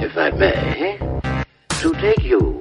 if 0.00 0.16
I 0.16 0.30
may, 0.30 0.98
to 1.80 1.92
take 2.00 2.24
you 2.24 2.60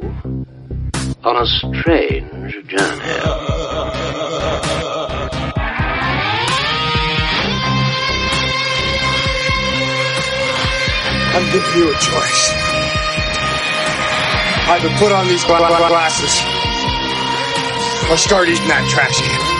on 1.23 1.35
a 1.41 1.45
strange 1.45 2.67
journey. 2.67 4.15
I'm 11.35 11.45
giving 11.51 11.75
you 11.81 11.89
a 11.89 11.93
choice. 11.99 12.41
Either 14.67 14.89
put 14.97 15.11
on 15.11 15.27
these 15.27 15.43
gla- 15.43 15.57
gla- 15.57 15.87
glasses 15.89 16.33
or 18.09 18.17
start 18.17 18.47
eating 18.47 18.67
that 18.67 18.87
trash 18.89 19.19
can. 19.19 19.54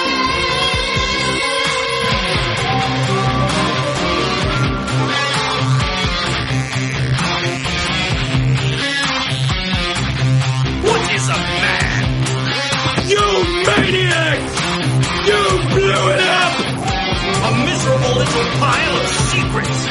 Pile 18.60 18.96
of 18.98 19.08
secrets! 19.32 19.86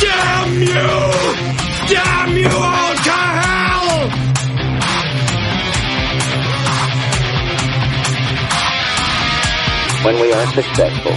Damn 0.00 0.62
you! 0.62 0.88
Damn 1.88 2.36
you 2.36 2.48
all 2.48 2.94
to 2.94 3.10
hell! 3.10 4.08
When 10.04 10.16
we 10.20 10.32
are 10.32 10.46
successful, 10.48 11.12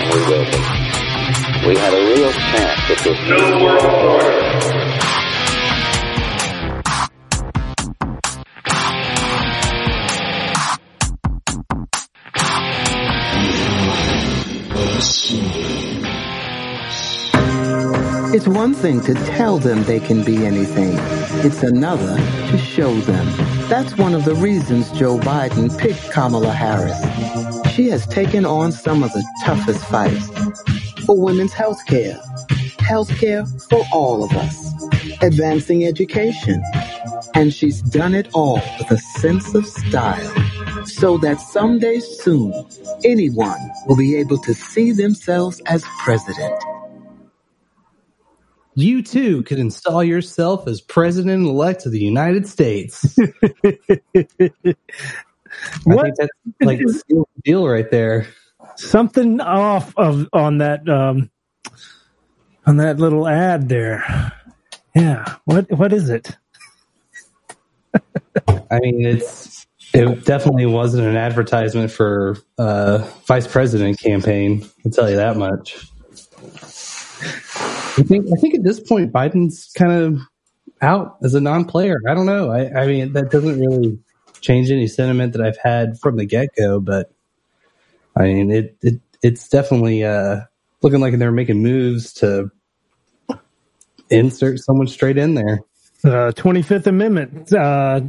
and 0.00 0.14
we 0.14 0.20
will 0.24 0.44
be, 0.44 0.60
we 1.68 1.76
have 1.76 1.92
a 1.92 2.02
real 2.14 2.32
chance 2.32 2.90
at 2.90 2.98
this 3.04 3.18
new 3.28 3.64
world 3.64 3.84
order. 3.84 4.39
It's 18.32 18.46
one 18.46 18.74
thing 18.74 19.00
to 19.00 19.14
tell 19.14 19.58
them 19.58 19.82
they 19.82 19.98
can 19.98 20.22
be 20.22 20.46
anything. 20.46 20.92
It's 21.44 21.64
another 21.64 22.16
to 22.16 22.58
show 22.58 22.94
them. 23.00 23.26
That's 23.68 23.96
one 23.96 24.14
of 24.14 24.24
the 24.24 24.36
reasons 24.36 24.88
Joe 24.92 25.18
Biden 25.18 25.76
picked 25.76 26.12
Kamala 26.12 26.52
Harris. 26.52 26.96
She 27.74 27.88
has 27.88 28.06
taken 28.06 28.46
on 28.46 28.70
some 28.70 29.02
of 29.02 29.12
the 29.12 29.26
toughest 29.44 29.84
fights 29.86 30.28
for 31.04 31.20
women's 31.20 31.52
health 31.52 31.84
care, 31.86 32.20
health 32.78 33.10
care 33.18 33.44
for 33.68 33.84
all 33.92 34.22
of 34.22 34.30
us, 34.32 34.74
advancing 35.22 35.84
education. 35.84 36.62
And 37.34 37.52
she's 37.52 37.82
done 37.82 38.14
it 38.14 38.28
all 38.32 38.62
with 38.78 38.92
a 38.92 38.98
sense 38.98 39.56
of 39.56 39.66
style 39.66 40.86
so 40.86 41.18
that 41.18 41.40
someday 41.40 41.98
soon 41.98 42.52
anyone 43.04 43.58
will 43.88 43.96
be 43.96 44.14
able 44.16 44.38
to 44.38 44.54
see 44.54 44.92
themselves 44.92 45.60
as 45.66 45.84
president. 46.04 46.54
You 48.74 49.02
too 49.02 49.42
could 49.42 49.58
install 49.58 50.02
yourself 50.04 50.66
as 50.68 50.80
president 50.80 51.46
elect 51.46 51.86
of 51.86 51.92
the 51.92 51.98
United 52.00 52.46
States. 52.46 53.16
I 53.64 54.74
What? 55.84 56.04
think 56.04 56.16
that's 56.16 56.30
like 56.62 56.78
the 56.78 56.92
seal 56.92 57.22
of 57.22 57.28
the 57.36 57.42
deal 57.44 57.66
right 57.68 57.90
there. 57.90 58.26
Something 58.76 59.40
off 59.40 59.92
of 59.96 60.28
on 60.32 60.58
that 60.58 60.88
um 60.88 61.30
on 62.66 62.76
that 62.76 62.98
little 62.98 63.26
ad 63.26 63.68
there. 63.68 64.32
Yeah. 64.94 65.36
What 65.44 65.70
what 65.72 65.92
is 65.92 66.08
it? 66.08 66.36
I 68.70 68.78
mean, 68.78 69.04
it's 69.04 69.66
it 69.92 70.24
definitely 70.24 70.66
wasn't 70.66 71.08
an 71.08 71.16
advertisement 71.16 71.90
for 71.90 72.36
uh, 72.58 72.98
vice 73.26 73.48
president 73.48 73.98
campaign. 73.98 74.64
I'll 74.86 74.92
tell 74.92 75.10
you 75.10 75.16
that 75.16 75.36
much. 75.36 75.76
I 77.98 78.02
think 78.02 78.26
I 78.32 78.40
think 78.40 78.54
at 78.54 78.62
this 78.62 78.80
point 78.80 79.12
Biden's 79.12 79.70
kind 79.76 79.92
of 79.92 80.20
out 80.82 81.18
as 81.22 81.34
a 81.34 81.40
non-player. 81.40 81.98
I 82.08 82.14
don't 82.14 82.26
know. 82.26 82.50
I, 82.50 82.82
I 82.82 82.86
mean, 82.86 83.12
that 83.12 83.30
doesn't 83.30 83.60
really 83.60 83.98
change 84.40 84.70
any 84.70 84.86
sentiment 84.86 85.34
that 85.34 85.42
I've 85.42 85.58
had 85.58 85.98
from 85.98 86.16
the 86.16 86.24
get-go. 86.24 86.80
But 86.80 87.12
I 88.16 88.24
mean, 88.24 88.50
it, 88.50 88.76
it 88.82 89.00
it's 89.22 89.48
definitely 89.48 90.04
uh, 90.04 90.40
looking 90.82 91.00
like 91.00 91.18
they're 91.18 91.32
making 91.32 91.62
moves 91.62 92.12
to 92.14 92.50
insert 94.08 94.58
someone 94.60 94.88
straight 94.88 95.18
in 95.18 95.34
there. 95.34 95.60
Uh 96.02 96.32
25th 96.34 96.86
Amendment 96.86 97.52
uh 97.52 98.00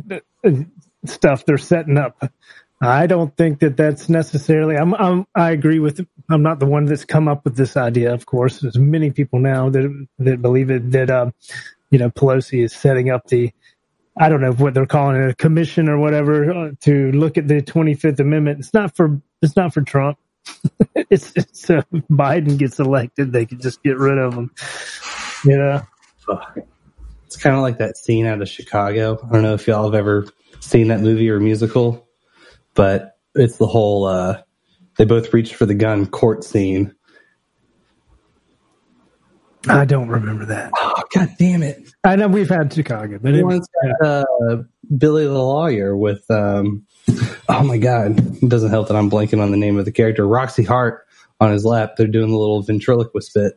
stuff 1.06 1.46
they're 1.46 1.58
setting 1.58 1.98
up. 1.98 2.24
I 2.82 3.06
don't 3.06 3.36
think 3.38 3.60
that 3.60 3.78
that's 3.78 4.10
necessarily. 4.10 4.76
I'm, 4.76 4.96
I'm. 4.96 5.28
I 5.36 5.52
agree 5.52 5.80
with. 5.80 6.06
I'm 6.30 6.42
not 6.42 6.60
the 6.60 6.66
one 6.66 6.86
that's 6.86 7.06
come 7.06 7.28
up 7.28 7.44
with 7.44 7.56
this 7.56 7.78
idea. 7.78 8.14
Of 8.14 8.26
course, 8.26 8.60
there's 8.60 8.78
many 8.78 9.12
people 9.12 9.40
now 9.40 9.70
that 9.70 10.08
that 10.20 10.42
believe 10.42 10.72
it. 10.72 10.92
That 10.92 11.12
um, 11.12 11.34
you 11.92 12.00
know, 12.00 12.10
Pelosi 12.10 12.64
is 12.64 12.74
setting 12.74 13.12
up 13.12 13.28
the. 13.28 13.52
I 14.18 14.30
don't 14.30 14.42
know 14.42 14.52
what 14.52 14.74
they're 14.74 14.88
calling 14.88 15.22
it, 15.22 15.30
a 15.30 15.36
commission 15.36 15.88
or 15.88 15.98
whatever, 15.98 16.52
uh, 16.52 16.72
to 16.82 17.12
look 17.14 17.38
at 17.38 17.48
the 17.48 17.62
25th 17.62 18.20
Amendment. 18.20 18.60
It's 18.60 18.74
not 18.74 18.96
for. 18.96 19.22
It's 19.42 19.56
not 19.56 19.74
for 19.74 19.82
Trump. 19.82 20.18
it's, 20.96 21.34
it's 21.36 21.70
uh, 21.70 21.84
Biden 22.10 22.58
gets 22.58 22.80
elected, 22.80 23.32
they 23.32 23.46
could 23.46 23.62
just 23.62 23.84
get 23.84 23.98
rid 23.98 24.18
of 24.18 24.34
him. 24.34 24.52
You 25.46 25.58
know. 25.58 25.82
It's 27.26 27.38
kind 27.38 27.56
of 27.56 27.62
like 27.62 27.78
that 27.78 27.98
scene 27.98 28.26
out 28.26 28.42
of 28.42 28.50
Chicago. 28.50 29.20
I 29.24 29.34
don't 29.34 29.42
know 29.44 29.54
if 29.54 29.68
y'all 29.68 29.86
have 29.86 29.96
ever 29.96 30.28
seen 30.60 30.90
that 30.90 31.00
movie 31.00 31.30
or 31.30 31.40
musical, 31.40 32.08
but 32.74 33.18
it's 33.36 33.58
the 33.58 33.68
whole 33.68 34.06
uh, 34.06 34.42
they 34.98 35.06
both 35.06 35.34
reached 35.34 35.56
for 35.56 35.66
the 35.66 35.76
gun 35.76 36.06
court 36.06 36.44
scene. 36.44 36.94
I 39.68 39.86
don't 39.86 40.08
remember 40.08 40.46
that. 40.46 40.72
Oh 40.76 41.04
god 41.14 41.30
damn 41.38 41.62
it! 41.62 41.78
I 42.04 42.16
know 42.16 42.28
we've 42.28 42.50
had 42.50 42.74
Chicago, 42.74 43.20
but 43.22 43.36
it, 43.36 43.44
one's 43.44 43.68
uh, 44.04 44.24
Billy 44.98 45.26
the 45.26 45.34
lawyer 45.34 45.96
with 45.96 46.30
um, 46.32 46.86
oh 47.48 47.64
my 47.64 47.78
god, 47.78 48.20
it 48.42 48.50
doesn't 48.50 48.72
help 48.72 48.88
that 48.88 48.98
I'm 48.98 49.10
blanking 49.10 49.42
on 49.42 49.52
the 49.52 49.58
name 49.58 49.78
of 49.78 49.86
the 49.86 49.92
character. 49.92 50.28
Roxy 50.28 50.64
Hart 50.64 51.06
on 51.40 51.52
his 51.52 51.64
lap. 51.64 51.96
They're 51.96 52.08
doing 52.08 52.32
the 52.32 52.38
little 52.38 52.64
ventriloquist 52.64 53.34
bit. 53.34 53.54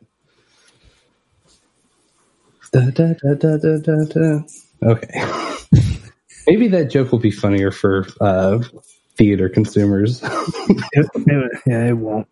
Da, 2.73 2.91
da, 2.91 3.13
da, 3.23 3.35
da, 3.35 3.57
da, 3.57 3.79
da, 3.79 4.05
da. 4.05 4.41
Okay. 4.83 5.25
Maybe 6.47 6.69
that 6.69 6.91
joke 6.91 7.13
will 7.13 7.21
be 7.21 7.31
funnier 7.31 7.71
for 7.71 8.07
uh, 8.21 8.63
theater 9.17 9.49
consumers. 9.49 10.21
it, 10.25 11.07
it- 11.15 11.61
yeah, 11.67 11.87
it 11.89 11.93
won't. 11.97 12.27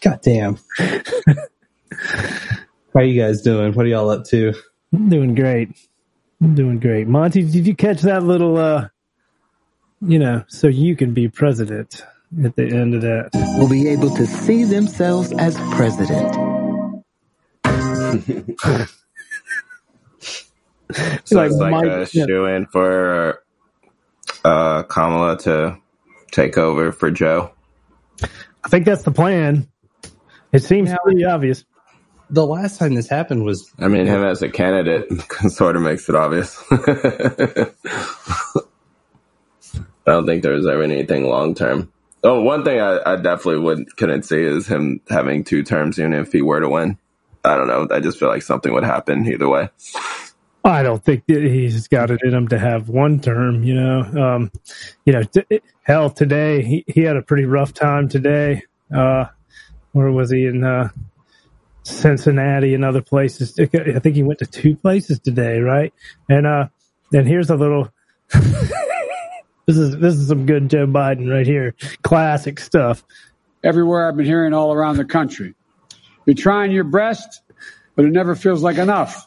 God 0.00 0.20
damn. 0.22 0.58
How 2.94 3.00
you 3.00 3.20
guys 3.20 3.42
doing? 3.42 3.72
What 3.74 3.86
are 3.86 3.88
y'all 3.88 4.10
up 4.10 4.24
to? 4.26 4.52
I'm 4.92 5.08
doing 5.08 5.34
great. 5.34 5.70
I'm 6.42 6.54
doing 6.54 6.78
great. 6.78 7.06
Monty, 7.08 7.42
did 7.42 7.66
you 7.66 7.74
catch 7.74 8.02
that 8.02 8.22
little, 8.22 8.56
uh, 8.56 8.88
you 10.00 10.18
know, 10.18 10.44
so 10.48 10.68
you 10.68 10.94
can 10.96 11.12
be 11.14 11.28
president 11.28 12.04
at 12.44 12.54
the 12.56 12.64
end 12.66 12.94
of 12.94 13.02
that? 13.02 13.30
Will 13.58 13.68
be 13.68 13.88
able 13.88 14.14
to 14.16 14.26
see 14.26 14.64
themselves 14.64 15.32
as 15.38 15.56
president. 15.74 16.36
So 21.24 21.36
Like 21.36 21.50
it's 21.50 21.58
like 21.58 21.70
Mike- 21.72 21.86
a 21.86 22.06
yeah. 22.12 22.26
shoe 22.26 22.44
in 22.46 22.66
for 22.66 23.42
uh, 24.44 24.82
Kamala 24.84 25.38
to 25.38 25.78
take 26.30 26.58
over 26.58 26.92
for 26.92 27.10
Joe. 27.10 27.52
I 28.64 28.68
think 28.68 28.84
that's 28.86 29.02
the 29.02 29.10
plan. 29.12 29.68
It 30.52 30.62
seems 30.62 30.90
Yeah. 30.90 30.96
pretty 31.02 31.24
obvious. 31.24 31.64
The 32.30 32.46
last 32.46 32.78
time 32.78 32.94
this 32.94 33.08
happened 33.08 33.44
was 33.44 33.70
I 33.78 33.88
mean, 33.88 34.06
him 34.06 34.24
as 34.24 34.42
a 34.42 34.48
candidate 34.48 35.10
sort 35.48 35.76
of 35.76 35.82
makes 35.82 36.08
it 36.08 36.14
obvious. 36.14 36.58
I 40.06 40.10
don't 40.12 40.26
think 40.26 40.42
there 40.42 40.52
was 40.52 40.66
ever 40.66 40.82
anything 40.82 41.24
long 41.24 41.54
term. 41.54 41.90
Oh, 42.22 42.40
one 42.42 42.64
thing 42.64 42.80
I, 42.80 43.00
I 43.04 43.16
definitely 43.16 43.60
would 43.60 43.96
couldn't 43.96 44.22
see 44.24 44.40
is 44.42 44.66
him 44.66 45.00
having 45.08 45.44
two 45.44 45.62
terms, 45.62 45.98
even 45.98 46.14
if 46.14 46.32
he 46.32 46.42
were 46.42 46.60
to 46.60 46.68
win. 46.68 46.98
I 47.44 47.56
don't 47.56 47.66
know. 47.66 47.86
I 47.90 48.00
just 48.00 48.18
feel 48.18 48.28
like 48.28 48.42
something 48.42 48.72
would 48.72 48.84
happen 48.84 49.26
either 49.26 49.48
way. 49.48 49.68
I 50.64 50.82
don't 50.82 51.04
think 51.04 51.24
he's 51.26 51.88
got 51.88 52.10
it 52.10 52.20
in 52.24 52.32
him 52.32 52.48
to 52.48 52.58
have 52.58 52.88
one 52.88 53.20
term. 53.20 53.64
You 53.64 53.74
know, 53.74 54.00
um, 54.00 54.52
you 55.04 55.12
know, 55.12 55.22
t- 55.22 55.60
hell, 55.82 56.08
today 56.08 56.62
he, 56.62 56.84
he 56.88 57.02
had 57.02 57.16
a 57.16 57.22
pretty 57.22 57.44
rough 57.44 57.74
time 57.74 58.08
today. 58.08 58.62
Uh, 58.94 59.26
where 59.92 60.10
was 60.10 60.30
he 60.30 60.46
in 60.46 60.64
uh, 60.64 60.88
Cincinnati 61.82 62.74
and 62.74 62.82
other 62.82 63.02
places? 63.02 63.58
I 63.58 63.98
think 63.98 64.16
he 64.16 64.22
went 64.22 64.38
to 64.38 64.46
two 64.46 64.74
places 64.74 65.20
today, 65.20 65.60
right? 65.60 65.92
And 66.30 66.46
uh, 66.46 66.68
and 67.12 67.28
here's 67.28 67.50
a 67.50 67.56
little. 67.56 67.90
this 68.32 69.76
is 69.76 69.98
this 69.98 70.14
is 70.14 70.28
some 70.28 70.46
good 70.46 70.70
Joe 70.70 70.86
Biden 70.86 71.30
right 71.30 71.46
here, 71.46 71.74
classic 72.02 72.58
stuff. 72.58 73.04
Everywhere 73.62 74.08
I've 74.08 74.16
been 74.16 74.26
hearing 74.26 74.54
all 74.54 74.72
around 74.72 74.96
the 74.96 75.04
country, 75.04 75.54
you're 76.24 76.34
trying 76.34 76.72
your 76.72 76.84
best, 76.84 77.42
but 77.96 78.06
it 78.06 78.12
never 78.12 78.34
feels 78.34 78.62
like 78.62 78.78
enough. 78.78 79.26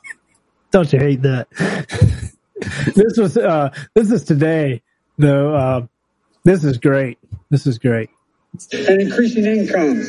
Don't 0.78 0.94
you 0.94 1.00
hate 1.00 1.24
that? 1.24 1.50
this 2.94 3.18
was 3.18 3.36
uh, 3.36 3.74
this 3.96 4.12
is 4.12 4.24
today 4.24 4.84
though. 5.18 5.56
Uh, 5.56 5.88
this 6.44 6.64
is 6.64 6.78
great. 6.78 7.18
This 7.50 7.66
is 7.66 7.80
great. 7.80 8.12
And 8.72 9.02
increasing 9.02 9.46
income. 9.46 10.02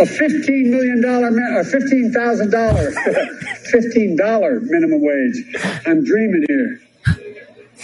A 0.00 0.06
fifteen 0.06 0.72
million 0.72 1.00
dollar, 1.00 1.28
a 1.60 1.64
fifteen 1.64 2.10
thousand 2.10 2.50
dollar, 2.50 2.90
fifteen 3.70 4.16
dollar 4.16 4.58
minimum 4.62 5.00
wage. 5.00 5.44
I'm 5.86 6.02
dreaming 6.02 6.44
here. 6.48 6.80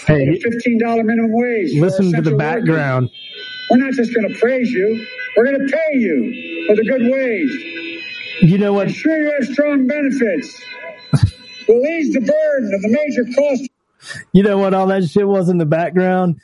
Hey, 0.05 0.31
a 0.31 0.41
fifteen 0.41 0.81
dollar 0.81 1.05
minimum 1.05 1.31
wage. 1.33 1.75
Listen 1.75 2.11
to 2.13 2.23
the 2.23 2.35
background. 2.35 3.05
Workers. 3.05 3.71
We're 3.71 3.77
not 3.77 3.93
just 3.93 4.13
going 4.13 4.29
to 4.29 4.37
praise 4.41 4.73
you. 4.73 5.07
We're 5.37 5.45
going 5.45 5.65
to 5.65 5.73
pay 5.73 5.97
you 5.97 6.67
with 6.71 6.81
a 6.81 6.85
good 6.85 7.03
wage. 7.03 8.41
You 8.43 8.59
know 8.59 8.73
what? 8.73 8.89
I'm 8.89 8.93
sure 8.93 9.17
you 9.17 9.33
have 9.39 9.49
strong 9.49 9.87
benefits 9.87 10.61
will 11.69 11.87
ease 11.87 12.12
the 12.12 12.20
burden 12.20 12.75
of 12.75 12.82
the 12.82 12.88
major 12.88 13.25
cost. 13.35 13.69
You 14.32 14.43
know 14.43 14.59
what 14.59 14.75
all 14.75 14.87
that 14.88 15.09
shit 15.09 15.26
was 15.26 15.49
in 15.49 15.59
the 15.59 15.67
background? 15.67 16.41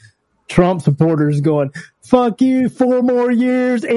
Trump 0.49 0.82
supporters 0.82 1.41
going, 1.41 1.73
fuck 2.03 2.41
you, 2.41 2.69
four 2.69 3.03
more 3.03 3.31
years, 3.31 3.82
and, 3.85 3.97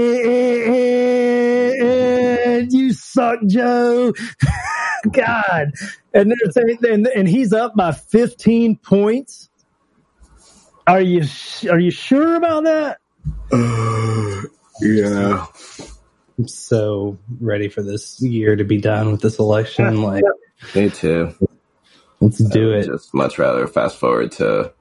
and 2.56 2.72
you 2.72 2.94
suck, 2.94 3.40
Joe. 3.46 4.14
God. 5.12 5.74
And 6.14 6.32
they're 6.32 6.52
saying, 6.52 6.78
and, 6.90 7.08
and 7.08 7.28
he's 7.28 7.54
up 7.54 7.76
by 7.76 7.92
15 7.92 8.78
points. 8.78 9.50
Are 10.86 11.02
you, 11.02 11.26
are 11.70 11.80
you 11.80 11.92
sure 11.92 12.36
about 12.36 12.64
that? 12.64 13.00
Uh, 13.52 14.44
yeah. 14.82 15.46
I'm 16.40 16.48
so 16.48 17.18
ready 17.40 17.68
for 17.68 17.82
this 17.82 18.22
year 18.22 18.56
to 18.56 18.64
be 18.64 18.78
done 18.80 19.12
with 19.12 19.22
this 19.22 19.40
election. 19.40 20.02
Like, 20.02 20.24
me 20.76 20.90
too. 20.90 21.34
Let's 22.20 22.38
do 22.38 22.72
it. 22.72 22.86
Just 22.86 23.14
much 23.14 23.38
rather 23.38 23.68
fast 23.68 23.98
forward 23.98 24.32
to 24.34 24.74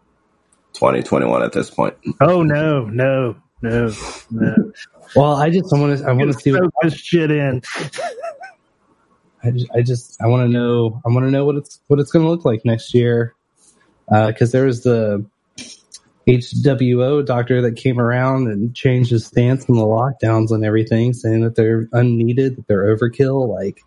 2021 0.75 1.43
at 1.43 1.52
this 1.52 1.70
point. 1.70 1.94
Oh 2.20 2.43
no, 2.43 2.87
no, 2.87 3.37
no, 3.62 3.93
no. 4.31 4.73
well, 5.14 5.34
I 5.34 5.50
just 5.50 5.73
I 5.73 5.78
want 5.78 5.99
to 5.99 6.05
I 6.06 6.12
want 6.12 6.32
to 6.32 6.38
see 6.38 6.52
what 6.52 6.70
this 6.82 6.94
shit 6.94 7.31
in. 7.31 7.62
I 9.43 9.50
just, 9.50 9.70
I 9.75 9.82
just 9.82 10.23
I 10.23 10.26
want 10.26 10.49
to 10.49 10.52
know 10.52 11.00
I 11.05 11.11
want 11.11 11.26
to 11.26 11.31
know 11.31 11.44
what 11.44 11.56
it's 11.56 11.81
what 11.88 12.00
it's 12.00 12.11
going 12.11 12.25
to 12.25 12.31
look 12.31 12.44
like 12.44 12.64
next 12.64 12.94
year 12.94 13.34
because 14.08 14.55
uh, 14.55 14.58
there 14.58 14.67
was 14.67 14.82
the 14.82 15.26
HWO 16.26 17.25
doctor 17.25 17.62
that 17.62 17.76
came 17.76 18.00
around 18.00 18.49
and 18.49 18.75
changed 18.75 19.11
his 19.11 19.26
stance 19.26 19.69
on 19.69 19.76
the 19.76 19.82
lockdowns 19.82 20.50
and 20.50 20.64
everything, 20.64 21.12
saying 21.12 21.43
that 21.43 21.55
they're 21.55 21.88
unneeded, 21.93 22.56
that 22.56 22.67
they're 22.67 22.96
overkill. 22.96 23.49
Like 23.49 23.81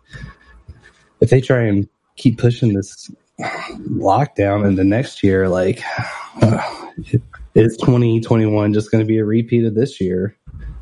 if 1.20 1.30
they 1.30 1.40
try 1.40 1.62
and 1.62 1.88
keep 2.16 2.38
pushing 2.38 2.74
this 2.74 3.10
lockdown 3.40 4.66
into 4.66 4.84
next 4.84 5.22
year, 5.22 5.48
like 5.48 5.82
uh, 6.42 6.86
is 7.54 7.76
2021 7.78 8.72
just 8.72 8.90
going 8.90 9.02
to 9.02 9.08
be 9.08 9.18
a 9.18 9.24
repeat 9.24 9.64
of 9.64 9.74
this 9.74 10.00
year? 10.00 10.36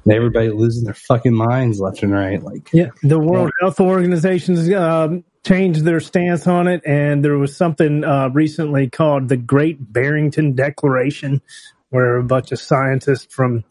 And 0.04 0.12
everybody 0.14 0.48
losing 0.48 0.84
their 0.84 0.94
fucking 0.94 1.34
minds 1.34 1.80
left 1.80 2.02
and 2.02 2.12
right. 2.12 2.42
Like, 2.42 2.70
yeah, 2.72 2.90
the 3.02 3.18
World 3.18 3.50
yeah. 3.60 3.66
Health 3.66 3.80
Organization's 3.80 4.72
um, 4.72 5.22
changed 5.44 5.84
their 5.84 6.00
stance 6.00 6.46
on 6.46 6.66
it, 6.66 6.80
and 6.86 7.22
there 7.22 7.36
was 7.36 7.54
something 7.54 8.04
uh, 8.04 8.30
recently 8.30 8.88
called 8.88 9.28
the 9.28 9.36
Great 9.36 9.92
Barrington 9.92 10.54
Declaration, 10.54 11.42
where 11.90 12.16
a 12.16 12.24
bunch 12.24 12.52
of 12.52 12.58
scientists 12.58 13.34
from, 13.34 13.64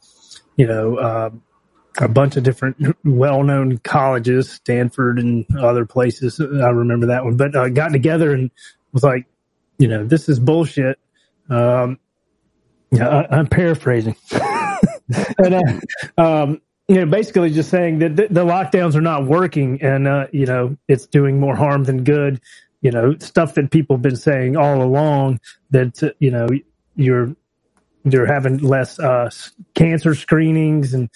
you 0.57 0.67
know, 0.67 0.97
uh, 0.97 1.29
a 1.99 2.07
bunch 2.07 2.35
of 2.37 2.43
different 2.43 2.77
well-known 3.03 3.79
colleges, 3.79 4.51
Stanford 4.51 5.19
and 5.19 5.45
other 5.57 5.85
places. 5.85 6.39
I 6.39 6.69
remember 6.69 7.07
that 7.07 7.23
one, 7.23 7.37
but 7.37 7.55
uh, 7.55 7.69
got 7.69 7.89
together 7.89 8.33
and 8.33 8.51
was 8.93 9.03
like, 9.03 9.25
you 9.77 9.87
know, 9.87 10.05
this 10.05 10.29
is 10.29 10.39
bullshit. 10.39 10.99
Um, 11.49 11.99
yeah, 12.91 13.25
I, 13.29 13.39
am 13.39 13.47
paraphrasing, 13.47 14.15
and 14.31 15.55
uh, 15.55 16.21
um, 16.21 16.61
you 16.87 16.95
know, 16.95 17.05
basically 17.05 17.49
just 17.51 17.69
saying 17.69 17.99
that 17.99 18.15
the, 18.15 18.27
the 18.29 18.45
lockdowns 18.45 18.95
are 18.95 19.01
not 19.01 19.25
working, 19.25 19.81
and 19.81 20.07
uh, 20.07 20.27
you 20.31 20.45
know, 20.45 20.77
it's 20.87 21.05
doing 21.05 21.39
more 21.39 21.55
harm 21.55 21.83
than 21.83 22.03
good. 22.03 22.41
You 22.81 22.91
know, 22.91 23.17
stuff 23.17 23.55
that 23.55 23.71
people 23.71 23.97
have 23.97 24.01
been 24.01 24.15
saying 24.15 24.55
all 24.55 24.81
along 24.81 25.39
that 25.71 26.01
you 26.19 26.31
know 26.31 26.47
you're 26.95 27.35
they're 28.09 28.25
having 28.25 28.57
less 28.59 28.99
uh, 28.99 29.29
cancer 29.75 30.15
screenings 30.15 30.93
and 30.93 31.09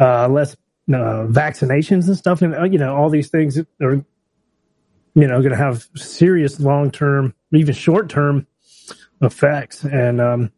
uh, 0.00 0.28
less 0.28 0.56
uh, 0.88 1.26
vaccinations 1.28 2.06
and 2.06 2.16
stuff, 2.16 2.42
and 2.42 2.54
uh, 2.54 2.64
you 2.64 2.78
know 2.78 2.94
all 2.94 3.10
these 3.10 3.28
things 3.28 3.58
are 3.80 3.94
you 5.14 5.26
know 5.26 5.40
going 5.40 5.50
to 5.50 5.56
have 5.56 5.86
serious 5.94 6.60
long 6.60 6.90
term, 6.90 7.34
even 7.52 7.74
short 7.74 8.08
term 8.08 8.46
effects, 9.20 9.84
and 9.84 10.20
um, 10.20 10.52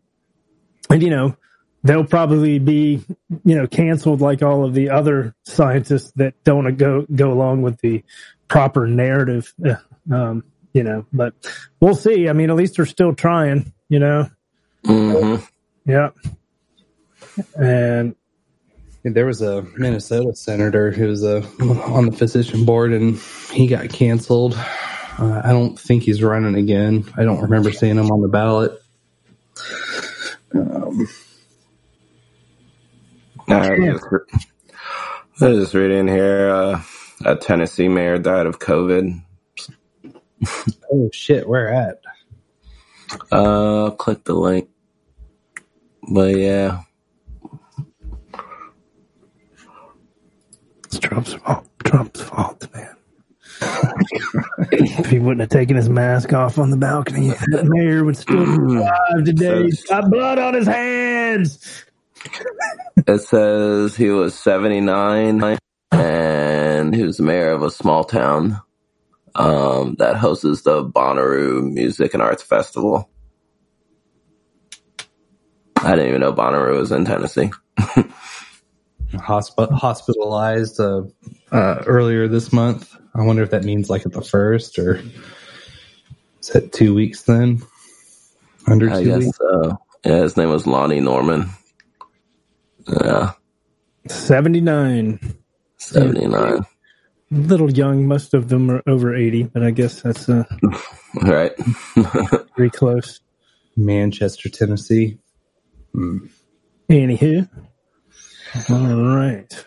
and 0.89 1.03
you 1.03 1.11
know 1.11 1.37
they'll 1.83 2.05
probably 2.05 2.59
be 2.59 3.03
you 3.45 3.57
know 3.57 3.67
canceled 3.67 4.21
like 4.21 4.43
all 4.43 4.65
of 4.65 4.75
the 4.75 4.91
other 4.91 5.35
scientists 5.45 6.13
that 6.17 6.35
don't 6.45 6.77
go 6.77 7.07
go 7.15 7.33
along 7.33 7.63
with 7.63 7.81
the 7.81 8.05
proper 8.49 8.87
narrative. 8.87 9.53
Uh, 9.65 9.77
um, 10.15 10.45
you 10.73 10.85
know, 10.85 11.05
but 11.13 11.35
we'll 11.81 11.97
see. 11.97 12.29
I 12.29 12.33
mean, 12.33 12.51
at 12.51 12.57
least 12.57 12.77
they're 12.77 12.87
still 12.87 13.15
trying. 13.15 13.73
You 13.89 13.99
know. 13.99 14.31
Mm-hmm. 14.85 15.45
Yeah. 15.85 16.11
And 17.57 18.15
there 19.03 19.27
was 19.27 19.41
a 19.43 19.63
Minnesota 19.77 20.35
senator 20.35 20.91
who 20.91 21.09
was 21.09 21.25
uh, 21.25 21.47
on 21.61 22.07
the 22.07 22.13
physician 22.13 22.65
board 22.65 22.93
and 22.93 23.19
he 23.51 23.67
got 23.67 23.89
canceled. 23.89 24.55
Uh, 25.19 25.43
I 25.45 25.53
don't 25.53 25.79
think 25.79 26.03
he's 26.03 26.23
running 26.23 26.55
again. 26.55 27.05
I 27.17 27.25
don't 27.25 27.43
remember 27.43 27.73
seeing 27.73 27.97
him 27.97 28.11
on 28.11 28.21
the 28.23 28.29
ballot. 28.29 28.81
Um, 30.55 31.09
I 33.49 33.71
was 33.71 34.01
just, 34.01 35.43
I 35.43 35.49
was 35.49 35.59
just 35.59 35.75
reading 35.75 36.09
here 36.09 36.51
uh, 36.51 36.83
a 37.25 37.37
Tennessee 37.37 37.89
mayor 37.89 38.19
died 38.19 38.47
of 38.47 38.59
COVID. 38.59 39.23
oh, 40.93 41.11
shit. 41.13 41.49
Where 41.49 41.73
at? 41.73 42.01
Uh, 43.31 43.91
click 43.91 44.25
the 44.25 44.35
link. 44.35 44.69
But 46.11 46.37
yeah. 46.37 46.83
It's 50.85 50.99
Trump's 50.99 51.35
fault. 51.35 51.69
Trump's 51.85 52.21
fault, 52.21 52.67
man. 52.75 52.97
if 54.73 55.07
he 55.07 55.21
wouldn't 55.21 55.41
have 55.41 55.51
taken 55.51 55.77
his 55.77 55.89
mask 55.89 56.33
off 56.33 56.59
on 56.59 56.71
the 56.71 56.77
balcony, 56.77 57.29
that 57.53 57.67
mayor 57.67 58.05
would 58.05 58.17
still 58.17 58.45
be 58.45 58.77
alive 58.77 59.25
today. 59.25 59.63
He's 59.65 59.85
got 59.85 60.11
blood 60.11 60.39
on 60.41 60.55
his 60.55 60.67
hands. 60.67 61.85
it 63.07 63.21
says 63.21 63.95
he 63.95 64.11
was 64.11 64.35
79 64.35 65.59
and 65.93 66.95
he 66.95 67.05
was 67.05 67.21
mayor 67.21 67.53
of 67.53 67.63
a 67.63 67.71
small 67.71 68.03
town 68.03 68.61
um, 69.37 69.95
that 69.99 70.17
hosts 70.17 70.63
the 70.63 70.85
Bonnaroo 70.85 71.63
Music 71.73 72.15
and 72.15 72.23
Arts 72.23 72.43
Festival. 72.43 73.09
I 75.83 75.91
didn't 75.95 76.09
even 76.09 76.21
know 76.21 76.33
Bonnaroo 76.33 76.79
was 76.79 76.93
in 76.93 77.05
Tennessee. 77.05 77.51
Hosp- 79.13 79.73
hospitalized 79.73 80.79
uh, 80.79 81.03
uh, 81.51 81.83
earlier 81.87 82.29
this 82.29 82.53
month. 82.53 82.95
I 83.15 83.23
wonder 83.23 83.43
if 83.43 83.51
that 83.51 83.65
means 83.65 83.91
like 83.91 84.07
at 84.07 84.13
the 84.13 84.23
first 84.23 84.79
or 84.79 85.03
is 86.41 86.49
that 86.49 86.73
two 86.73 86.95
weeks 86.95 87.23
then? 87.23 87.63
Under 88.67 88.91
I 88.91 89.03
two 89.03 89.05
guess 89.07 89.19
weeks? 89.25 89.39
so. 89.39 89.79
Yeah, 90.05 90.23
his 90.23 90.37
name 90.37 90.49
was 90.49 90.67
Lonnie 90.67 91.01
Norman. 91.01 91.51
Yeah. 92.89 93.33
79. 94.09 95.37
79. 95.79 96.67
Little 97.33 97.71
young, 97.71 98.07
most 98.07 98.35
of 98.35 98.49
them 98.49 98.71
are 98.71 98.83
over 98.89 99.15
80, 99.15 99.45
but 99.45 99.63
I 99.63 99.71
guess 99.71 100.03
that's 100.03 100.29
uh, 100.29 100.45
right. 101.23 101.53
pretty 102.57 102.77
close. 102.77 103.21
Manchester, 103.77 104.49
Tennessee. 104.49 105.19
Hmm. 105.93 106.27
Anywho. 106.89 107.49
All 108.69 109.17
right. 109.17 109.67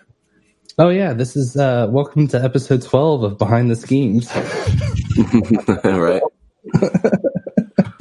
Oh 0.79 0.89
yeah, 0.89 1.13
this 1.13 1.35
is 1.35 1.55
uh 1.55 1.87
welcome 1.89 2.27
to 2.29 2.41
episode 2.41 2.81
12 2.81 3.23
of 3.23 3.37
Behind 3.37 3.69
the 3.69 3.75
Schemes. 3.75 4.33
right. 5.83 6.21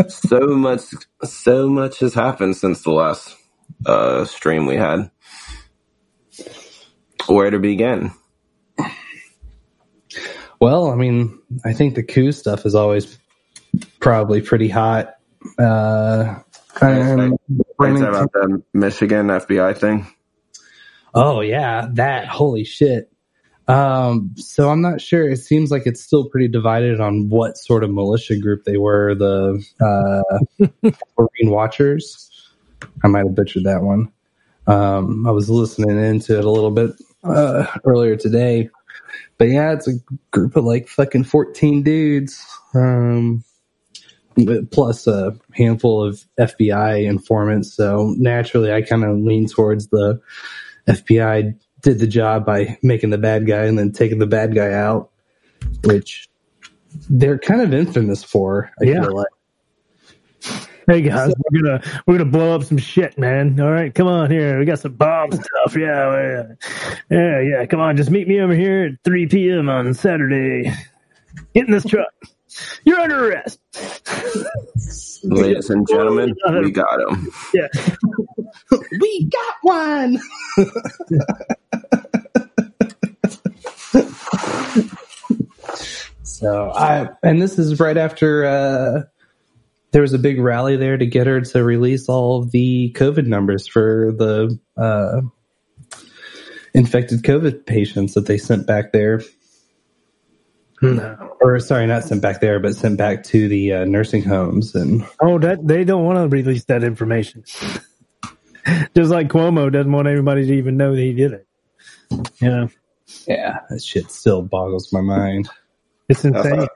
so 0.08 0.40
much, 0.40 0.82
so 1.24 1.68
much 1.68 1.98
has 1.98 2.14
happened 2.14 2.56
since 2.56 2.82
the 2.82 2.92
last 2.92 3.36
uh, 3.86 4.24
stream 4.24 4.66
we 4.66 4.76
had. 4.76 5.10
Where 7.26 7.50
to 7.50 7.58
begin? 7.58 8.12
Well, 10.60 10.90
I 10.90 10.94
mean, 10.94 11.40
I 11.64 11.72
think 11.72 11.96
the 11.96 12.02
coup 12.04 12.30
stuff 12.30 12.64
is 12.66 12.74
always 12.74 13.18
probably 14.00 14.40
pretty 14.40 14.68
hot. 14.68 15.16
Uh 15.58 16.38
Things 16.78 18.00
about 18.00 18.32
the 18.32 18.62
Michigan 18.72 19.26
FBI 19.26 19.76
thing. 19.76 20.06
Oh 21.14 21.40
yeah, 21.40 21.88
that 21.92 22.26
holy 22.26 22.64
shit. 22.64 23.12
Um, 23.68 24.34
so 24.36 24.70
I'm 24.70 24.80
not 24.80 25.00
sure. 25.00 25.28
It 25.28 25.38
seems 25.38 25.70
like 25.70 25.86
it's 25.86 26.02
still 26.02 26.28
pretty 26.28 26.48
divided 26.48 27.00
on 27.00 27.28
what 27.28 27.56
sort 27.56 27.84
of 27.84 27.90
militia 27.90 28.38
group 28.38 28.64
they 28.64 28.76
were. 28.76 29.14
The 29.14 29.64
uh, 29.80 30.68
Marine 31.18 31.50
Watchers. 31.50 32.28
I 33.04 33.08
might 33.08 33.24
have 33.24 33.34
butchered 33.34 33.64
that 33.64 33.82
one. 33.82 34.10
Um, 34.66 35.26
I 35.26 35.30
was 35.30 35.48
listening 35.48 35.98
into 36.02 36.38
it 36.38 36.44
a 36.44 36.50
little 36.50 36.70
bit 36.70 36.92
uh, 37.24 37.66
earlier 37.84 38.16
today, 38.16 38.70
but 39.38 39.48
yeah, 39.48 39.72
it's 39.72 39.88
a 39.88 39.94
group 40.30 40.56
of 40.56 40.64
like 40.64 40.88
fucking 40.88 41.24
14 41.24 41.82
dudes. 41.82 42.44
Um, 42.74 43.44
plus 44.70 45.06
a 45.06 45.36
handful 45.52 46.02
of 46.02 46.24
FBI 46.38 47.04
informants. 47.04 47.72
So 47.74 48.14
naturally, 48.18 48.72
I 48.72 48.82
kind 48.82 49.04
of 49.04 49.18
lean 49.18 49.46
towards 49.48 49.88
the 49.88 50.20
FBI 50.86 51.54
did 51.82 51.98
the 51.98 52.06
job 52.06 52.46
by 52.46 52.78
making 52.82 53.10
the 53.10 53.18
bad 53.18 53.46
guy 53.46 53.64
and 53.64 53.78
then 53.78 53.92
taking 53.92 54.18
the 54.18 54.26
bad 54.26 54.54
guy 54.54 54.72
out, 54.72 55.10
which 55.84 56.28
they're 57.10 57.38
kind 57.38 57.60
of 57.60 57.74
infamous 57.74 58.22
for. 58.22 58.70
I 58.80 58.84
Yeah. 58.84 59.02
feel 59.02 59.16
like. 59.16 59.26
Hey 60.88 61.00
guys, 61.00 61.32
we're 61.50 61.62
gonna 61.62 61.80
we're 62.06 62.18
gonna 62.18 62.28
blow 62.28 62.56
up 62.56 62.64
some 62.64 62.76
shit, 62.76 63.16
man. 63.16 63.58
All 63.60 63.70
right, 63.70 63.94
come 63.94 64.08
on 64.08 64.32
here. 64.32 64.58
We 64.58 64.64
got 64.64 64.80
some 64.80 64.94
bomb 64.94 65.30
stuff. 65.30 65.76
Yeah, 65.76 66.10
yeah, 66.12 66.54
yeah, 67.08 67.40
yeah. 67.40 67.66
Come 67.66 67.78
on, 67.78 67.96
just 67.96 68.10
meet 68.10 68.26
me 68.26 68.40
over 68.40 68.52
here 68.52 68.86
at 68.86 69.04
3 69.04 69.28
p.m. 69.28 69.68
on 69.68 69.94
Saturday. 69.94 70.72
Get 71.54 71.66
in 71.66 71.70
this 71.70 71.84
truck. 71.84 72.08
You're 72.84 73.00
under 73.00 73.30
arrest. 73.30 73.60
Ladies 75.24 75.70
and 75.70 75.86
gentlemen, 75.88 76.34
we 76.62 76.70
got 76.70 77.00
him. 77.00 77.30
Yeah. 77.54 77.68
we 79.00 79.30
got 79.30 79.54
one. 79.62 80.18
so 86.22 86.70
I 86.70 87.08
and 87.22 87.40
this 87.40 87.58
is 87.58 87.78
right 87.78 87.96
after 87.96 88.44
uh, 88.44 89.02
there 89.92 90.02
was 90.02 90.12
a 90.12 90.18
big 90.18 90.40
rally 90.40 90.76
there 90.76 90.98
to 90.98 91.06
get 91.06 91.26
her 91.26 91.40
to 91.40 91.64
release 91.64 92.08
all 92.08 92.42
of 92.42 92.50
the 92.50 92.92
COVID 92.96 93.26
numbers 93.26 93.68
for 93.68 94.12
the 94.12 94.58
uh, 94.76 95.20
infected 96.74 97.22
COVID 97.22 97.66
patients 97.66 98.14
that 98.14 98.26
they 98.26 98.38
sent 98.38 98.66
back 98.66 98.92
there. 98.92 99.22
No. 100.82 101.36
Or 101.40 101.60
sorry, 101.60 101.86
not 101.86 102.04
sent 102.04 102.22
back 102.22 102.40
there, 102.40 102.58
but 102.58 102.74
sent 102.74 102.98
back 102.98 103.22
to 103.24 103.48
the 103.48 103.72
uh, 103.72 103.84
nursing 103.84 104.22
homes 104.22 104.74
and 104.74 105.06
Oh, 105.20 105.38
that 105.38 105.66
they 105.66 105.84
don't 105.84 106.04
want 106.04 106.18
to 106.18 106.28
release 106.28 106.64
that 106.64 106.82
information. 106.82 107.44
Just 108.96 109.10
like 109.10 109.28
Cuomo 109.28 109.72
doesn't 109.72 109.90
want 109.90 110.08
everybody 110.08 110.46
to 110.46 110.52
even 110.54 110.76
know 110.76 110.94
that 110.94 111.00
he 111.00 111.12
did 111.12 111.32
it. 111.32 111.46
Yeah, 112.40 112.66
yeah, 113.26 113.58
that 113.70 113.82
shit 113.82 114.10
still 114.10 114.42
boggles 114.42 114.92
my 114.92 115.00
mind. 115.00 115.48
it's 116.08 116.24
I 116.24 116.28
insane. 116.28 116.60
saw, 116.60 116.66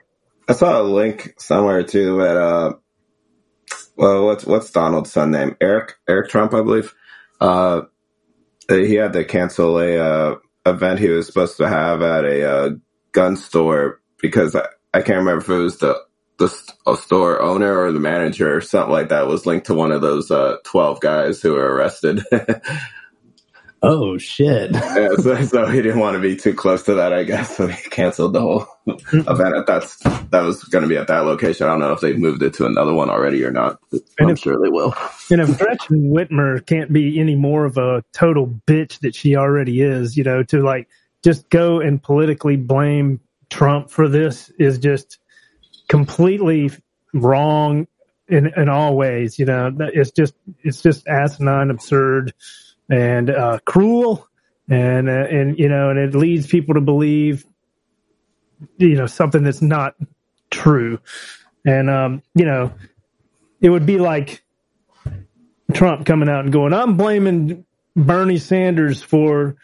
I 0.48 0.52
saw 0.52 0.80
a 0.80 0.84
link 0.84 1.34
somewhere 1.38 1.82
too 1.82 2.18
that 2.18 2.36
uh, 2.36 2.72
well, 3.96 4.26
what's 4.26 4.46
what's 4.46 4.70
Donald's 4.70 5.12
son 5.12 5.32
name? 5.32 5.56
Eric 5.60 5.94
Eric 6.08 6.30
Trump, 6.30 6.54
I 6.54 6.62
believe. 6.62 6.94
Uh, 7.40 7.82
he 8.68 8.94
had 8.94 9.12
to 9.12 9.24
cancel 9.24 9.78
a 9.78 9.98
uh, 9.98 10.36
event 10.64 10.98
he 10.98 11.08
was 11.08 11.26
supposed 11.26 11.56
to 11.58 11.68
have 11.68 12.02
at 12.02 12.24
a 12.24 12.50
uh, 12.50 12.70
gun 13.16 13.34
store 13.34 14.02
because 14.20 14.54
I, 14.54 14.66
I 14.92 15.00
can't 15.00 15.20
remember 15.20 15.40
if 15.40 15.48
it 15.48 15.54
was 15.54 15.78
the 15.78 15.98
the 16.38 16.54
a 16.86 16.96
store 16.98 17.40
owner 17.40 17.80
or 17.80 17.92
the 17.92 17.98
manager 17.98 18.54
or 18.54 18.60
something 18.60 18.92
like 18.92 19.08
that 19.08 19.26
was 19.26 19.46
linked 19.46 19.68
to 19.68 19.74
one 19.74 19.90
of 19.90 20.02
those 20.02 20.30
uh, 20.30 20.58
twelve 20.64 21.00
guys 21.00 21.40
who 21.40 21.54
were 21.54 21.74
arrested. 21.74 22.22
Oh 23.82 24.16
shit! 24.16 24.70
yeah, 24.74 25.10
so, 25.18 25.40
so 25.42 25.66
he 25.66 25.82
didn't 25.82 26.00
want 26.00 26.16
to 26.16 26.20
be 26.20 26.34
too 26.34 26.54
close 26.54 26.82
to 26.84 26.94
that, 26.94 27.12
I 27.12 27.24
guess. 27.24 27.56
So 27.56 27.66
he 27.66 27.90
canceled 27.90 28.32
the 28.32 28.40
whole 28.40 28.66
event. 29.12 29.66
That's 29.66 29.98
that 29.98 30.40
was 30.42 30.64
going 30.64 30.82
to 30.82 30.88
be 30.88 30.96
at 30.96 31.08
that 31.08 31.20
location. 31.20 31.66
I 31.66 31.70
don't 31.70 31.80
know 31.80 31.92
if 31.92 32.00
they've 32.00 32.18
moved 32.18 32.42
it 32.42 32.54
to 32.54 32.66
another 32.66 32.94
one 32.94 33.10
already 33.10 33.44
or 33.44 33.50
not. 33.50 33.78
I'm 34.18 34.30
if- 34.30 34.38
sure 34.38 34.58
they 34.60 34.70
will. 34.70 34.94
And 35.30 35.42
if 35.42 35.58
Gretchen 35.58 36.10
Whitmer 36.10 36.64
can't 36.66 36.92
be 36.92 37.20
any 37.20 37.36
more 37.36 37.66
of 37.66 37.76
a 37.76 38.02
total 38.12 38.48
bitch 38.66 39.00
that 39.00 39.14
she 39.14 39.36
already 39.36 39.82
is, 39.82 40.16
you 40.16 40.24
know, 40.24 40.42
to 40.44 40.62
like 40.62 40.88
just 41.26 41.50
go 41.50 41.80
and 41.80 42.00
politically 42.00 42.54
blame 42.54 43.18
Trump 43.50 43.90
for 43.90 44.08
this 44.08 44.48
is 44.60 44.78
just 44.78 45.18
completely 45.88 46.70
wrong 47.12 47.88
in 48.28 48.52
in 48.56 48.68
all 48.68 48.96
ways. 48.96 49.36
You 49.36 49.46
know, 49.46 49.76
it's 49.92 50.12
just 50.12 50.34
it's 50.62 50.80
just 50.80 51.08
asinine, 51.08 51.70
absurd, 51.70 52.32
and 52.88 53.28
uh, 53.28 53.58
cruel, 53.64 54.28
and 54.68 55.08
uh, 55.08 55.26
and 55.28 55.58
you 55.58 55.68
know, 55.68 55.90
and 55.90 55.98
it 55.98 56.14
leads 56.14 56.46
people 56.46 56.74
to 56.74 56.80
believe, 56.80 57.44
you 58.78 58.94
know, 58.94 59.06
something 59.06 59.42
that's 59.42 59.62
not 59.62 59.96
true, 60.52 61.00
and 61.64 61.90
um, 61.90 62.22
you 62.36 62.44
know, 62.44 62.72
it 63.60 63.70
would 63.70 63.84
be 63.84 63.98
like 63.98 64.44
Trump 65.74 66.06
coming 66.06 66.28
out 66.28 66.44
and 66.44 66.52
going, 66.52 66.72
I'm 66.72 66.96
blaming 66.96 67.64
Bernie 67.96 68.38
Sanders 68.38 69.02
for, 69.02 69.56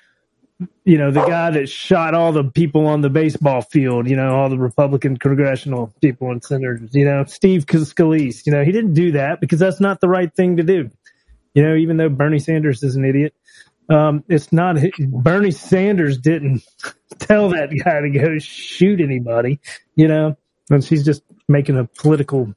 you 0.85 0.99
know, 0.99 1.11
the 1.11 1.25
guy 1.25 1.51
that 1.51 1.69
shot 1.69 2.15
all 2.15 2.33
the 2.33 2.45
people 2.45 2.87
on 2.87 3.01
the 3.01 3.11
baseball 3.11 3.63
field, 3.63 4.09
you 4.09 4.17
know, 4.17 4.35
all 4.35 4.49
the 4.49 4.59
Republican 4.59 5.17
congressional 5.17 5.93
people 6.01 6.31
and 6.31 6.43
senators, 6.43 6.95
you 6.95 7.05
know, 7.05 7.25
Steve 7.25 7.67
Scalise, 7.67 8.47
you 8.47 8.53
know, 8.53 8.65
he 8.65 8.73
didn't 8.73 8.95
do 8.95 9.13
that 9.13 9.41
because 9.41 9.59
that's 9.59 9.81
not 9.81 10.01
the 10.01 10.09
right 10.09 10.33
thing 10.35 10.57
to 10.57 10.63
do. 10.63 10.91
You 11.55 11.63
know, 11.63 11.75
even 11.75 11.97
though 11.97 12.09
Bernie 12.09 12.39
Sanders 12.39 12.83
is 12.83 12.97
an 12.97 13.05
idiot, 13.05 13.35
um, 13.89 14.25
it's 14.29 14.53
not, 14.53 14.77
Bernie 14.99 15.51
Sanders 15.51 16.19
didn't 16.19 16.63
tell 17.19 17.51
that 17.51 17.71
guy 17.85 18.01
to 18.01 18.11
go 18.11 18.39
shoot 18.39 19.01
anybody, 19.01 19.61
you 19.95 20.09
know, 20.09 20.37
and 20.71 20.85
she's 20.85 21.05
just 21.05 21.23
making 21.49 21.79
a 21.79 21.85
political 21.85 22.55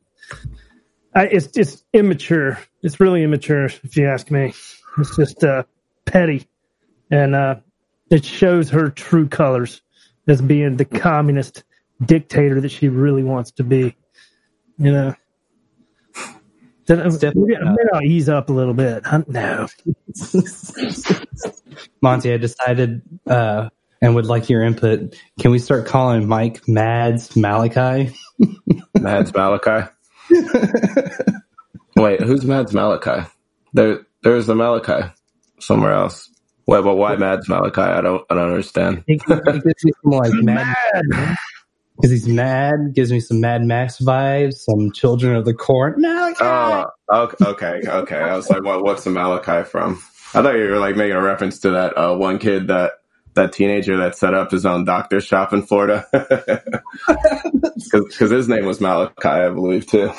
I, 1.16 1.28
it's 1.28 1.56
it's 1.56 1.84
immature. 1.94 2.60
It's 2.84 3.00
really 3.00 3.24
immature, 3.24 3.66
if 3.66 3.96
you 3.96 4.08
ask 4.08 4.30
me. 4.30 4.54
It's 4.98 5.16
just 5.16 5.44
uh, 5.44 5.64
petty, 6.04 6.48
and 7.10 7.34
uh, 7.34 7.56
it 8.16 8.24
shows 8.24 8.70
her 8.70 8.90
true 8.90 9.28
colors 9.28 9.82
as 10.26 10.42
being 10.42 10.78
the 10.78 10.86
communist 10.86 11.66
dictator 12.06 12.62
that 12.62 12.70
she 12.70 12.88
really 12.88 13.24
wants 13.24 13.52
to 13.52 13.64
be. 13.64 13.94
You 14.78 14.92
know. 14.94 15.16
Then, 16.86 17.00
definitely 17.00 17.42
maybe, 17.48 17.66
maybe 17.66 17.90
I'll 17.94 18.02
ease 18.04 18.30
up 18.30 18.50
a 18.50 18.54
little 18.54 18.74
bit. 18.74 19.06
Huh? 19.06 19.24
No, 19.28 19.68
Monty, 22.02 22.32
I 22.32 22.38
decided 22.38 23.02
uh, 23.28 23.70
and 24.02 24.16
would 24.16 24.28
like 24.28 24.50
your 24.50 24.64
input. 24.64 25.20
Can 25.42 25.52
we 25.52 25.60
start 25.60 25.86
calling 25.86 26.26
Mike 26.26 26.66
Mads 26.70 27.36
Malachi? 27.36 28.16
Mads 28.98 29.34
Malachi. 29.34 29.92
Wait, 31.98 32.22
who's 32.22 32.46
Mads 32.46 32.74
Malachi? 32.74 33.28
There, 33.74 34.06
there's 34.24 34.48
a 34.48 34.56
Malachi 34.56 35.12
somewhere 35.60 35.94
else. 35.94 36.30
Wait, 36.68 36.84
but 36.84 36.96
why 36.96 37.16
Mads 37.16 37.48
Malachi? 37.48 37.82
I 37.82 38.02
don't, 38.02 38.26
I 38.30 38.36
don't 38.36 38.50
understand. 38.50 39.04
It, 39.08 39.22
it 39.28 39.64
gives 39.64 39.86
me 39.86 39.92
some 40.02 40.12
like 40.12 40.34
mad 40.34 40.76
because 41.96 42.12
he's 42.12 42.28
mad. 42.28 42.94
Gives 42.94 43.12
me 43.12 43.20
some 43.20 43.40
Mad 43.40 43.64
Max 43.64 44.00
vibes. 44.00 44.56
Some 44.56 44.92
Children 44.92 45.36
of 45.36 45.46
the 45.46 45.54
Corn. 45.54 45.96
Malachi. 45.98 46.38
Oh, 46.42 46.86
okay, 47.10 47.46
okay, 47.46 47.82
okay. 47.88 48.18
I 48.18 48.36
was 48.36 48.50
like, 48.50 48.64
what, 48.64 48.84
what's 48.84 49.04
the 49.04 49.12
Malachi 49.12 49.64
from? 49.68 50.02
I 50.34 50.42
thought 50.42 50.56
you 50.56 50.70
were 50.70 50.80
like 50.80 50.96
making 50.96 51.16
a 51.16 51.22
reference 51.22 51.60
to 51.60 51.72
that 51.72 51.98
uh, 51.98 52.16
one 52.16 52.40
kid 52.40 52.68
that 52.68 52.94
that 53.36 53.54
teenager 53.54 53.98
that 53.98 54.16
set 54.16 54.34
up 54.34 54.52
his 54.52 54.66
own 54.66 54.86
doctor 54.86 55.22
shop 55.22 55.54
in 55.54 55.62
Florida. 55.64 56.06
Because 57.92 58.32
his 58.32 58.48
name 58.48 58.66
was 58.66 58.82
Malachi, 58.82 59.28
I 59.28 59.50
believe 59.50 59.86
too. 59.86 60.10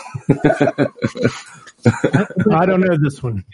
I 2.52 2.66
don't 2.66 2.80
know 2.80 2.96
this 3.02 3.22
one. 3.22 3.44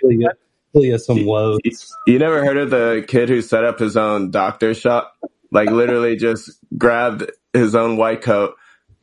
Some 0.98 1.26
woes. 1.26 1.58
You 2.06 2.18
never 2.18 2.44
heard 2.44 2.56
of 2.56 2.70
the 2.70 3.04
kid 3.06 3.28
who 3.28 3.42
set 3.42 3.64
up 3.64 3.78
his 3.78 3.96
own 3.96 4.30
doctor 4.30 4.74
shop? 4.74 5.14
Like 5.50 5.70
literally 5.70 6.16
just 6.16 6.50
grabbed 6.78 7.30
his 7.52 7.74
own 7.74 7.98
white 7.98 8.22
coat, 8.22 8.54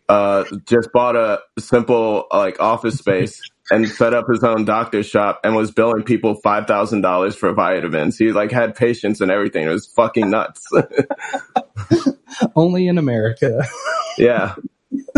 uh, 0.07 0.45
just 0.65 0.91
bought 0.91 1.15
a 1.15 1.39
simple 1.59 2.25
like 2.31 2.59
office 2.59 2.97
space 2.97 3.39
and 3.71 3.87
set 3.87 4.13
up 4.13 4.25
his 4.27 4.43
own 4.43 4.65
doctor 4.65 5.03
shop 5.03 5.41
and 5.43 5.55
was 5.55 5.71
billing 5.71 6.03
people 6.03 6.35
five 6.35 6.65
thousand 6.65 7.01
dollars 7.01 7.35
for 7.35 7.53
vitamins. 7.53 8.17
He 8.17 8.31
like 8.31 8.51
had 8.51 8.75
patients 8.75 9.21
and 9.21 9.29
everything. 9.29 9.65
It 9.65 9.69
was 9.69 9.85
fucking 9.87 10.29
nuts. 10.29 10.67
Only 12.55 12.87
in 12.87 12.97
America. 12.97 13.63
yeah. 14.17 14.55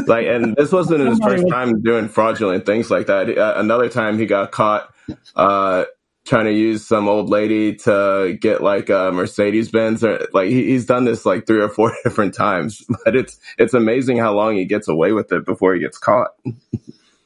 Like, 0.05 0.27
and 0.27 0.55
this 0.55 0.71
wasn't 0.71 1.07
his 1.07 1.19
first 1.19 1.47
time 1.47 1.81
doing 1.81 2.09
fraudulent 2.09 2.65
things 2.65 2.91
like 2.91 3.07
that. 3.07 3.37
Uh, 3.37 3.53
another 3.55 3.87
time 3.87 4.19
he 4.19 4.25
got 4.25 4.51
caught, 4.51 4.93
uh, 5.35 5.85
trying 6.25 6.45
to 6.45 6.53
use 6.53 6.87
some 6.87 7.07
old 7.07 7.29
lady 7.29 7.75
to 7.75 8.37
get 8.39 8.61
like 8.61 8.89
a 8.89 9.11
Mercedes 9.11 9.71
Benz 9.71 10.03
or 10.03 10.27
like 10.33 10.49
he, 10.49 10.65
he's 10.67 10.85
done 10.85 11.05
this 11.05 11.25
like 11.25 11.47
three 11.47 11.61
or 11.61 11.69
four 11.69 11.95
different 12.03 12.33
times. 12.33 12.83
But 13.03 13.15
it's 13.15 13.39
it's 13.57 13.73
amazing 13.73 14.17
how 14.17 14.33
long 14.33 14.55
he 14.55 14.65
gets 14.65 14.87
away 14.87 15.13
with 15.13 15.31
it 15.31 15.45
before 15.45 15.73
he 15.73 15.79
gets 15.79 15.97
caught. 15.97 16.31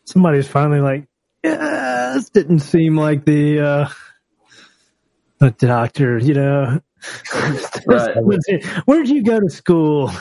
Somebody's 0.05 0.47
finally 0.47 0.79
like, 0.79 1.07
yeah, 1.43 2.13
this 2.15 2.29
didn't 2.29 2.59
seem 2.59 2.95
like 2.95 3.25
the 3.25 3.59
uh 3.59 3.89
the 5.39 5.51
doctor, 5.51 6.17
you 6.17 6.33
know. 6.33 6.79
Right. 7.87 8.17
Where'd 8.85 9.07
you 9.07 9.21
go 9.21 9.39
to 9.39 9.49
school? 9.49 10.11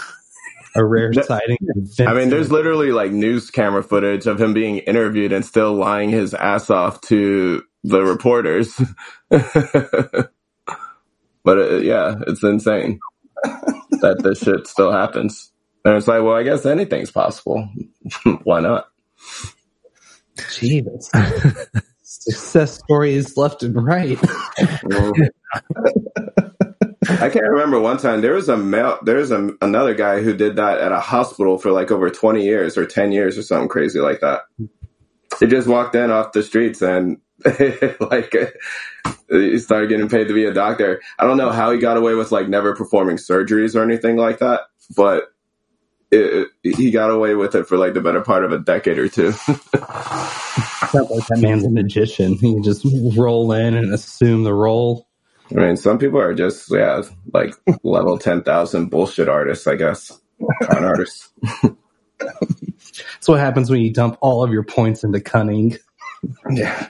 A 0.77 0.85
rare 0.85 1.15
sighting. 1.15 1.57
I 2.01 2.13
mean, 2.13 2.29
there's 2.29 2.51
literally 2.51 2.91
like 2.93 3.11
news 3.11 3.51
camera 3.51 3.83
footage 3.83 4.27
of 4.27 4.39
him 4.39 4.53
being 4.53 4.79
interviewed 4.79 5.33
and 5.33 5.47
still 5.47 5.73
lying 5.73 6.11
his 6.11 6.35
ass 6.35 6.69
off 6.69 7.01
to 7.03 7.63
the 7.85 8.03
reporters. 8.03 8.75
but 9.29 10.33
uh, 11.47 11.77
yeah, 11.77 12.17
it's 12.27 12.43
insane 12.43 12.99
that 14.01 14.21
this 14.23 14.41
shit 14.41 14.67
still 14.67 14.91
happens. 14.91 15.53
And 15.85 15.97
it's 15.97 16.09
like, 16.09 16.23
well, 16.23 16.35
I 16.35 16.43
guess 16.43 16.67
anything's 16.67 17.11
possible. 17.11 17.69
Why 18.45 18.61
not? 18.61 18.87
Jesus. 20.57 21.11
Success 22.03 22.79
stories 22.79 23.37
left 23.37 23.63
and 23.63 23.77
right. 23.85 24.19
I 27.07 27.29
can't 27.29 27.51
remember 27.51 27.79
one 27.79 27.99
time 27.99 28.23
there 28.23 28.33
was 28.33 28.49
a 28.49 28.57
male, 28.57 28.99
there 29.03 29.19
was 29.19 29.31
a, 29.31 29.51
another 29.61 29.95
guy 29.95 30.23
who 30.23 30.35
did 30.35 30.57
that 30.57 30.79
at 30.81 30.91
a 30.91 31.01
hospital 31.01 31.59
for 31.59 31.71
like 31.71 31.91
over 31.91 32.09
20 32.09 32.43
years 32.43 32.79
or 32.79 32.87
10 32.87 33.13
years 33.13 33.37
or 33.37 33.43
something 33.43 33.69
crazy 33.69 34.01
like 34.01 34.21
that. 34.21 34.43
He 35.39 35.47
just 35.47 35.69
walked 35.69 35.95
in 35.95 36.11
off 36.11 36.33
the 36.33 36.43
streets 36.43 36.81
and 36.81 37.19
like 38.01 38.35
he 39.29 39.59
started 39.59 39.89
getting 39.89 40.09
paid 40.09 40.29
to 40.29 40.35
be 40.35 40.45
a 40.45 40.55
doctor. 40.55 41.03
I 41.19 41.25
don't 41.27 41.37
know 41.37 41.51
how 41.51 41.71
he 41.73 41.79
got 41.79 41.97
away 41.97 42.15
with 42.15 42.33
like 42.33 42.49
never 42.49 42.75
performing 42.75 43.17
surgeries 43.17 43.75
or 43.75 43.83
anything 43.83 44.17
like 44.17 44.39
that, 44.39 44.63
but 44.97 45.35
it, 46.11 46.49
it, 46.63 46.77
he 46.77 46.91
got 46.91 47.11
away 47.11 47.35
with 47.35 47.55
it 47.55 47.67
for 47.67 47.77
like 47.77 47.95
the 47.95 48.01
better 48.01 48.21
part 48.21 48.45
of 48.45 48.53
a 48.53 48.59
decade 48.59 48.99
or 48.99 49.09
two. 49.09 49.29
like 49.49 51.27
that 51.29 51.39
man's 51.41 51.65
a 51.65 51.71
magician. 51.71 52.35
He 52.35 52.53
can 52.53 52.63
just 52.63 52.87
roll 53.17 53.53
in 53.53 53.75
and 53.75 53.93
assume 53.93 54.45
the 54.45 54.55
role. 54.55 55.09
I 55.51 55.55
mean, 55.55 55.77
some 55.77 55.99
people 55.99 56.21
are 56.21 56.35
just 56.35 56.71
yeah, 56.71 57.03
like 57.33 57.55
level 57.83 58.19
ten 58.19 58.43
thousand 58.43 58.89
bullshit 58.89 59.29
artists, 59.29 59.67
I 59.67 59.77
guess, 59.77 60.19
con 60.63 60.85
artists. 60.85 61.31
That's 62.19 63.29
what 63.29 63.41
happens 63.41 63.71
when 63.71 63.81
you 63.81 63.93
dump 63.93 64.17
all 64.21 64.43
of 64.43 64.53
your 64.53 64.63
points 64.63 65.05
into 65.05 65.21
cunning. 65.21 65.77
Yeah, 66.51 66.89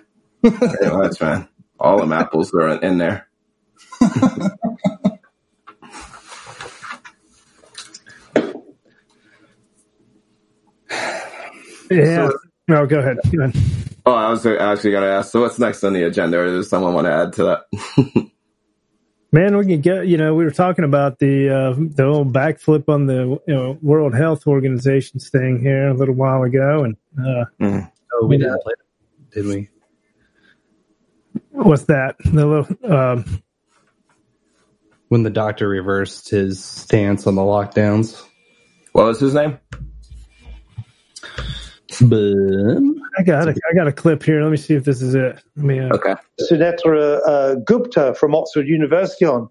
Pretty 0.50 0.86
much, 0.96 1.20
man. 1.20 1.48
All 1.80 1.98
them 1.98 2.12
apples 2.12 2.52
are 2.54 2.68
in 2.82 2.98
there. 2.98 3.28
Yeah. 11.90 12.28
So- 12.28 12.38
no, 12.66 12.86
go 12.86 12.98
ahead. 12.98 13.18
Go 13.30 13.42
ahead. 13.44 13.62
Oh, 14.06 14.12
I 14.14 14.30
was 14.30 14.44
actually 14.46 14.90
going 14.92 15.02
to 15.02 15.10
ask. 15.10 15.32
So, 15.32 15.42
what's 15.42 15.58
next 15.58 15.84
on 15.84 15.92
the 15.92 16.02
agenda? 16.04 16.38
Or 16.38 16.46
does 16.46 16.68
someone 16.68 16.94
want 16.94 17.06
to 17.06 17.12
add 17.12 17.32
to 17.34 17.44
that? 17.44 18.30
Man, 19.32 19.56
we 19.56 19.66
can 19.66 19.80
get. 19.80 20.06
You 20.06 20.16
know, 20.16 20.34
we 20.34 20.44
were 20.44 20.50
talking 20.50 20.84
about 20.84 21.18
the 21.18 21.50
uh, 21.50 21.74
the 21.76 22.04
old 22.04 22.32
backflip 22.32 22.88
on 22.88 23.06
the 23.06 23.38
you 23.46 23.54
know, 23.54 23.78
World 23.82 24.14
Health 24.14 24.46
Organization's 24.46 25.28
thing 25.28 25.60
here 25.60 25.88
a 25.88 25.94
little 25.94 26.14
while 26.14 26.42
ago, 26.42 26.84
and 26.84 26.96
uh, 27.18 27.44
Oh, 27.60 28.26
we 28.26 28.38
didn't 28.38 28.60
play 28.62 28.72
it, 28.78 29.34
did 29.34 29.46
we? 29.46 29.68
What's 31.50 31.84
that? 31.84 32.16
The 32.24 32.46
little, 32.46 32.92
um, 32.94 33.24
When 35.08 35.22
the 35.22 35.30
doctor 35.30 35.68
reversed 35.68 36.30
his 36.30 36.62
stance 36.64 37.26
on 37.26 37.34
the 37.34 37.42
lockdowns. 37.42 38.22
what 38.92 39.06
was 39.06 39.20
his 39.20 39.34
name? 39.34 39.58
Boom. 42.00 43.00
I 43.16 43.22
got 43.22 43.46
a, 43.48 43.52
I 43.52 43.74
got 43.74 43.86
a 43.86 43.92
clip 43.92 44.22
here. 44.24 44.42
Let 44.42 44.50
me 44.50 44.56
see 44.56 44.74
if 44.74 44.84
this 44.84 45.00
is 45.00 45.14
it. 45.14 45.40
Let 45.56 45.64
me. 45.64 45.78
Uh, 45.78 45.90
Okay. 45.94 46.14
Sunetra 46.40 47.20
uh, 47.26 47.54
Gupta 47.64 48.14
from 48.18 48.34
Oxford 48.34 48.66
University 48.66 49.24
on. 49.24 49.48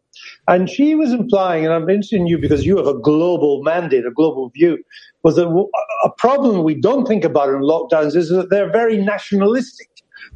And 0.49 0.69
she 0.69 0.95
was 0.95 1.13
implying, 1.13 1.63
and 1.63 1.73
I'm 1.73 1.89
interested 1.89 2.17
in 2.19 2.27
you 2.27 2.37
because 2.37 2.65
you 2.65 2.75
have 2.77 2.87
a 2.87 2.99
global 2.99 3.63
mandate, 3.63 4.05
a 4.05 4.11
global 4.11 4.49
view, 4.49 4.77
was 5.23 5.37
that 5.37 5.45
w- 5.45 5.69
a 6.03 6.09
problem 6.17 6.63
we 6.63 6.75
don't 6.75 7.07
think 7.07 7.23
about 7.23 7.47
in 7.49 7.61
lockdowns 7.61 8.15
is 8.17 8.27
that 8.29 8.49
they're 8.49 8.71
very 8.71 8.97
nationalistic. 8.97 9.87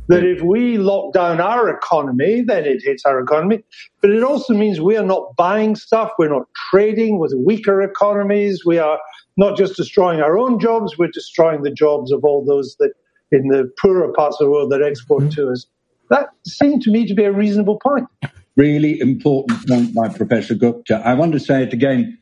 That 0.07 0.23
if 0.23 0.41
we 0.41 0.77
lock 0.77 1.13
down 1.13 1.41
our 1.41 1.69
economy, 1.69 2.41
then 2.41 2.65
it 2.65 2.81
hits 2.83 3.05
our 3.05 3.19
economy. 3.19 3.63
But 4.01 4.11
it 4.11 4.23
also 4.23 4.53
means 4.53 4.79
we 4.79 4.95
are 4.97 5.05
not 5.05 5.35
buying 5.35 5.75
stuff, 5.75 6.11
we're 6.17 6.29
not 6.29 6.47
trading 6.71 7.19
with 7.19 7.33
weaker 7.45 7.81
economies, 7.81 8.63
we 8.65 8.77
are 8.77 8.99
not 9.35 9.57
just 9.57 9.75
destroying 9.75 10.21
our 10.21 10.37
own 10.37 10.59
jobs, 10.59 10.97
we're 10.97 11.11
destroying 11.11 11.63
the 11.63 11.71
jobs 11.71 12.11
of 12.11 12.23
all 12.23 12.43
those 12.45 12.75
that 12.79 12.91
in 13.31 13.49
the 13.49 13.69
poorer 13.81 14.11
parts 14.13 14.37
of 14.39 14.45
the 14.45 14.51
world 14.51 14.71
that 14.71 14.81
export 14.81 15.31
to 15.31 15.49
us. 15.49 15.65
That 16.09 16.29
seemed 16.45 16.81
to 16.83 16.91
me 16.91 17.05
to 17.05 17.13
be 17.13 17.25
a 17.25 17.31
reasonable 17.31 17.79
point. 17.79 18.07
really 18.55 18.99
important 18.99 19.67
point 19.67 19.93
by 19.93 20.09
Professor 20.09 20.55
Gupta. 20.55 21.01
I 21.05 21.13
want 21.13 21.33
to 21.33 21.39
say 21.39 21.63
it 21.63 21.73
again. 21.73 22.17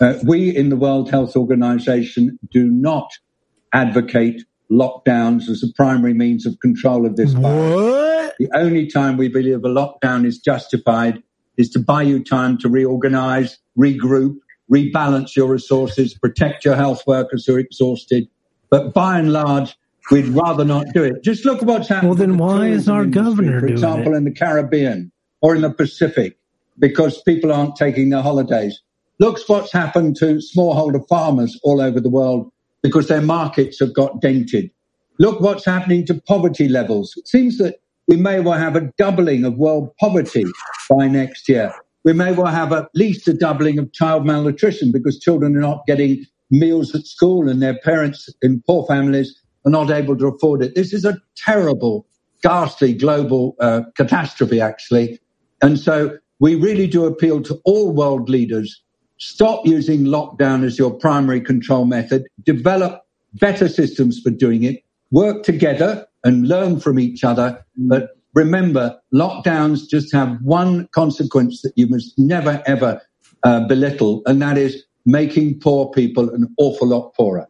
Uh, 0.00 0.14
we 0.24 0.54
in 0.54 0.68
the 0.68 0.76
World 0.76 1.10
Health 1.10 1.36
Organization 1.36 2.38
do 2.50 2.66
not 2.70 3.10
advocate 3.72 4.44
lockdowns 4.70 5.48
as 5.48 5.62
a 5.62 5.72
primary 5.74 6.14
means 6.14 6.46
of 6.46 6.58
control 6.60 7.06
of 7.06 7.16
this 7.16 7.32
virus. 7.32 8.32
The 8.38 8.48
only 8.54 8.86
time 8.86 9.16
we 9.16 9.28
believe 9.28 9.64
a 9.64 9.68
lockdown 9.68 10.24
is 10.24 10.38
justified 10.38 11.22
is 11.56 11.70
to 11.70 11.78
buy 11.78 12.02
you 12.02 12.22
time 12.22 12.56
to 12.58 12.68
reorganize, 12.68 13.58
regroup, 13.78 14.36
rebalance 14.72 15.36
your 15.36 15.48
resources, 15.48 16.14
protect 16.14 16.64
your 16.64 16.76
health 16.76 17.02
workers 17.06 17.44
who 17.44 17.56
are 17.56 17.58
exhausted. 17.58 18.28
But 18.70 18.94
by 18.94 19.18
and 19.18 19.32
large, 19.32 19.76
we'd 20.10 20.28
rather 20.28 20.64
not 20.64 20.86
do 20.94 21.02
it. 21.02 21.22
Just 21.22 21.44
look 21.44 21.60
at 21.60 21.64
what's 21.64 21.88
happening. 21.88 22.10
Well, 22.10 22.18
then 22.18 22.36
the 22.36 22.42
why 22.42 22.68
is 22.68 22.88
our 22.88 23.02
industry, 23.02 23.22
governor 23.22 23.60
for 23.60 23.66
doing 23.66 23.72
example, 23.72 24.14
it? 24.14 24.18
in 24.18 24.24
the 24.24 24.32
Caribbean 24.32 25.10
or 25.40 25.54
in 25.54 25.62
the 25.62 25.70
Pacific, 25.70 26.38
because 26.78 27.20
people 27.22 27.52
aren't 27.52 27.76
taking 27.76 28.10
their 28.10 28.22
holidays. 28.22 28.80
Look 29.18 29.38
what's 29.48 29.72
happened 29.72 30.16
to 30.16 30.40
smallholder 30.56 31.06
farmers 31.08 31.58
all 31.62 31.80
over 31.80 32.00
the 32.00 32.08
world 32.08 32.50
because 32.82 33.08
their 33.08 33.20
markets 33.20 33.80
have 33.80 33.94
got 33.94 34.20
dented. 34.20 34.70
Look 35.18 35.40
what's 35.40 35.66
happening 35.66 36.06
to 36.06 36.14
poverty 36.26 36.68
levels. 36.68 37.14
It 37.16 37.28
seems 37.28 37.58
that 37.58 37.76
we 38.08 38.16
may 38.16 38.40
well 38.40 38.58
have 38.58 38.76
a 38.76 38.90
doubling 38.96 39.44
of 39.44 39.56
world 39.56 39.90
poverty 40.00 40.44
by 40.88 41.06
next 41.06 41.48
year. 41.48 41.72
We 42.04 42.12
may 42.12 42.32
well 42.32 42.46
have 42.46 42.72
at 42.72 42.88
least 42.94 43.28
a 43.28 43.34
doubling 43.34 43.78
of 43.78 43.92
child 43.92 44.24
malnutrition 44.26 44.90
because 44.90 45.18
children 45.18 45.56
are 45.56 45.60
not 45.60 45.86
getting 45.86 46.24
meals 46.50 46.94
at 46.94 47.06
school 47.06 47.48
and 47.48 47.62
their 47.62 47.78
parents 47.78 48.28
in 48.42 48.62
poor 48.66 48.86
families 48.86 49.38
are 49.64 49.70
not 49.70 49.90
able 49.90 50.16
to 50.16 50.28
afford 50.28 50.62
it. 50.62 50.74
This 50.74 50.92
is 50.92 51.04
a 51.04 51.18
terrible, 51.36 52.06
ghastly 52.42 52.94
global 52.94 53.56
uh, 53.60 53.82
catastrophe, 53.96 54.60
actually. 54.60 55.20
And 55.62 55.78
so 55.78 56.18
we 56.40 56.54
really 56.54 56.86
do 56.86 57.04
appeal 57.04 57.42
to 57.42 57.60
all 57.64 57.92
world 57.92 58.28
leaders. 58.28 58.82
Stop 59.20 59.66
using 59.66 60.04
lockdown 60.04 60.64
as 60.64 60.78
your 60.78 60.90
primary 60.90 61.42
control 61.42 61.84
method. 61.84 62.26
Develop 62.42 63.02
better 63.34 63.68
systems 63.68 64.18
for 64.18 64.30
doing 64.30 64.62
it. 64.64 64.82
Work 65.10 65.42
together 65.42 66.06
and 66.24 66.48
learn 66.48 66.80
from 66.80 66.98
each 66.98 67.22
other. 67.22 67.62
But 67.76 68.16
remember, 68.34 68.98
lockdowns 69.12 69.88
just 69.88 70.12
have 70.14 70.38
one 70.42 70.88
consequence 70.92 71.60
that 71.62 71.72
you 71.76 71.86
must 71.88 72.18
never 72.18 72.62
ever 72.66 73.02
uh, 73.42 73.66
belittle, 73.66 74.22
and 74.24 74.40
that 74.40 74.56
is 74.56 74.84
making 75.04 75.60
poor 75.60 75.90
people 75.90 76.30
an 76.30 76.52
awful 76.58 76.88
lot 76.88 77.14
poorer. 77.14 77.46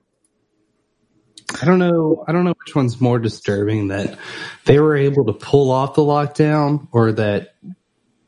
I 1.62 1.64
don't 1.64 1.78
know. 1.78 2.24
I 2.26 2.32
don't 2.32 2.44
know 2.44 2.54
which 2.64 2.74
one's 2.74 3.00
more 3.00 3.18
disturbing 3.18 3.88
that 3.88 4.18
they 4.64 4.78
were 4.80 4.96
able 4.96 5.24
to 5.26 5.32
pull 5.32 5.70
off 5.70 5.94
the 5.94 6.02
lockdown 6.02 6.88
or 6.92 7.12
that 7.12 7.54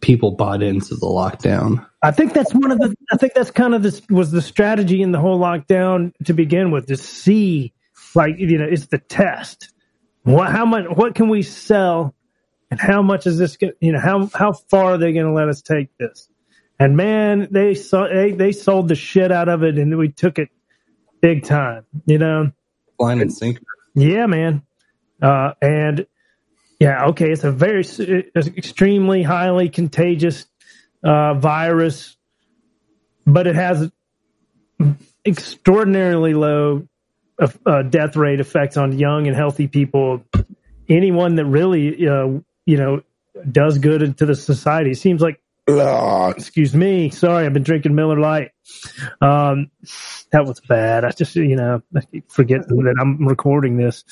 people 0.01 0.33
bought 0.33 0.63
into 0.63 0.95
the 0.95 1.07
lockdown. 1.07 1.87
I 2.03 2.11
think 2.11 2.33
that's 2.35 2.53
one 2.53 2.71
of 2.73 2.79
the. 2.79 2.97
I 3.13 3.17
think 3.17 3.35
that's 3.35 3.51
kind 3.51 3.75
of 3.75 3.83
this 3.83 4.03
was 4.11 4.31
the 4.31 4.43
strategy 4.43 5.03
in 5.03 5.13
the 5.13 5.21
whole 5.21 5.39
lockdown 5.39 6.13
to 6.25 6.33
begin 6.35 6.71
with 6.71 6.87
to 6.87 6.97
see, 6.97 7.73
like 8.15 8.39
you 8.39 8.59
know, 8.59 8.65
it's 8.65 8.87
the 8.87 8.99
test. 8.99 9.73
What 10.25 10.51
how 10.51 10.65
much? 10.67 10.87
What 10.95 11.15
can 11.15 11.29
we 11.29 11.43
sell, 11.43 12.15
and 12.71 12.81
how 12.81 13.03
much 13.03 13.27
is 13.27 13.39
this? 13.39 13.57
go- 13.57 13.73
You 13.81 13.93
know, 13.93 14.01
how 14.01 14.29
how 14.35 14.53
far 14.53 14.95
are 14.95 14.99
they 14.99 15.13
going 15.13 15.27
to 15.27 15.33
let 15.33 15.49
us 15.49 15.63
take 15.63 15.97
this? 15.99 16.29
And 16.81 16.97
man, 16.97 17.49
they 17.53 17.75
saw 17.75 18.09
they 18.09 18.33
they 18.33 18.51
sold 18.53 18.89
the 18.89 18.97
shit 18.97 19.31
out 19.31 19.49
of 19.49 19.63
it, 19.63 19.79
and 19.79 19.97
we 19.97 20.09
took 20.09 20.39
it 20.41 20.49
big 21.21 21.45
time. 21.45 21.85
You 22.07 22.19
know, 22.19 22.51
Line 22.99 23.21
and 23.21 23.33
sinker. 23.33 23.63
yeah, 23.95 24.27
man. 24.27 24.63
Uh, 25.21 25.53
and 25.63 26.07
yeah, 26.81 27.07
okay, 27.11 27.31
it's 27.31 27.45
a 27.45 27.53
very 27.53 27.83
it's 27.83 28.49
extremely 28.49 29.23
highly 29.23 29.69
contagious 29.69 30.47
uh, 31.03 31.35
virus, 31.35 32.17
but 33.27 33.47
it 33.47 33.55
has 33.55 33.91
extraordinarily 35.25 36.35
low 36.35 36.87
uh, 37.67 37.83
death 37.83 38.17
rate 38.17 38.41
effects 38.41 38.77
on 38.77 38.99
young 38.99 39.27
and 39.27 39.37
healthy 39.37 39.69
people. 39.69 40.25
Anyone 40.89 41.37
that 41.37 41.47
really, 41.47 42.07
uh, 42.07 42.41
you 42.67 42.77
know, 42.77 43.03
does 43.51 43.79
good 43.79 44.19
to 44.19 44.27
the 44.27 44.35
society 44.35 44.95
seems 44.95 45.23
like. 45.23 45.41
excuse 46.37 46.75
me. 46.75 47.11
Sorry, 47.11 47.47
I've 47.47 47.53
been 47.53 47.63
drinking 47.63 47.95
Miller 47.95 48.19
Lite. 48.19 48.51
Um, 49.21 49.71
that 50.33 50.45
was 50.45 50.61
bad. 50.61 51.05
I 51.05 51.11
just, 51.13 51.37
you 51.37 51.57
know, 51.57 51.83
I 51.97 52.01
forget 52.29 52.67
that 52.67 52.95
I'm 53.01 53.27
recording 53.27 53.77
this. 53.77 54.05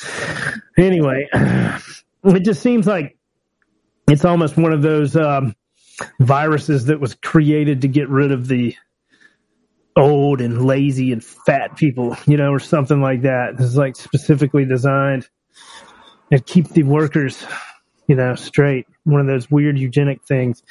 Anyway, 0.78 1.28
it 1.34 2.44
just 2.44 2.62
seems 2.62 2.86
like 2.86 3.18
it's 4.08 4.24
almost 4.24 4.56
one 4.56 4.72
of 4.72 4.82
those 4.82 5.16
um, 5.16 5.54
viruses 6.18 6.86
that 6.86 7.00
was 7.00 7.14
created 7.14 7.82
to 7.82 7.88
get 7.88 8.08
rid 8.08 8.32
of 8.32 8.48
the 8.48 8.76
old 9.96 10.40
and 10.40 10.64
lazy 10.64 11.12
and 11.12 11.22
fat 11.22 11.76
people, 11.76 12.16
you 12.26 12.36
know, 12.36 12.52
or 12.52 12.60
something 12.60 13.00
like 13.00 13.22
that. 13.22 13.56
This 13.56 13.66
is 13.66 13.76
like 13.76 13.96
specifically 13.96 14.64
designed 14.64 15.28
to 16.32 16.38
keep 16.38 16.68
the 16.68 16.84
workers, 16.84 17.44
you 18.06 18.14
know, 18.14 18.34
straight. 18.34 18.86
One 19.04 19.20
of 19.20 19.26
those 19.26 19.50
weird 19.50 19.78
eugenic 19.78 20.22
things. 20.24 20.62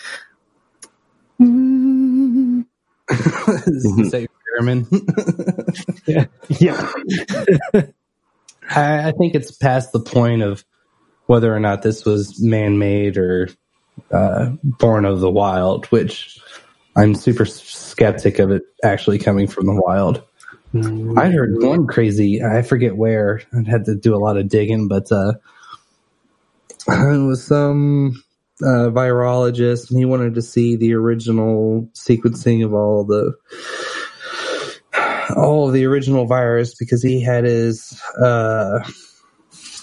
Mm-hmm. 1.39 2.61
Is 3.09 4.11
that 4.11 4.27
German? 4.57 4.87
yeah. 6.05 6.25
yeah. 6.49 6.91
I, 8.69 9.09
I 9.09 9.11
think 9.11 9.35
it's 9.35 9.51
past 9.51 9.91
the 9.91 9.99
point 9.99 10.43
of 10.43 10.63
whether 11.25 11.53
or 11.53 11.59
not 11.59 11.81
this 11.81 12.05
was 12.05 12.41
man-made 12.41 13.17
or 13.17 13.49
uh, 14.11 14.51
born 14.63 15.05
of 15.05 15.19
the 15.19 15.31
wild, 15.31 15.85
which 15.87 16.39
I'm 16.95 17.15
super 17.15 17.45
skeptic 17.45 18.39
of 18.39 18.51
it 18.51 18.63
actually 18.83 19.19
coming 19.19 19.47
from 19.47 19.65
the 19.65 19.81
wild. 19.85 20.23
I 21.17 21.29
heard 21.29 21.63
one 21.63 21.87
crazy, 21.87 22.43
I 22.43 22.61
forget 22.61 22.95
where, 22.95 23.41
I 23.53 23.67
had 23.67 23.85
to 23.85 23.95
do 23.95 24.15
a 24.15 24.21
lot 24.21 24.37
of 24.37 24.49
digging, 24.49 24.87
but 24.87 25.11
uh, 25.11 25.33
it 26.87 27.25
was 27.25 27.43
some 27.43 28.23
uh, 28.61 28.89
virologist 28.91 29.89
and 29.89 29.99
he 29.99 30.05
wanted 30.05 30.35
to 30.35 30.41
see 30.41 30.75
the 30.75 30.93
original 30.93 31.89
sequencing 31.93 32.63
of 32.63 32.73
all 32.73 33.03
the 33.03 33.33
all 35.35 35.67
of 35.67 35.73
the 35.73 35.85
original 35.85 36.25
virus 36.25 36.75
because 36.75 37.01
he 37.01 37.21
had 37.21 37.45
his 37.45 38.01
uh, 38.21 38.79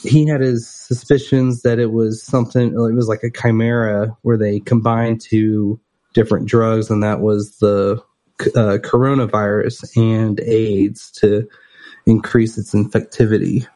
he 0.06 0.26
had 0.26 0.40
his 0.40 0.68
suspicions 0.68 1.62
that 1.62 1.78
it 1.78 1.92
was 1.92 2.22
something 2.22 2.72
it 2.72 2.94
was 2.94 3.08
like 3.08 3.22
a 3.22 3.30
chimera 3.30 4.16
where 4.22 4.36
they 4.36 4.60
combined 4.60 5.20
two 5.20 5.80
different 6.14 6.46
drugs 6.48 6.90
and 6.90 7.02
that 7.02 7.20
was 7.20 7.58
the 7.58 8.02
uh, 8.40 8.78
coronavirus 8.82 9.96
and 9.96 10.40
AIDS 10.40 11.10
to 11.10 11.48
increase 12.06 12.58
its 12.58 12.74
infectivity. 12.74 13.66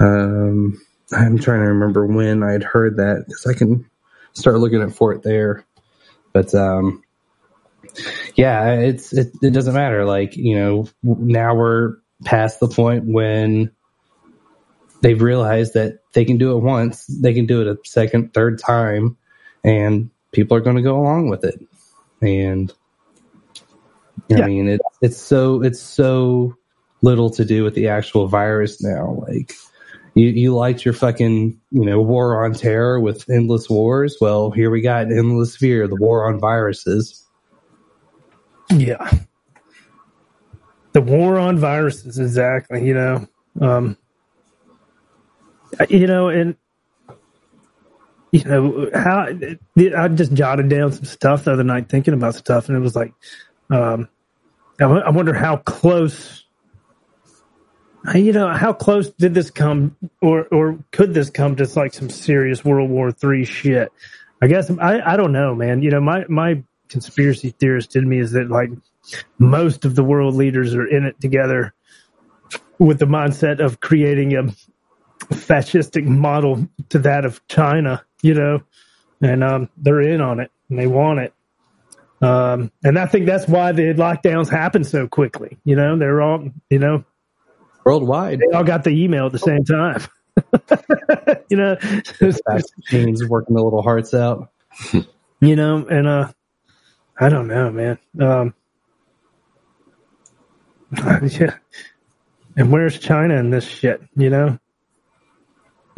Um, 0.00 0.80
I'm 1.12 1.38
trying 1.38 1.60
to 1.60 1.66
remember 1.66 2.06
when 2.06 2.42
I'd 2.42 2.62
heard 2.62 2.96
that 2.96 3.24
because 3.26 3.46
I 3.46 3.54
can 3.54 3.88
start 4.32 4.58
looking 4.58 4.82
at 4.82 4.92
for 4.92 5.12
it 5.12 5.22
there. 5.22 5.64
But 6.32 6.54
um, 6.54 7.02
yeah, 8.36 8.74
it's 8.74 9.12
it, 9.12 9.32
it 9.42 9.52
doesn't 9.52 9.74
matter. 9.74 10.04
Like 10.04 10.36
you 10.36 10.56
know, 10.56 10.88
now 11.02 11.54
we're 11.54 11.96
past 12.24 12.60
the 12.60 12.68
point 12.68 13.04
when 13.06 13.70
they've 15.00 15.20
realized 15.20 15.74
that 15.74 16.00
they 16.12 16.24
can 16.24 16.38
do 16.38 16.56
it 16.56 16.62
once, 16.62 17.06
they 17.06 17.34
can 17.34 17.46
do 17.46 17.60
it 17.60 17.66
a 17.66 17.78
second, 17.84 18.34
third 18.34 18.58
time, 18.58 19.16
and 19.64 20.10
people 20.32 20.56
are 20.56 20.60
going 20.60 20.76
to 20.76 20.82
go 20.82 20.98
along 20.98 21.28
with 21.28 21.44
it. 21.44 21.60
And 22.20 22.72
I 24.30 24.42
mean, 24.42 24.68
it, 24.68 24.80
it's 25.00 25.16
so 25.16 25.62
it's 25.62 25.80
so 25.80 26.56
little 27.02 27.30
to 27.30 27.44
do 27.44 27.64
with 27.64 27.74
the 27.74 27.88
actual 27.88 28.26
virus 28.26 28.82
now. 28.82 29.24
Like 29.26 29.52
you, 30.14 30.28
you 30.28 30.54
liked 30.54 30.84
your 30.84 30.94
fucking 30.94 31.58
you 31.70 31.84
know 31.84 32.00
war 32.00 32.44
on 32.44 32.54
terror 32.54 33.00
with 33.00 33.28
endless 33.30 33.70
wars. 33.70 34.16
Well, 34.20 34.50
here 34.50 34.70
we 34.70 34.80
got 34.80 35.12
endless 35.12 35.56
fear, 35.56 35.86
the 35.86 35.96
war 35.96 36.28
on 36.28 36.40
viruses. 36.40 37.24
Yeah. 38.70 39.10
The 40.92 41.00
war 41.00 41.38
on 41.38 41.58
viruses, 41.58 42.18
exactly. 42.18 42.84
You 42.84 42.94
know, 42.94 43.28
um, 43.60 43.96
you 45.88 46.06
know, 46.06 46.28
and 46.28 46.56
you 48.32 48.44
know 48.44 48.90
how 48.94 49.28
I 49.28 50.08
just 50.08 50.32
jotted 50.34 50.68
down 50.68 50.92
some 50.92 51.04
stuff 51.04 51.44
the 51.44 51.52
other 51.52 51.64
night, 51.64 51.88
thinking 51.88 52.14
about 52.14 52.34
stuff, 52.34 52.68
and 52.68 52.76
it 52.76 52.80
was 52.80 52.96
like, 52.96 53.12
um, 53.70 54.08
I 54.80 55.10
wonder 55.10 55.34
how 55.34 55.56
close. 55.56 56.44
You 58.14 58.32
know, 58.32 58.48
how 58.48 58.72
close 58.72 59.10
did 59.10 59.34
this 59.34 59.50
come, 59.50 59.96
or 60.22 60.46
or 60.52 60.78
could 60.92 61.14
this 61.14 61.30
come 61.30 61.56
to 61.56 61.68
like 61.76 61.92
some 61.94 62.10
serious 62.10 62.64
World 62.64 62.90
War 62.90 63.10
Three 63.12 63.44
shit? 63.44 63.92
I 64.40 64.46
guess 64.46 64.70
I 64.70 65.00
I 65.00 65.16
don't 65.16 65.32
know, 65.32 65.54
man. 65.54 65.82
You 65.82 65.90
know, 65.90 66.00
my 66.00 66.24
my 66.28 66.62
conspiracy 66.88 67.50
theorist 67.50 67.96
in 67.96 68.08
me 68.08 68.18
is 68.18 68.32
that 68.32 68.50
like 68.50 68.70
most 69.38 69.84
of 69.84 69.94
the 69.94 70.04
world 70.04 70.34
leaders 70.34 70.74
are 70.74 70.86
in 70.86 71.04
it 71.04 71.20
together 71.20 71.74
with 72.78 72.98
the 72.98 73.06
mindset 73.06 73.60
of 73.60 73.80
creating 73.80 74.36
a 74.36 74.44
fascistic 75.34 76.04
model 76.04 76.68
to 76.90 76.98
that 77.00 77.24
of 77.24 77.46
China, 77.48 78.04
you 78.22 78.34
know, 78.34 78.60
and 79.20 79.44
um, 79.44 79.68
they're 79.76 80.00
in 80.00 80.20
on 80.20 80.40
it 80.40 80.50
and 80.68 80.78
they 80.78 80.86
want 80.86 81.20
it. 81.20 81.32
Um, 82.20 82.72
and 82.82 82.98
I 82.98 83.06
think 83.06 83.26
that's 83.26 83.46
why 83.46 83.72
the 83.72 83.94
lockdowns 83.94 84.50
happen 84.50 84.84
so 84.84 85.06
quickly. 85.06 85.58
You 85.64 85.76
know, 85.76 85.96
they're 85.96 86.20
all, 86.20 86.48
you 86.68 86.78
know, 86.78 87.04
worldwide. 87.84 88.40
They 88.40 88.56
all 88.56 88.64
got 88.64 88.84
the 88.84 88.90
email 88.90 89.26
at 89.26 89.32
the 89.32 89.38
same 89.38 89.64
time. 89.64 90.02
you 91.48 91.56
know, 91.56 91.76
vaccines 92.20 93.24
working 93.26 93.54
the 93.54 93.62
little 93.62 93.82
hearts 93.82 94.14
out. 94.14 94.50
you 94.92 95.56
know, 95.56 95.86
and 95.86 96.08
uh, 96.08 96.32
I 97.18 97.28
don't 97.28 97.46
know, 97.46 97.70
man. 97.70 97.98
Um, 98.20 98.54
yeah. 100.96 101.54
And 102.56 102.72
where's 102.72 102.98
China 102.98 103.36
in 103.36 103.50
this 103.50 103.64
shit? 103.64 104.02
You 104.16 104.30
know, 104.30 104.58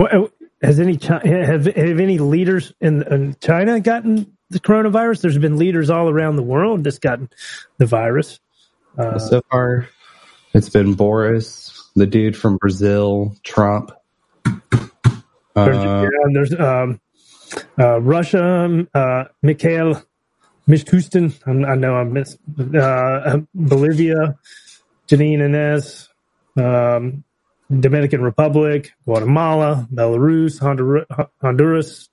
what 0.01 0.33
has 0.63 0.81
any 0.81 0.99
have 1.03 1.67
have 1.67 2.01
any 2.01 2.19
leaders 2.19 2.73
in, 2.81 3.03
in 3.03 3.37
China 3.41 3.81
gotten 3.81 4.35
the 4.49 4.59
coronavirus? 4.59 5.21
There's 5.21 5.37
been 5.37 5.59
leaders 5.59 5.91
all 5.91 6.09
around 6.09 6.37
the 6.37 6.43
world 6.43 6.85
that's 6.85 6.99
gotten 6.99 7.29
the 7.77 7.85
virus. 7.85 8.41
Uh, 8.97 9.19
so 9.19 9.43
far, 9.51 9.89
it's 10.55 10.71
been 10.71 10.95
Boris, 10.95 11.91
the 11.97 12.07
dude 12.07 12.35
from 12.35 12.57
Brazil, 12.57 13.37
Trump. 13.43 13.93
There's, 14.45 15.77
uh, 15.77 16.09
yeah, 16.11 16.33
there's 16.33 16.55
um, 16.55 17.01
uh, 17.79 18.01
Russia, 18.01 18.87
uh, 18.95 19.25
Mikhail 19.43 20.03
Mishustin. 20.67 21.35
I 21.47 21.75
know 21.75 21.95
I 21.95 22.05
missed 22.05 22.39
uh, 22.59 23.41
Bolivia, 23.55 24.39
Jeanine 25.09 25.41
Áñez, 25.41 26.09
um, 26.57 27.23
Dominican 27.78 28.22
Republic, 28.22 28.92
Guatemala, 29.04 29.87
Belarus, 29.92 30.59
Honduras, 31.40 32.09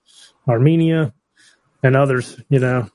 Armenia, 0.47 1.13
and 1.81 1.95
others. 1.95 2.39
You 2.49 2.59
know, 2.59 2.89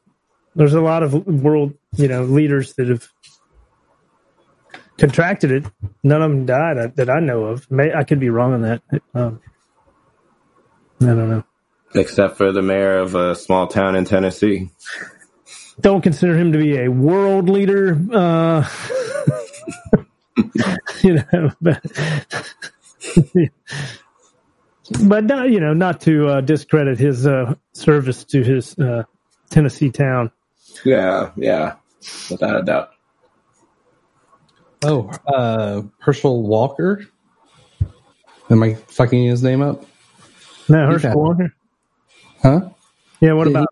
there's 0.55 0.75
a 0.75 0.81
lot 0.81 1.03
of 1.03 1.27
world, 1.27 1.75
you 1.97 2.09
know, 2.09 2.23
leaders 2.23 2.75
that 2.75 2.89
have 2.89 3.09
contracted 4.99 5.51
it. 5.51 5.65
None 6.05 6.23
of 6.23 6.31
them 6.31 6.47
died 6.47 6.79
uh, 6.79 6.89
that 6.95 7.11
I 7.11 7.21
know 7.21 7.45
of. 7.47 7.69
May, 7.71 7.93
I 7.93 8.05
could 8.05 8.21
be 8.21 8.31
wrong 8.31 8.55
on 8.55 8.63
that. 8.63 8.83
Um, 9.15 9.41
I 11.01 11.07
don't 11.07 11.31
know. 11.31 11.45
Except 11.95 12.37
for 12.37 12.53
the 12.53 12.63
mayor 12.63 12.99
of 12.99 13.15
a 13.15 13.35
small 13.35 13.67
town 13.67 13.97
in 13.97 14.05
Tennessee. 14.05 14.71
Don't 15.81 16.01
consider 16.01 16.39
him 16.39 16.53
to 16.53 16.59
be 16.59 16.79
a 16.79 16.89
world 16.89 17.51
leader. 17.51 17.99
Uh, 18.13 18.69
you 21.03 21.15
know, 21.15 21.51
but, 21.61 21.85
but 25.05 25.25
not, 25.25 25.51
you 25.51 25.61
know, 25.61 25.73
not 25.73 26.01
to 26.03 26.29
uh, 26.29 26.41
discredit 26.41 26.99
his 26.99 27.27
uh, 27.27 27.55
service 27.73 28.25
to 28.25 28.43
his 28.43 28.79
uh, 28.79 29.05
Tennessee 29.51 29.91
town. 29.91 30.31
Yeah, 30.85 31.31
yeah, 31.37 31.75
without 32.31 32.61
a 32.61 32.63
doubt. 32.63 32.91
Oh, 34.85 35.11
uh, 35.27 35.83
Herschel 35.99 36.43
Walker. 36.43 37.07
Am 38.51 38.63
I 38.63 38.75
fucking 38.75 39.25
his 39.25 39.43
name 39.43 39.63
up? 39.63 39.85
No, 40.69 40.87
Herschel 40.87 41.15
Walker. 41.15 41.55
Huh? 42.43 42.69
Yeah. 43.21 43.35
What 43.35 43.47
about? 43.47 43.69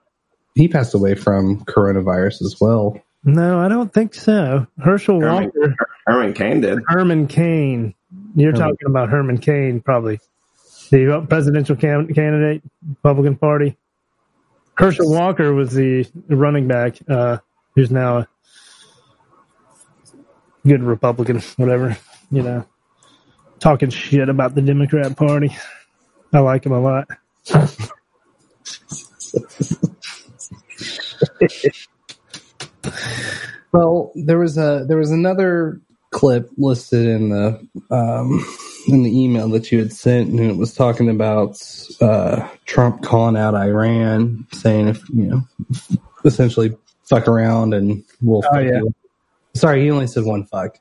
He, 0.55 0.62
he 0.62 0.68
passed 0.68 0.94
away 0.94 1.14
from 1.14 1.64
coronavirus 1.64 2.42
as 2.42 2.57
well. 2.61 3.01
No, 3.25 3.61
I 3.61 3.69
don't 3.69 3.93
think 3.93 4.15
so. 4.15 4.67
Herschel 4.79 5.21
Herman, 5.21 5.53
Walker. 5.55 5.77
Herman 6.07 6.33
Cain 6.33 6.61
did. 6.63 6.79
Herman 6.87 7.27
Cain. 7.27 7.95
You're 8.35 8.53
Herman. 8.53 8.69
talking 8.71 8.87
about 8.89 9.09
Herman 9.11 9.39
Cain, 9.39 9.81
probably. 9.81 10.21
the 10.91 11.25
presidential 11.29 11.77
can- 11.77 12.13
candidate, 12.15 12.63
Republican 12.89 13.37
Party. 13.37 13.77
Herschel 14.75 15.11
Walker 15.11 15.53
was 15.53 15.73
the 15.75 16.07
running 16.29 16.67
back, 16.67 16.97
uh, 17.09 17.39
who's 17.75 17.91
now 17.91 18.19
a 18.19 18.29
good 20.67 20.83
Republican, 20.83 21.41
whatever, 21.57 21.97
you 22.31 22.43
know, 22.43 22.65
talking 23.59 23.91
shit 23.91 24.31
about 24.31 24.55
the 24.55 24.63
Democrat 24.63 25.15
Party. 25.17 25.55
I 26.33 26.39
like 26.39 26.65
him 26.65 26.73
a 26.73 26.81
lot. 26.81 27.09
Well, 33.73 34.13
there 34.15 34.39
was 34.39 34.59
a 34.59 34.85
there 34.89 34.97
was 34.97 35.11
another 35.11 35.81
clip 36.11 36.51
listed 36.57 37.07
in 37.07 37.31
the 37.31 37.67
um, 37.91 38.45
in 38.89 39.03
the 39.03 39.23
email 39.23 39.49
that 39.51 39.71
you 39.71 39.79
had 39.79 39.93
sent, 39.93 40.29
and 40.31 40.41
it 40.41 40.57
was 40.57 40.75
talking 40.75 41.09
about 41.09 41.59
uh, 42.01 42.49
Trump 42.67 43.03
calling 43.03 43.37
out 43.37 43.55
Iran, 43.55 44.47
saying 44.53 44.89
if 44.89 45.09
you 45.11 45.27
know, 45.27 45.43
essentially 46.25 46.77
fuck 47.05 47.29
around 47.29 47.75
and 47.75 48.05
we'll. 48.21 48.43
Oh, 48.51 48.59
yeah. 48.59 48.79
you. 48.79 48.95
Sorry, 49.55 49.83
he 49.83 49.91
only 49.91 50.07
said 50.07 50.25
one 50.25 50.45
fuck, 50.45 50.79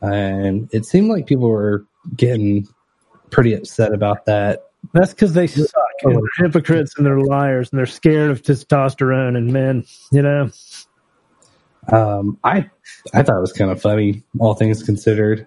and 0.00 0.68
it 0.72 0.84
seemed 0.84 1.08
like 1.08 1.26
people 1.26 1.48
were 1.48 1.84
getting 2.16 2.68
pretty 3.30 3.54
upset 3.54 3.92
about 3.92 4.26
that. 4.26 4.64
That's 4.92 5.12
because 5.12 5.32
they 5.32 5.46
suck. 5.46 5.68
And 6.02 6.16
they're 6.16 6.46
hypocrites 6.46 6.94
and 6.96 7.06
they're 7.06 7.20
liars 7.20 7.70
and 7.70 7.78
they're 7.78 7.86
scared 7.86 8.30
of 8.30 8.42
testosterone 8.42 9.36
and 9.36 9.52
men, 9.52 9.84
you 10.12 10.22
know? 10.22 10.50
Um, 11.88 12.38
I 12.44 12.70
I 13.12 13.22
thought 13.22 13.36
it 13.36 13.40
was 13.40 13.52
kind 13.52 13.70
of 13.70 13.80
funny, 13.80 14.22
all 14.38 14.54
things 14.54 14.82
considered, 14.82 15.46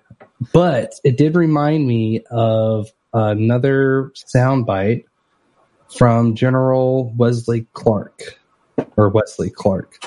but 0.54 0.93
it 1.04 1.17
did 1.17 1.36
remind 1.36 1.88
me 1.88 2.23
of 2.30 2.91
another 3.13 4.12
soundbite 4.15 5.06
from 5.95 6.36
General 6.36 7.13
Wesley 7.15 7.65
Clark 7.73 8.39
or 8.97 9.10
Wesley 9.10 9.50
Clark. 9.50 9.97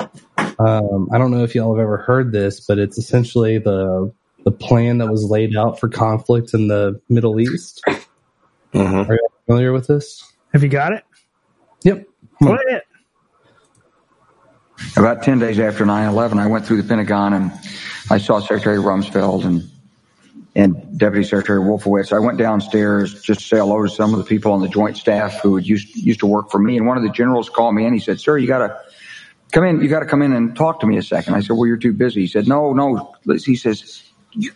Um, 0.58 1.08
I 1.12 1.18
don't 1.18 1.30
know 1.30 1.42
if 1.42 1.54
y'all 1.54 1.74
have 1.74 1.82
ever 1.82 1.96
heard 1.96 2.32
this, 2.32 2.60
but 2.60 2.78
it's 2.78 2.98
essentially 2.98 3.58
the 3.58 4.12
the 4.44 4.50
plan 4.50 4.98
that 4.98 5.10
was 5.10 5.24
laid 5.24 5.56
out 5.56 5.78
for 5.78 5.88
conflict 5.88 6.54
in 6.54 6.68
the 6.68 7.00
Middle 7.08 7.40
East. 7.40 7.82
Are 7.86 9.14
you 9.14 9.28
familiar 9.46 9.72
with 9.72 9.86
this? 9.86 10.24
Have 10.52 10.62
you 10.62 10.68
got 10.68 10.92
it? 10.92 11.04
Yep. 11.84 12.06
Play 12.42 12.58
it. 12.68 12.82
About 14.96 15.22
10 15.22 15.38
days 15.38 15.58
after 15.58 15.84
9-11, 15.84 16.38
I 16.38 16.46
went 16.46 16.66
through 16.66 16.82
the 16.82 16.88
Pentagon 16.88 17.32
and 17.32 17.52
I 18.10 18.18
saw 18.18 18.40
Secretary 18.40 18.78
Rumsfeld 18.78 19.44
and, 19.44 19.70
and 20.56 20.98
Deputy 20.98 21.24
Secretary 21.24 21.60
Wolfowitz. 21.60 22.12
I 22.12 22.18
went 22.18 22.38
downstairs 22.38 23.20
just 23.22 23.40
to 23.40 23.46
say 23.46 23.56
hello 23.58 23.82
to 23.82 23.88
some 23.88 24.12
of 24.12 24.18
the 24.18 24.24
people 24.24 24.52
on 24.52 24.60
the 24.62 24.68
joint 24.68 24.96
staff 24.96 25.40
who 25.42 25.56
had 25.56 25.66
used, 25.66 25.94
used 25.96 26.20
to 26.20 26.26
work 26.26 26.50
for 26.50 26.58
me. 26.58 26.76
And 26.76 26.86
one 26.86 26.96
of 26.96 27.02
the 27.02 27.10
generals 27.10 27.48
called 27.48 27.74
me 27.74 27.84
and 27.84 27.94
he 27.94 28.00
said, 28.00 28.20
sir, 28.20 28.36
you 28.36 28.46
gotta 28.48 28.80
come 29.52 29.64
in, 29.64 29.80
you 29.80 29.88
gotta 29.88 30.06
come 30.06 30.22
in 30.22 30.32
and 30.32 30.56
talk 30.56 30.80
to 30.80 30.86
me 30.86 30.96
a 30.96 31.02
second. 31.02 31.34
I 31.34 31.40
said, 31.40 31.56
well, 31.56 31.66
you're 31.66 31.76
too 31.76 31.92
busy. 31.92 32.22
He 32.22 32.26
said, 32.26 32.48
no, 32.48 32.72
no. 32.72 33.14
He 33.44 33.56
says, 33.56 34.02
"You- 34.32 34.52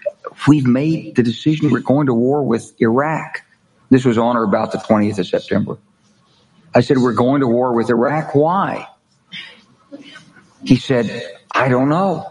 we've 0.49 0.67
made 0.67 1.15
the 1.17 1.23
decision 1.23 1.71
we're 1.71 1.81
going 1.81 2.07
to 2.07 2.15
war 2.15 2.43
with 2.43 2.73
Iraq. 2.81 3.43
This 3.91 4.05
was 4.05 4.19
on 4.19 4.37
or 4.37 4.43
about 4.43 4.73
the 4.73 4.79
20th 4.79 5.19
of 5.19 5.27
September. 5.27 5.77
I 6.75 6.81
said, 6.81 6.99
we're 6.99 7.13
going 7.13 7.41
to 7.43 7.47
war 7.47 7.73
with 7.75 7.89
Iraq. 7.91 8.35
Why? 8.35 8.89
He 10.65 10.77
said, 10.77 11.37
I 11.51 11.69
don't 11.69 11.89
know. 11.89 12.31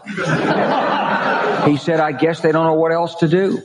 he 1.66 1.76
said, 1.76 2.00
I 2.00 2.12
guess 2.12 2.40
they 2.40 2.52
don't 2.52 2.66
know 2.66 2.74
what 2.74 2.92
else 2.92 3.16
to 3.16 3.28
do. 3.28 3.62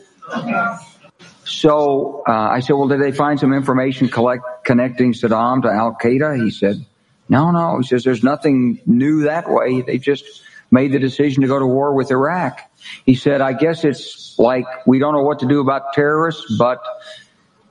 So 1.43 2.23
uh, 2.27 2.31
I 2.31 2.59
said, 2.59 2.73
well, 2.73 2.87
did 2.87 3.01
they 3.01 3.11
find 3.11 3.39
some 3.39 3.53
information 3.53 4.07
collect, 4.07 4.43
connecting 4.63 5.13
Saddam 5.13 5.63
to 5.63 5.69
Al 5.69 5.97
Qaeda? 6.01 6.43
He 6.43 6.51
said, 6.51 6.85
no, 7.27 7.51
no. 7.51 7.79
He 7.79 7.87
says, 7.87 8.03
there's 8.03 8.23
nothing 8.23 8.81
new 8.85 9.23
that 9.23 9.49
way. 9.49 9.81
They 9.81 9.97
just 9.97 10.43
made 10.71 10.91
the 10.91 10.99
decision 10.99 11.41
to 11.41 11.47
go 11.47 11.57
to 11.57 11.65
war 11.65 11.93
with 11.93 12.11
Iraq. 12.11 12.61
He 13.05 13.15
said, 13.15 13.41
I 13.41 13.53
guess 13.53 13.83
it's 13.83 14.37
like 14.37 14.65
we 14.85 14.99
don't 14.99 15.13
know 15.13 15.23
what 15.23 15.39
to 15.39 15.47
do 15.47 15.59
about 15.59 15.93
terrorists, 15.93 16.55
but 16.57 16.81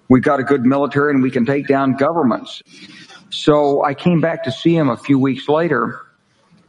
we've 0.09 0.23
got 0.23 0.41
a 0.41 0.43
good 0.43 0.67
military 0.67 1.13
and 1.13 1.23
we 1.23 1.31
can 1.31 1.47
take 1.47 1.69
down 1.69 1.95
governments. 1.95 2.63
So 3.31 3.85
I 3.85 3.95
came 3.95 4.21
back 4.21 4.45
to 4.45 4.53
see 4.53 4.75
him 4.75 4.89
a 4.89 4.97
few 4.97 5.19
weeks 5.19 5.49
later. 5.49 6.01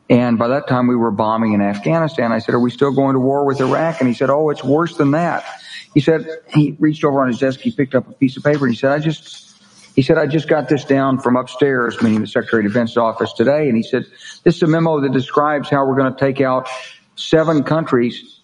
And 0.09 0.39
by 0.39 0.47
that 0.47 0.67
time 0.67 0.87
we 0.87 0.95
were 0.95 1.11
bombing 1.11 1.53
in 1.53 1.61
Afghanistan. 1.61 2.31
I 2.31 2.39
said, 2.39 2.55
are 2.55 2.59
we 2.59 2.71
still 2.71 2.91
going 2.91 3.13
to 3.13 3.19
war 3.19 3.45
with 3.45 3.61
Iraq? 3.61 3.99
And 3.99 4.07
he 4.07 4.15
said, 4.15 4.29
oh, 4.29 4.49
it's 4.49 4.63
worse 4.63 4.97
than 4.97 5.11
that. 5.11 5.45
He 5.93 5.99
said, 5.99 6.27
he 6.47 6.75
reached 6.79 7.03
over 7.03 7.21
on 7.21 7.27
his 7.27 7.39
desk, 7.39 7.59
he 7.59 7.71
picked 7.71 7.95
up 7.95 8.07
a 8.07 8.13
piece 8.13 8.37
of 8.37 8.43
paper 8.43 8.65
and 8.65 8.73
he 8.73 8.79
said, 8.79 8.91
I 8.91 8.99
just, 8.99 9.55
he 9.95 10.01
said, 10.01 10.17
I 10.17 10.27
just 10.27 10.47
got 10.47 10.69
this 10.69 10.83
down 10.85 11.19
from 11.19 11.35
upstairs, 11.35 12.01
meaning 12.01 12.21
the 12.21 12.27
Secretary 12.27 12.65
of 12.65 12.71
Defense 12.71 12.95
office 12.97 13.33
today. 13.33 13.67
And 13.67 13.75
he 13.75 13.83
said, 13.83 14.05
this 14.43 14.55
is 14.55 14.63
a 14.63 14.67
memo 14.67 15.01
that 15.01 15.11
describes 15.11 15.69
how 15.69 15.85
we're 15.85 15.95
going 15.95 16.13
to 16.13 16.19
take 16.19 16.41
out 16.41 16.67
seven 17.15 17.63
countries 17.63 18.41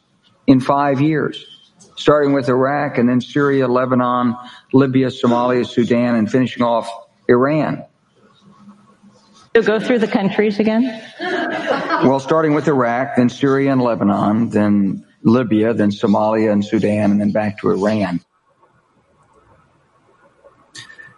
in 0.48 0.60
five 0.60 1.02
years, 1.02 1.72
starting 1.96 2.34
with 2.34 2.50
Iraq 2.50 2.98
and 2.98 3.08
then 3.08 3.22
Syria, 3.22 3.68
Lebanon, 3.68 4.36
Libya, 4.74 5.08
Somalia, 5.08 5.66
Sudan, 5.66 6.16
and 6.16 6.30
finishing 6.30 6.64
off 6.64 6.90
Iran. 7.28 7.86
So 9.56 9.62
go 9.62 9.80
through 9.80 10.00
the 10.00 10.08
countries 10.08 10.60
again. 10.60 10.84
Well, 11.22 12.20
starting 12.20 12.54
with 12.54 12.68
Iraq, 12.68 13.16
then 13.16 13.30
Syria 13.30 13.72
and 13.72 13.82
Lebanon, 13.82 14.50
then 14.50 15.06
Libya, 15.24 15.74
then 15.74 15.92
Somalia 15.92 16.52
and 16.52 16.64
Sudan, 16.64 17.12
and 17.12 17.22
then 17.22 17.32
back 17.32 17.60
to 17.60 17.72
Iran. 17.72 18.20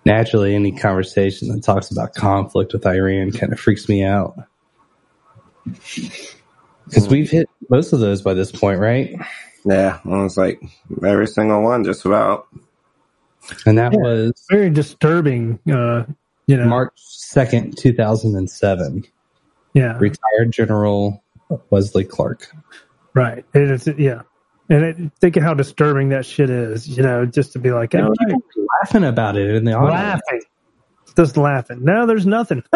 Naturally, 0.05 0.53
any 0.53 0.71
conversation 0.71 1.47
that 1.47 1.63
talks 1.63 1.89
about 1.89 2.13
conflict 2.13 2.73
with 2.73 2.85
Iran 2.85 3.31
kind 3.31 3.51
of 3.51 3.59
freaks 3.59 3.89
me 3.89 4.03
out. 4.03 4.37
Because 6.85 7.07
we've 7.09 7.31
hit 7.31 7.49
most 7.71 7.91
of 7.91 7.99
those 7.99 8.21
by 8.21 8.35
this 8.35 8.51
point, 8.51 8.79
right? 8.79 9.15
Yeah, 9.65 9.99
I 10.05 10.21
was 10.21 10.37
like 10.37 10.61
every 11.03 11.25
single 11.25 11.63
one, 11.63 11.83
just 11.83 12.05
about. 12.05 12.47
And 13.65 13.79
that 13.79 13.93
Yeah. 13.93 13.99
was 13.99 14.45
Very 14.47 14.69
disturbing, 14.69 15.57
uh, 15.67 16.03
you 16.45 16.55
know. 16.55 16.65
March 16.65 16.93
2nd, 17.33 17.75
2007. 17.77 19.03
Yeah. 19.73 19.97
Retired 19.99 20.51
General 20.51 21.23
Wesley 21.69 22.03
Clark. 22.03 22.47
Right. 23.13 23.45
It 23.53 23.71
is, 23.71 23.87
yeah. 23.97 24.21
And 24.69 24.83
it, 24.83 24.97
think 25.19 25.37
of 25.37 25.43
how 25.43 25.53
disturbing 25.53 26.09
that 26.09 26.25
shit 26.25 26.49
is, 26.49 26.87
you 26.87 27.03
know, 27.03 27.25
just 27.25 27.53
to 27.53 27.59
be 27.59 27.71
like, 27.71 27.93
And 27.93 28.07
oh, 28.07 28.13
people 28.19 28.41
were 28.55 28.65
laughing 28.81 29.03
about 29.03 29.37
it 29.37 29.55
in 29.55 29.63
the 29.65 29.73
audience. 29.73 30.21
laughing. 30.27 30.41
Just 31.15 31.37
laughing. 31.37 31.83
No, 31.83 32.05
there's 32.05 32.25
nothing. 32.25 32.63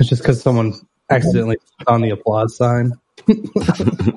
It's 0.00 0.08
just 0.08 0.22
because 0.22 0.42
someone 0.42 0.74
accidentally 1.08 1.56
on 1.86 2.00
the 2.00 2.10
applause 2.10 2.56
sign. 2.56 2.92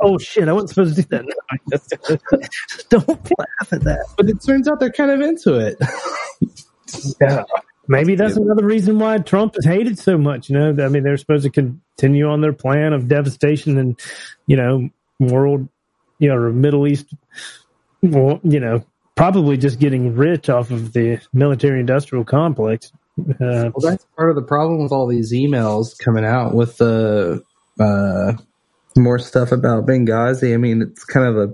Oh 0.01 0.17
shit, 0.17 0.47
I 0.47 0.53
wasn't 0.53 0.69
supposed 0.69 0.95
to 0.95 1.01
do 1.01 1.07
that. 1.09 2.19
Don't 2.89 3.07
laugh 3.07 3.73
at 3.73 3.83
that. 3.83 4.05
But 4.17 4.29
it 4.29 4.41
turns 4.45 4.67
out 4.67 4.79
they're 4.79 4.91
kind 4.91 5.11
of 5.11 5.21
into 5.21 5.55
it. 5.55 5.77
Yeah. 7.19 7.43
Maybe 7.89 8.15
that's 8.15 8.37
another 8.37 8.65
reason 8.65 8.97
why 8.99 9.17
Trump 9.17 9.55
is 9.57 9.65
hated 9.65 9.99
so 9.99 10.17
much. 10.17 10.49
You 10.49 10.57
know, 10.57 10.85
I 10.85 10.89
mean, 10.89 11.03
they're 11.03 11.17
supposed 11.17 11.43
to 11.43 11.49
continue 11.49 12.27
on 12.29 12.41
their 12.41 12.53
plan 12.53 12.93
of 12.93 13.07
devastation 13.07 13.77
and, 13.77 13.99
you 14.45 14.55
know, 14.55 14.89
world, 15.19 15.67
you 16.19 16.29
know, 16.29 16.35
or 16.35 16.51
Middle 16.51 16.87
East, 16.87 17.13
well, 18.01 18.39
you 18.43 18.59
know, 18.59 18.85
probably 19.15 19.57
just 19.57 19.79
getting 19.79 20.15
rich 20.15 20.49
off 20.49 20.69
of 20.71 20.93
the 20.93 21.19
military 21.33 21.79
industrial 21.79 22.23
complex. 22.23 22.91
Uh, 23.19 23.71
Well, 23.73 23.73
that's 23.81 24.05
part 24.15 24.29
of 24.29 24.35
the 24.35 24.43
problem 24.43 24.81
with 24.83 24.91
all 24.91 25.07
these 25.07 25.33
emails 25.33 25.97
coming 25.97 26.25
out 26.25 26.53
with 26.53 26.77
the 26.77 27.41
uh, 27.79 28.33
more 28.97 29.19
stuff 29.19 29.51
about 29.51 29.86
Benghazi. 29.86 30.53
I 30.53 30.57
mean, 30.57 30.81
it's 30.81 31.03
kind 31.03 31.25
of 31.25 31.38
a 31.38 31.53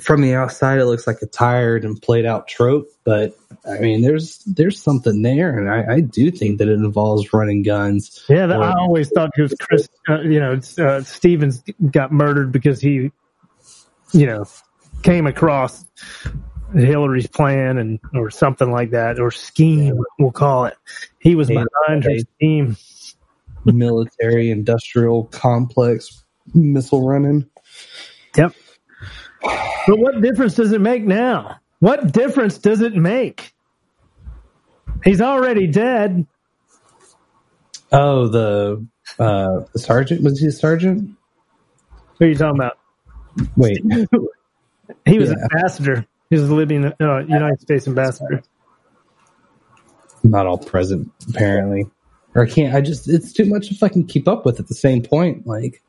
from 0.00 0.22
the 0.22 0.34
outside, 0.34 0.78
it 0.78 0.86
looks 0.86 1.06
like 1.06 1.22
a 1.22 1.26
tired 1.26 1.84
and 1.84 2.00
played 2.00 2.24
out 2.24 2.48
trope, 2.48 2.88
but 3.04 3.36
I 3.66 3.78
mean, 3.78 4.02
there's 4.02 4.38
there's 4.44 4.80
something 4.80 5.22
there, 5.22 5.58
and 5.58 5.68
I, 5.68 5.94
I 5.96 6.00
do 6.00 6.30
think 6.30 6.58
that 6.58 6.68
it 6.68 6.74
involves 6.74 7.32
running 7.32 7.62
guns. 7.62 8.24
Yeah, 8.28 8.46
or- 8.46 8.62
I 8.62 8.72
always 8.78 9.10
thought 9.10 9.30
it 9.36 9.42
was 9.42 9.54
Chris. 9.60 9.88
Uh, 10.08 10.20
you 10.20 10.40
know, 10.40 10.60
uh, 10.78 11.02
Stevens 11.02 11.62
got 11.90 12.12
murdered 12.12 12.52
because 12.52 12.80
he, 12.80 13.10
you 14.12 14.26
know, 14.26 14.44
came 15.02 15.26
across 15.26 15.84
Hillary's 16.74 17.26
plan 17.26 17.78
and 17.78 17.98
or 18.14 18.30
something 18.30 18.70
like 18.70 18.90
that, 18.90 19.18
or 19.18 19.30
scheme. 19.30 19.98
We'll 20.18 20.32
call 20.32 20.66
it. 20.66 20.76
He 21.18 21.34
was 21.34 21.48
behind 21.48 22.04
her 22.04 22.18
scheme. 22.36 22.76
military 23.64 24.50
industrial 24.50 25.24
complex 25.24 26.24
missile 26.54 27.06
running. 27.06 27.48
Yep. 28.36 28.54
But 29.86 29.98
what 29.98 30.20
difference 30.22 30.54
does 30.54 30.72
it 30.72 30.80
make 30.80 31.04
now? 31.04 31.58
What 31.80 32.12
difference 32.12 32.58
does 32.58 32.82
it 32.82 32.94
make? 32.94 33.52
He's 35.04 35.20
already 35.22 35.68
dead. 35.68 36.26
Oh, 37.92 38.28
the 38.28 38.86
uh, 39.18 39.60
the 39.72 39.78
sergeant 39.78 40.22
was 40.22 40.40
he 40.40 40.48
a 40.48 40.52
sergeant? 40.52 41.10
Who 42.18 42.26
are 42.26 42.28
you 42.28 42.36
talking 42.36 42.60
about? 42.60 42.78
Wait, 43.56 43.86
He 45.06 45.18
was 45.18 45.30
Yeah. 45.30 45.36
ambassador. 45.52 46.06
He 46.30 46.36
was 46.38 46.48
the 46.48 46.54
Libyan 46.54 46.86
uh, 47.00 47.18
United 47.28 47.60
States 47.60 47.88
ambassador. 47.88 48.42
not 50.24 50.46
all 50.46 50.58
present 50.58 51.10
apparently 51.30 51.86
or 52.34 52.42
i 52.44 52.48
can't 52.48 52.74
i 52.74 52.80
just 52.80 53.08
it's 53.08 53.32
too 53.32 53.46
much 53.46 53.68
to 53.68 53.74
fucking 53.74 54.06
keep 54.06 54.28
up 54.28 54.44
with 54.44 54.60
at 54.60 54.68
the 54.68 54.74
same 54.74 55.02
point 55.02 55.46
like 55.46 55.82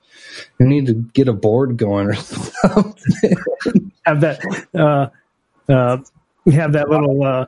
you 0.59 0.65
need 0.67 0.85
to 0.87 0.93
get 0.93 1.27
a 1.27 1.33
board 1.33 1.77
going 1.77 2.07
or 2.07 2.15
something 2.15 3.35
Have 4.05 4.21
that. 4.21 4.39
Uh, 4.73 5.09
uh, 5.71 5.97
we 6.45 6.53
have 6.53 6.73
that 6.73 6.89
little. 6.89 7.23
Uh, 7.23 7.45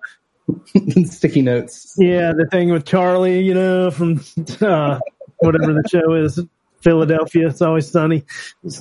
sticky 1.06 1.42
notes 1.42 1.96
Yeah, 1.98 2.34
the 2.34 2.46
thing 2.52 2.72
with 2.72 2.86
Charlie, 2.86 3.42
you 3.42 3.54
know, 3.54 3.90
from 3.90 4.22
uh, 4.60 5.00
whatever 5.40 5.74
the 5.74 5.84
show 5.90 6.14
is, 6.14 6.40
Philadelphia. 6.82 7.48
It's 7.48 7.62
always 7.62 7.90
sunny. 7.90 8.24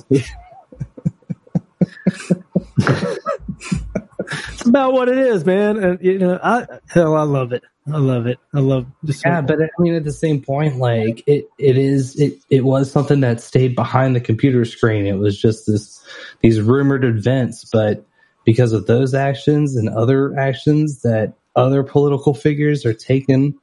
it's 4.31 4.65
about 4.65 4.93
what 4.93 5.09
it 5.09 5.17
is, 5.17 5.45
man. 5.45 5.77
And 5.83 6.01
you 6.01 6.19
know, 6.19 6.39
I 6.41 6.65
hell, 6.89 7.15
I 7.15 7.23
love 7.23 7.51
it. 7.51 7.63
I 7.87 7.97
love 7.97 8.27
it. 8.27 8.39
I 8.53 8.59
love 8.59 8.85
just 9.05 9.25
yeah 9.25 9.41
but 9.41 9.59
i 9.61 9.67
mean 9.79 9.95
at 9.95 10.03
the 10.03 10.13
same 10.13 10.41
point 10.41 10.77
like 10.77 11.23
it 11.27 11.49
it 11.57 11.77
is 11.77 12.15
it 12.19 12.39
it 12.49 12.63
was 12.63 12.91
something 12.91 13.21
that 13.21 13.41
stayed 13.41 13.75
behind 13.75 14.15
the 14.15 14.21
computer 14.21 14.65
screen 14.65 15.07
it 15.07 15.17
was 15.17 15.39
just 15.39 15.65
this 15.65 16.05
these 16.41 16.61
rumored 16.61 17.03
events 17.03 17.65
but 17.65 18.05
because 18.45 18.73
of 18.73 18.85
those 18.85 19.13
actions 19.13 19.75
and 19.75 19.89
other 19.89 20.37
actions 20.39 21.01
that 21.01 21.33
other 21.55 21.83
political 21.83 22.33
figures 22.33 22.85
are 22.85 22.93
taking 22.93 23.55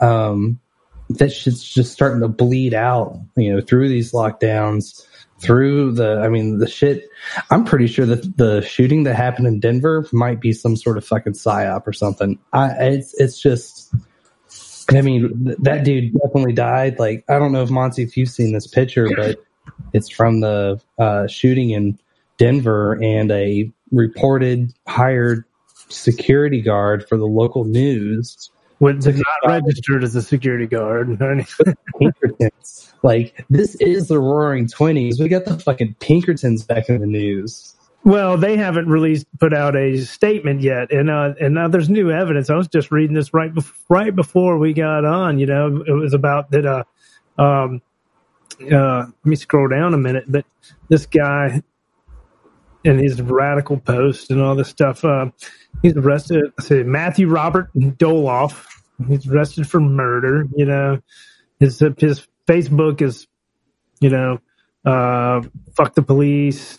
um 0.00 0.58
that 1.10 1.32
shit's 1.32 1.62
just 1.62 1.92
starting 1.92 2.20
to 2.20 2.28
bleed 2.28 2.74
out 2.74 3.18
you 3.36 3.52
know 3.52 3.60
through 3.60 3.88
these 3.88 4.12
lockdowns 4.12 5.04
through 5.40 5.92
the 5.92 6.20
i 6.20 6.28
mean 6.28 6.58
the 6.58 6.68
shit 6.68 7.08
i'm 7.50 7.64
pretty 7.64 7.86
sure 7.86 8.06
that 8.06 8.36
the 8.36 8.60
shooting 8.62 9.04
that 9.04 9.14
happened 9.14 9.46
in 9.46 9.60
denver 9.60 10.06
might 10.12 10.40
be 10.40 10.52
some 10.52 10.76
sort 10.76 10.96
of 10.96 11.04
fucking 11.04 11.32
psyop 11.32 11.86
or 11.86 11.92
something 11.92 12.38
i 12.52 12.70
it's 12.78 13.14
it's 13.14 13.40
just 13.40 13.94
I 14.90 15.02
mean, 15.02 15.44
th- 15.44 15.58
that 15.60 15.84
dude 15.84 16.14
definitely 16.14 16.54
died. 16.54 16.98
Like, 16.98 17.24
I 17.28 17.38
don't 17.38 17.52
know 17.52 17.62
if 17.62 17.70
Monty, 17.70 18.02
if 18.02 18.16
you've 18.16 18.30
seen 18.30 18.52
this 18.52 18.66
picture, 18.66 19.08
but 19.14 19.44
it's 19.92 20.08
from 20.08 20.40
the 20.40 20.80
uh, 20.98 21.26
shooting 21.26 21.70
in 21.70 21.98
Denver, 22.38 22.98
and 23.02 23.30
a 23.30 23.70
reported 23.90 24.72
hired 24.86 25.44
security 25.88 26.62
guard 26.62 27.06
for 27.08 27.16
the 27.16 27.26
local 27.26 27.64
news 27.64 28.50
was 28.80 29.06
not 29.06 29.22
registered 29.46 30.04
as 30.04 30.14
a 30.14 30.22
security 30.22 30.66
guard. 30.66 31.20
or 31.20 31.32
anything. 31.32 31.74
Pinkertons. 31.98 32.92
Like, 33.02 33.44
this 33.50 33.74
is 33.76 34.08
the 34.08 34.18
Roaring 34.18 34.68
Twenties. 34.68 35.20
We 35.20 35.28
got 35.28 35.44
the 35.44 35.58
fucking 35.58 35.96
Pinkertons 36.00 36.64
back 36.64 36.88
in 36.88 37.00
the 37.00 37.06
news. 37.06 37.74
Well, 38.04 38.36
they 38.36 38.56
haven't 38.56 38.88
released 38.88 39.26
put 39.38 39.52
out 39.52 39.76
a 39.76 39.98
statement 39.98 40.62
yet, 40.62 40.92
and 40.92 41.10
uh, 41.10 41.34
and 41.40 41.54
now 41.54 41.68
there's 41.68 41.90
new 41.90 42.10
evidence. 42.10 42.48
I 42.48 42.54
was 42.54 42.68
just 42.68 42.90
reading 42.90 43.14
this 43.14 43.34
right 43.34 43.52
bef- 43.52 43.72
right 43.88 44.14
before 44.14 44.58
we 44.58 44.72
got 44.72 45.04
on. 45.04 45.38
You 45.38 45.46
know, 45.46 45.84
it 45.86 45.92
was 45.92 46.14
about 46.14 46.50
that. 46.52 46.64
Uh, 46.64 46.84
um, 47.40 47.82
uh, 48.72 49.06
let 49.06 49.26
me 49.26 49.36
scroll 49.36 49.68
down 49.68 49.94
a 49.94 49.98
minute, 49.98 50.24
but 50.26 50.44
this 50.88 51.06
guy 51.06 51.62
and 52.88 52.98
his 52.98 53.20
radical 53.20 53.78
post 53.78 54.30
and 54.30 54.40
all 54.40 54.54
this 54.54 54.68
stuff. 54.68 55.04
Uh, 55.04 55.26
he's 55.82 55.94
arrested. 55.96 56.52
See, 56.60 56.82
Matthew 56.82 57.28
Robert 57.28 57.70
Dolloff. 57.74 58.66
He's 59.06 59.28
arrested 59.28 59.68
for 59.68 59.78
murder. 59.78 60.46
You 60.56 60.64
know, 60.64 61.00
his 61.60 61.78
his 61.98 62.26
Facebook 62.48 63.02
is, 63.02 63.26
you 64.00 64.10
know, 64.10 64.38
uh, 64.84 65.42
fuck 65.76 65.94
the 65.94 66.02
police, 66.02 66.78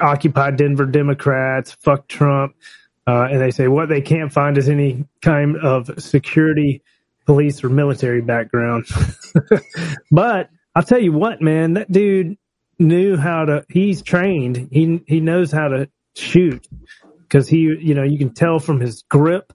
occupy 0.00 0.50
Denver 0.52 0.86
Democrats, 0.86 1.72
fuck 1.72 2.06
Trump. 2.06 2.54
Uh, 3.06 3.28
and 3.30 3.40
they 3.40 3.50
say 3.50 3.66
what 3.66 3.88
they 3.88 4.00
can't 4.00 4.32
find 4.32 4.56
is 4.58 4.68
any 4.68 5.04
kind 5.22 5.56
of 5.56 5.90
security, 6.00 6.82
police, 7.26 7.64
or 7.64 7.68
military 7.68 8.20
background. 8.20 8.86
but 10.12 10.50
I'll 10.76 10.82
tell 10.84 11.00
you 11.00 11.12
what, 11.12 11.40
man, 11.40 11.72
that 11.72 11.90
dude 11.90 12.36
knew 12.80 13.16
how 13.16 13.44
to. 13.44 13.64
He's 13.68 14.02
trained. 14.02 14.68
He 14.72 15.00
he 15.06 15.20
knows 15.20 15.52
how 15.52 15.68
to 15.68 15.88
shoot 16.16 16.66
because 17.22 17.48
he, 17.48 17.58
you 17.58 17.94
know, 17.94 18.02
you 18.02 18.18
can 18.18 18.34
tell 18.34 18.58
from 18.58 18.80
his 18.80 19.02
grip. 19.08 19.52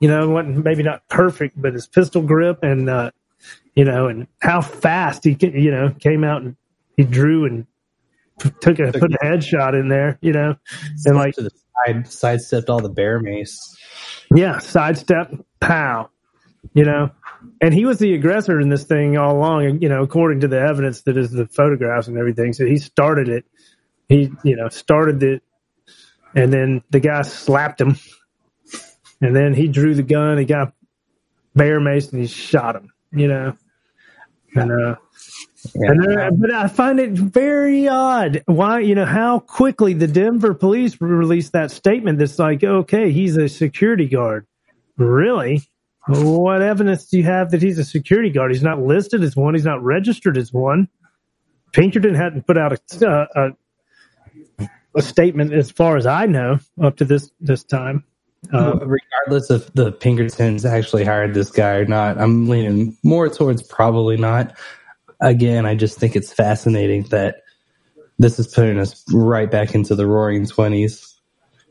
You 0.00 0.08
know, 0.08 0.28
wasn't 0.30 0.64
maybe 0.64 0.82
not 0.82 1.06
perfect, 1.08 1.60
but 1.60 1.74
his 1.74 1.86
pistol 1.86 2.22
grip 2.22 2.60
and 2.62 2.88
uh, 2.88 3.10
you 3.74 3.84
know, 3.84 4.08
and 4.08 4.26
how 4.40 4.60
fast 4.60 5.24
he, 5.24 5.36
you 5.40 5.70
know, 5.70 5.90
came 6.00 6.24
out 6.24 6.42
and 6.42 6.56
he 6.96 7.04
drew 7.04 7.46
and 7.46 7.66
took 8.60 8.78
a 8.78 8.92
put 8.92 9.12
a 9.12 9.18
headshot 9.22 9.78
in 9.78 9.88
there. 9.88 10.18
You 10.20 10.32
know, 10.32 10.54
and 11.04 11.16
like 11.16 11.34
to 11.34 11.42
the 11.42 11.50
side, 11.86 12.08
sidestepped 12.10 12.68
all 12.68 12.80
the 12.80 12.88
bear 12.88 13.20
mace. 13.20 13.76
yeah, 14.34 14.58
sidestep, 14.58 15.32
pow. 15.60 16.10
You 16.74 16.84
know, 16.84 17.10
and 17.60 17.72
he 17.72 17.84
was 17.84 17.98
the 17.98 18.14
aggressor 18.14 18.60
in 18.60 18.68
this 18.68 18.84
thing 18.84 19.16
all 19.16 19.36
along. 19.36 19.80
You 19.82 19.88
know, 19.88 20.02
according 20.02 20.40
to 20.40 20.48
the 20.48 20.60
evidence 20.60 21.02
that 21.02 21.16
is 21.16 21.30
the 21.30 21.46
photographs 21.46 22.08
and 22.08 22.18
everything, 22.18 22.52
so 22.52 22.66
he 22.66 22.78
started 22.78 23.28
it. 23.28 23.44
He, 24.08 24.30
you 24.42 24.56
know, 24.56 24.68
started 24.68 25.22
it, 25.22 25.42
and 26.34 26.52
then 26.52 26.82
the 26.90 27.00
guy 27.00 27.22
slapped 27.22 27.80
him, 27.80 27.96
and 29.20 29.34
then 29.34 29.54
he 29.54 29.68
drew 29.68 29.94
the 29.94 30.02
gun. 30.02 30.38
He 30.38 30.44
got 30.44 30.72
bear 31.54 31.80
mace 31.80 32.10
and 32.10 32.20
he 32.20 32.26
shot 32.26 32.76
him. 32.76 32.92
You 33.12 33.28
know, 33.28 33.56
and 34.54 34.72
uh, 34.72 34.96
and 35.74 36.04
then, 36.04 36.40
but 36.40 36.52
I 36.52 36.66
find 36.68 36.98
it 36.98 37.12
very 37.12 37.86
odd 37.86 38.42
why 38.46 38.80
you 38.80 38.94
know 38.94 39.04
how 39.04 39.38
quickly 39.38 39.94
the 39.94 40.08
Denver 40.08 40.54
police 40.54 41.00
released 41.00 41.52
that 41.52 41.70
statement. 41.70 42.18
That's 42.18 42.38
like, 42.38 42.64
okay, 42.64 43.12
he's 43.12 43.36
a 43.36 43.48
security 43.48 44.08
guard. 44.08 44.46
Really? 44.96 45.62
What 46.08 46.62
evidence 46.62 47.06
do 47.06 47.16
you 47.16 47.24
have 47.24 47.50
that 47.52 47.62
he's 47.62 47.78
a 47.78 47.84
security 47.84 48.30
guard? 48.30 48.50
He's 48.50 48.62
not 48.62 48.80
listed 48.80 49.22
as 49.22 49.36
one. 49.36 49.54
He's 49.54 49.64
not 49.64 49.82
registered 49.82 50.36
as 50.36 50.52
one. 50.52 50.88
Pinkerton 51.72 52.14
hadn't 52.14 52.46
put 52.46 52.58
out 52.58 52.72
a, 52.72 53.08
uh, 53.08 53.26
a 53.34 54.68
a 54.94 55.02
statement, 55.02 55.52
as 55.52 55.70
far 55.70 55.96
as 55.96 56.06
I 56.06 56.26
know, 56.26 56.58
up 56.82 56.96
to 56.98 57.04
this 57.04 57.30
this 57.40 57.64
time. 57.64 58.04
Um, 58.52 58.80
Regardless 58.80 59.50
if 59.50 59.72
the 59.74 59.92
Pinkertons 59.92 60.64
actually 60.64 61.04
hired 61.04 61.34
this 61.34 61.50
guy 61.50 61.76
or 61.76 61.84
not, 61.86 62.18
I'm 62.18 62.48
leaning 62.48 62.96
more 63.02 63.28
towards 63.28 63.62
probably 63.62 64.16
not. 64.16 64.56
Again, 65.20 65.64
I 65.64 65.76
just 65.76 65.98
think 65.98 66.16
it's 66.16 66.32
fascinating 66.32 67.04
that 67.04 67.42
this 68.18 68.38
is 68.38 68.48
putting 68.48 68.78
us 68.78 69.02
right 69.12 69.50
back 69.50 69.74
into 69.74 69.94
the 69.94 70.06
Roaring 70.06 70.46
Twenties 70.46 71.11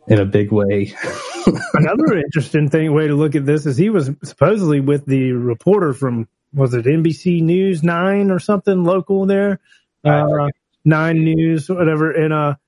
in 0.07 0.19
a 0.19 0.25
big 0.25 0.51
way. 0.51 0.93
Another 1.73 2.17
interesting 2.17 2.69
thing 2.69 2.93
way 2.93 3.07
to 3.07 3.15
look 3.15 3.35
at 3.35 3.45
this 3.45 3.65
is 3.65 3.77
he 3.77 3.89
was 3.89 4.09
supposedly 4.23 4.79
with 4.79 5.05
the 5.05 5.31
reporter 5.31 5.93
from 5.93 6.27
was 6.53 6.73
it 6.73 6.85
NBC 6.85 7.41
News 7.41 7.83
Nine 7.83 8.29
or 8.29 8.39
something 8.39 8.83
local 8.83 9.25
there, 9.25 9.59
uh, 10.03 10.49
Nine 10.83 11.23
News 11.23 11.69
whatever, 11.69 12.11
in 12.11 12.31
a, 12.31 12.59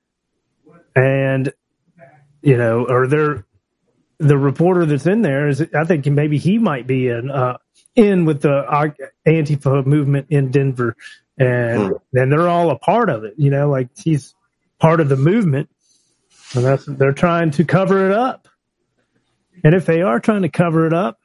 and 0.96 1.52
you 2.42 2.56
know, 2.56 2.86
or 2.88 3.06
they're 3.06 3.44
the 4.18 4.38
reporter 4.38 4.86
that's 4.86 5.06
in 5.06 5.22
there 5.22 5.48
is 5.48 5.64
I 5.74 5.84
think 5.84 6.06
maybe 6.06 6.38
he 6.38 6.58
might 6.58 6.86
be 6.86 7.08
in 7.08 7.30
uh, 7.30 7.58
in 7.94 8.24
with 8.24 8.42
the 8.42 8.54
uh, 8.54 8.88
Antifa 9.26 9.84
movement 9.84 10.28
in 10.30 10.50
Denver, 10.50 10.96
and 11.38 11.94
and 12.12 12.32
they're 12.32 12.48
all 12.48 12.70
a 12.70 12.78
part 12.78 13.10
of 13.10 13.24
it. 13.24 13.34
You 13.36 13.50
know, 13.50 13.68
like 13.68 13.88
he's 13.96 14.34
part 14.78 15.00
of 15.00 15.08
the 15.08 15.16
movement, 15.16 15.68
and 16.54 16.64
that's 16.64 16.86
they're 16.86 17.12
trying 17.12 17.50
to 17.52 17.64
cover 17.64 18.06
it 18.06 18.12
up. 18.12 18.48
And 19.62 19.74
if 19.74 19.86
they 19.86 20.02
are 20.02 20.20
trying 20.20 20.42
to 20.42 20.48
cover 20.48 20.86
it 20.86 20.92
up, 20.92 21.18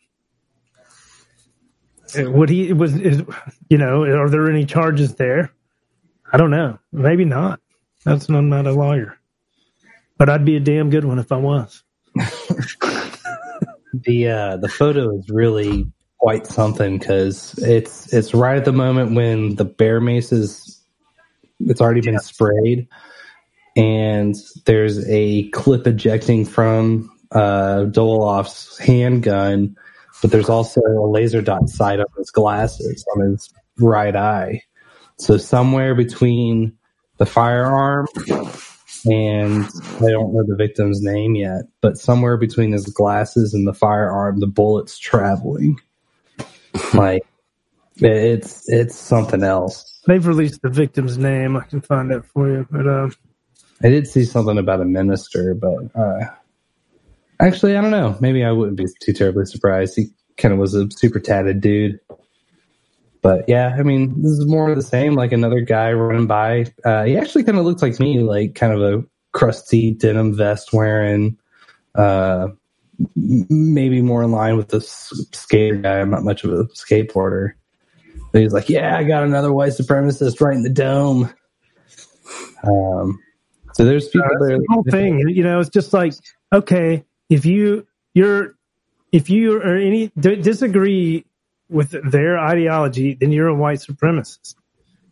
uh, 2.17 2.29
would 2.31 2.49
he 2.49 2.73
was 2.73 2.95
is 2.95 3.23
you 3.69 3.77
know 3.77 4.03
are 4.03 4.29
there 4.29 4.49
any 4.49 4.65
charges 4.65 5.15
there? 5.15 5.51
I 6.31 6.37
don't 6.37 6.51
know. 6.51 6.79
Maybe 6.91 7.25
not. 7.25 7.59
That's 8.05 8.29
I'm 8.29 8.49
not 8.49 8.67
a 8.67 8.71
lawyer, 8.71 9.17
but 10.17 10.29
I'd 10.29 10.45
be 10.45 10.55
a 10.55 10.59
damn 10.59 10.89
good 10.89 11.05
one 11.05 11.19
if 11.19 11.31
I 11.31 11.37
was. 11.37 11.83
the 13.93 14.27
uh, 14.27 14.57
the 14.57 14.69
photo 14.69 15.17
is 15.17 15.29
really 15.29 15.85
quite 16.19 16.47
something 16.47 16.97
because 16.97 17.57
it's 17.59 18.11
it's 18.13 18.33
right 18.33 18.57
at 18.57 18.65
the 18.65 18.73
moment 18.73 19.15
when 19.15 19.55
the 19.55 19.65
bear 19.65 20.01
mace 20.01 20.31
is 20.31 20.81
it's 21.59 21.81
already 21.81 22.01
been 22.01 22.19
sprayed 22.19 22.87
and 23.75 24.35
there's 24.65 25.07
a 25.07 25.49
clip 25.49 25.85
ejecting 25.87 26.45
from 26.45 27.09
uh 27.31 27.85
Dolloff's 27.85 28.77
handgun 28.77 29.75
but 30.21 30.31
there's 30.31 30.49
also 30.49 30.81
a 30.81 31.07
laser 31.07 31.41
dot 31.41 31.69
sight 31.69 31.99
on 31.99 32.07
his 32.17 32.31
glasses 32.31 33.05
on 33.15 33.31
his 33.31 33.53
right 33.77 34.15
eye 34.15 34.61
so 35.17 35.37
somewhere 35.37 35.95
between 35.95 36.77
the 37.17 37.25
firearm 37.25 38.07
and 39.05 39.65
I 39.97 40.09
don't 40.09 40.33
know 40.33 40.43
the 40.45 40.55
victim's 40.57 41.01
name 41.01 41.35
yet, 41.35 41.63
but 41.81 41.97
somewhere 41.97 42.37
between 42.37 42.71
his 42.71 42.85
glasses 42.87 43.53
and 43.53 43.67
the 43.67 43.73
firearm, 43.73 44.39
the 44.39 44.47
bullet's 44.47 44.97
traveling. 44.97 45.79
like 46.93 47.25
it's 47.97 48.67
it's 48.69 48.95
something 48.95 49.43
else. 49.43 50.01
They've 50.07 50.25
released 50.25 50.61
the 50.61 50.69
victim's 50.69 51.17
name. 51.17 51.55
I 51.55 51.61
can 51.61 51.81
find 51.81 52.11
that 52.11 52.25
for 52.25 52.49
you, 52.49 52.67
but 52.69 52.87
uh, 52.87 53.09
I 53.83 53.89
did 53.89 54.07
see 54.07 54.25
something 54.25 54.57
about 54.57 54.81
a 54.81 54.85
minister, 54.85 55.53
but 55.53 55.95
uh, 55.95 56.25
actually, 57.39 57.77
I 57.77 57.81
don't 57.81 57.91
know. 57.91 58.17
Maybe 58.19 58.43
I 58.43 58.51
wouldn't 58.51 58.77
be 58.77 58.85
too 59.01 59.13
terribly 59.13 59.45
surprised. 59.45 59.95
He 59.95 60.07
kind 60.37 60.53
of 60.53 60.59
was 60.59 60.73
a 60.73 60.89
super 60.91 61.19
tatted 61.19 61.61
dude. 61.61 61.99
But 63.21 63.45
yeah, 63.47 63.75
I 63.77 63.83
mean, 63.83 64.21
this 64.21 64.31
is 64.31 64.47
more 64.47 64.69
of 64.69 64.75
the 64.75 64.81
same. 64.81 65.15
Like 65.15 65.31
another 65.31 65.61
guy 65.61 65.91
running 65.91 66.27
by. 66.27 66.65
Uh, 66.85 67.03
he 67.03 67.17
actually 67.17 67.43
kind 67.43 67.57
of 67.57 67.65
looks 67.65 67.81
like 67.81 67.99
me, 67.99 68.19
like 68.19 68.55
kind 68.55 68.73
of 68.73 68.81
a 68.81 69.03
crusty 69.31 69.91
denim 69.91 70.35
vest 70.35 70.71
wearing. 70.73 71.37
Uh, 71.95 72.49
maybe 73.15 74.01
more 74.01 74.23
in 74.23 74.31
line 74.31 74.57
with 74.57 74.69
the 74.69 74.81
skater 74.81 75.75
guy. 75.75 75.99
I'm 75.99 76.09
not 76.09 76.23
much 76.23 76.43
of 76.43 76.51
a 76.51 76.65
skateboarder. 76.65 77.53
But 78.31 78.41
he's 78.41 78.53
like, 78.53 78.69
yeah, 78.69 78.95
I 78.95 79.03
got 79.03 79.23
another 79.23 79.51
white 79.51 79.71
supremacist 79.71 80.39
right 80.39 80.55
in 80.55 80.63
the 80.63 80.69
dome. 80.69 81.33
Um, 82.63 83.19
so 83.79 83.85
there's 83.85 84.09
people 84.09 84.27
Uh, 84.35 84.45
there. 84.45 84.57
the 84.57 84.65
whole 84.69 84.83
thing, 84.83 85.19
you 85.29 85.41
know, 85.41 85.61
it's 85.61 85.69
just 85.69 85.93
like 85.93 86.13
okay, 86.53 87.05
if 87.29 87.45
you 87.45 87.87
you're 88.13 88.55
if 89.13 89.29
you 89.29 89.53
are 89.61 89.75
any 89.77 90.11
d- 90.19 90.35
disagree 90.35 91.23
with 91.69 91.91
their 92.11 92.37
ideology, 92.37 93.13
then 93.13 93.31
you're 93.31 93.47
a 93.47 93.55
white 93.55 93.79
supremacist. 93.79 94.55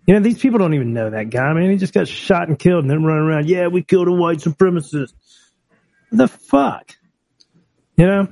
You 0.05 0.15
know, 0.15 0.19
these 0.19 0.37
people 0.37 0.59
don't 0.59 0.73
even 0.73 0.91
know 0.93 1.09
that 1.09 1.29
guy. 1.29 1.53
Man, 1.53 1.71
he 1.71 1.77
just 1.77 1.93
got 1.93 2.09
shot 2.09 2.49
and 2.49 2.59
killed, 2.59 2.83
and 2.83 2.91
then 2.91 3.05
running 3.05 3.23
around. 3.23 3.47
Yeah, 3.47 3.67
we 3.67 3.83
killed 3.83 4.09
a 4.09 4.11
white 4.11 4.39
supremacist. 4.39 5.13
The 6.11 6.27
fuck, 6.27 6.91
you 7.95 8.05
know? 8.05 8.27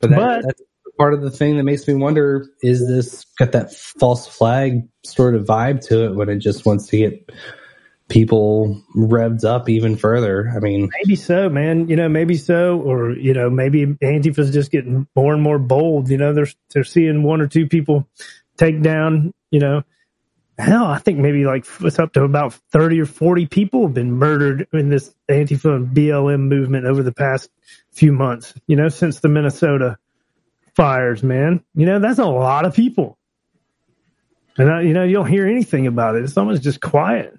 But, 0.00 0.10
that, 0.10 0.16
But- 0.16 0.42
that's 0.44 0.62
part 0.98 1.12
of 1.12 1.20
the 1.20 1.30
thing 1.30 1.58
that 1.58 1.64
makes 1.64 1.86
me 1.86 1.92
wonder: 1.94 2.46
is 2.62 2.88
this 2.88 3.26
got 3.38 3.52
that 3.52 3.74
false 3.74 4.26
flag 4.26 4.88
sort 5.04 5.34
of 5.34 5.44
vibe 5.44 5.82
to 5.88 6.06
it 6.06 6.14
when 6.14 6.30
it 6.30 6.38
just 6.38 6.64
wants 6.64 6.86
to 6.86 6.96
get 6.96 7.30
people 8.08 8.82
revved 8.96 9.44
up 9.44 9.68
even 9.68 9.96
further? 9.96 10.52
I 10.54 10.60
mean, 10.60 10.90
Maybe 11.02 11.16
so, 11.16 11.48
man. 11.48 11.88
You 11.88 11.96
know, 11.96 12.08
maybe 12.08 12.36
so, 12.36 12.80
or 12.80 13.12
you 13.12 13.34
know, 13.34 13.50
maybe 13.50 13.86
Antifa's 14.02 14.50
just 14.50 14.70
getting 14.70 15.06
more 15.14 15.34
and 15.34 15.42
more 15.42 15.58
bold. 15.58 16.10
You 16.10 16.16
know, 16.16 16.32
they're 16.32 16.48
they're 16.72 16.84
seeing 16.84 17.22
one 17.22 17.40
or 17.40 17.46
two 17.46 17.66
people 17.66 18.08
take 18.56 18.82
down. 18.82 19.32
You 19.50 19.60
know, 19.60 19.82
hell, 20.58 20.86
I 20.86 20.98
think 20.98 21.18
maybe 21.18 21.44
like 21.44 21.66
it's 21.80 21.98
up 21.98 22.12
to 22.14 22.24
about 22.24 22.54
thirty 22.72 23.00
or 23.00 23.06
forty 23.06 23.46
people 23.46 23.82
have 23.82 23.94
been 23.94 24.12
murdered 24.12 24.66
in 24.72 24.88
this 24.88 25.14
Antifa 25.28 25.76
and 25.76 25.88
BLM 25.88 26.48
movement 26.48 26.86
over 26.86 27.02
the 27.02 27.12
past 27.12 27.50
few 27.92 28.12
months. 28.12 28.54
You 28.66 28.76
know, 28.76 28.88
since 28.88 29.20
the 29.20 29.28
Minnesota 29.28 29.98
fires, 30.74 31.22
man. 31.22 31.62
You 31.74 31.86
know, 31.86 31.98
that's 31.98 32.18
a 32.18 32.26
lot 32.26 32.64
of 32.64 32.74
people, 32.74 33.18
and 34.56 34.70
uh, 34.70 34.78
you 34.78 34.94
know, 34.94 35.04
you 35.04 35.14
don't 35.14 35.28
hear 35.28 35.46
anything 35.46 35.86
about 35.86 36.16
it. 36.16 36.24
It's 36.24 36.36
almost 36.36 36.62
just 36.62 36.80
quiet. 36.80 37.38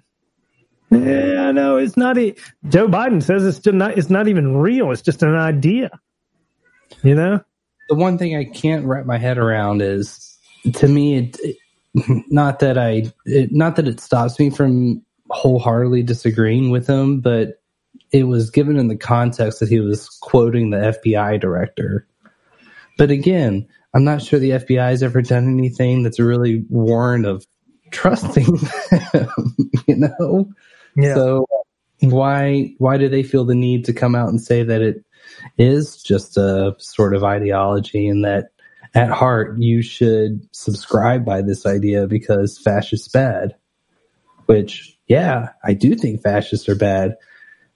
Yeah, 0.90 1.48
I 1.48 1.52
know 1.52 1.76
it's 1.76 1.96
not. 1.96 2.18
A, 2.18 2.34
Joe 2.68 2.88
Biden 2.88 3.22
says 3.22 3.44
it's 3.46 3.58
just 3.58 3.74
not. 3.74 3.96
It's 3.96 4.10
not 4.10 4.28
even 4.28 4.56
real. 4.56 4.90
It's 4.90 5.02
just 5.02 5.22
an 5.22 5.34
idea. 5.34 5.90
You 7.02 7.14
know. 7.14 7.44
the 7.88 7.94
one 7.94 8.18
thing 8.18 8.36
I 8.36 8.44
can't 8.44 8.84
wrap 8.86 9.06
my 9.06 9.16
head 9.18 9.38
around 9.38 9.80
is, 9.82 10.36
to 10.74 10.88
me, 10.88 11.16
it, 11.16 11.38
it- 11.40 11.56
not 12.28 12.60
that 12.60 12.78
I, 12.78 13.10
it, 13.24 13.50
not 13.52 13.74
that 13.76 13.88
it 13.88 13.98
stops 14.00 14.38
me 14.38 14.50
from 14.50 15.02
wholeheartedly 15.30 16.04
disagreeing 16.04 16.70
with 16.70 16.86
him, 16.86 17.20
but 17.20 17.60
it 18.12 18.24
was 18.24 18.50
given 18.50 18.76
in 18.76 18.86
the 18.88 18.96
context 18.96 19.58
that 19.60 19.68
he 19.68 19.80
was 19.80 20.08
quoting 20.20 20.70
the 20.70 20.76
FBI 21.04 21.40
director. 21.40 22.06
But 22.96 23.10
again, 23.10 23.66
I'm 23.92 24.04
not 24.04 24.22
sure 24.22 24.38
the 24.38 24.50
FBI 24.50 24.90
has 24.90 25.02
ever 25.02 25.20
done 25.22 25.48
anything 25.48 26.04
that's 26.04 26.20
really 26.20 26.64
warrant 26.68 27.26
of 27.26 27.44
trusting 27.90 28.46
them, 29.12 29.56
you 29.88 29.96
know? 29.96 30.48
Yeah. 31.02 31.14
So 31.14 31.46
why 32.00 32.74
why 32.78 32.96
do 32.96 33.08
they 33.08 33.22
feel 33.22 33.44
the 33.44 33.54
need 33.54 33.84
to 33.86 33.92
come 33.92 34.14
out 34.14 34.28
and 34.28 34.40
say 34.40 34.62
that 34.62 34.80
it 34.80 35.04
is 35.58 36.02
just 36.02 36.36
a 36.36 36.74
sort 36.78 37.14
of 37.14 37.24
ideology 37.24 38.08
and 38.08 38.24
that 38.24 38.50
at 38.94 39.10
heart 39.10 39.58
you 39.58 39.82
should 39.82 40.48
subscribe 40.54 41.24
by 41.24 41.42
this 41.42 41.66
idea 41.66 42.06
because 42.06 42.58
fascists 42.58 43.08
bad? 43.08 43.54
Which 44.46 44.98
yeah, 45.06 45.50
I 45.64 45.74
do 45.74 45.94
think 45.94 46.22
fascists 46.22 46.68
are 46.68 46.76
bad. 46.76 47.16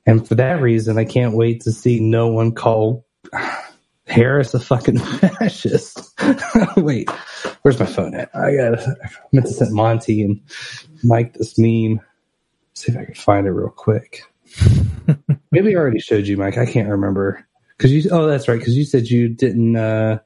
And 0.06 0.26
for 0.26 0.34
that 0.36 0.60
reason 0.60 0.98
I 0.98 1.04
can't 1.04 1.36
wait 1.36 1.62
to 1.62 1.72
see 1.72 2.00
no 2.00 2.28
one 2.28 2.52
call 2.52 3.04
Harris 4.06 4.54
a 4.54 4.60
fucking 4.60 4.98
fascist. 4.98 6.12
Wait, 6.76 7.10
where's 7.62 7.78
my 7.80 7.86
phone 7.86 8.14
at? 8.14 8.30
I 8.34 8.54
gotta 8.54 8.96
I 9.02 9.08
meant 9.32 9.46
to 9.46 9.52
send 9.52 9.72
Monty 9.72 10.22
and 10.22 10.40
Mike 11.02 11.34
this 11.34 11.58
meme. 11.58 12.00
See 12.74 12.92
if 12.92 12.98
I 12.98 13.04
can 13.04 13.14
find 13.14 13.46
it 13.46 13.50
real 13.52 13.70
quick. 13.70 14.22
Maybe 15.50 15.74
I 15.74 15.78
already 15.78 16.00
showed 16.00 16.26
you, 16.26 16.36
Mike. 16.36 16.58
I 16.58 16.66
can't 16.66 16.88
remember 16.88 17.46
because 17.76 17.92
you. 17.92 18.08
Oh, 18.10 18.26
that's 18.26 18.48
right. 18.48 18.58
Because 18.58 18.76
you 18.76 18.84
said 18.84 19.08
you 19.08 19.28
didn't. 19.28 19.76
uh 19.76 20.18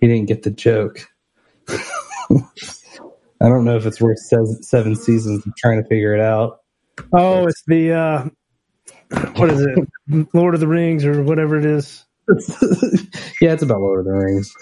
You 0.00 0.08
didn't 0.08 0.28
get 0.28 0.42
the 0.42 0.50
joke. 0.50 1.00
I 1.68 3.48
don't 3.48 3.64
know 3.64 3.76
if 3.76 3.86
it's 3.86 4.00
worth 4.00 4.18
seven 4.18 4.96
seasons 4.96 5.46
of 5.46 5.52
trying 5.56 5.82
to 5.82 5.88
figure 5.88 6.14
it 6.14 6.20
out. 6.20 6.60
Oh, 7.12 7.46
it's 7.46 7.62
the 7.66 7.92
uh, 7.92 8.28
what 9.36 9.50
is 9.50 9.60
it? 9.60 10.28
Lord 10.32 10.54
of 10.54 10.60
the 10.60 10.68
Rings 10.68 11.04
or 11.04 11.22
whatever 11.22 11.58
it 11.58 11.66
is. 11.66 12.04
yeah, 13.40 13.52
it's 13.52 13.62
about 13.62 13.80
Lord 13.80 14.00
of 14.00 14.06
the 14.06 14.12
Rings, 14.12 14.52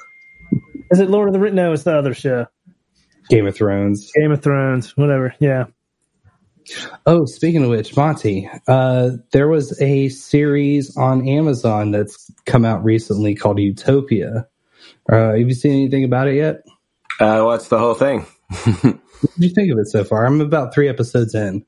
Is 0.90 1.01
it 1.01 1.09
Lord 1.09 1.28
of 1.28 1.32
the 1.34 1.40
Rings? 1.40 1.55
No, 1.55 1.72
it's 1.72 1.84
the 1.84 1.97
other 1.97 2.14
show. 2.14 2.47
Game 3.30 3.47
of 3.47 3.55
Thrones. 3.57 4.11
Game 4.14 4.32
of 4.32 4.42
Thrones, 4.42 4.97
whatever. 4.97 5.34
Yeah. 5.38 5.66
Oh, 7.07 7.25
speaking 7.27 7.65
of 7.65 7.71
which, 7.71 7.97
Monty, 7.97 8.49
uh, 8.67 9.11
there 9.33 9.49
was 9.49 9.81
a 9.81 10.09
series 10.09 10.97
on 10.97 11.29
Amazon 11.29 11.91
that's 11.91 12.31
come 12.47 12.65
out 12.65 12.83
recently 12.85 13.35
called 13.35 13.59
Utopia. 13.59 14.49
Uh, 15.11 15.33
have 15.33 15.39
you 15.39 15.55
seen 15.55 15.73
anything 15.73 16.05
about 16.05 16.29
it 16.29 16.37
yet? 16.37 16.62
Uh, 17.21 17.43
what's 17.43 17.69
the 17.69 17.79
whole 17.79 17.95
thing? 17.95 18.27
What 19.25 19.35
did 19.37 19.45
you 19.49 19.55
think 19.55 19.73
of 19.73 19.79
it 19.79 19.89
so 19.89 20.05
far? 20.05 20.27
I'm 20.27 20.43
about 20.43 20.75
three 20.75 20.89
episodes 20.89 21.35
in. 21.35 21.65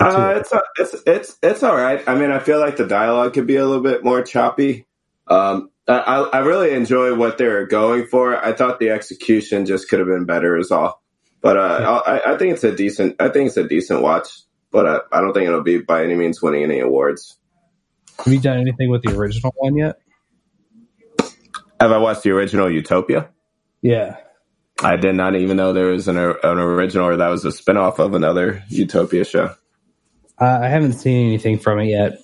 Uh, 0.00 0.40
it's 0.40 0.52
it's 0.76 1.02
it's 1.06 1.38
it's 1.40 1.62
all 1.62 1.76
right. 1.76 2.02
I 2.08 2.16
mean, 2.16 2.32
I 2.32 2.40
feel 2.40 2.58
like 2.58 2.76
the 2.76 2.86
dialogue 2.86 3.34
could 3.34 3.46
be 3.46 3.56
a 3.56 3.64
little 3.64 3.82
bit 3.82 4.02
more 4.02 4.22
choppy. 4.22 4.86
Um, 5.28 5.70
I 5.86 5.98
I 5.98 6.20
I 6.22 6.38
really 6.40 6.72
enjoy 6.72 7.14
what 7.14 7.38
they're 7.38 7.66
going 7.66 8.06
for. 8.06 8.36
I 8.36 8.54
thought 8.54 8.80
the 8.80 8.90
execution 8.90 9.66
just 9.66 9.88
could 9.88 10.00
have 10.00 10.08
been 10.08 10.24
better, 10.24 10.56
is 10.56 10.72
all. 10.72 11.00
But 11.44 11.58
uh, 11.58 12.02
I, 12.06 12.32
I 12.32 12.38
think 12.38 12.54
it's 12.54 12.64
a 12.64 12.74
decent. 12.74 13.16
I 13.20 13.28
think 13.28 13.48
it's 13.48 13.58
a 13.58 13.68
decent 13.68 14.00
watch. 14.00 14.28
But 14.72 14.86
uh, 14.86 15.00
I 15.12 15.20
don't 15.20 15.34
think 15.34 15.46
it'll 15.46 15.62
be 15.62 15.76
by 15.78 16.02
any 16.02 16.14
means 16.14 16.40
winning 16.42 16.64
any 16.64 16.80
awards. 16.80 17.36
Have 18.18 18.32
you 18.32 18.40
done 18.40 18.58
anything 18.58 18.90
with 18.90 19.02
the 19.02 19.14
original 19.14 19.52
one 19.58 19.76
yet? 19.76 19.98
Have 21.78 21.92
I 21.92 21.98
watched 21.98 22.22
the 22.22 22.30
original 22.30 22.70
Utopia? 22.70 23.28
Yeah. 23.82 24.16
I 24.82 24.96
did 24.96 25.14
not 25.16 25.36
even 25.36 25.58
know 25.58 25.74
there 25.74 25.88
was 25.88 26.08
an, 26.08 26.16
an 26.16 26.34
original 26.42 27.08
or 27.08 27.16
that 27.18 27.28
was 27.28 27.44
a 27.44 27.48
spinoff 27.50 27.98
of 27.98 28.14
another 28.14 28.62
Utopia 28.70 29.24
show. 29.24 29.54
Uh, 30.40 30.58
I 30.62 30.68
haven't 30.68 30.94
seen 30.94 31.26
anything 31.26 31.58
from 31.58 31.78
it 31.80 31.88
yet. 31.88 32.20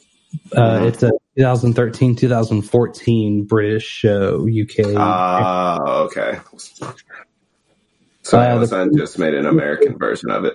Uh, 0.56 0.78
Mhm. 0.80 0.86
It's 0.88 1.02
a 1.02 1.10
2013 1.36 2.16
2014 2.16 3.44
British 3.44 3.84
show, 3.84 4.48
UK. 4.48 4.94
Ah, 4.96 5.78
okay. 6.04 6.38
So 8.30 8.38
Uh, 8.38 8.64
the- 8.64 8.92
just 8.96 9.18
made 9.18 9.34
an 9.34 9.44
American 9.44 9.98
version 9.98 10.30
of 10.30 10.44
it. 10.44 10.54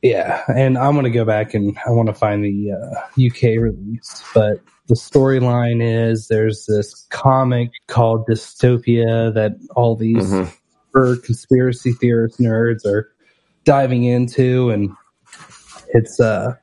Yeah, 0.00 0.42
and 0.48 0.78
I'm 0.78 0.94
gonna 0.94 1.10
go 1.10 1.24
back 1.26 1.52
and 1.52 1.76
I 1.86 1.90
want 1.90 2.06
to 2.08 2.14
find 2.14 2.42
the 2.42 2.72
uh, 2.72 3.00
UK 3.18 3.58
release. 3.58 4.22
But 4.34 4.60
the 4.88 4.94
storyline 4.94 5.82
is 5.82 6.28
there's 6.28 6.64
this 6.66 7.06
comic 7.10 7.70
called 7.88 8.26
Dystopia 8.26 9.34
that 9.34 9.56
all 9.74 9.94
these 9.96 10.32
Mhm. 10.32 10.52
er, 10.94 11.16
conspiracy 11.16 11.92
theorist 11.92 12.38
nerds 12.40 12.86
are 12.86 13.08
diving 13.64 14.04
into, 14.04 14.70
and 14.70 14.90
it's 15.88 16.18
uh, 16.18 16.54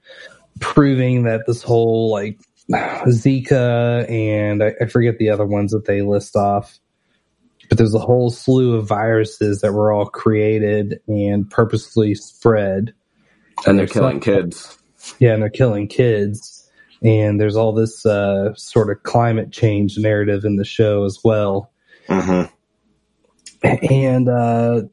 proving 0.59 1.23
that 1.23 1.41
this 1.45 1.61
whole 1.61 2.09
like 2.11 2.39
Zika 2.71 4.09
and 4.09 4.63
I, 4.63 4.73
I 4.81 4.85
forget 4.85 5.17
the 5.19 5.29
other 5.29 5.45
ones 5.45 5.71
that 5.73 5.85
they 5.85 6.01
list 6.01 6.35
off. 6.35 6.79
But 7.69 7.77
there's 7.77 7.93
a 7.93 7.99
whole 7.99 8.29
slew 8.29 8.75
of 8.75 8.87
viruses 8.87 9.61
that 9.61 9.73
were 9.73 9.91
all 9.91 10.05
created 10.05 10.99
and 11.07 11.49
purposely 11.49 12.13
spread 12.15 12.93
And 13.65 13.79
they're 13.79 13.87
killing 13.87 14.19
kids. 14.19 14.77
yeah, 15.19 15.33
and 15.33 15.41
they're 15.41 15.49
killing 15.49 15.87
kids. 15.87 16.69
And 17.01 17.39
there's 17.39 17.55
all 17.55 17.73
this 17.73 18.05
uh, 18.05 18.53
sort 18.55 18.89
of 18.89 19.03
climate 19.03 19.51
change 19.51 19.97
narrative 19.97 20.45
in 20.45 20.55
the 20.55 20.65
show 20.65 21.03
as 21.03 21.19
well. 21.23 21.71
Mm-hmm. 22.07 22.53
And 23.91 24.29
uh, 24.29 24.83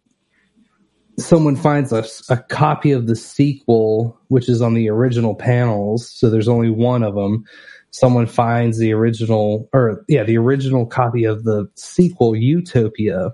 someone 1.18 1.56
finds 1.56 1.92
a, 1.92 2.04
a 2.28 2.36
copy 2.36 2.92
of 2.92 3.06
the 3.06 3.16
sequel, 3.16 4.18
which 4.28 4.48
is 4.48 4.62
on 4.62 4.74
the 4.74 4.88
original 4.88 5.34
panels. 5.34 6.08
So 6.08 6.30
there's 6.30 6.48
only 6.48 6.70
one 6.70 7.02
of 7.02 7.14
them. 7.14 7.44
Someone 7.91 8.26
finds 8.26 8.78
the 8.78 8.93
original, 8.93 9.68
or 9.72 10.05
yeah, 10.09 10.22
the 10.22 10.38
original 10.38 10.86
copy 10.86 11.24
of 11.24 11.45
the 11.45 11.68
sequel, 11.74 12.36
Utopia. 12.36 13.32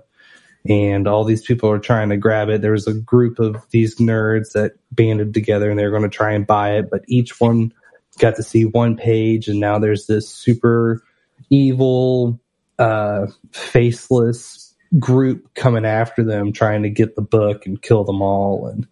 And 0.67 1.07
all 1.07 1.23
these 1.23 1.43
people 1.43 1.69
are 1.69 1.79
trying 1.79 2.09
to 2.09 2.17
grab 2.17 2.49
it. 2.49 2.61
There 2.61 2.73
was 2.73 2.87
a 2.87 2.93
group 2.93 3.39
of 3.39 3.55
these 3.69 3.97
nerds 3.97 4.51
that 4.53 4.73
banded 4.91 5.33
together 5.33 5.69
and 5.69 5.79
they're 5.79 5.91
going 5.91 6.03
to 6.03 6.09
try 6.09 6.33
and 6.33 6.45
buy 6.45 6.77
it, 6.77 6.89
but 6.91 7.03
each 7.07 7.39
one 7.39 7.71
got 8.19 8.35
to 8.35 8.43
see 8.43 8.65
one 8.65 8.97
page, 8.97 9.47
and 9.47 9.59
now 9.59 9.79
there's 9.79 10.07
this 10.07 10.27
super 10.27 11.03
evil, 11.49 12.39
uh, 12.79 13.27
faceless 13.51 14.75
group 14.99 15.53
coming 15.53 15.85
after 15.85 16.23
them, 16.23 16.51
trying 16.51 16.83
to 16.83 16.89
get 16.89 17.15
the 17.15 17.21
book 17.21 17.65
and 17.65 17.81
kill 17.81 18.03
them 18.03 18.21
all. 18.21 18.67
And 18.67 18.87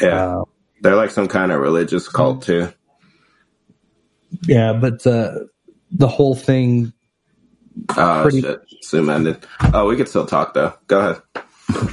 Yeah. 0.00 0.38
uh, 0.38 0.44
They're 0.80 0.96
like 0.96 1.10
some 1.10 1.28
kind 1.28 1.52
of 1.52 1.60
religious 1.60 2.08
cult 2.08 2.42
too. 2.42 2.68
Yeah, 4.46 4.72
but 4.72 5.06
uh, 5.06 5.34
the 5.90 6.08
whole 6.08 6.34
thing 6.34 6.92
Oh 7.96 8.22
Pretty- 8.22 8.42
shit. 8.42 8.60
Zoom 8.84 9.08
ended. 9.08 9.44
Oh, 9.72 9.86
we 9.88 9.96
could 9.96 10.08
still 10.08 10.26
talk 10.26 10.54
though. 10.54 10.74
Go 10.86 10.98
ahead. 11.00 11.22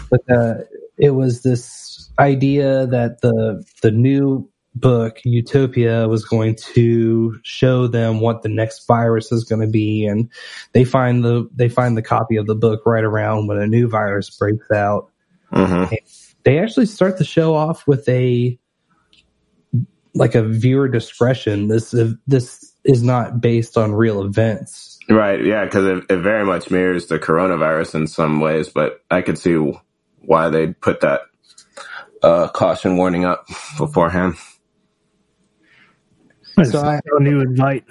but 0.09 0.21
uh, 0.29 0.53
it 0.97 1.11
was 1.11 1.41
this 1.43 2.09
idea 2.19 2.85
that 2.87 3.21
the 3.21 3.63
the 3.81 3.91
new 3.91 4.49
book 4.75 5.19
Utopia 5.23 6.07
was 6.07 6.25
going 6.25 6.55
to 6.73 7.37
show 7.43 7.87
them 7.87 8.19
what 8.19 8.43
the 8.43 8.49
next 8.49 8.85
virus 8.87 9.31
is 9.31 9.43
going 9.43 9.61
to 9.61 9.67
be, 9.67 10.05
and 10.05 10.29
they 10.73 10.83
find 10.83 11.23
the 11.23 11.49
they 11.53 11.69
find 11.69 11.95
the 11.95 12.01
copy 12.01 12.35
of 12.35 12.45
the 12.45 12.55
book 12.55 12.81
right 12.85 13.03
around 13.03 13.47
when 13.47 13.57
a 13.57 13.67
new 13.67 13.87
virus 13.87 14.29
breaks 14.29 14.69
out. 14.71 15.09
Mm-hmm. 15.53 15.95
They 16.43 16.59
actually 16.59 16.85
start 16.85 17.17
the 17.17 17.25
show 17.25 17.55
off 17.55 17.87
with 17.87 18.07
a 18.09 18.57
like 20.19 20.35
a 20.35 20.43
viewer 20.43 20.87
discretion. 20.87 21.69
This 21.69 21.95
this 22.27 22.73
is 22.83 23.01
not 23.01 23.41
based 23.41 23.77
on 23.77 23.93
real 23.93 24.21
events. 24.23 24.99
Right. 25.09 25.43
Yeah. 25.43 25.65
Because 25.65 25.85
it, 25.85 26.03
it 26.09 26.17
very 26.17 26.45
much 26.45 26.69
mirrors 26.69 27.07
the 27.07 27.17
coronavirus 27.17 27.95
in 27.95 28.07
some 28.07 28.41
ways, 28.41 28.69
but 28.69 29.01
I 29.09 29.21
could 29.21 29.39
see 29.39 29.55
why 30.19 30.49
they 30.49 30.67
put 30.67 30.99
that 30.99 31.21
uh, 32.21 32.49
caution 32.49 32.97
warning 32.97 33.25
up 33.25 33.47
beforehand. 33.77 34.35
So 36.63 36.81
I, 36.81 36.99
a 37.17 37.23
new 37.23 37.39
invite. 37.39 37.85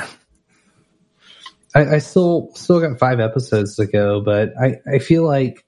I, 1.75 1.95
I 1.95 1.99
still 1.99 2.51
still 2.55 2.81
got 2.81 2.99
five 2.99 3.19
episodes 3.19 3.77
to 3.77 3.87
go, 3.87 4.21
but 4.21 4.51
I, 4.61 4.77
I 4.87 4.99
feel 4.99 5.25
like 5.25 5.65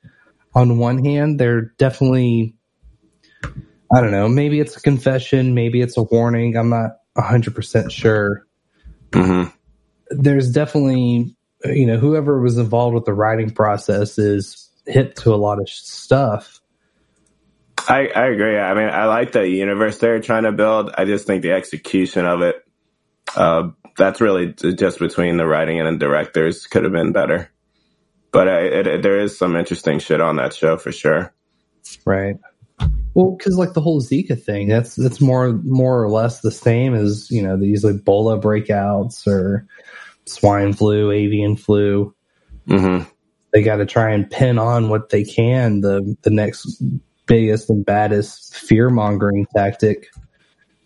on 0.54 0.78
one 0.78 1.02
hand 1.02 1.40
they're 1.40 1.72
definitely 1.78 2.54
I 3.92 4.00
don't 4.00 4.12
know, 4.12 4.28
maybe 4.28 4.60
it's 4.60 4.76
a 4.76 4.80
confession, 4.80 5.54
maybe 5.54 5.80
it's 5.80 5.96
a 5.96 6.02
warning, 6.02 6.56
I'm 6.56 6.70
not 6.70 6.92
hundred 7.16 7.54
percent 7.54 7.92
sure. 7.92 8.46
Mm-hmm. 9.10 9.50
There's 10.10 10.50
definitely 10.52 11.36
you 11.64 11.86
know, 11.86 11.98
whoever 11.98 12.40
was 12.40 12.58
involved 12.58 12.94
with 12.94 13.04
the 13.04 13.12
writing 13.12 13.50
process 13.50 14.18
is 14.18 14.70
hip 14.86 15.14
to 15.16 15.34
a 15.34 15.36
lot 15.36 15.60
of 15.60 15.68
stuff. 15.68 16.60
I, 17.88 18.08
I 18.08 18.26
agree. 18.26 18.58
I 18.58 18.74
mean, 18.74 18.88
I 18.88 19.06
like 19.06 19.32
the 19.32 19.48
universe 19.48 19.98
they're 19.98 20.20
trying 20.20 20.44
to 20.44 20.52
build. 20.52 20.90
I 20.96 21.04
just 21.04 21.26
think 21.26 21.42
the 21.42 21.52
execution 21.52 22.26
of 22.26 22.42
it, 22.42 22.56
uh, 23.34 23.70
that's 23.96 24.20
really 24.20 24.52
just 24.52 24.98
between 24.98 25.36
the 25.36 25.46
writing 25.46 25.80
and 25.80 26.00
the 26.00 26.06
directors 26.06 26.66
could 26.66 26.84
have 26.84 26.92
been 26.92 27.12
better. 27.12 27.50
But 28.32 28.48
I, 28.48 28.60
it, 28.60 28.86
it, 28.86 29.02
there 29.02 29.20
is 29.20 29.36
some 29.36 29.56
interesting 29.56 29.98
shit 29.98 30.20
on 30.20 30.36
that 30.36 30.54
show 30.54 30.76
for 30.76 30.92
sure. 30.92 31.34
Right. 32.04 32.36
Well, 33.14 33.34
because 33.36 33.56
like 33.56 33.72
the 33.72 33.80
whole 33.80 34.00
Zika 34.00 34.40
thing, 34.40 34.68
that's 34.68 34.94
that's 34.94 35.20
more 35.20 35.52
more 35.64 36.02
or 36.02 36.08
less 36.08 36.40
the 36.40 36.50
same 36.50 36.94
as 36.94 37.30
you 37.30 37.42
know 37.42 37.56
these 37.56 37.84
Ebola 37.84 38.40
breakouts 38.40 39.26
or 39.26 39.66
swine 40.26 40.72
flu, 40.72 41.10
avian 41.10 41.56
flu. 41.56 42.14
Mm-hmm. 42.68 43.08
They 43.52 43.62
got 43.62 43.76
to 43.76 43.86
try 43.86 44.12
and 44.12 44.30
pin 44.30 44.58
on 44.58 44.88
what 44.88 45.08
they 45.08 45.24
can 45.24 45.80
the 45.80 46.16
the 46.22 46.30
next 46.30 46.82
biggest 47.26 47.70
and 47.70 47.84
baddest 47.84 48.56
fear 48.56 48.90
mongering 48.90 49.46
tactic 49.54 50.08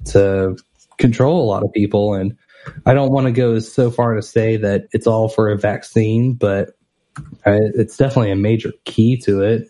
to 0.05 0.57
control 0.99 1.43
a 1.43 1.49
lot 1.49 1.62
of 1.62 1.72
people. 1.72 2.14
And 2.14 2.37
I 2.87 2.95
don't 2.95 3.12
want 3.12 3.27
to 3.27 3.33
go 3.33 3.59
so 3.59 3.91
far 3.91 4.14
to 4.14 4.22
say 4.22 4.57
that 4.59 4.85
it's 4.93 5.07
all 5.07 5.29
for 5.29 5.51
a 5.51 5.59
vaccine, 5.59 6.35
but 6.35 6.70
I, 7.47 7.59
it's 7.75 7.97
definitely 7.97 8.31
a 8.31 8.37
major 8.37 8.72
key 8.85 9.16
to 9.22 9.43
it. 9.43 9.68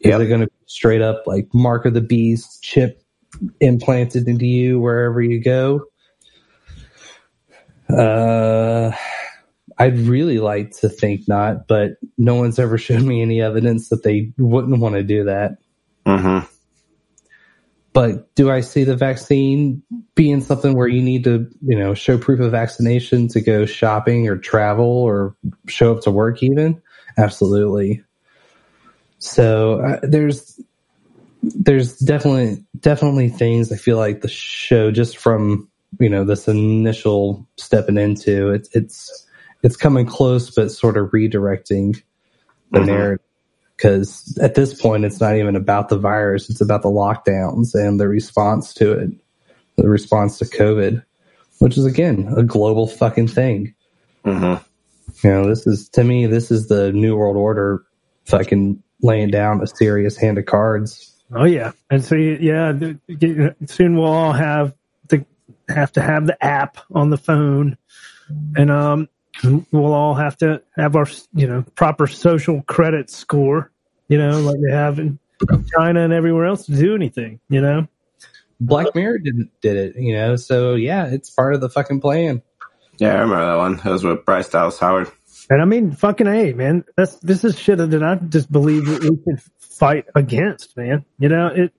Is 0.00 0.10
Yep. 0.10 0.20
it 0.20 0.26
going 0.26 0.40
to 0.40 0.46
be 0.46 0.52
straight 0.66 1.02
up 1.02 1.24
like 1.26 1.48
mark 1.52 1.84
of 1.84 1.94
the 1.94 2.00
beast 2.00 2.62
chip 2.62 3.02
implanted 3.60 4.28
into 4.28 4.46
you 4.46 4.80
wherever 4.80 5.20
you 5.20 5.40
go? 5.40 5.84
Uh, 7.88 8.92
I'd 9.78 9.98
really 9.98 10.38
like 10.38 10.72
to 10.78 10.88
think 10.88 11.26
not, 11.26 11.66
but 11.66 11.92
no 12.18 12.34
one's 12.34 12.58
ever 12.58 12.78
shown 12.78 13.06
me 13.06 13.22
any 13.22 13.42
evidence 13.42 13.88
that 13.88 14.02
they 14.02 14.32
wouldn't 14.38 14.78
want 14.78 14.94
to 14.94 15.02
do 15.02 15.24
that. 15.24 15.58
Mm-hmm. 16.06 16.46
But 17.92 18.34
do 18.36 18.50
I 18.50 18.60
see 18.60 18.84
the 18.84 18.96
vaccine 18.96 19.82
being 20.14 20.40
something 20.40 20.76
where 20.76 20.86
you 20.86 21.02
need 21.02 21.24
to, 21.24 21.50
you 21.62 21.76
know, 21.76 21.92
show 21.94 22.16
proof 22.18 22.40
of 22.40 22.52
vaccination 22.52 23.26
to 23.28 23.40
go 23.40 23.66
shopping 23.66 24.28
or 24.28 24.36
travel 24.36 24.86
or 24.86 25.34
show 25.66 25.94
up 25.96 26.02
to 26.02 26.10
work 26.10 26.42
even? 26.42 26.80
Absolutely. 27.18 28.04
So 29.20 29.80
uh, 29.80 30.00
there's 30.02 30.60
there's 31.42 31.96
definitely 31.98 32.64
definitely 32.80 33.28
things 33.28 33.70
I 33.72 33.76
feel 33.76 33.96
like 33.96 34.20
the 34.22 34.28
show 34.28 34.90
just 34.90 35.16
from 35.16 35.68
you 35.98 36.08
know 36.08 36.24
this 36.24 36.48
initial 36.48 37.46
stepping 37.56 37.96
into 37.98 38.50
it's 38.50 38.68
it's 38.74 39.26
it's 39.62 39.76
coming 39.76 40.06
close 40.06 40.50
but 40.50 40.70
sort 40.70 40.96
of 40.96 41.10
redirecting 41.10 42.00
the 42.72 42.80
Mhm. 42.80 42.86
narrative 42.86 43.24
because 43.76 44.38
at 44.42 44.54
this 44.54 44.80
point 44.80 45.04
it's 45.04 45.20
not 45.20 45.36
even 45.36 45.56
about 45.56 45.88
the 45.88 45.98
virus 45.98 46.48
it's 46.50 46.60
about 46.60 46.82
the 46.82 46.88
lockdowns 46.88 47.74
and 47.74 47.98
the 47.98 48.08
response 48.08 48.72
to 48.74 48.92
it 48.92 49.10
the 49.76 49.88
response 49.88 50.38
to 50.38 50.44
covid 50.44 51.02
which 51.58 51.76
is 51.78 51.84
again 51.86 52.32
a 52.36 52.42
global 52.42 52.86
fucking 52.86 53.28
thing 53.28 53.74
Mm-hmm. 54.24 54.62
you 55.26 55.30
know 55.30 55.48
this 55.48 55.66
is 55.66 55.88
to 55.90 56.04
me 56.04 56.26
this 56.26 56.50
is 56.50 56.68
the 56.68 56.92
new 56.92 57.16
world 57.16 57.36
order 57.36 57.82
fucking 58.26 58.82
laying 59.02 59.30
down 59.30 59.62
a 59.62 59.66
serious 59.66 60.16
hand 60.16 60.38
of 60.38 60.46
cards 60.46 61.10
Oh 61.32 61.44
yeah, 61.44 61.72
and 61.90 62.04
so 62.04 62.16
yeah, 62.16 62.72
soon 63.66 63.96
we'll 63.96 64.04
all 64.04 64.32
have 64.32 64.74
to 65.10 65.24
have 65.68 65.92
to 65.92 66.02
have 66.02 66.26
the 66.26 66.44
app 66.44 66.78
on 66.92 67.10
the 67.10 67.16
phone, 67.16 67.76
and 68.56 68.68
um, 68.68 69.08
we'll 69.70 69.94
all 69.94 70.14
have 70.14 70.36
to 70.38 70.60
have 70.74 70.96
our 70.96 71.06
you 71.32 71.46
know 71.46 71.62
proper 71.76 72.08
social 72.08 72.62
credit 72.62 73.10
score, 73.10 73.70
you 74.08 74.18
know, 74.18 74.40
like 74.40 74.56
they 74.60 74.72
have 74.72 74.98
in 74.98 75.20
China 75.76 76.02
and 76.02 76.12
everywhere 76.12 76.46
else 76.46 76.66
to 76.66 76.74
do 76.74 76.96
anything, 76.96 77.38
you 77.48 77.60
know. 77.60 77.86
black 78.60 78.92
mirror 78.96 79.16
didn't 79.16 79.50
did 79.62 79.76
it 79.76 79.96
you 79.96 80.12
know 80.12 80.36
so 80.36 80.74
yeah 80.74 81.06
it's 81.06 81.30
part 81.30 81.54
of 81.54 81.62
the 81.62 81.70
fucking 81.70 81.98
plan 81.98 82.42
Yeah, 82.98 83.14
I 83.14 83.20
remember 83.20 83.46
that 83.46 83.56
one. 83.56 83.76
That 83.78 83.90
was 83.90 84.04
with 84.04 84.26
Bryce 84.26 84.50
Dallas 84.50 84.78
Howard. 84.78 85.10
And 85.50 85.60
I 85.60 85.64
mean, 85.64 85.90
fucking 85.90 86.28
a 86.28 86.52
man, 86.52 86.84
that's 86.96 87.16
this 87.16 87.42
is 87.42 87.58
shit 87.58 87.78
that 87.78 88.02
I 88.02 88.14
just 88.14 88.50
believe 88.52 88.86
that 88.86 89.02
we 89.02 89.16
can 89.16 89.36
fight 89.58 90.06
against, 90.14 90.76
man. 90.76 91.04
You 91.18 91.28
know 91.28 91.48
it. 91.48 91.72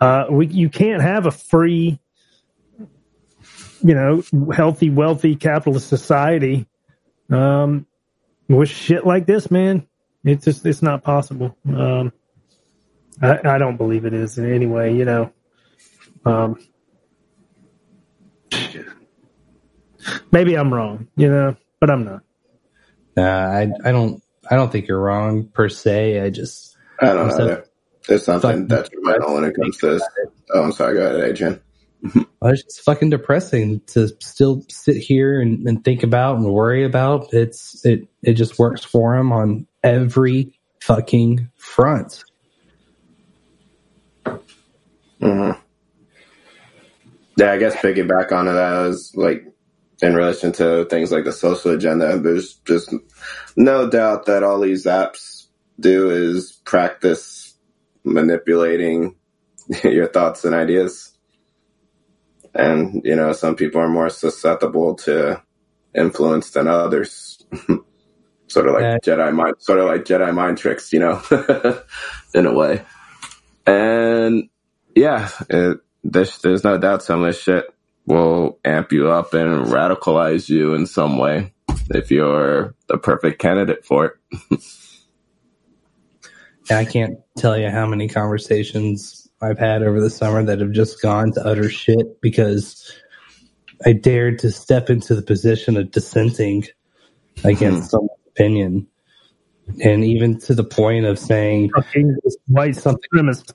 Uh, 0.00 0.26
we 0.28 0.48
you 0.48 0.68
can't 0.68 1.00
have 1.00 1.24
a 1.26 1.30
free, 1.30 2.00
you 3.84 3.94
know, 3.94 4.24
healthy, 4.52 4.90
wealthy 4.90 5.36
capitalist 5.36 5.88
society, 5.88 6.66
um, 7.30 7.86
with 8.48 8.68
shit 8.68 9.06
like 9.06 9.26
this, 9.26 9.48
man. 9.48 9.86
It's 10.24 10.44
just 10.44 10.66
it's 10.66 10.82
not 10.82 11.04
possible. 11.04 11.56
Um, 11.72 12.12
I, 13.22 13.38
I 13.44 13.58
don't 13.58 13.76
believe 13.76 14.06
it 14.06 14.12
is 14.12 14.38
in 14.38 14.52
any 14.52 14.66
way. 14.66 14.96
You 14.96 15.04
know, 15.04 15.32
um, 16.24 16.58
maybe 20.32 20.56
I'm 20.56 20.74
wrong. 20.74 21.06
You 21.16 21.28
know, 21.30 21.56
but 21.78 21.90
I'm 21.90 22.04
not. 22.04 22.22
Uh, 23.18 23.22
I 23.22 23.70
I 23.84 23.92
don't 23.92 24.22
I 24.50 24.56
don't 24.56 24.70
think 24.72 24.88
you're 24.88 25.00
wrong 25.00 25.48
per 25.48 25.68
se 25.68 26.20
I 26.20 26.30
just 26.30 26.76
I 27.00 27.06
don't 27.06 27.30
I'm 27.30 27.38
know. 27.38 27.62
There's 28.08 28.24
something 28.24 28.66
that's 28.68 28.88
detrimental 28.88 29.34
when 29.34 29.44
it 29.44 29.54
comes 29.54 29.76
to 29.78 29.90
this. 29.90 30.02
Oh, 30.54 30.62
I'm 30.62 30.72
sorry. 30.72 30.94
Go 30.94 31.06
ahead, 31.06 31.30
Adrian. 31.30 31.60
Well, 32.40 32.52
it's 32.52 32.62
just 32.62 32.82
fucking 32.82 33.10
depressing 33.10 33.80
to 33.88 34.06
still 34.20 34.64
sit 34.68 34.96
here 34.96 35.40
and, 35.40 35.66
and 35.66 35.82
think 35.84 36.04
about 36.04 36.36
and 36.36 36.46
worry 36.46 36.84
about. 36.84 37.34
It's 37.34 37.84
it 37.84 38.06
it 38.22 38.34
just 38.34 38.60
works 38.60 38.84
for 38.84 39.16
him 39.16 39.32
on 39.32 39.66
every 39.82 40.56
fucking 40.80 41.50
front. 41.56 42.22
hmm 45.20 45.50
Yeah, 47.36 47.50
I 47.52 47.58
guess 47.58 47.74
piggyback 47.74 48.30
onto 48.30 48.52
that 48.52 48.86
is 48.86 49.12
like 49.16 49.44
in 50.02 50.14
relation 50.14 50.52
to 50.52 50.84
things 50.86 51.12
like 51.12 51.24
the 51.24 51.32
social 51.32 51.72
agenda. 51.72 52.18
There's 52.18 52.54
just 52.66 52.94
no 53.56 53.90
doubt 53.90 54.26
that 54.26 54.42
all 54.42 54.60
these 54.60 54.86
apps 54.86 55.46
do 55.80 56.10
is 56.10 56.52
practice 56.64 57.56
manipulating 58.04 59.16
your 59.84 60.08
thoughts 60.08 60.44
and 60.44 60.54
ideas. 60.54 61.12
And 62.54 63.02
you 63.04 63.16
know, 63.16 63.32
some 63.32 63.56
people 63.56 63.80
are 63.80 63.88
more 63.88 64.10
susceptible 64.10 64.94
to 64.96 65.42
influence 65.94 66.50
than 66.50 66.68
others. 66.68 67.44
sort 68.48 68.68
of 68.68 68.74
like 68.74 68.82
Yeah. 68.82 68.98
Jedi 69.04 69.34
mind, 69.34 69.56
sort 69.58 69.78
of 69.80 69.86
like 69.86 70.04
Jedi 70.04 70.34
mind 70.34 70.58
tricks, 70.58 70.92
you 70.92 71.00
know, 71.00 71.22
in 72.34 72.46
a 72.46 72.52
way. 72.52 72.82
And 73.66 74.48
yeah, 74.94 75.30
it, 75.50 75.78
there's 76.04 76.38
there's 76.40 76.64
no 76.64 76.78
doubt 76.78 77.02
some 77.02 77.22
of 77.22 77.28
this 77.28 77.42
shit 77.42 77.66
will 78.08 78.58
amp 78.64 78.92
you 78.92 79.10
up 79.10 79.34
and 79.34 79.66
radicalize 79.66 80.48
you 80.48 80.74
in 80.74 80.86
some 80.86 81.18
way 81.18 81.52
if 81.90 82.10
you're 82.10 82.74
the 82.88 82.98
perfect 82.98 83.38
candidate 83.38 83.84
for 83.84 84.18
it. 84.50 84.60
I 86.70 86.84
can't 86.84 87.18
tell 87.36 87.56
you 87.56 87.70
how 87.70 87.86
many 87.86 88.08
conversations 88.08 89.28
I've 89.40 89.58
had 89.58 89.82
over 89.82 90.00
the 90.00 90.10
summer 90.10 90.42
that 90.42 90.60
have 90.60 90.72
just 90.72 91.00
gone 91.00 91.32
to 91.32 91.46
utter 91.46 91.70
shit 91.70 92.20
because 92.20 92.92
I 93.86 93.92
dared 93.92 94.40
to 94.40 94.50
step 94.50 94.90
into 94.90 95.14
the 95.14 95.22
position 95.22 95.76
of 95.76 95.90
dissenting 95.90 96.64
against 97.44 97.82
hmm. 97.82 97.88
someone's 97.88 98.20
opinion. 98.28 98.86
And 99.82 100.02
even 100.02 100.38
to 100.40 100.54
the 100.54 100.64
point 100.64 101.04
of 101.04 101.18
saying, 101.18 101.70
white 102.46 102.74
supremacist. 102.74 103.52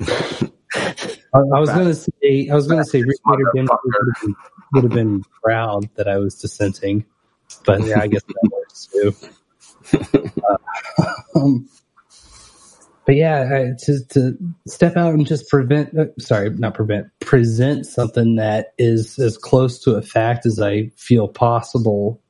I, 1.32 1.38
I 1.38 1.60
was 1.60 1.70
going 1.70 1.86
to 1.86 1.94
say, 1.94 2.48
I 2.50 2.54
was 2.54 2.66
going 2.66 2.82
to 2.82 2.84
say, 2.84 3.02
Rick 3.02 3.18
would 3.26 3.40
have, 3.40 3.52
been, 3.54 4.34
would 4.72 4.84
have 4.84 4.92
been 4.92 5.22
proud 5.42 5.88
that 5.94 6.08
I 6.08 6.18
was 6.18 6.34
dissenting, 6.34 7.04
but 7.64 7.84
yeah, 7.84 8.00
I 8.00 8.08
guess 8.08 8.22
that 8.22 8.50
works 8.52 8.86
too. 8.86 9.14
Uh, 10.48 11.06
um, 11.36 11.68
but 13.06 13.16
yeah, 13.16 13.48
I, 13.52 13.84
to 13.84 14.04
to 14.10 14.38
step 14.66 14.96
out 14.96 15.14
and 15.14 15.26
just 15.26 15.48
prevent, 15.48 15.98
uh, 15.98 16.06
sorry, 16.18 16.50
not 16.50 16.74
prevent, 16.74 17.08
present 17.20 17.86
something 17.86 18.36
that 18.36 18.72
is 18.78 19.18
as 19.18 19.38
close 19.38 19.80
to 19.80 19.96
a 19.96 20.02
fact 20.02 20.46
as 20.46 20.60
I 20.60 20.90
feel 20.96 21.26
possible, 21.26 22.20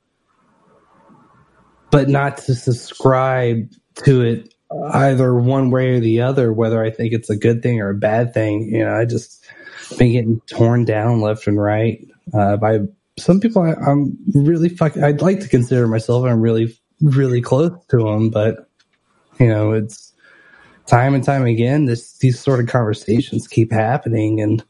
but 1.91 2.09
not 2.09 2.39
to 2.39 2.55
subscribe 2.55 3.71
to 4.05 4.23
it 4.23 4.55
either 4.93 5.35
one 5.35 5.71
way 5.71 5.91
or 5.91 6.01
the 6.01 6.23
other, 6.23 6.53
whether 6.53 6.83
I 6.83 6.91
think 6.91 7.13
it's 7.13 7.31
a 7.31 7.37
good 7.37 7.63
thing 7.63 7.81
or 7.81 7.91
a 7.91 7.95
bad 7.95 8.33
thing. 8.35 8.63
You 8.73 8.85
know, 8.85 8.95
I 8.95 9.05
just 9.05 9.45
been 9.99 10.13
getting 10.13 10.41
torn 10.47 10.85
down 10.85 11.21
left 11.21 11.47
and 11.47 11.61
right 11.61 12.07
uh, 12.33 12.57
by 12.57 12.81
some 13.19 13.41
people. 13.41 13.63
I, 13.63 13.73
I'm 13.73 14.17
really 14.35 14.69
fuck. 14.69 14.97
I'd 14.97 15.23
like 15.23 15.41
to 15.41 15.49
consider 15.49 15.87
myself. 15.89 16.25
I'm 16.25 16.41
really, 16.41 16.79
really 17.01 17.41
close 17.41 17.73
to 17.89 17.99
them, 17.99 18.31
but 18.31 18.69
you 19.39 19.49
know, 19.49 19.73
it's 19.73 20.13
time 20.87 21.15
and 21.15 21.25
time 21.25 21.45
again. 21.45 21.87
This 21.87 22.19
these 22.19 22.39
sort 22.39 22.61
of 22.61 22.67
conversations 22.67 23.49
keep 23.49 23.73
happening, 23.73 24.41
and 24.41 24.65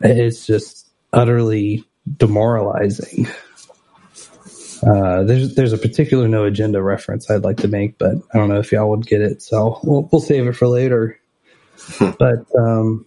it's 0.00 0.46
just 0.46 0.90
utterly 1.12 1.84
demoralizing. 2.16 3.28
Uh, 4.86 5.22
there's 5.24 5.54
there's 5.54 5.72
a 5.72 5.78
particular 5.78 6.28
no 6.28 6.44
agenda 6.44 6.82
reference 6.82 7.30
I'd 7.30 7.44
like 7.44 7.58
to 7.58 7.68
make, 7.68 7.98
but 7.98 8.16
I 8.32 8.38
don't 8.38 8.48
know 8.48 8.58
if 8.58 8.72
y'all 8.72 8.90
would 8.90 9.06
get 9.06 9.22
it, 9.22 9.42
so 9.42 9.80
we'll 9.82 10.08
we'll 10.12 10.20
save 10.20 10.46
it 10.46 10.54
for 10.54 10.68
later. 10.68 11.18
but 11.98 12.46
um, 12.58 13.06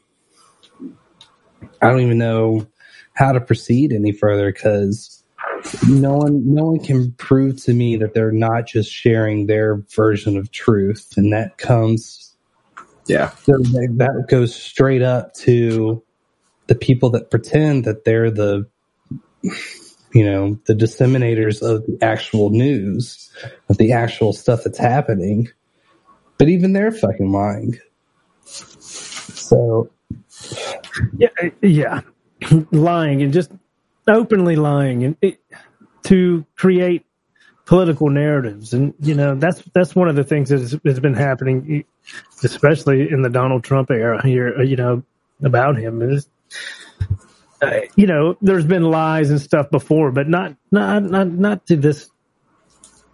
I 1.82 1.90
don't 1.90 2.02
even 2.02 2.18
know 2.18 2.68
how 3.14 3.32
to 3.32 3.42
proceed 3.42 3.94
any 3.94 4.12
further 4.12 4.52
because 4.52 5.24
no 5.88 6.18
one 6.18 6.54
no 6.54 6.66
one 6.66 6.80
can 6.80 7.12
prove 7.14 7.64
to 7.66 7.74
me 7.74 7.98
that 7.98 8.14
they're 8.14 8.32
not 8.32 8.68
just 8.68 8.92
sharing 8.92 9.48
their 9.48 9.76
version 9.96 10.38
of 10.38 10.52
truth, 10.52 11.14
and 11.18 11.34
that 11.34 11.58
comes 11.58 12.36
yeah 13.08 13.32
that 13.46 14.26
goes 14.30 14.56
straight 14.56 15.02
up 15.02 15.34
to 15.34 16.04
the 16.68 16.76
people 16.76 17.12
that 17.12 17.32
pretend 17.32 17.86
that 17.86 18.04
they're 18.04 18.32
the 18.32 18.68
you 20.14 20.26
know, 20.26 20.60
the 20.66 20.74
disseminators 20.74 21.62
of 21.62 21.86
the 21.86 21.98
actual 22.02 22.50
news, 22.50 23.30
of 23.70 23.78
the 23.78 23.92
actual 23.92 24.34
stuff 24.34 24.62
that's 24.64 24.78
happening. 24.78 25.50
But 26.38 26.50
even 26.50 26.74
they're 26.74 26.92
fucking 26.92 27.32
lying. 27.32 27.80
So, 28.46 29.90
yeah, 31.18 31.30
yeah, 31.62 32.02
lying 32.72 33.22
and 33.22 33.34
just 33.34 33.52
openly 34.08 34.56
lying 34.56 35.04
and 35.04 35.18
it, 35.22 35.40
to 36.04 36.46
create 36.56 37.06
political 37.66 38.10
narratives, 38.10 38.74
and 38.74 38.94
you 39.02 39.14
know 39.14 39.36
that's 39.36 39.62
that's 39.74 39.96
one 39.96 40.08
of 40.08 40.16
the 40.16 40.24
things 40.24 40.50
that 40.50 40.60
has, 40.60 40.80
has 40.86 41.00
been 41.00 41.14
happening, 41.14 41.84
especially 42.44 43.12
in 43.12 43.22
the 43.22 43.30
Donald 43.30 43.64
Trump 43.64 43.92
era 43.92 44.26
here. 44.26 44.62
You 44.62 44.76
know 44.76 45.04
about 45.44 45.78
him 45.78 46.02
is 46.02 46.28
uh, 47.62 47.82
you 47.96 48.06
know, 48.06 48.38
there's 48.42 48.66
been 48.66 48.84
lies 48.84 49.30
and 49.30 49.42
stuff 49.42 49.70
before, 49.70 50.12
but 50.12 50.28
not 50.28 50.56
not 50.72 51.04
not 51.04 51.28
not 51.28 51.66
to 51.68 51.76
this, 51.76 52.10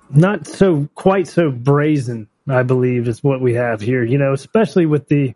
not 0.10 0.48
so 0.48 0.90
quite 0.96 1.28
so 1.28 1.50
brazen. 1.52 2.28
I 2.48 2.64
believe 2.64 3.08
is 3.08 3.24
what 3.24 3.40
we 3.40 3.54
have 3.54 3.80
here. 3.80 4.04
You 4.04 4.18
know, 4.18 4.34
especially 4.34 4.86
with 4.86 5.08
the, 5.08 5.34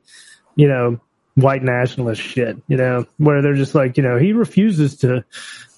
you 0.55 0.67
know, 0.67 0.99
white 1.35 1.63
nationalist 1.63 2.21
shit. 2.21 2.57
You 2.67 2.77
know, 2.77 3.05
where 3.17 3.41
they're 3.41 3.55
just 3.55 3.75
like, 3.75 3.97
you 3.97 4.03
know, 4.03 4.17
he 4.17 4.33
refuses 4.33 4.97
to. 4.97 5.23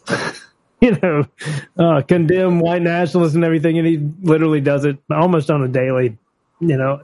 you 0.81 0.97
know, 1.03 1.25
uh, 1.77 2.01
condemn 2.01 2.61
white 2.61 2.81
nationalists 2.81 3.35
and 3.35 3.43
everything, 3.43 3.77
and 3.77 3.85
he 3.85 3.97
literally 4.21 4.61
does 4.61 4.85
it 4.85 4.97
almost 5.11 5.51
on 5.51 5.61
a 5.61 5.67
daily, 5.67 6.17
you 6.61 6.77
know, 6.77 7.01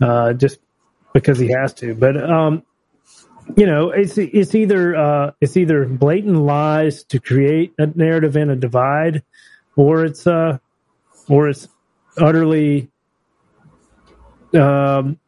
uh, 0.00 0.32
just 0.32 0.58
because 1.12 1.38
he 1.38 1.48
has 1.48 1.72
to. 1.74 1.94
But 1.94 2.16
um, 2.16 2.64
you 3.56 3.66
know, 3.66 3.90
it's 3.90 4.16
it's 4.18 4.54
either 4.54 4.96
uh, 4.96 5.32
it's 5.40 5.56
either 5.56 5.84
blatant 5.84 6.36
lies 6.36 7.04
to 7.04 7.20
create 7.20 7.74
a 7.78 7.86
narrative 7.86 8.36
and 8.36 8.50
a 8.50 8.56
divide, 8.56 9.22
or 9.76 10.04
it's 10.04 10.26
uh, 10.26 10.58
or 11.28 11.48
it's 11.48 11.68
utterly 12.16 12.90
um, 14.54 15.18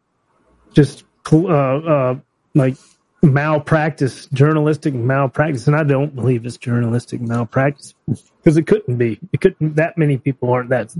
just 0.72 1.04
uh, 1.32 1.46
uh, 1.46 2.18
like 2.54 2.76
malpractice, 3.22 4.26
journalistic 4.26 4.94
malpractice, 4.94 5.66
and 5.66 5.76
I 5.76 5.84
don't 5.84 6.14
believe 6.14 6.46
it's 6.46 6.56
journalistic 6.56 7.20
malpractice 7.20 7.94
because 8.06 8.56
it 8.56 8.66
couldn't 8.66 8.96
be. 8.96 9.18
It 9.32 9.40
couldn't. 9.40 9.76
That 9.76 9.98
many 9.98 10.18
people 10.18 10.50
aren't 10.50 10.70
that 10.70 10.94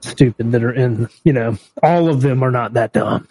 stupid 0.00 0.52
that 0.52 0.62
are 0.62 0.72
in. 0.72 1.08
You 1.24 1.32
know, 1.32 1.58
all 1.82 2.08
of 2.08 2.22
them 2.22 2.42
are 2.42 2.50
not 2.50 2.74
that 2.74 2.92
dumb. 2.92 3.28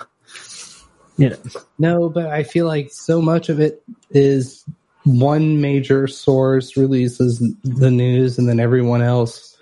You 1.18 1.30
know. 1.30 1.38
No, 1.78 2.10
but 2.10 2.28
I 2.28 2.44
feel 2.44 2.66
like 2.66 2.92
so 2.92 3.22
much 3.22 3.50
of 3.50 3.60
it 3.60 3.84
is 4.10 4.64
one 5.04 5.62
major 5.62 6.08
source 6.08 6.78
releases 6.78 7.40
the 7.64 7.92
news 7.92 8.38
and 8.38 8.48
then 8.48 8.60
everyone 8.60 9.02
else 9.02 9.58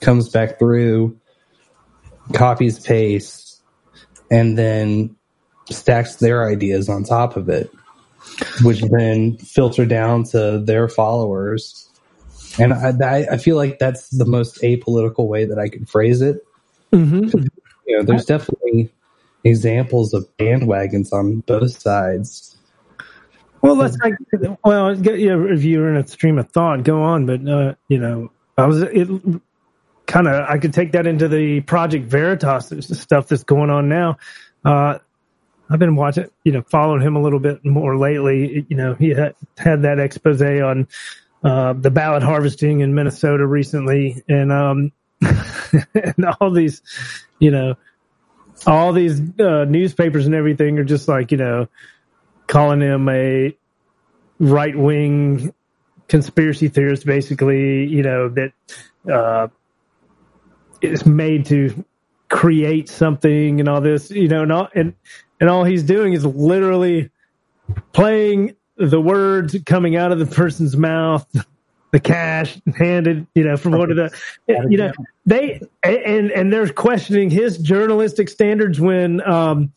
comes 0.00 0.28
back 0.28 0.58
through, 0.58 1.18
copies, 2.32 2.78
paste, 2.78 3.60
and 4.30 4.56
then 4.56 5.14
stacks 5.70 6.16
their 6.16 6.48
ideas 6.48 6.88
on 6.88 7.04
top 7.04 7.36
of 7.36 7.48
it, 7.48 7.70
which 8.62 8.80
then 8.80 9.36
filter 9.38 9.84
down 9.84 10.24
to 10.24 10.58
their 10.58 10.88
followers. 10.88 11.88
And 12.58 12.72
I, 12.72 13.26
I 13.30 13.36
feel 13.36 13.56
like 13.56 13.78
that's 13.78 14.08
the 14.08 14.24
most 14.24 14.62
apolitical 14.62 15.28
way 15.28 15.44
that 15.44 15.58
I 15.58 15.68
could 15.68 15.88
phrase 15.88 16.22
it. 16.22 16.44
Mm-hmm. 16.92 17.44
You 17.86 17.98
know, 17.98 18.02
there's 18.04 18.24
definitely 18.24 18.90
examples 19.48 20.14
of 20.14 20.28
bandwagons 20.38 21.12
on 21.12 21.40
both 21.40 21.80
sides. 21.80 22.56
Well, 23.60 23.74
let's 23.74 23.96
like, 23.98 24.14
well, 24.64 24.90
if 24.90 25.64
you're 25.64 25.88
in 25.90 25.96
a 25.96 26.06
stream 26.06 26.38
of 26.38 26.48
thought, 26.50 26.84
go 26.84 27.02
on. 27.02 27.26
But 27.26 27.46
uh, 27.48 27.74
you 27.88 27.98
know, 27.98 28.30
I 28.56 28.66
was 28.66 28.82
it 28.82 29.08
kind 30.06 30.28
of 30.28 30.48
I 30.48 30.58
could 30.58 30.72
take 30.72 30.92
that 30.92 31.06
into 31.06 31.28
the 31.28 31.60
Project 31.62 32.06
Veritas 32.06 32.72
stuff 33.00 33.28
that's 33.28 33.44
going 33.44 33.70
on 33.70 33.88
now. 33.88 34.18
Uh, 34.64 34.98
I've 35.70 35.78
been 35.78 35.96
watching, 35.96 36.28
you 36.44 36.52
know, 36.52 36.62
following 36.62 37.02
him 37.02 37.16
a 37.16 37.20
little 37.20 37.40
bit 37.40 37.64
more 37.64 37.96
lately. 37.98 38.64
You 38.68 38.76
know, 38.76 38.94
he 38.94 39.10
had, 39.10 39.34
had 39.58 39.82
that 39.82 39.98
expose 39.98 40.40
on 40.40 40.88
uh, 41.44 41.74
the 41.74 41.90
ballot 41.90 42.22
harvesting 42.22 42.80
in 42.80 42.94
Minnesota 42.94 43.46
recently, 43.46 44.22
and 44.28 44.50
um, 44.50 44.92
and 45.20 46.24
all 46.40 46.50
these, 46.50 46.82
you 47.38 47.50
know, 47.50 47.74
all 48.66 48.92
these 48.92 49.20
uh, 49.38 49.64
newspapers 49.64 50.26
and 50.26 50.34
everything 50.34 50.78
are 50.78 50.84
just 50.84 51.08
like 51.08 51.30
you 51.30 51.38
know 51.38 51.68
calling 52.46 52.80
him 52.80 53.08
a 53.08 53.56
right 54.38 54.76
wing 54.76 55.52
conspiracy 56.08 56.68
theorist, 56.68 57.06
basically. 57.06 57.86
You 57.86 58.02
know 58.02 58.28
that 58.30 58.52
uh, 59.10 59.48
is 60.80 61.06
made 61.06 61.46
to 61.46 61.84
create 62.28 62.88
something 62.88 63.60
and 63.60 63.68
all 63.68 63.80
this. 63.80 64.10
You 64.10 64.28
know, 64.28 64.42
and 64.42 64.52
all, 64.52 64.68
and 64.74 64.94
and 65.40 65.48
all 65.48 65.64
he's 65.64 65.82
doing 65.82 66.12
is 66.12 66.24
literally 66.24 67.10
playing 67.92 68.56
the 68.76 69.00
words 69.00 69.56
coming 69.66 69.96
out 69.96 70.12
of 70.12 70.18
the 70.18 70.26
person's 70.26 70.76
mouth 70.76 71.26
the 71.90 72.00
cash 72.00 72.60
handed, 72.76 73.26
you 73.34 73.44
know, 73.44 73.56
from 73.56 73.72
one 73.72 73.90
of 73.90 73.96
the, 73.96 74.10
you 74.68 74.76
know, 74.76 74.92
they 75.26 75.60
and 75.82 76.30
and 76.30 76.52
they're 76.52 76.68
questioning 76.68 77.30
his 77.30 77.58
journalistic 77.58 78.28
standards 78.28 78.80
when, 78.80 79.20
um, 79.28 79.72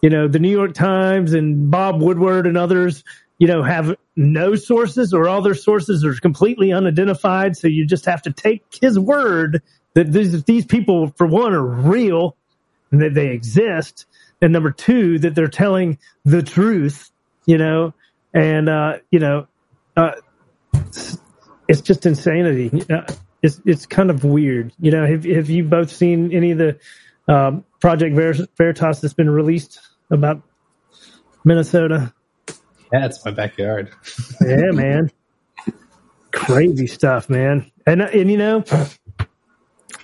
you 0.00 0.10
know, 0.10 0.26
the 0.26 0.38
New 0.38 0.50
York 0.50 0.74
Times 0.74 1.32
and 1.32 1.70
Bob 1.70 2.00
Woodward 2.00 2.46
and 2.46 2.56
others, 2.56 3.04
you 3.38 3.46
know, 3.46 3.62
have 3.62 3.94
no 4.16 4.54
sources 4.54 5.14
or 5.14 5.28
all 5.28 5.42
their 5.42 5.54
sources 5.54 6.04
are 6.04 6.14
completely 6.14 6.72
unidentified. 6.72 7.56
So 7.56 7.68
you 7.68 7.86
just 7.86 8.04
have 8.06 8.22
to 8.22 8.32
take 8.32 8.64
his 8.80 8.98
word 8.98 9.62
that 9.94 10.12
these 10.12 10.44
these 10.44 10.64
people, 10.64 11.12
for 11.16 11.26
one, 11.26 11.52
are 11.52 11.64
real 11.64 12.36
and 12.90 13.00
that 13.00 13.14
they 13.14 13.28
exist, 13.28 14.06
and 14.40 14.52
number 14.52 14.70
two, 14.70 15.18
that 15.20 15.34
they're 15.34 15.48
telling 15.48 15.98
the 16.24 16.42
truth, 16.42 17.10
you 17.46 17.58
know, 17.58 17.94
and 18.34 18.68
uh, 18.68 18.98
you 19.10 19.18
know, 19.18 19.46
uh, 19.96 20.12
it's, 21.68 21.80
just 21.80 22.06
insanity. 22.06 22.84
It's 23.42 23.60
it's 23.66 23.86
kind 23.86 24.10
of 24.10 24.24
weird. 24.24 24.72
You 24.80 24.92
know, 24.92 25.06
have 25.06 25.24
have 25.24 25.50
you 25.50 25.64
both 25.64 25.90
seen 25.90 26.32
any 26.32 26.52
of 26.52 26.58
the 26.58 26.78
um, 27.28 27.64
Project 27.80 28.14
Ver- 28.14 28.46
Veritas 28.56 29.00
that's 29.00 29.14
been 29.14 29.30
released 29.30 29.80
about 30.10 30.40
Minnesota? 31.44 32.14
Yeah, 32.92 33.06
it's 33.06 33.24
my 33.24 33.32
backyard. 33.32 33.90
yeah, 34.40 34.70
man. 34.70 35.10
Crazy 36.30 36.86
stuff, 36.86 37.28
man. 37.28 37.70
And 37.86 38.02
and 38.02 38.30
you 38.30 38.36
know, 38.36 38.64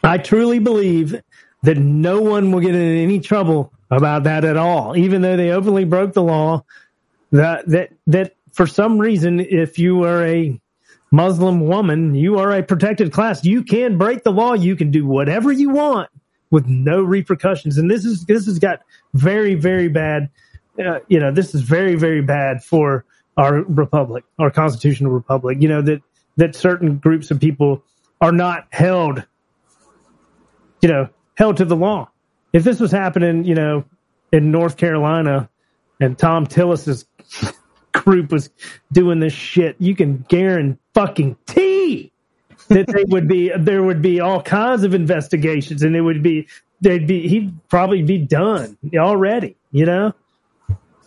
I 0.02 0.18
truly 0.18 0.58
believe 0.58 1.20
that 1.62 1.76
no 1.76 2.20
one 2.20 2.50
will 2.50 2.60
get 2.60 2.74
in 2.74 2.96
any 2.96 3.20
trouble 3.20 3.72
about 3.90 4.24
that 4.24 4.44
at 4.44 4.56
all, 4.56 4.96
even 4.96 5.22
though 5.22 5.36
they 5.36 5.50
openly 5.50 5.84
broke 5.84 6.12
the 6.12 6.22
law. 6.22 6.64
That 7.30 7.66
that 7.68 7.92
that 8.06 8.34
for 8.52 8.66
some 8.66 8.98
reason, 8.98 9.40
if 9.40 9.78
you 9.78 10.04
are 10.04 10.24
a 10.24 10.60
Muslim 11.10 11.60
woman, 11.60 12.14
you 12.14 12.38
are 12.38 12.52
a 12.52 12.62
protected 12.62 13.12
class. 13.12 13.44
You 13.44 13.62
can 13.62 13.98
break 13.98 14.24
the 14.24 14.32
law. 14.32 14.52
You 14.52 14.76
can 14.76 14.90
do 14.90 15.06
whatever 15.06 15.50
you 15.50 15.70
want 15.70 16.10
with 16.50 16.66
no 16.66 17.02
repercussions. 17.02 17.78
And 17.78 17.90
this 17.90 18.04
is 18.04 18.24
this 18.26 18.46
has 18.46 18.58
got 18.58 18.80
very 19.14 19.54
very 19.54 19.88
bad. 19.88 20.30
Uh, 20.78 21.00
you 21.08 21.18
know, 21.18 21.32
this 21.32 21.54
is 21.54 21.62
very 21.62 21.96
very 21.96 22.22
bad 22.22 22.62
for 22.62 23.04
our 23.36 23.62
republic, 23.62 24.24
our 24.38 24.50
constitutional 24.50 25.12
republic. 25.12 25.58
You 25.60 25.68
know 25.68 25.82
that 25.82 26.02
that 26.36 26.54
certain 26.54 26.98
groups 26.98 27.30
of 27.30 27.40
people 27.40 27.82
are 28.20 28.32
not 28.32 28.66
held. 28.70 29.24
You 30.82 30.88
know, 30.88 31.08
held 31.36 31.56
to 31.56 31.64
the 31.64 31.76
law. 31.76 32.10
If 32.52 32.64
this 32.64 32.80
was 32.80 32.92
happening, 32.92 33.44
you 33.44 33.54
know, 33.54 33.84
in 34.32 34.50
North 34.50 34.76
Carolina, 34.76 35.48
and 36.00 36.18
Thom 36.18 36.46
Tillis's 36.46 37.06
group 37.92 38.32
was 38.32 38.50
doing 38.92 39.20
this 39.20 39.32
shit, 39.32 39.76
you 39.78 39.94
can 39.94 40.24
guarantee 40.28 40.78
fucking 40.98 41.36
tee 41.46 42.10
that 42.68 42.88
they 42.88 43.04
would 43.04 43.28
be 43.28 43.52
there 43.56 43.84
would 43.84 44.02
be 44.02 44.18
all 44.18 44.42
kinds 44.42 44.82
of 44.82 44.94
investigations, 44.94 45.82
and 45.82 45.94
it 45.94 46.00
would 46.00 46.24
be 46.24 46.48
they'd 46.80 47.06
be 47.06 47.28
he'd 47.28 47.54
probably 47.68 48.02
be 48.02 48.18
done 48.18 48.76
already, 48.96 49.56
you 49.70 49.86
know, 49.86 50.12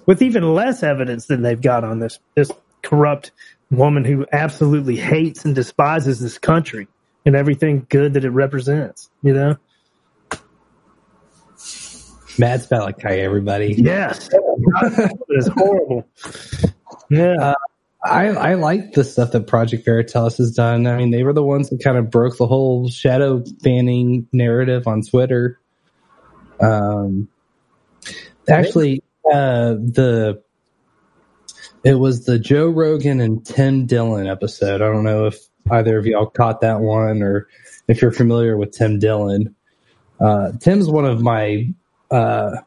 with 0.06 0.22
even 0.22 0.54
less 0.54 0.82
evidence 0.82 1.26
than 1.26 1.42
they've 1.42 1.62
got 1.62 1.84
on 1.84 2.00
this 2.00 2.20
this 2.36 2.50
corrupt 2.82 3.32
woman 3.70 4.06
who 4.06 4.26
absolutely 4.32 4.96
hates 4.96 5.44
and 5.44 5.56
despises 5.56 6.20
this 6.20 6.38
country 6.38 6.88
and 7.26 7.36
everything 7.36 7.86
good 7.90 8.14
that 8.14 8.24
it 8.24 8.32
represents, 8.32 9.10
you 9.22 9.34
know. 9.34 9.58
Mads 12.38 12.70
Malachi, 12.70 13.20
everybody. 13.20 13.76
Yes, 13.78 14.30
it's 15.30 15.48
horrible. 15.48 16.08
Yeah, 17.10 17.36
uh, 17.40 17.54
I 18.04 18.28
I 18.28 18.54
like 18.56 18.94
the 18.94 19.04
stuff 19.04 19.32
that 19.32 19.48
Project 19.48 19.86
Veritas 19.86 20.38
has 20.38 20.52
done. 20.52 20.88
I 20.88 20.98
mean, 20.98 21.12
they 21.12 21.24
were 21.24 21.34
the 21.34 21.44
ones 21.44 21.70
that 21.70 21.84
kind 21.84 21.98
of 21.98 22.10
broke 22.10 22.38
the 22.38 22.48
whole 22.48 22.90
shadow 22.90 23.44
banning 23.62 24.28
narrative 24.32 24.88
on 24.88 25.02
Twitter. 25.02 25.60
Um, 26.60 27.28
actually, 28.50 29.04
uh, 29.26 29.74
the 29.74 30.42
it 31.84 31.96
was 31.96 32.26
the 32.26 32.40
Joe 32.40 32.70
Rogan 32.70 33.20
and 33.22 33.46
Tim 33.46 33.86
Dillon 33.86 34.28
episode. 34.28 34.82
I 34.82 34.86
don't 34.86 35.04
know 35.04 35.26
if 35.26 35.40
either 35.70 35.98
of 35.98 36.06
y'all 36.06 36.28
caught 36.28 36.62
that 36.62 36.80
one 36.80 37.22
or 37.22 37.48
if 37.88 38.02
you're 38.02 38.12
familiar 38.12 38.58
with 38.58 38.72
Tim 38.72 39.00
Dillon. 39.00 39.56
Uh, 40.20 40.52
Tim's 40.60 40.88
one 40.88 41.06
of 41.06 41.22
my 41.22 41.74
uh, 42.12 42.58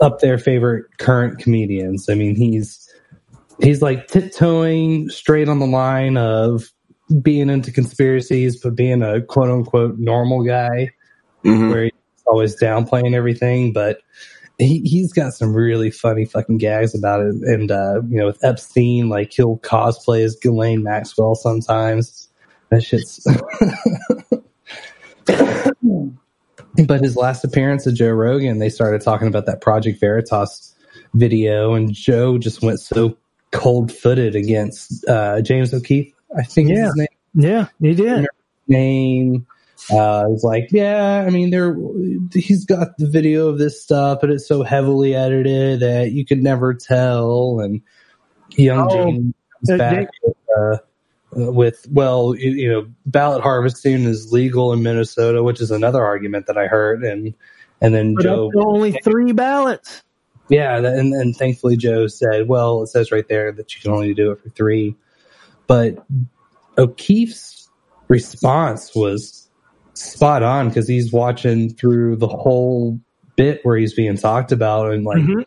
up 0.00 0.20
there 0.20 0.38
favorite 0.38 0.86
current 0.98 1.38
comedians. 1.38 2.08
I 2.08 2.14
mean, 2.14 2.34
he's 2.36 2.88
he's 3.60 3.82
like 3.82 4.08
tiptoeing 4.08 5.08
straight 5.10 5.48
on 5.48 5.58
the 5.58 5.66
line 5.66 6.16
of 6.16 6.70
being 7.20 7.50
into 7.50 7.72
conspiracies, 7.72 8.60
but 8.60 8.74
being 8.74 9.02
a 9.02 9.20
quote 9.20 9.50
unquote 9.50 9.98
normal 9.98 10.44
guy, 10.44 10.90
Mm-hmm. 11.44 11.70
where 11.70 11.84
he's 11.84 11.92
always 12.26 12.60
downplaying 12.60 13.14
everything. 13.14 13.72
But 13.72 14.00
he 14.58 14.80
he's 14.80 15.10
got 15.12 15.32
some 15.32 15.54
really 15.54 15.90
funny 15.90 16.26
fucking 16.26 16.58
gags 16.58 16.94
about 16.94 17.20
it. 17.22 17.34
And 17.34 17.70
uh, 17.70 18.02
you 18.08 18.18
know, 18.18 18.26
with 18.26 18.44
Epstein, 18.44 19.08
like 19.08 19.32
he'll 19.32 19.58
cosplay 19.58 20.22
as 20.22 20.36
Ghislaine 20.36 20.82
Maxwell 20.82 21.34
sometimes. 21.34 22.28
That 22.68 22.84
shit's. 22.84 23.26
but 26.86 27.00
his 27.00 27.16
last 27.16 27.44
appearance 27.44 27.86
of 27.86 27.94
Joe 27.94 28.10
Rogan, 28.10 28.58
they 28.58 28.68
started 28.68 29.00
talking 29.00 29.28
about 29.28 29.46
that 29.46 29.60
Project 29.60 30.00
Veritas 30.00 30.74
video, 31.14 31.74
and 31.74 31.92
Joe 31.92 32.38
just 32.38 32.62
went 32.62 32.80
so 32.80 33.16
cold 33.52 33.92
footed 33.92 34.36
against 34.36 35.06
uh, 35.08 35.40
James 35.42 35.74
O'Keefe. 35.74 36.12
I 36.36 36.42
think 36.42 36.70
Yeah. 36.70 36.84
his 36.86 36.96
name. 36.96 37.08
yeah, 37.34 37.66
he 37.80 37.94
did. 37.94 38.26
Name. 38.68 39.46
Uh, 39.90 40.22
was 40.28 40.44
like, 40.44 40.68
yeah, 40.70 41.24
I 41.26 41.30
mean, 41.30 41.50
there, 41.50 41.74
he's 42.32 42.64
got 42.66 42.96
the 42.98 43.08
video 43.08 43.48
of 43.48 43.58
this 43.58 43.82
stuff, 43.82 44.18
but 44.20 44.30
it's 44.30 44.46
so 44.46 44.62
heavily 44.62 45.14
edited 45.16 45.80
that 45.80 46.12
you 46.12 46.24
could 46.24 46.42
never 46.42 46.74
tell. 46.74 47.60
And 47.60 47.80
young 48.50 48.86
Oh, 48.88 48.90
James 48.90 49.34
comes 49.56 49.70
uh, 49.70 49.78
back 49.78 50.08
with, 50.22 50.36
uh, 50.56 50.76
uh, 51.36 51.52
with, 51.52 51.86
well, 51.90 52.34
you, 52.36 52.50
you 52.52 52.70
know, 52.70 52.86
ballot 53.06 53.42
harvesting 53.42 54.04
is 54.04 54.32
legal 54.32 54.72
in 54.72 54.82
Minnesota, 54.82 55.42
which 55.42 55.60
is 55.60 55.70
another 55.70 56.04
argument 56.04 56.46
that 56.46 56.58
I 56.58 56.66
heard. 56.66 57.04
And, 57.04 57.34
and 57.80 57.94
then 57.94 58.14
Put 58.16 58.24
Joe, 58.24 58.52
only 58.56 58.92
three 59.04 59.32
ballots. 59.32 60.02
yeah, 60.48 60.76
and, 60.76 61.14
and 61.14 61.36
thankfully 61.36 61.76
Joe 61.76 62.06
said, 62.08 62.48
well, 62.48 62.82
it 62.82 62.88
says 62.88 63.12
right 63.12 63.26
there 63.28 63.52
that 63.52 63.74
you 63.74 63.80
can 63.80 63.92
only 63.92 64.14
do 64.14 64.32
it 64.32 64.40
for 64.40 64.50
three. 64.50 64.96
But 65.66 66.04
O'Keefe's 66.76 67.68
response 68.08 68.94
was 68.94 69.48
spot 69.94 70.42
on 70.42 70.68
because 70.68 70.88
he's 70.88 71.12
watching 71.12 71.74
through 71.74 72.16
the 72.16 72.26
whole 72.26 72.98
bit 73.36 73.60
where 73.64 73.76
he's 73.76 73.94
being 73.94 74.16
talked 74.16 74.50
about 74.52 74.92
and 74.92 75.04
like 75.04 75.22
Mhm. 75.22 75.44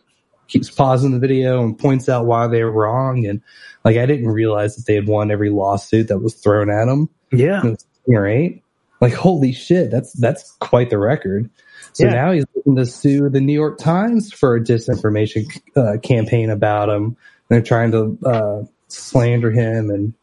Keeps 0.54 0.70
pausing 0.70 1.10
the 1.10 1.18
video 1.18 1.64
and 1.64 1.76
points 1.76 2.08
out 2.08 2.26
why 2.26 2.46
they 2.46 2.62
were 2.62 2.70
wrong. 2.70 3.26
And 3.26 3.42
like, 3.84 3.96
I 3.96 4.06
didn't 4.06 4.28
realize 4.28 4.76
that 4.76 4.86
they 4.86 4.94
had 4.94 5.08
won 5.08 5.32
every 5.32 5.50
lawsuit 5.50 6.06
that 6.08 6.20
was 6.20 6.34
thrown 6.34 6.70
at 6.70 6.84
them. 6.84 7.10
Yeah. 7.32 7.74
Or 8.06 8.26
eight. 8.28 8.62
Like, 9.00 9.14
holy 9.14 9.52
shit, 9.52 9.90
that's, 9.90 10.12
that's 10.12 10.52
quite 10.60 10.90
the 10.90 10.98
record. 10.98 11.50
So 11.92 12.04
Yeah. 12.04 12.12
now 12.14 12.30
he's 12.32 12.44
looking 12.54 12.76
to 12.76 12.86
sue 12.86 13.28
the 13.30 13.40
New 13.40 13.52
York 13.52 13.78
Times 13.78 14.32
for 14.32 14.54
a 14.54 14.60
disinformation 14.60 15.44
uh, 15.74 15.98
campaign 16.00 16.50
about 16.50 16.88
him. 16.88 17.16
They're 17.48 17.60
trying 17.60 17.90
to 17.90 18.16
uh, 18.24 18.62
slander 18.86 19.50
him, 19.50 19.90
and 19.90 20.14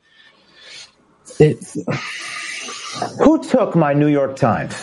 it's 1.40 1.78
Who 3.20 3.44
took 3.44 3.76
my 3.76 3.94
New 3.94 4.08
York 4.08 4.38
Times? 4.38 4.76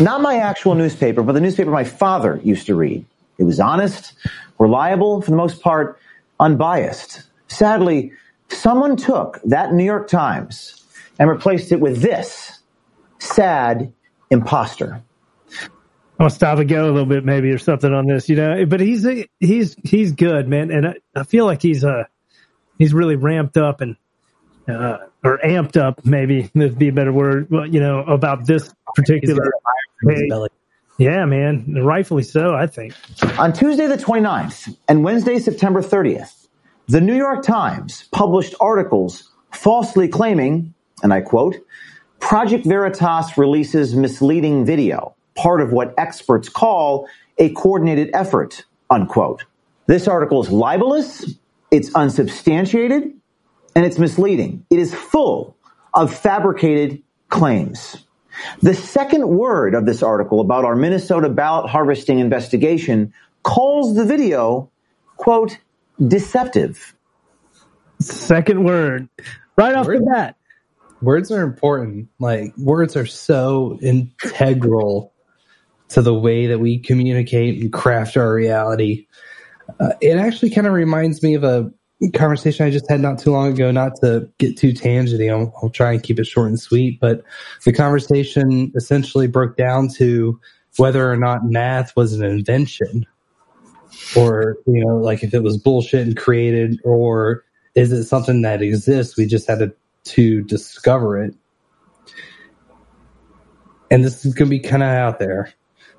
Not 0.00 0.20
my 0.20 0.38
actual 0.38 0.74
newspaper, 0.74 1.22
but 1.22 1.32
the 1.32 1.40
newspaper 1.40 1.70
my 1.70 1.84
father 1.84 2.40
used 2.42 2.66
to 2.66 2.74
read. 2.74 3.04
It 3.38 3.44
was 3.44 3.58
honest, 3.58 4.12
reliable, 4.60 5.20
for 5.22 5.30
the 5.30 5.36
most 5.36 5.60
part, 5.62 5.98
unbiased. 6.38 7.24
Sadly, 7.48 8.12
someone 8.48 8.96
took 8.96 9.40
that 9.44 9.72
New 9.72 9.84
York 9.84 10.06
Times 10.06 10.84
and 11.18 11.28
replaced 11.28 11.72
it 11.72 11.80
with 11.80 12.00
this 12.00 12.60
sad 13.18 13.92
imposter. 14.30 15.02
I'm 15.58 16.24
gonna 16.26 16.30
stop 16.30 16.58
and 16.58 16.68
go 16.68 16.84
a 16.84 16.92
little 16.92 17.06
bit, 17.06 17.24
maybe, 17.24 17.50
or 17.50 17.58
something 17.58 17.92
on 17.92 18.06
this, 18.06 18.28
you 18.28 18.36
know. 18.36 18.66
But 18.66 18.80
he's 18.80 19.06
he's 19.40 19.74
he's 19.82 20.12
good, 20.12 20.48
man, 20.48 20.70
and 20.70 20.86
I, 20.88 20.94
I 21.16 21.24
feel 21.24 21.46
like 21.46 21.62
he's 21.62 21.82
uh 21.82 22.04
he's 22.78 22.92
really 22.92 23.16
ramped 23.16 23.56
up 23.56 23.80
and 23.80 23.96
uh, 24.68 24.98
or 25.24 25.38
amped 25.38 25.76
up, 25.76 26.04
maybe 26.04 26.50
would 26.54 26.78
be 26.78 26.88
a 26.88 26.92
better 26.92 27.12
word, 27.12 27.48
well, 27.50 27.66
you 27.66 27.80
know, 27.80 28.00
about 28.00 28.46
this 28.46 28.72
particular. 28.94 29.50
Hey, 30.06 30.28
yeah, 31.00 31.24
man, 31.24 31.82
rightfully 31.82 32.22
so, 32.22 32.54
I 32.54 32.66
think. 32.66 32.94
On 33.38 33.54
Tuesday 33.54 33.86
the 33.86 33.96
29th 33.96 34.76
and 34.86 35.02
Wednesday, 35.02 35.38
September 35.38 35.80
30th, 35.80 36.48
the 36.88 37.00
New 37.00 37.16
York 37.16 37.42
Times 37.42 38.04
published 38.12 38.54
articles 38.60 39.32
falsely 39.50 40.08
claiming, 40.08 40.74
and 41.02 41.14
I 41.14 41.22
quote, 41.22 41.56
Project 42.18 42.66
Veritas 42.66 43.38
releases 43.38 43.96
misleading 43.96 44.66
video, 44.66 45.16
part 45.36 45.62
of 45.62 45.72
what 45.72 45.94
experts 45.96 46.50
call 46.50 47.08
a 47.38 47.48
coordinated 47.54 48.10
effort, 48.12 48.66
unquote. 48.90 49.46
This 49.86 50.06
article 50.06 50.42
is 50.42 50.50
libelous, 50.50 51.34
it's 51.70 51.94
unsubstantiated, 51.94 53.14
and 53.74 53.86
it's 53.86 53.98
misleading. 53.98 54.66
It 54.68 54.78
is 54.78 54.94
full 54.94 55.56
of 55.94 56.14
fabricated 56.14 57.02
claims. 57.30 58.04
The 58.62 58.74
second 58.74 59.28
word 59.28 59.74
of 59.74 59.86
this 59.86 60.02
article 60.02 60.40
about 60.40 60.64
our 60.64 60.76
Minnesota 60.76 61.28
ballot 61.28 61.70
harvesting 61.70 62.18
investigation 62.18 63.12
calls 63.42 63.96
the 63.96 64.04
video, 64.04 64.70
quote, 65.16 65.58
deceptive. 66.06 66.94
Second 68.00 68.64
word, 68.64 69.08
right 69.56 69.74
off 69.74 69.86
the 69.86 70.00
bat. 70.00 70.36
words 71.02 71.30
are 71.30 71.42
important. 71.42 72.08
Like 72.18 72.56
words 72.56 72.96
are 72.96 73.06
so 73.06 73.78
integral 73.82 75.12
to 75.90 76.02
the 76.02 76.14
way 76.14 76.46
that 76.46 76.58
we 76.58 76.78
communicate 76.78 77.60
and 77.60 77.72
craft 77.72 78.16
our 78.16 78.32
reality. 78.32 79.06
Uh, 79.78 79.92
it 80.00 80.16
actually 80.16 80.50
kind 80.50 80.66
of 80.66 80.72
reminds 80.72 81.22
me 81.22 81.34
of 81.34 81.44
a 81.44 81.70
conversation 82.08 82.66
I 82.66 82.70
just 82.70 82.88
had 82.88 83.00
not 83.00 83.18
too 83.18 83.30
long 83.30 83.52
ago, 83.52 83.70
not 83.70 83.96
to 83.96 84.28
get 84.38 84.56
too 84.56 84.72
tangenty, 84.72 85.30
I'll, 85.30 85.52
I'll 85.62 85.68
try 85.68 85.92
and 85.92 86.02
keep 86.02 86.18
it 86.18 86.26
short 86.26 86.48
and 86.48 86.58
sweet, 86.58 86.98
but 86.98 87.22
the 87.64 87.72
conversation 87.72 88.72
essentially 88.74 89.26
broke 89.26 89.56
down 89.56 89.88
to 89.96 90.40
whether 90.78 91.10
or 91.10 91.16
not 91.16 91.44
math 91.44 91.94
was 91.96 92.14
an 92.14 92.24
invention 92.24 93.06
or, 94.16 94.56
you 94.66 94.84
know, 94.84 94.96
like 94.96 95.22
if 95.22 95.34
it 95.34 95.42
was 95.42 95.58
bullshit 95.58 96.06
and 96.06 96.16
created 96.16 96.80
or 96.84 97.44
is 97.74 97.92
it 97.92 98.04
something 98.04 98.42
that 98.42 98.62
exists? 98.62 99.16
We 99.16 99.26
just 99.26 99.46
had 99.46 99.58
to, 99.58 99.74
to 100.04 100.42
discover 100.44 101.22
it. 101.22 101.34
And 103.90 104.04
this 104.04 104.24
is 104.24 104.32
going 104.32 104.48
to 104.48 104.56
be 104.56 104.60
kind 104.60 104.82
of 104.82 104.88
out 104.88 105.18
there, 105.18 105.52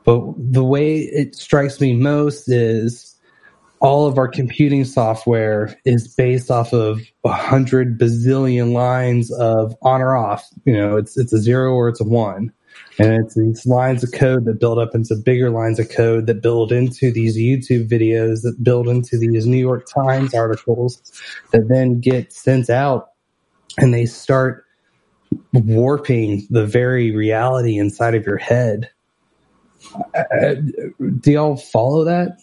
but 0.03 0.33
the 0.37 0.63
way 0.63 0.99
it 0.99 1.35
strikes 1.35 1.79
me 1.79 1.93
most 1.93 2.47
is 2.47 3.11
all 3.82 4.05
of 4.05 4.17
our 4.17 4.27
computing 4.27 4.86
software 4.86 5.75
is 5.86 6.13
based 6.13 6.51
off 6.51 6.71
of 6.71 7.01
a 7.25 7.32
hundred 7.32 7.99
bazillion 7.99 8.73
lines 8.73 9.32
of 9.34 9.75
on 9.82 10.01
or 10.01 10.15
off. 10.15 10.47
You 10.65 10.73
know, 10.73 10.97
it's 10.97 11.17
it's 11.17 11.34
a 11.34 11.39
zero 11.39 11.73
or 11.73 11.89
it's 11.89 11.99
a 11.99 12.05
one. 12.05 12.53
And 12.99 13.25
it's 13.25 13.36
these 13.36 13.65
lines 13.65 14.03
of 14.03 14.11
code 14.13 14.45
that 14.45 14.59
build 14.59 14.77
up 14.77 14.93
into 14.93 15.15
bigger 15.15 15.49
lines 15.49 15.79
of 15.79 15.89
code 15.89 16.27
that 16.27 16.41
build 16.41 16.71
into 16.71 17.11
these 17.11 17.38
YouTube 17.38 17.89
videos 17.89 18.43
that 18.43 18.63
build 18.63 18.88
into 18.88 19.17
these 19.17 19.45
New 19.45 19.57
York 19.57 19.88
Times 19.88 20.34
articles 20.34 21.01
that 21.51 21.67
then 21.67 21.99
get 21.99 22.32
sent 22.32 22.69
out 22.69 23.09
and 23.77 23.93
they 23.93 24.05
start 24.05 24.65
warping 25.53 26.47
the 26.49 26.65
very 26.65 27.11
reality 27.11 27.77
inside 27.77 28.15
of 28.15 28.25
your 28.25 28.38
head. 28.38 28.89
Uh, 30.15 30.55
do 31.19 31.32
y'all 31.32 31.57
follow 31.57 32.03
that? 32.03 32.38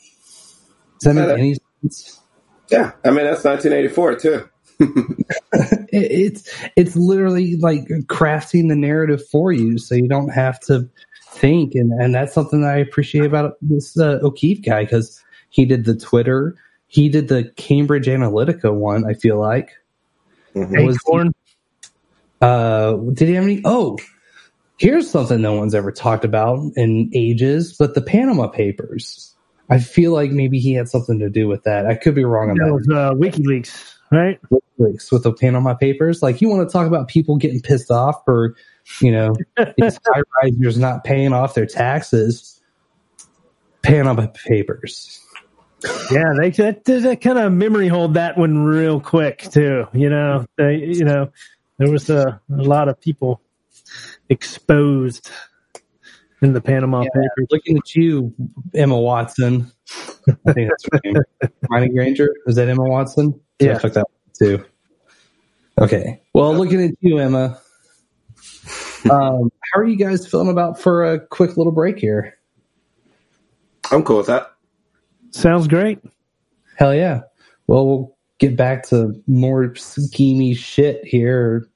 Does 1.00 1.14
that 1.14 1.14
make 1.14 1.26
Yeah. 1.28 1.34
any 1.34 1.56
sense? 1.82 2.20
Yeah, 2.70 2.92
I 3.04 3.10
mean 3.10 3.24
that's 3.24 3.44
1984 3.44 4.16
too. 4.16 4.48
It- 5.90 6.12
it's 6.12 6.54
it's 6.76 6.94
literally 6.96 7.56
like 7.56 7.88
crafting 8.06 8.68
the 8.68 8.76
narrative 8.76 9.26
for 9.26 9.52
you, 9.52 9.78
so 9.78 9.94
you 9.94 10.06
don't 10.08 10.28
have 10.28 10.60
to 10.60 10.88
think, 11.30 11.74
and 11.74 11.92
and 11.92 12.14
that's 12.14 12.34
something 12.34 12.60
that 12.60 12.74
I 12.74 12.78
appreciate 12.78 13.24
about 13.24 13.54
this 13.62 13.98
uh, 13.98 14.18
O'Keefe 14.22 14.62
guy 14.62 14.84
because 14.84 15.22
he 15.50 15.64
did 15.64 15.84
the 15.86 15.96
Twitter, 15.96 16.56
he 16.88 17.08
did 17.08 17.28
the 17.28 17.44
Cambridge 17.56 18.06
Analytica 18.06 18.72
one. 18.74 19.04
I 19.08 19.14
feel 19.14 19.38
like 19.40 19.70
Was- 20.54 20.96
Acorn. 21.06 21.32
uh, 22.42 22.92
did 23.14 23.28
he 23.28 23.34
have 23.34 23.44
any? 23.44 23.62
Oh, 23.64 23.96
here's 24.78 25.10
something 25.10 25.40
no 25.40 25.54
one's 25.54 25.74
ever 25.74 25.90
talked 25.90 26.24
about 26.26 26.60
in 26.76 27.10
ages, 27.14 27.74
but 27.78 27.94
the 27.94 28.02
Panama 28.02 28.46
Papers. 28.48 29.27
I 29.70 29.78
feel 29.78 30.12
like 30.12 30.30
maybe 30.30 30.58
he 30.58 30.72
had 30.74 30.88
something 30.88 31.18
to 31.18 31.28
do 31.28 31.46
with 31.46 31.64
that. 31.64 31.86
I 31.86 31.94
could 31.94 32.14
be 32.14 32.24
wrong 32.24 32.50
on 32.50 32.56
That 32.56 32.66
that. 32.66 32.72
was 32.72 32.88
uh, 32.88 33.12
WikiLeaks, 33.14 33.94
right? 34.10 34.40
WikiLeaks 34.50 35.12
with 35.12 35.24
the 35.24 35.60
my 35.60 35.74
Papers. 35.74 36.22
Like, 36.22 36.40
you 36.40 36.48
want 36.48 36.68
to 36.68 36.72
talk 36.72 36.86
about 36.86 37.08
people 37.08 37.36
getting 37.36 37.60
pissed 37.60 37.90
off 37.90 38.24
for, 38.24 38.56
you 39.00 39.12
know, 39.12 39.34
these 39.76 39.98
high 40.06 40.22
risers 40.42 40.78
not 40.78 41.04
paying 41.04 41.32
off 41.32 41.54
their 41.54 41.66
taxes? 41.66 42.60
Panama 43.82 44.26
Papers. 44.46 45.24
Yeah, 46.10 46.32
they 46.38 46.50
that, 46.50 46.84
that 46.84 47.20
kind 47.20 47.38
of 47.38 47.52
memory 47.52 47.88
holed 47.88 48.14
that 48.14 48.36
one 48.36 48.58
real 48.64 49.00
quick 49.00 49.48
too. 49.50 49.86
You 49.92 50.10
know, 50.10 50.44
they, 50.56 50.76
you 50.76 51.04
know, 51.04 51.30
there 51.78 51.90
was 51.90 52.10
a, 52.10 52.40
a 52.50 52.62
lot 52.62 52.88
of 52.88 53.00
people 53.00 53.40
exposed 54.28 55.30
in 56.42 56.52
the 56.52 56.60
Panama 56.60 57.02
Yeah, 57.02 57.08
Papers. 57.14 57.46
looking 57.50 57.76
at 57.78 57.94
you, 57.94 58.34
Emma 58.74 58.98
Watson. 58.98 59.70
I 60.46 60.52
think 60.52 60.70
that's 60.70 60.84
her 60.92 61.00
name. 61.04 61.16
Hermione 61.70 61.94
Granger. 61.94 62.34
Is 62.46 62.56
that 62.56 62.68
Emma 62.68 62.84
Watson? 62.84 63.38
Yeah. 63.58 63.76
I 63.76 63.78
took 63.78 63.94
that 63.94 64.06
one 64.08 64.32
too. 64.58 64.64
Okay. 65.80 66.20
Well, 66.34 66.54
looking 66.54 66.82
at 66.82 66.90
you, 67.00 67.18
Emma. 67.18 67.58
Um, 69.10 69.50
how 69.72 69.80
are 69.80 69.86
you 69.86 69.96
guys 69.96 70.26
feeling 70.26 70.50
about 70.50 70.78
for 70.80 71.04
a 71.04 71.20
quick 71.20 71.56
little 71.56 71.72
break 71.72 71.98
here? 71.98 72.34
I'm 73.90 74.02
cool 74.02 74.18
with 74.18 74.26
that. 74.26 74.52
Sounds 75.30 75.68
great. 75.68 75.98
Hell 76.76 76.94
yeah. 76.94 77.22
Well, 77.68 77.86
we'll 77.86 78.16
get 78.38 78.56
back 78.56 78.86
to 78.88 79.14
more 79.26 79.68
schemy 79.70 80.56
shit 80.56 81.04
here 81.04 81.68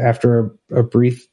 after 0.00 0.52
a, 0.70 0.80
a 0.80 0.82
brief 0.82 1.26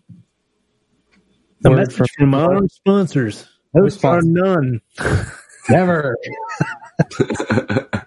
A 1.66 1.70
message 1.70 2.10
from 2.18 2.34
our 2.34 2.68
sponsors. 2.70 3.48
No 3.74 3.84
which 3.84 3.94
are 3.96 3.98
sponsors. 3.98 4.30
none. 4.30 4.82
Never. 5.70 6.16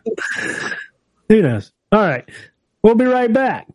Who 1.28 1.42
knows? 1.42 1.72
All 1.92 2.00
right. 2.00 2.28
We'll 2.82 2.94
be 2.94 3.04
right 3.04 3.32
back. 3.32 3.68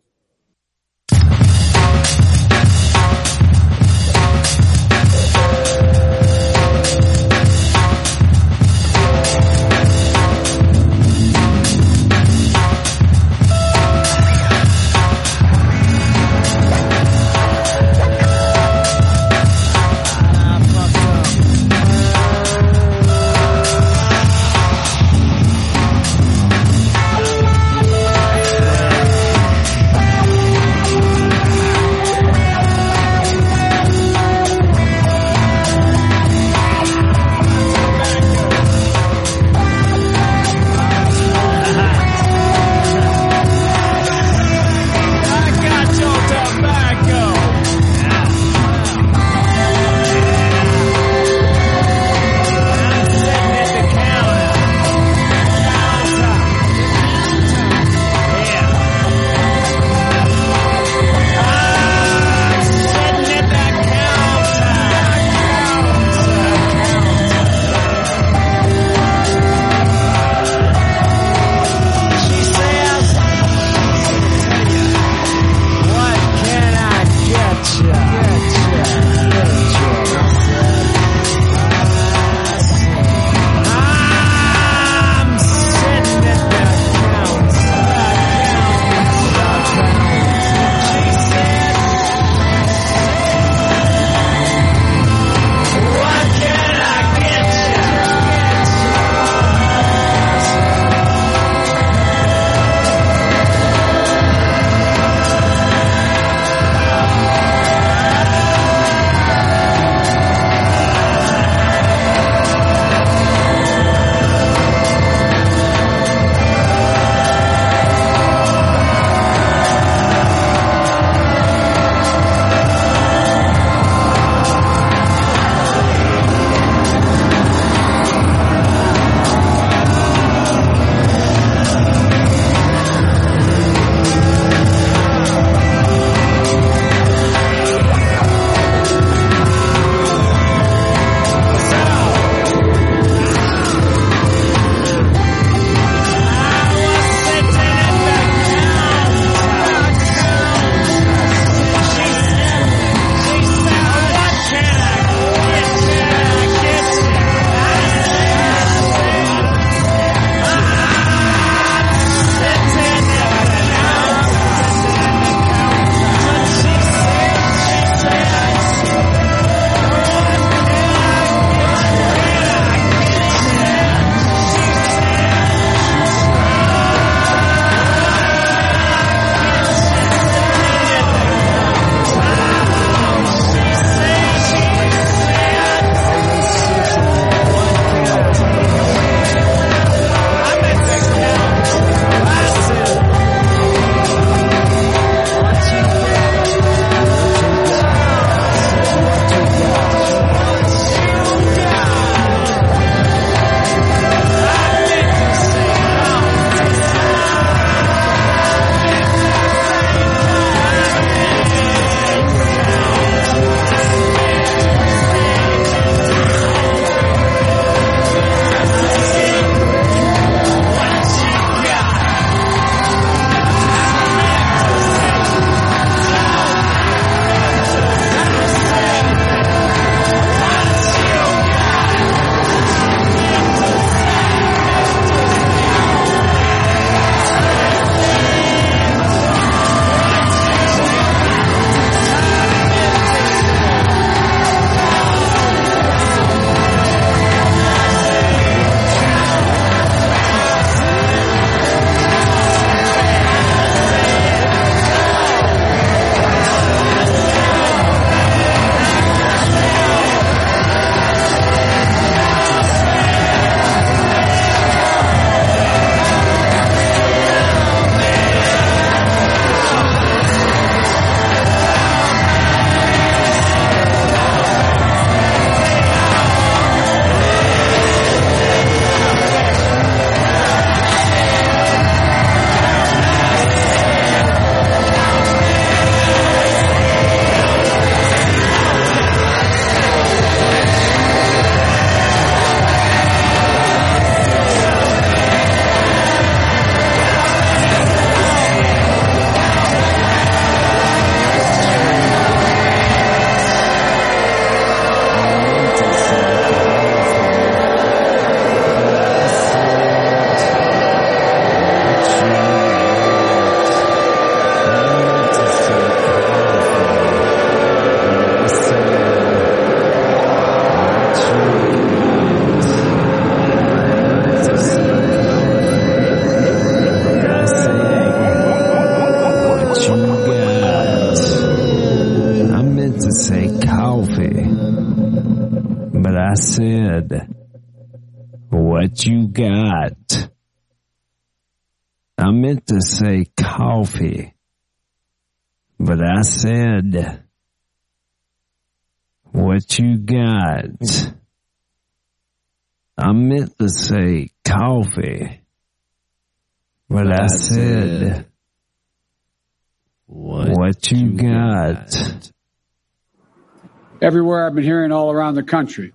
Around 365.28 365.34
the 365.34 365.42
country. 365.42 365.92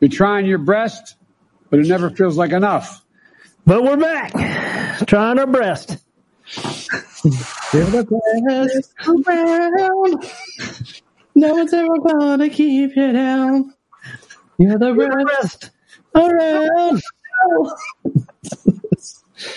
You're 0.00 0.10
trying 0.10 0.46
your 0.46 0.56
best, 0.58 1.16
but 1.70 1.80
it 1.80 1.86
never 1.86 2.08
feels 2.10 2.38
like 2.38 2.52
enough. 2.52 3.04
But 3.66 3.82
we're 3.82 3.96
back, 3.96 4.32
trying 5.06 5.38
our 5.38 5.46
best. 5.46 5.98
You're 7.72 7.84
the 7.84 8.04
best 8.48 8.92
around. 9.28 10.30
No 11.34 11.54
one's 11.54 11.72
ever 11.72 11.98
gonna 11.98 12.48
keep 12.48 12.96
you 12.96 13.12
down. 13.12 13.74
You're 14.58 14.78
the 14.78 15.38
best 15.40 15.70
around. 16.14 17.02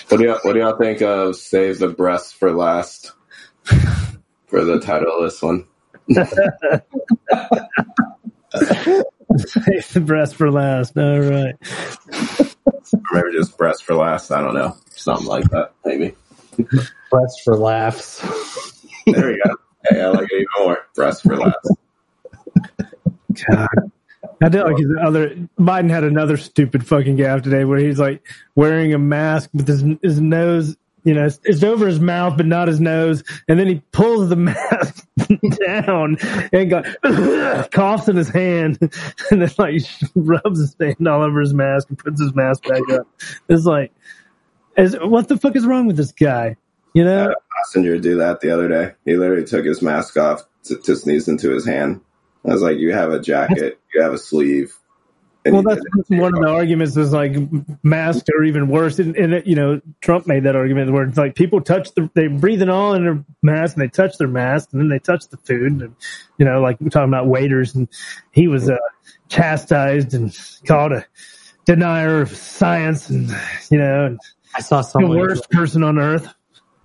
What 0.08 0.18
do 0.18 0.24
y'all 0.24 0.38
What 0.42 0.52
do 0.52 0.58
y'all 0.58 0.76
think 0.76 1.00
of 1.02 1.36
"Save 1.36 1.78
the 1.78 1.88
Breast 1.88 2.34
for 2.34 2.52
Last" 2.52 3.12
for 4.48 4.64
the 4.64 4.80
title 4.80 5.18
of 5.18 5.24
this 5.24 5.40
one? 5.40 5.66
Save 8.54 9.92
the 9.92 10.02
breast 10.04 10.36
for 10.36 10.50
last. 10.50 10.96
All 10.96 11.20
right. 11.20 11.54
Or 12.94 13.22
maybe 13.22 13.32
just 13.36 13.56
"Breast 13.58 13.84
for 13.84 13.94
Last." 13.94 14.30
I 14.30 14.40
don't 14.40 14.54
know, 14.54 14.76
something 14.90 15.26
like 15.26 15.44
that. 15.50 15.72
Maybe. 15.84 16.14
Breast 17.10 17.42
for 17.44 17.56
laughs. 17.56 18.20
There 19.06 19.32
you 19.32 19.42
go. 19.44 19.54
Hey, 19.88 20.02
I 20.02 20.08
like 20.08 20.28
it 20.30 20.34
even 20.34 20.46
more. 20.58 20.78
"Breast 20.94 21.22
for 21.22 21.36
Last." 21.36 21.70
God. 23.50 23.68
I 24.42 24.48
did 24.48 24.62
like 24.62 24.78
his 24.78 24.88
other. 25.00 25.34
Biden 25.58 25.90
had 25.90 26.04
another 26.04 26.36
stupid 26.36 26.86
fucking 26.86 27.16
gaffe 27.16 27.42
today 27.42 27.64
where 27.64 27.78
he's 27.78 27.98
like 27.98 28.26
wearing 28.54 28.94
a 28.94 28.98
mask, 28.98 29.50
but 29.52 29.66
his 29.66 29.84
his 30.02 30.20
nose, 30.20 30.76
you 31.04 31.14
know, 31.14 31.26
it's, 31.26 31.40
it's 31.44 31.62
over 31.62 31.86
his 31.86 32.00
mouth, 32.00 32.36
but 32.36 32.46
not 32.46 32.68
his 32.68 32.80
nose, 32.80 33.24
and 33.48 33.58
then 33.58 33.66
he 33.66 33.82
pulls 33.92 34.28
the 34.28 34.36
mask 34.36 35.06
down 35.66 36.16
and 36.52 36.70
got 36.70 36.86
coughs 37.70 38.08
in 38.08 38.16
his 38.16 38.28
hand, 38.28 38.78
and 39.30 39.42
then 39.42 39.50
like 39.58 39.82
rubs 40.14 40.60
his 40.60 40.76
hand 40.80 41.06
all 41.08 41.22
over 41.22 41.40
his 41.40 41.54
mask 41.54 41.88
and 41.88 41.98
puts 41.98 42.20
his 42.20 42.34
mask 42.34 42.64
back 42.64 42.88
up. 42.90 43.06
It's 43.48 43.64
like, 43.64 43.92
is 44.76 44.96
what 45.00 45.28
the 45.28 45.36
fuck 45.36 45.56
is 45.56 45.66
wrong 45.66 45.86
with 45.86 45.96
this 45.96 46.12
guy? 46.12 46.56
You 46.94 47.04
know, 47.04 47.30
uh, 47.30 47.34
passenger 47.56 47.98
do 47.98 48.16
that 48.16 48.40
the 48.40 48.50
other 48.50 48.68
day. 48.68 48.92
He 49.04 49.16
literally 49.16 49.44
took 49.44 49.64
his 49.64 49.82
mask 49.82 50.16
off 50.16 50.42
to, 50.64 50.76
to 50.76 50.96
sneeze 50.96 51.28
into 51.28 51.50
his 51.50 51.66
hand. 51.66 52.00
I 52.44 52.52
was 52.52 52.62
like, 52.62 52.78
"You 52.78 52.92
have 52.92 53.10
a 53.10 53.20
jacket, 53.20 53.78
you 53.94 54.02
have 54.02 54.12
a 54.12 54.18
sleeve." 54.18 54.74
And 55.44 55.54
well, 55.54 55.62
that's 55.62 55.80
did 56.08 56.20
one 56.20 56.34
of 56.34 56.42
the 56.42 56.48
arguments 56.48 56.96
is 56.96 57.12
like 57.12 57.36
masks 57.82 58.28
are 58.36 58.42
even 58.42 58.68
worse. 58.68 58.98
And, 58.98 59.16
and 59.16 59.46
you 59.46 59.54
know, 59.54 59.80
Trump 60.00 60.26
made 60.26 60.44
that 60.44 60.56
argument 60.56 60.92
where 60.92 61.04
it's 61.04 61.16
like 61.16 61.36
people 61.36 61.60
touch 61.60 61.94
the, 61.94 62.10
they 62.14 62.26
breathing 62.26 62.68
all 62.68 62.94
in 62.94 63.04
their 63.04 63.24
mask 63.42 63.76
and 63.76 63.82
they 63.82 63.88
touch 63.88 64.18
their 64.18 64.28
mask 64.28 64.70
and 64.72 64.80
then 64.80 64.88
they 64.88 64.98
touch 64.98 65.28
the 65.28 65.36
food. 65.38 65.80
And, 65.80 65.96
you 66.38 66.44
know, 66.44 66.60
like 66.60 66.80
we're 66.80 66.90
talking 66.90 67.08
about 67.08 67.28
waiters 67.28 67.74
and 67.74 67.88
he 68.32 68.48
was 68.48 68.68
uh, 68.68 68.76
chastised 69.28 70.12
and 70.12 70.36
called 70.66 70.92
a 70.92 71.06
denier 71.66 72.20
of 72.22 72.36
science 72.36 73.08
and, 73.08 73.30
you 73.70 73.78
know, 73.78 74.06
and 74.06 74.20
I 74.54 74.60
saw 74.60 74.78
the 74.78 74.88
someone. 74.88 75.16
worst 75.16 75.48
person 75.50 75.82
on 75.82 75.98
earth. 75.98 76.28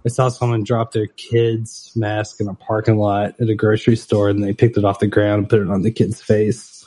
I 0.05 0.09
saw 0.09 0.27
someone 0.27 0.63
drop 0.63 0.91
their 0.91 1.07
kid's 1.07 1.91
mask 1.95 2.41
in 2.41 2.47
a 2.47 2.53
parking 2.53 2.97
lot 2.97 3.39
at 3.39 3.49
a 3.49 3.55
grocery 3.55 3.95
store, 3.95 4.29
and 4.29 4.43
they 4.43 4.53
picked 4.53 4.77
it 4.77 4.83
off 4.83 4.99
the 4.99 5.07
ground 5.07 5.39
and 5.39 5.49
put 5.49 5.61
it 5.61 5.69
on 5.69 5.81
the 5.81 5.91
kid's 5.91 6.21
face. 6.21 6.82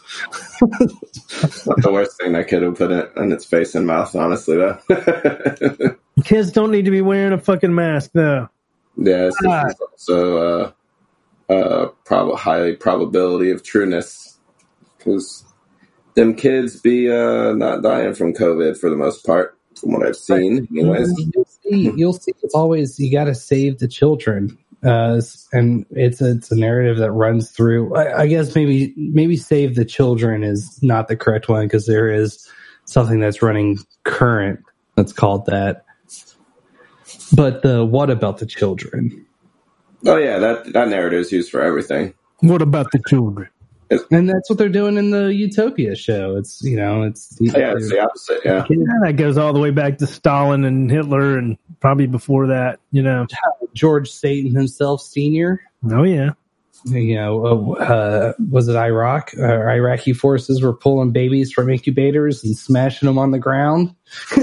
It's 0.60 1.66
not 1.66 1.82
the 1.82 1.92
worst 1.92 2.18
thing 2.18 2.32
that 2.32 2.48
kid 2.48 2.62
would 2.62 2.76
put 2.76 2.90
it 2.90 3.12
in 3.16 3.32
its 3.32 3.44
face 3.44 3.74
and 3.74 3.86
mouth, 3.86 4.14
honestly, 4.14 4.56
though. 4.56 4.78
Kids 6.24 6.50
don't 6.52 6.70
need 6.70 6.86
to 6.86 6.90
be 6.90 7.02
wearing 7.02 7.32
a 7.32 7.38
fucking 7.38 7.74
mask 7.74 8.12
though. 8.14 8.48
yeah, 8.96 9.26
it's 9.26 9.40
God. 9.40 9.70
it's 9.70 9.80
also 9.80 10.38
uh, 10.38 11.52
uh, 11.52 11.86
prob- 12.04 12.38
high 12.38 12.74
probability 12.74 13.50
of 13.50 13.62
trueness 13.62 14.38
because 14.96 15.44
them 16.14 16.34
kids 16.34 16.80
be 16.80 17.10
uh, 17.10 17.52
not 17.52 17.82
dying 17.82 18.14
from 18.14 18.32
COVID 18.32 18.78
for 18.78 18.88
the 18.88 18.96
most 18.96 19.24
part, 19.26 19.58
from 19.78 19.92
what 19.92 20.06
I've 20.06 20.16
seen, 20.16 20.66
anyways. 20.70 21.12
You'll 21.34 21.44
see. 21.44 21.92
You'll 21.94 22.12
see. 22.14 22.32
It's 22.42 22.54
always 22.54 22.98
you 22.98 23.12
got 23.12 23.24
to 23.24 23.34
save 23.34 23.78
the 23.78 23.88
children, 23.88 24.58
uh, 24.84 25.20
and 25.52 25.86
it's 25.90 26.20
a, 26.20 26.32
it's 26.32 26.50
a 26.50 26.56
narrative 26.56 26.98
that 26.98 27.12
runs 27.12 27.50
through. 27.50 27.94
I, 27.94 28.22
I 28.22 28.26
guess 28.26 28.54
maybe 28.54 28.92
maybe 28.96 29.36
save 29.36 29.74
the 29.74 29.84
children 29.84 30.44
is 30.44 30.82
not 30.82 31.08
the 31.08 31.16
correct 31.16 31.48
one 31.48 31.66
because 31.66 31.86
there 31.86 32.10
is 32.10 32.48
something 32.84 33.20
that's 33.20 33.42
running 33.42 33.78
current 34.04 34.60
that's 34.94 35.12
called 35.12 35.46
that. 35.46 35.84
But 37.34 37.62
the 37.62 37.84
what 37.84 38.10
about 38.10 38.38
the 38.38 38.46
children? 38.46 39.26
Oh 40.04 40.16
yeah, 40.16 40.38
that 40.38 40.72
that 40.72 40.88
narrative 40.88 41.20
is 41.20 41.32
used 41.32 41.50
for 41.50 41.62
everything. 41.62 42.14
What 42.40 42.62
about 42.62 42.90
the 42.92 43.00
children? 43.08 43.48
And 44.10 44.28
that's 44.28 44.50
what 44.50 44.58
they're 44.58 44.68
doing 44.68 44.96
in 44.96 45.10
the 45.10 45.32
Utopia 45.32 45.94
show. 45.94 46.36
It's 46.36 46.62
you 46.62 46.76
know 46.76 47.02
it's 47.02 47.36
Yeah, 47.40 47.74
it's 47.76 47.88
the 47.88 48.00
opposite. 48.00 48.40
Yeah, 48.44 48.64
that 49.02 49.16
goes 49.16 49.36
all 49.38 49.52
the 49.52 49.60
way 49.60 49.70
back 49.70 49.98
to 49.98 50.06
Stalin 50.06 50.64
and 50.64 50.90
Hitler 50.90 51.38
and 51.38 51.56
probably 51.80 52.06
before 52.06 52.48
that, 52.48 52.80
you 52.90 53.02
know. 53.02 53.26
George 53.74 54.10
Satan 54.10 54.54
himself, 54.54 55.02
Senior. 55.02 55.60
Oh 55.90 56.02
yeah. 56.02 56.30
You 56.84 57.16
know, 57.16 57.74
uh, 57.76 58.32
was 58.50 58.68
it 58.68 58.76
Iraq? 58.76 59.32
Uh, 59.36 59.42
Iraqi 59.44 60.12
forces 60.12 60.62
were 60.62 60.72
pulling 60.72 61.10
babies 61.10 61.52
from 61.52 61.68
incubators 61.70 62.44
and 62.44 62.56
smashing 62.56 63.06
them 63.06 63.18
on 63.18 63.32
the 63.32 63.38
ground. 63.38 63.94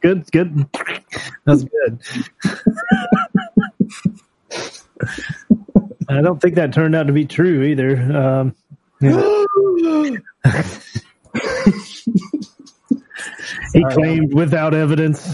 good, 0.00 0.30
good. 0.30 0.66
That's 1.44 1.64
good. 1.64 2.00
I 6.12 6.22
don't 6.22 6.40
think 6.40 6.54
that 6.56 6.72
turned 6.72 6.94
out 6.94 7.06
to 7.06 7.12
be 7.12 7.26
true 7.26 7.62
either. 7.62 7.96
Um, 8.16 8.54
yeah. 9.00 9.34
he 13.72 13.84
claimed 13.90 14.34
without 14.34 14.74
evidence. 14.74 15.24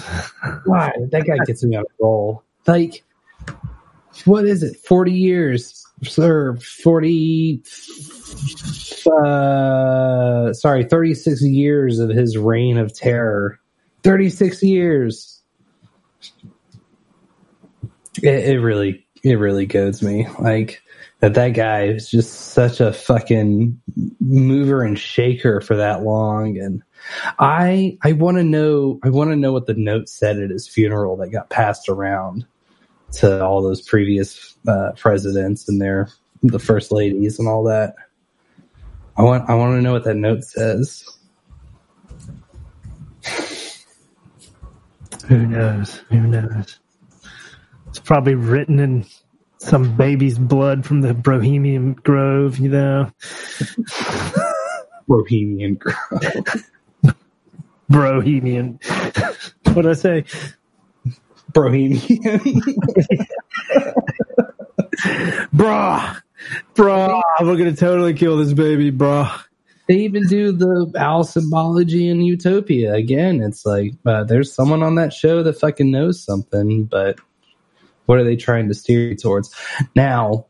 God, 0.43 0.93
that 1.11 1.25
guy 1.27 1.37
gets 1.47 1.65
me 1.65 1.77
on 1.77 1.85
a 1.85 1.87
roll. 2.01 2.43
Like, 2.67 3.05
what 4.25 4.45
is 4.45 4.63
it? 4.63 4.77
Forty 4.77 5.13
years, 5.13 5.87
or 6.19 6.57
forty? 6.59 7.63
Uh, 9.07 10.53
sorry, 10.53 10.85
thirty-six 10.85 11.43
years 11.43 11.99
of 11.99 12.11
his 12.11 12.37
reign 12.37 12.79
of 12.79 12.95
terror. 12.95 13.59
Thirty-six 14.03 14.63
years. 14.63 15.43
It, 18.23 18.49
it 18.49 18.61
really, 18.61 19.07
it 19.23 19.35
really 19.35 19.67
goads 19.67 20.03
me. 20.03 20.27
Like 20.39 20.83
that, 21.21 21.35
that 21.35 21.51
guy 21.51 21.85
is 21.85 22.11
just 22.11 22.53
such 22.53 22.81
a 22.81 22.93
fucking 22.93 23.81
mover 24.21 24.83
and 24.83 24.99
shaker 24.99 25.61
for 25.61 25.77
that 25.77 26.03
long, 26.03 26.59
and 26.59 26.83
I 27.39 27.99
I 28.03 28.13
want 28.13 28.37
to 28.37 28.45
know 28.45 28.99
I 29.03 29.11
want 29.11 29.31
to 29.31 29.37
know 29.37 29.53
what 29.53 29.67
the 29.67 29.75
note 29.75 30.09
said 30.09 30.39
at 30.39 30.51
his 30.51 30.69
funeral 30.69 31.17
that 31.17 31.31
got 31.31 31.51
passed 31.51 31.89
around 31.89 32.47
to 33.13 33.45
all 33.45 33.63
those 33.63 33.81
previous 33.83 34.55
uh, 34.67 34.93
presidents 34.97 35.69
and 35.69 35.81
their 35.81 36.09
the 36.43 36.59
first 36.59 36.93
ladies 36.93 37.39
and 37.39 37.49
all 37.49 37.65
that. 37.65 37.95
I 39.17 39.23
want 39.23 39.49
I 39.49 39.55
want 39.55 39.77
to 39.77 39.83
know 39.83 39.93
what 39.93 40.05
that 40.05 40.15
note 40.15 40.45
says. 40.45 41.05
Who 45.27 45.47
knows? 45.47 45.97
Who 46.09 46.21
knows? 46.21 46.79
It's 47.89 48.01
probably 48.01 48.35
written 48.35 48.79
in 48.81 49.07
some 49.59 49.97
baby's 49.97 50.39
blood 50.39 50.85
from 50.87 51.01
the 51.01 51.15
Bohemian 51.15 51.95
Grove, 51.95 52.59
you 52.59 52.69
know. 52.69 53.11
Bohemian 55.09 55.75
Grove. 55.75 55.97
Bohemian. 57.89 58.79
What'd 59.73 59.91
I 59.91 59.95
say? 59.95 60.25
Bohemian. 61.53 62.01
Brah. 65.55 66.21
Brah. 66.75 67.23
We're 67.41 67.57
going 67.57 67.75
to 67.75 67.77
totally 67.77 68.15
kill 68.15 68.37
this 68.37 68.53
baby, 68.53 68.93
brah. 68.93 69.43
They 69.87 69.97
even 70.01 70.27
do 70.27 70.53
the 70.53 70.93
owl 70.99 71.25
symbology 71.25 72.09
in 72.09 72.21
Utopia. 72.21 72.93
Again, 72.93 73.41
it's 73.41 73.65
like 73.65 73.95
uh, 74.05 74.25
there's 74.25 74.53
someone 74.53 74.83
on 74.83 74.97
that 74.97 75.15
show 75.15 75.43
that 75.43 75.59
fucking 75.59 75.91
knows 75.91 76.23
something, 76.23 76.85
but 76.85 77.19
what 78.09 78.19
are 78.19 78.25
they 78.25 78.37
trying 78.37 78.69
to 78.69 78.75
steer 78.75 79.11
you 79.11 79.15
towards? 79.15 79.55
Now, 79.95 80.47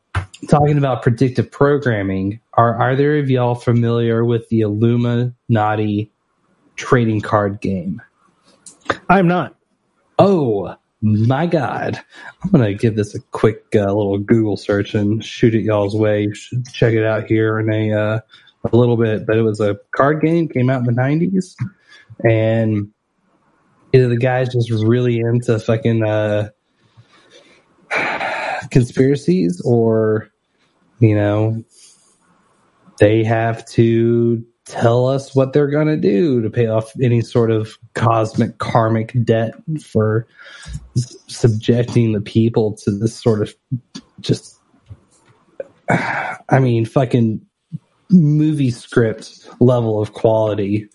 talking 0.48 0.78
about 0.78 1.02
predictive 1.02 1.50
programming, 1.50 2.38
are 2.54 2.80
either 2.82 3.18
of 3.18 3.28
y'all 3.28 3.56
familiar 3.56 4.24
with 4.24 4.48
the 4.48 4.60
Illuminati 4.60 6.12
trading 6.76 7.20
card 7.20 7.60
game? 7.60 8.00
I'm 9.08 9.26
not. 9.26 9.56
Oh 10.20 10.76
my 11.02 11.46
God. 11.46 12.00
I'm 12.44 12.50
going 12.52 12.64
to 12.64 12.74
give 12.74 12.94
this 12.94 13.16
a 13.16 13.20
quick 13.32 13.64
uh, 13.74 13.92
little 13.92 14.18
Google 14.18 14.56
search 14.56 14.94
and 14.94 15.24
shoot 15.24 15.56
it 15.56 15.62
y'all's 15.62 15.96
way. 15.96 16.22
You 16.22 16.34
should 16.34 16.72
check 16.72 16.94
it 16.94 17.04
out 17.04 17.24
here 17.24 17.58
in 17.58 17.72
a, 17.72 17.92
uh, 17.92 18.20
a 18.72 18.76
little 18.76 18.96
bit. 18.96 19.26
But 19.26 19.36
it 19.36 19.42
was 19.42 19.58
a 19.58 19.76
card 19.96 20.20
game, 20.22 20.48
came 20.48 20.70
out 20.70 20.86
in 20.86 20.94
the 20.94 21.00
90s. 21.00 21.56
And 22.24 22.92
the 23.90 24.16
guy's 24.16 24.52
just 24.52 24.70
really 24.70 25.18
into 25.18 25.58
fucking 25.58 26.04
uh, 26.04 26.50
conspiracies 28.70 29.60
or, 29.64 30.30
you 30.98 31.14
know, 31.14 31.64
they 32.98 33.24
have 33.24 33.64
to 33.70 34.44
tell 34.68 35.06
us 35.06 35.34
what 35.34 35.52
they're 35.52 35.70
going 35.70 35.86
to 35.86 35.96
do 35.96 36.42
to 36.42 36.50
pay 36.50 36.66
off 36.66 36.92
any 37.00 37.22
sort 37.22 37.50
of 37.50 37.78
cosmic 37.94 38.58
karmic 38.58 39.14
debt 39.24 39.54
for 39.82 40.26
subjecting 40.96 42.12
the 42.12 42.20
people 42.20 42.76
to 42.76 42.90
this 42.90 43.14
sort 43.14 43.40
of 43.40 43.54
just 44.20 44.58
I 45.88 46.58
mean 46.60 46.84
fucking 46.84 47.40
movie 48.10 48.70
script 48.70 49.48
level 49.60 50.02
of 50.02 50.12
quality 50.12 50.88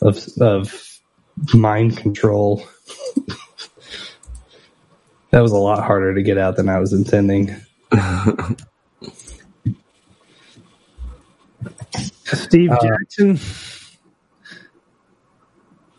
of 0.00 0.26
of 0.40 0.98
mind 1.54 1.96
control. 1.96 2.66
that 5.30 5.40
was 5.40 5.52
a 5.52 5.56
lot 5.58 5.84
harder 5.84 6.14
to 6.14 6.22
get 6.22 6.38
out 6.38 6.56
than 6.56 6.68
I 6.68 6.78
was 6.78 6.92
intending. 6.92 7.54
Steve 12.24 12.70
Uh, 12.70 12.78
Jackson. 12.82 13.38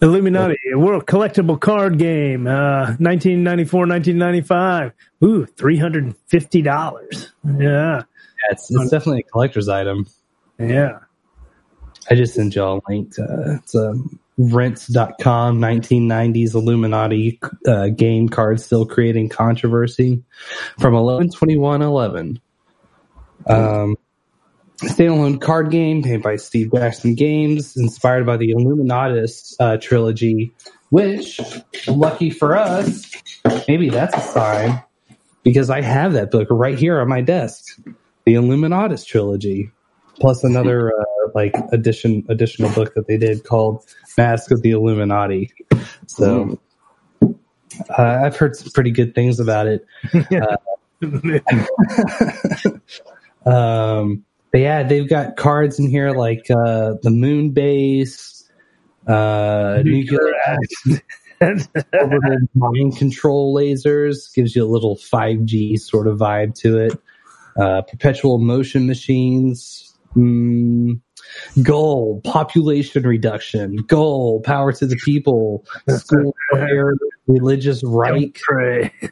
Illuminati, 0.01 0.57
a 0.73 0.79
world 0.79 1.05
collectible 1.05 1.59
card 1.59 1.99
game, 1.99 2.47
uh, 2.47 2.95
1994, 2.97 3.85
1995. 3.85 4.93
Ooh, 5.23 5.45
$350. 5.45 7.27
Yeah. 7.45 7.59
Yeah, 7.59 8.01
it's, 8.49 8.71
it's 8.71 8.89
definitely 8.89 9.19
a 9.27 9.31
collector's 9.31 9.69
item. 9.69 10.07
Yeah. 10.57 10.99
I 12.09 12.15
just 12.15 12.33
sent 12.33 12.55
y'all 12.55 12.79
a 12.79 12.91
link. 12.91 13.13
To, 13.15 13.59
it's 13.63 13.75
a 13.75 13.93
rense.com 14.49 15.59
1990s 15.59 16.55
Illuminati 16.55 17.39
uh, 17.67 17.89
game 17.89 18.29
card 18.29 18.59
still 18.59 18.85
creating 18.85 19.29
controversy 19.29 20.23
from 20.79 20.93
112111. 20.93 22.41
Um, 23.47 23.95
standalone 24.77 25.41
card 25.41 25.69
game 25.69 26.01
made 26.01 26.23
by 26.23 26.35
Steve 26.37 26.71
Jackson 26.73 27.15
Games, 27.15 27.75
inspired 27.77 28.25
by 28.25 28.37
the 28.37 28.51
Illuminatus 28.53 29.55
uh, 29.59 29.77
trilogy, 29.77 30.53
which, 30.89 31.39
lucky 31.87 32.29
for 32.29 32.57
us, 32.57 33.11
maybe 33.67 33.89
that's 33.89 34.15
a 34.15 34.21
sign 34.21 34.83
because 35.43 35.69
I 35.69 35.81
have 35.81 36.13
that 36.13 36.31
book 36.31 36.47
right 36.51 36.77
here 36.77 36.99
on 36.99 37.07
my 37.07 37.21
desk, 37.21 37.77
the 38.25 38.33
Illuminatus 38.33 39.05
trilogy, 39.05 39.71
plus 40.21 40.43
another 40.43 40.93
uh, 40.93 41.03
like 41.33 41.55
addition 41.71 42.23
additional 42.29 42.69
book 42.71 42.93
that 42.93 43.07
they 43.07 43.17
did 43.17 43.43
called 43.43 43.83
Mask 44.17 44.51
of 44.51 44.61
the 44.61 44.71
Illuminati. 44.71 45.51
So 46.05 46.59
uh, 47.89 48.19
I've 48.23 48.37
heard 48.37 48.55
some 48.55 48.71
pretty 48.71 48.91
good 48.91 49.15
things 49.15 49.39
about 49.39 49.67
it. 49.67 49.85
Uh, 51.03 51.03
um, 53.49 54.23
but 54.51 54.61
yeah, 54.61 54.83
they've 54.83 55.09
got 55.09 55.35
cards 55.35 55.79
in 55.79 55.89
here 55.89 56.11
like 56.11 56.45
uh, 56.51 56.93
the 57.01 57.09
moon 57.09 57.53
base, 57.53 58.47
uh, 59.07 59.81
nuclear 59.83 60.31
mind 62.53 62.97
control 62.97 63.55
lasers 63.55 64.31
gives 64.35 64.55
you 64.55 64.63
a 64.63 64.69
little 64.69 64.95
5G 64.95 65.79
sort 65.79 66.07
of 66.07 66.19
vibe 66.19 66.53
to 66.59 66.77
it. 66.77 67.01
Uh, 67.57 67.81
perpetual 67.81 68.37
motion 68.37 68.85
machines. 68.85 69.90
Mm, 70.15 70.99
goal 71.63 72.21
population 72.23 73.03
reduction. 73.03 73.77
Goal 73.87 74.41
power 74.41 74.73
to 74.73 74.85
the 74.85 74.97
people. 74.97 75.65
School 75.89 76.35
prayer, 76.51 76.95
religious 77.27 77.83
right. 77.83 78.37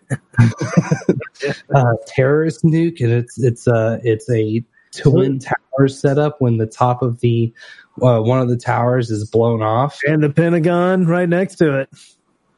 uh, 1.76 1.94
terrorist 2.08 2.64
nuke, 2.64 3.02
and 3.02 3.14
it's 3.14 3.42
it's 3.42 3.68
uh 3.68 4.00
it's 4.04 4.30
a 4.30 4.64
twin 4.96 5.40
towers 5.40 6.00
setup 6.00 6.38
when 6.40 6.58
the 6.58 6.68
top 6.68 7.02
of 7.02 7.22
the 7.22 7.54
uh, 8.02 8.20
one 8.20 8.42
of 8.42 8.50
the 8.50 8.58
towers 8.58 9.10
is 9.10 9.30
blown 9.30 9.62
off, 9.62 10.00
and 10.06 10.24
the 10.24 10.30
Pentagon 10.30 11.06
right 11.06 11.30
next 11.30 11.56
to 11.58 11.80
it. 11.80 11.90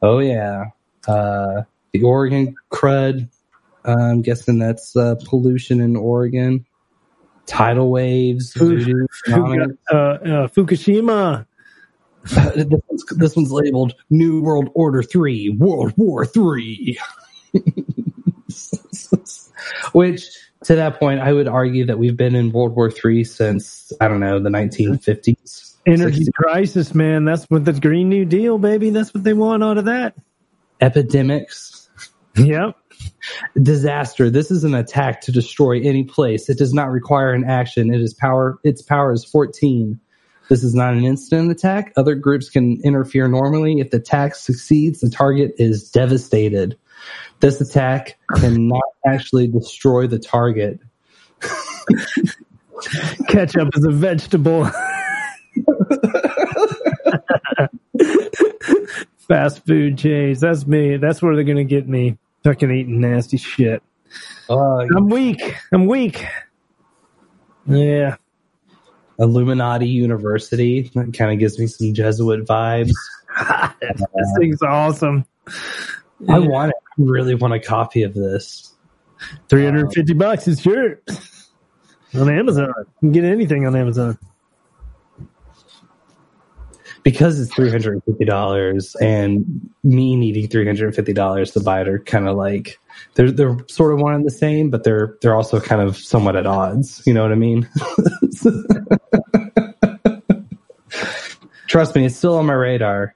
Oh 0.02 0.18
yeah, 0.18 0.66
uh, 1.06 1.62
the 1.92 2.02
Oregon 2.02 2.54
crud. 2.72 3.28
I'm 3.84 4.22
guessing 4.22 4.58
that's 4.58 4.94
uh, 4.96 5.16
pollution 5.24 5.80
in 5.80 5.96
Oregon. 5.96 6.64
Tidal 7.46 7.90
waves, 7.90 8.52
voodoo, 8.54 9.06
uh, 9.28 9.94
uh, 9.94 10.48
Fukushima. 10.48 11.46
this, 12.24 12.66
one's, 12.88 13.04
this 13.16 13.34
one's 13.34 13.50
labeled 13.50 13.94
New 14.10 14.42
World 14.42 14.70
Order 14.74 15.02
Three, 15.02 15.50
World 15.50 15.92
War 15.96 16.24
Three. 16.24 16.98
Which, 19.92 20.24
to 20.64 20.76
that 20.76 20.98
point, 20.98 21.20
I 21.20 21.32
would 21.32 21.48
argue 21.48 21.84
that 21.86 21.98
we've 21.98 22.16
been 22.16 22.34
in 22.36 22.52
World 22.52 22.76
War 22.76 22.90
Three 22.90 23.24
since 23.24 23.92
I 24.00 24.08
don't 24.08 24.20
know 24.20 24.38
the 24.38 24.50
1950s. 24.50 25.76
Energy 25.84 26.26
crisis, 26.34 26.94
man. 26.94 27.24
That's 27.24 27.44
what 27.50 27.64
the 27.64 27.72
Green 27.72 28.08
New 28.08 28.24
Deal, 28.24 28.56
baby. 28.58 28.90
That's 28.90 29.12
what 29.12 29.24
they 29.24 29.32
want 29.32 29.64
out 29.64 29.78
of 29.78 29.86
that. 29.86 30.14
Epidemics. 30.80 31.90
Yep. 32.36 32.76
Disaster. 33.60 34.30
This 34.30 34.50
is 34.50 34.64
an 34.64 34.74
attack 34.74 35.20
to 35.22 35.32
destroy 35.32 35.80
any 35.80 36.04
place. 36.04 36.48
It 36.48 36.58
does 36.58 36.72
not 36.72 36.90
require 36.90 37.32
an 37.32 37.44
action. 37.44 37.92
It 37.92 38.00
is 38.00 38.14
power. 38.14 38.58
Its 38.64 38.82
power 38.82 39.12
is 39.12 39.24
14. 39.24 40.00
This 40.48 40.64
is 40.64 40.74
not 40.74 40.94
an 40.94 41.04
instant 41.04 41.50
attack. 41.50 41.92
Other 41.96 42.14
groups 42.14 42.50
can 42.50 42.80
interfere 42.84 43.28
normally. 43.28 43.80
If 43.80 43.90
the 43.90 43.98
attack 43.98 44.34
succeeds, 44.34 45.00
the 45.00 45.10
target 45.10 45.54
is 45.58 45.90
devastated. 45.90 46.76
This 47.40 47.60
attack 47.60 48.18
cannot 48.36 48.82
actually 49.06 49.48
destroy 49.48 50.06
the 50.06 50.18
target. 50.18 50.80
Ketchup 53.28 53.70
is 53.76 53.84
a 53.84 53.90
vegetable. 53.90 54.64
Fast 59.28 59.64
food 59.66 59.98
chains. 59.98 60.40
That's 60.40 60.66
me. 60.66 60.96
That's 60.98 61.22
where 61.22 61.34
they're 61.34 61.44
gonna 61.44 61.64
get 61.64 61.88
me. 61.88 62.18
Fucking 62.44 62.70
eating 62.70 63.00
nasty 63.00 63.36
shit. 63.36 63.82
Uh, 64.48 64.78
I'm 64.96 65.08
weak. 65.08 65.56
I'm 65.72 65.86
weak. 65.86 66.26
Yeah. 67.66 68.16
Illuminati 69.18 69.86
University. 69.88 70.90
That 70.94 71.14
kind 71.14 71.32
of 71.32 71.38
gives 71.38 71.58
me 71.58 71.66
some 71.66 71.94
Jesuit 71.94 72.44
vibes. 72.44 72.92
this 73.80 74.34
thing's 74.38 74.62
awesome. 74.62 75.24
I 76.28 76.38
want 76.38 76.70
it. 76.70 76.76
I 76.98 77.02
really 77.02 77.34
want 77.34 77.54
a 77.54 77.60
copy 77.60 78.02
of 78.02 78.14
this. 78.14 78.74
350 79.48 80.14
bucks 80.14 80.48
is 80.48 80.60
sure. 80.60 81.00
On 82.14 82.28
Amazon. 82.28 82.72
You 82.76 82.84
can 83.00 83.12
get 83.12 83.24
anything 83.24 83.66
on 83.66 83.76
Amazon. 83.76 84.18
Because 87.02 87.40
it's 87.40 87.52
three 87.52 87.70
hundred 87.70 87.94
and 87.94 88.04
fifty 88.04 88.24
dollars, 88.24 88.94
and 89.00 89.70
me 89.82 90.14
needing 90.14 90.48
three 90.48 90.64
hundred 90.64 90.86
and 90.86 90.94
fifty 90.94 91.12
dollars 91.12 91.50
to 91.52 91.60
buy 91.60 91.80
it 91.80 91.88
are 91.88 91.98
kind 91.98 92.28
of 92.28 92.36
like 92.36 92.78
they're 93.14 93.30
they're 93.30 93.56
sort 93.68 93.92
of 93.92 94.00
one 94.00 94.14
and 94.14 94.24
the 94.24 94.30
same, 94.30 94.70
but 94.70 94.84
they're 94.84 95.16
they're 95.20 95.34
also 95.34 95.60
kind 95.60 95.82
of 95.82 95.96
somewhat 95.96 96.36
at 96.36 96.46
odds. 96.46 97.02
You 97.06 97.14
know 97.14 97.22
what 97.22 97.32
I 97.32 97.36
mean? 97.36 97.68
Trust 101.66 101.94
me, 101.94 102.04
it's 102.04 102.16
still 102.16 102.36
on 102.36 102.46
my 102.46 102.52
radar. 102.52 103.14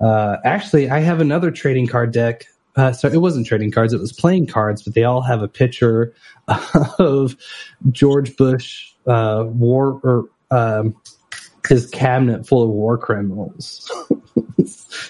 Uh, 0.00 0.36
actually, 0.44 0.90
I 0.90 0.98
have 1.00 1.20
another 1.20 1.50
trading 1.50 1.86
card 1.86 2.12
deck. 2.12 2.46
Uh, 2.74 2.90
so 2.90 3.06
it 3.06 3.18
wasn't 3.18 3.46
trading 3.46 3.70
cards; 3.70 3.92
it 3.92 4.00
was 4.00 4.12
playing 4.12 4.46
cards, 4.46 4.82
but 4.82 4.94
they 4.94 5.04
all 5.04 5.20
have 5.22 5.42
a 5.42 5.48
picture 5.48 6.12
of 6.98 7.36
George 7.90 8.36
Bush 8.36 8.92
uh, 9.06 9.44
war 9.46 10.00
or 10.02 10.24
um, 10.50 10.96
his 11.68 11.86
cabinet 11.86 12.46
full 12.46 12.62
of 12.62 12.70
war 12.70 12.98
criminals. 12.98 13.90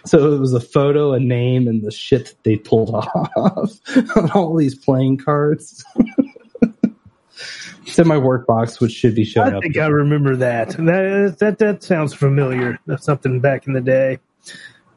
so 0.05 0.35
it 0.35 0.39
was 0.39 0.53
a 0.53 0.61
photo, 0.61 1.13
a 1.13 1.21
name, 1.21 1.69
and 1.69 1.83
the 1.83 1.91
shit 1.91 2.27
that 2.27 2.43
they 2.45 2.57
pulled 2.57 2.91
off 2.95 3.81
on 4.17 4.31
all 4.33 4.57
these 4.57 4.75
playing 4.75 5.19
cards. 5.19 5.85
it's 7.87 7.99
in 7.99 8.07
my 8.07 8.19
work 8.19 8.47
box, 8.47 8.81
which 8.81 8.93
should 8.93 9.15
be 9.15 9.25
showing 9.25 9.55
I 9.55 9.57
up. 9.57 9.59
I 9.59 9.61
think 9.61 9.77
I 9.79 9.87
remember 9.87 10.37
that. 10.37 10.71
That 10.71 11.37
that 11.41 11.59
that 11.59 11.83
sounds 11.83 12.15
familiar. 12.15 12.79
That's 12.87 13.05
something 13.05 13.41
back 13.41 13.67
in 13.67 13.73
the 13.73 13.81
day, 13.81 14.19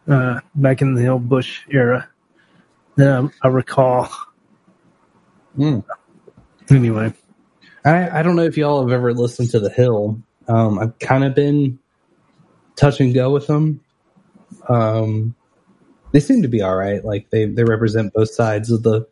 uh, 0.08 0.42
back 0.56 0.82
in 0.82 0.96
the 0.96 1.08
old 1.08 1.30
Bush 1.30 1.62
era. 1.70 2.10
Um, 2.98 3.32
I 3.42 3.48
recall. 3.50 4.10
Hmm. 5.56 5.80
Anyway, 6.70 7.14
I, 7.84 8.20
I 8.20 8.24
don't 8.24 8.36
know 8.36 8.44
if 8.44 8.58
y'all 8.58 8.82
have 8.82 8.92
ever 8.92 9.14
listened 9.14 9.52
to 9.52 9.60
The 9.60 9.70
Hill. 9.70 10.22
Um, 10.48 10.80
I've 10.80 10.98
kind 11.00 11.24
of 11.24 11.36
been 11.36 11.80
touch 12.76 13.00
and 13.00 13.14
go 13.14 13.32
with 13.32 13.48
them. 13.48 13.82
Um, 14.68 15.36
they 16.12 16.20
seem 16.20 16.42
to 16.44 16.48
be 16.48 16.62
all 16.62 16.76
right. 16.76 17.04
Like 17.04 17.30
they 17.30 17.46
they 17.46 17.64
represent 17.64 18.14
both 18.14 18.30
sides 18.30 18.72
of 18.72 18.84
the 18.84 19.08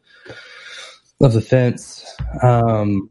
of 1.22 1.34
the 1.34 1.42
fence. 1.42 2.06
Um, 2.42 3.10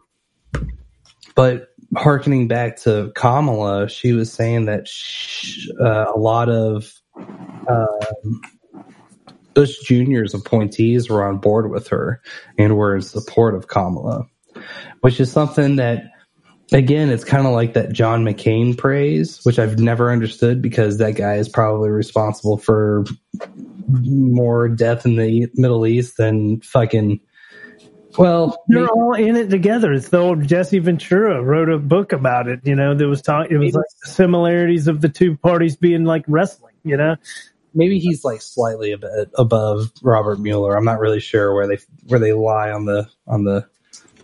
but 1.35 1.69
harkening 1.97 2.49
back 2.49 2.79
to 2.79 3.13
Kamala, 3.15 3.89
she 3.89 4.13
was 4.13 4.33
saying 4.33 4.67
that 4.67 4.89
sh 4.89 5.69
uh, 5.81 6.13
a 6.15 6.19
lot 6.19 6.49
of 6.49 6.93
um, 7.69 8.41
Bush 9.55 9.79
Jr.'s 9.85 10.35
appointees 10.35 11.09
were 11.09 11.27
on 11.27 11.39
board 11.39 11.71
with 11.71 11.89
her 11.89 12.23
and 12.59 12.77
were 12.77 12.97
in 12.97 13.03
support 13.03 13.55
of 13.55 13.69
Kamala, 13.69 14.27
which 15.01 15.21
is 15.21 15.31
something 15.31 15.77
that, 15.77 16.12
again, 16.73 17.11
it's 17.11 17.25
kind 17.25 17.47
of 17.47 17.53
like 17.53 17.75
that 17.75 17.93
John 17.93 18.25
McCain 18.25 18.77
praise, 18.77 19.41
which 19.45 19.59
I've 19.59 19.79
never 19.79 20.11
understood 20.11 20.63
because 20.63 20.99
that 20.99 21.13
guy 21.13 21.37
is 21.37 21.49
probably 21.49 21.91
responsible 21.91 22.59
for 22.59 23.05
more 23.89 24.69
death 24.69 25.05
in 25.05 25.17
the 25.17 25.49
Middle 25.55 25.87
East 25.87 26.17
than 26.17 26.61
fucking. 26.61 27.21
Well, 28.19 28.63
they're 28.69 28.89
all 28.89 29.15
in 29.15 29.37
it 29.37 29.49
together. 29.49 29.93
It's 29.93 30.11
the 30.11 30.19
old 30.19 30.47
Jesse 30.47 30.79
Ventura 30.79 31.43
wrote 31.43 31.71
a 31.71 31.79
book 31.79 32.13
about 32.13 32.47
it. 32.47 32.61
You 32.65 32.75
know, 32.75 32.95
there 32.95 33.09
was 33.09 33.23
talk. 33.23 33.51
It 33.51 33.57
was 33.57 33.75
like 33.75 33.85
the 34.05 34.11
similarities 34.11 34.87
of 34.87 35.01
the 35.01 35.09
two 35.09 35.37
parties 35.37 35.77
being 35.77 36.05
like 36.05 36.25
wrestling. 36.29 36.75
You 36.85 36.99
know, 36.99 37.17
maybe 37.75 37.99
he's 37.99 38.23
like 38.23 38.43
slightly 38.43 38.93
a 38.93 38.99
bit 38.99 39.31
above 39.37 39.91
Robert 40.03 40.39
Mueller. 40.41 40.77
I'm 40.77 40.85
not 40.85 41.01
really 41.01 41.21
sure 41.21 41.55
where 41.55 41.67
they 41.67 41.79
where 42.07 42.21
they 42.21 42.35
lie 42.35 42.71
on 42.71 42.85
the 42.85 43.09
on 43.27 43.45
the 43.45 43.67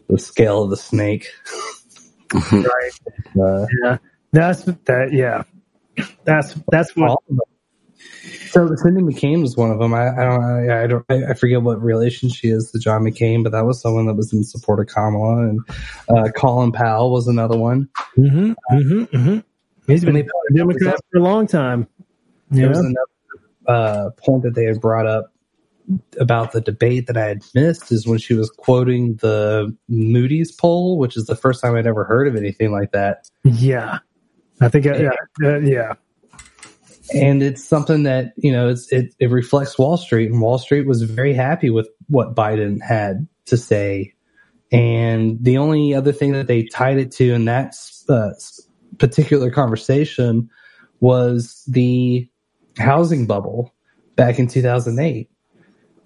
the 0.08 0.18
scale 0.18 0.64
of 0.64 0.70
the 0.70 0.76
snake. 0.76 1.28
right? 2.34 2.90
Uh, 3.40 3.66
yeah, 3.82 3.98
that's 4.32 4.62
that. 4.64 5.12
Yeah, 5.12 5.42
that's 6.24 6.54
that's 6.70 6.94
what. 6.96 7.18
So 8.50 8.74
Cindy 8.76 9.02
McCain 9.02 9.42
was 9.42 9.56
one 9.56 9.70
of 9.70 9.78
them. 9.78 9.92
I, 9.92 10.08
I 10.08 10.24
don't, 10.24 10.44
I, 10.44 10.82
I 10.82 10.86
don't, 10.86 11.04
I, 11.10 11.30
I 11.32 11.34
forget 11.34 11.62
what 11.62 11.82
relation 11.82 12.30
she 12.30 12.48
is 12.48 12.70
to 12.72 12.78
John 12.78 13.02
McCain, 13.02 13.42
but 13.42 13.52
that 13.52 13.66
was 13.66 13.80
someone 13.80 14.06
that 14.06 14.14
was 14.14 14.32
in 14.32 14.42
support 14.42 14.80
of 14.80 14.86
Kamala, 14.86 15.48
and 15.48 15.60
uh, 16.08 16.28
Colin 16.34 16.72
Powell 16.72 17.10
was 17.10 17.28
another 17.28 17.58
one. 17.58 17.88
Mm-hmm, 18.16 18.52
mm-hmm, 18.74 19.16
mm-hmm. 19.16 19.38
He's 19.86 20.04
been 20.04 20.16
a 20.16 20.24
Democrat 20.54 20.98
for 21.10 21.18
a 21.18 21.22
long 21.22 21.46
time. 21.46 21.88
There 22.50 22.68
was 22.68 22.78
another 22.78 22.96
uh, 23.66 24.10
point 24.16 24.44
that 24.44 24.54
they 24.54 24.64
had 24.64 24.80
brought 24.80 25.06
up 25.06 25.32
about 26.18 26.52
the 26.52 26.60
debate 26.60 27.06
that 27.06 27.16
I 27.16 27.26
had 27.26 27.42
missed 27.54 27.90
is 27.92 28.06
when 28.06 28.18
she 28.18 28.34
was 28.34 28.50
quoting 28.50 29.16
the 29.16 29.74
Moody's 29.88 30.52
poll, 30.52 30.98
which 30.98 31.16
is 31.16 31.26
the 31.26 31.36
first 31.36 31.62
time 31.62 31.74
I'd 31.74 31.86
ever 31.86 32.04
heard 32.04 32.28
of 32.28 32.36
anything 32.36 32.72
like 32.72 32.92
that. 32.92 33.28
Yeah, 33.44 33.98
I 34.60 34.68
think. 34.68 34.84
Yeah, 34.84 35.10
uh, 35.42 35.58
yeah. 35.58 35.94
and 37.14 37.42
it's 37.42 37.64
something 37.64 38.02
that 38.04 38.32
you 38.36 38.52
know 38.52 38.68
it's 38.68 38.92
it, 38.92 39.14
it 39.18 39.30
reflects 39.30 39.78
Wall 39.78 39.96
Street, 39.96 40.30
and 40.30 40.40
Wall 40.40 40.58
Street 40.58 40.86
was 40.86 41.02
very 41.02 41.34
happy 41.34 41.70
with 41.70 41.88
what 42.08 42.34
Biden 42.34 42.82
had 42.82 43.26
to 43.46 43.56
say. 43.56 44.14
And 44.70 45.42
the 45.42 45.58
only 45.58 45.94
other 45.94 46.12
thing 46.12 46.32
that 46.32 46.46
they 46.46 46.64
tied 46.64 46.98
it 46.98 47.10
to 47.12 47.32
in 47.32 47.46
that 47.46 47.74
uh, 48.08 48.30
particular 48.98 49.50
conversation 49.50 50.50
was 51.00 51.64
the 51.66 52.28
housing 52.76 53.26
bubble 53.26 53.74
back 54.16 54.38
in 54.38 54.46
2008. 54.46 55.30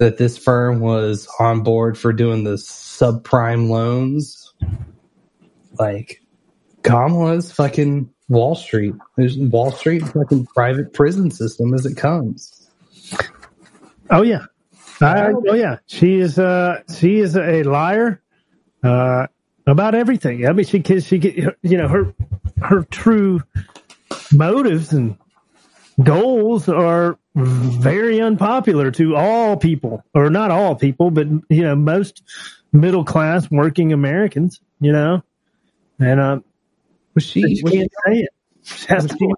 That 0.03 0.19
this 0.19 0.37
firm 0.37 0.81
was 0.81 1.29
on 1.39 1.63
board 1.63 1.97
for 1.97 2.13
doing 2.13 2.43
the 2.43 2.55
subprime 2.55 3.69
loans. 3.69 4.53
Like 5.79 6.21
Kamala's 6.83 7.53
fucking 7.53 8.13
Wall 8.29 8.57
Street. 8.57 8.97
There's 9.17 9.39
Wall 9.39 9.71
Street 9.71 10.03
fucking 10.03 10.47
private 10.47 10.93
prison 10.93 11.31
system 11.31 11.73
as 11.73 11.87
it 11.87 11.97
comes. 11.97 12.69
Oh 14.11 14.23
yeah, 14.23 14.47
I, 15.01 15.29
oh 15.29 15.55
yeah. 15.55 15.79
She 15.87 16.19
is. 16.19 16.37
Uh, 16.37 16.83
she 16.99 17.21
is 17.21 17.37
a 17.37 17.63
liar. 17.63 18.21
Uh, 18.83 19.29
about 19.69 19.95
everything. 19.95 20.49
I 20.49 20.53
mean, 20.53 20.67
she 20.67 20.81
can. 20.81 21.01
She 21.01 21.19
get. 21.19 21.37
You 21.63 21.79
know 21.79 21.87
her. 21.87 22.13
Her 22.61 22.83
true 22.91 23.41
motives 24.33 24.93
and 24.93 25.17
goals 26.03 26.69
are 26.69 27.21
very 27.35 28.21
unpopular 28.21 28.91
to 28.93 29.17
all 29.17 29.57
people, 29.57 30.05
or 30.15 30.31
not 30.31 30.51
all 30.51 30.75
people, 30.75 31.11
but 31.11 31.27
you 31.49 31.63
know 31.63 31.75
most 31.75 32.23
middle 32.73 33.05
class 33.05 33.51
working 33.51 33.93
Americans. 33.93 34.61
You 34.81 34.93
know, 34.93 35.23
and 35.99 36.21
uh, 36.21 36.41
was 37.15 37.25
she? 37.25 37.43
was 37.63 37.73
can't 37.73 37.93
say 38.07 38.13
it. 38.19 38.31
She 38.63 38.87
has 38.87 39.05
Was 39.05 39.13
to 39.13 39.17
she 39.19 39.29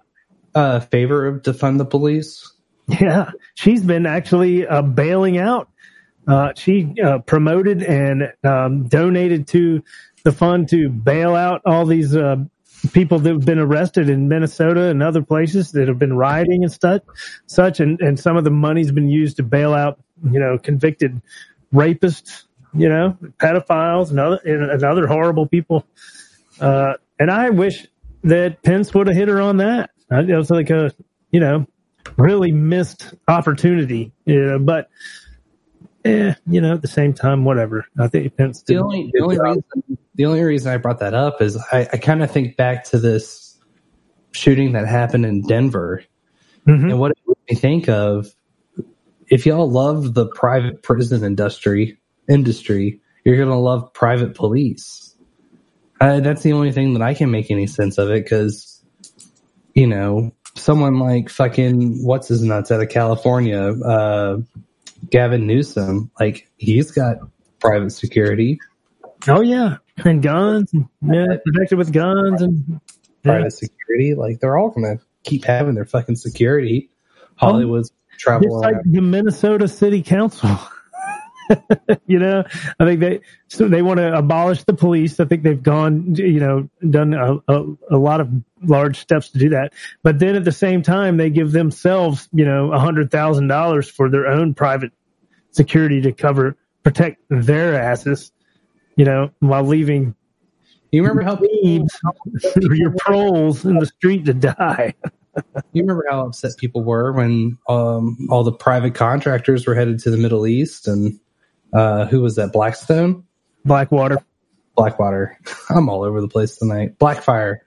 uh, 0.55 0.79
favor 0.79 1.27
of 1.27 1.41
defund 1.41 1.77
the 1.77 1.85
police? 1.85 2.51
Yeah, 2.87 3.31
she's 3.55 3.81
been 3.81 4.05
actually 4.05 4.67
uh, 4.67 4.81
bailing 4.81 5.37
out. 5.37 5.69
Uh, 6.27 6.53
she 6.55 6.93
uh, 7.03 7.19
promoted 7.19 7.83
and 7.83 8.33
um, 8.43 8.87
donated 8.87 9.47
to 9.49 9.83
the 10.23 10.31
fund 10.31 10.69
to 10.69 10.89
bail 10.89 11.35
out 11.35 11.61
all 11.65 11.85
these 11.85 12.15
uh, 12.15 12.37
people 12.87 13.19
that 13.19 13.29
have 13.31 13.45
been 13.45 13.59
arrested 13.59 14.09
in 14.09 14.27
Minnesota 14.27 14.89
and 14.89 15.01
other 15.01 15.21
places 15.21 15.71
that 15.71 15.87
have 15.87 15.99
been 15.99 16.15
rioting 16.15 16.63
and 16.63 16.71
such. 16.71 17.03
Such, 17.47 17.79
and, 17.79 17.99
and 18.01 18.19
some 18.19 18.37
of 18.37 18.43
the 18.43 18.51
money's 18.51 18.91
been 18.91 19.09
used 19.09 19.37
to 19.37 19.43
bail 19.43 19.73
out, 19.73 19.99
you 20.23 20.39
know, 20.39 20.57
convicted 20.57 21.21
rapists, 21.73 22.43
you 22.73 22.89
know, 22.89 23.17
pedophiles 23.37 24.09
and 24.09 24.19
other 24.19 24.39
and, 24.45 24.83
other 24.83 25.07
horrible 25.07 25.47
people. 25.47 25.85
Uh, 26.59 26.93
and 27.19 27.31
I 27.31 27.49
wish 27.49 27.87
that 28.23 28.61
Pence 28.63 28.93
would 28.93 29.07
have 29.07 29.15
hit 29.15 29.27
her 29.27 29.41
on 29.41 29.57
that. 29.57 29.91
It 30.11 30.35
was 30.35 30.49
like 30.49 30.69
a, 30.69 30.91
you 31.31 31.39
know, 31.39 31.67
really 32.17 32.51
missed 32.51 33.13
opportunity. 33.27 34.11
You 34.25 34.45
know, 34.45 34.59
but 34.59 34.89
eh, 36.05 36.33
you 36.47 36.61
know, 36.61 36.75
at 36.75 36.81
the 36.81 36.87
same 36.87 37.13
time, 37.13 37.43
whatever. 37.43 37.85
I 37.99 38.07
think 38.07 38.35
Pence. 38.37 38.63
The 38.63 38.77
only, 38.77 39.11
the 39.13 39.21
only 39.21 39.39
reason 39.39 39.63
the 40.15 40.25
only 40.25 40.43
reason 40.43 40.71
I 40.71 40.77
brought 40.77 40.99
that 40.99 41.13
up 41.13 41.41
is 41.41 41.57
I, 41.71 41.87
I 41.91 41.97
kind 41.97 42.23
of 42.23 42.31
think 42.31 42.55
back 42.55 42.85
to 42.85 42.99
this 42.99 43.57
shooting 44.31 44.73
that 44.73 44.87
happened 44.87 45.25
in 45.25 45.41
Denver, 45.41 46.03
and 46.65 46.99
what 46.99 47.11
it 47.11 47.17
made 47.27 47.35
me 47.49 47.55
think 47.55 47.89
of. 47.89 48.27
If 49.27 49.47
y'all 49.47 49.69
love 49.69 50.13
the 50.13 50.27
private 50.27 50.83
prison 50.83 51.23
industry, 51.23 51.97
industry, 52.29 53.01
you're 53.23 53.37
gonna 53.37 53.59
love 53.59 53.91
private 53.91 54.35
police. 54.35 55.15
Uh, 55.99 56.19
that's 56.19 56.43
the 56.43 56.53
only 56.53 56.71
thing 56.71 56.93
that 56.93 57.01
I 57.01 57.13
can 57.13 57.31
make 57.31 57.49
any 57.49 57.67
sense 57.67 57.97
of 57.97 58.11
it 58.11 58.23
because, 58.23 58.83
you 59.73 59.87
know, 59.87 60.31
someone 60.55 60.99
like 60.99 61.29
fucking 61.29 62.03
what's 62.03 62.27
his 62.27 62.43
nuts 62.43 62.71
out 62.71 62.81
of 62.81 62.89
California, 62.89 63.73
uh, 63.83 64.37
Gavin 65.09 65.47
Newsom, 65.47 66.11
like 66.19 66.49
he's 66.57 66.91
got 66.91 67.17
private 67.59 67.91
security. 67.91 68.59
Oh 69.27 69.41
yeah, 69.41 69.77
and 70.03 70.21
guns, 70.21 70.71
and, 70.73 70.87
yeah, 71.01 71.37
protected 71.45 71.77
with 71.77 71.91
guns 71.91 72.41
and 72.41 72.79
private 73.23 73.51
security. 73.51 74.13
Like 74.13 74.39
they're 74.39 74.57
all 74.57 74.69
gonna 74.69 74.99
keep 75.23 75.45
having 75.45 75.75
their 75.75 75.85
fucking 75.85 76.15
security. 76.15 76.89
Oh. 77.41 77.51
Hollywood's 77.51 77.91
travel 78.17 78.47
Just 78.47 78.73
like 78.73 78.83
the 78.85 79.01
Minnesota 79.01 79.67
City 79.67 80.01
Council. 80.01 80.49
you 82.07 82.19
know, 82.19 82.43
I 82.79 82.85
think 82.85 82.99
they 82.99 83.21
so 83.47 83.67
they 83.67 83.81
want 83.81 83.99
to 83.99 84.15
abolish 84.17 84.63
the 84.63 84.73
police. 84.73 85.19
I 85.19 85.25
think 85.25 85.43
they've 85.43 85.61
gone, 85.61 86.15
you 86.15 86.39
know, 86.39 86.69
done 86.89 87.13
a, 87.13 87.35
a, 87.47 87.65
a 87.91 87.97
lot 87.97 88.21
of 88.21 88.29
large 88.63 88.99
steps 88.99 89.29
to 89.29 89.39
do 89.39 89.49
that. 89.49 89.73
But 90.03 90.19
then 90.19 90.35
at 90.35 90.43
the 90.43 90.51
same 90.51 90.81
time, 90.81 91.17
they 91.17 91.29
give 91.29 91.51
themselves, 91.51 92.27
you 92.33 92.45
know, 92.45 92.71
a 92.71 92.79
hundred 92.79 93.11
thousand 93.11 93.47
dollars 93.47 93.89
for 93.89 94.09
their 94.09 94.27
own 94.27 94.53
private 94.53 94.91
security 95.51 96.01
to 96.01 96.11
cover 96.11 96.57
protect 96.83 97.21
their 97.29 97.75
asses. 97.75 98.31
You 98.95 99.05
know, 99.05 99.31
while 99.39 99.63
leaving. 99.63 100.15
You 100.91 101.01
remember 101.03 101.23
how 101.23 101.37
your 102.61 102.93
proles 102.97 103.65
in 103.65 103.79
the 103.79 103.85
street 103.85 104.25
to 104.25 104.33
die? 104.33 104.93
You 105.73 105.81
remember 105.81 106.05
how 106.09 106.27
upset 106.27 106.51
people 106.57 106.81
were 106.81 107.11
when 107.11 107.57
um, 107.67 108.17
all 108.29 108.45
the 108.45 108.53
private 108.53 108.95
contractors 108.95 109.67
were 109.67 109.75
headed 109.75 109.99
to 109.99 110.09
the 110.09 110.17
Middle 110.17 110.47
East, 110.47 110.87
and 110.87 111.19
uh, 111.75 112.05
who 112.05 112.21
was 112.21 112.35
that? 112.35 112.53
Blackstone, 112.53 113.25
Blackwater, 113.63 114.19
Blackwater. 114.75 115.37
I'm 115.69 115.89
all 115.89 116.03
over 116.03 116.21
the 116.21 116.27
place 116.27 116.57
tonight. 116.57 116.97
Blackfire, 116.99 117.57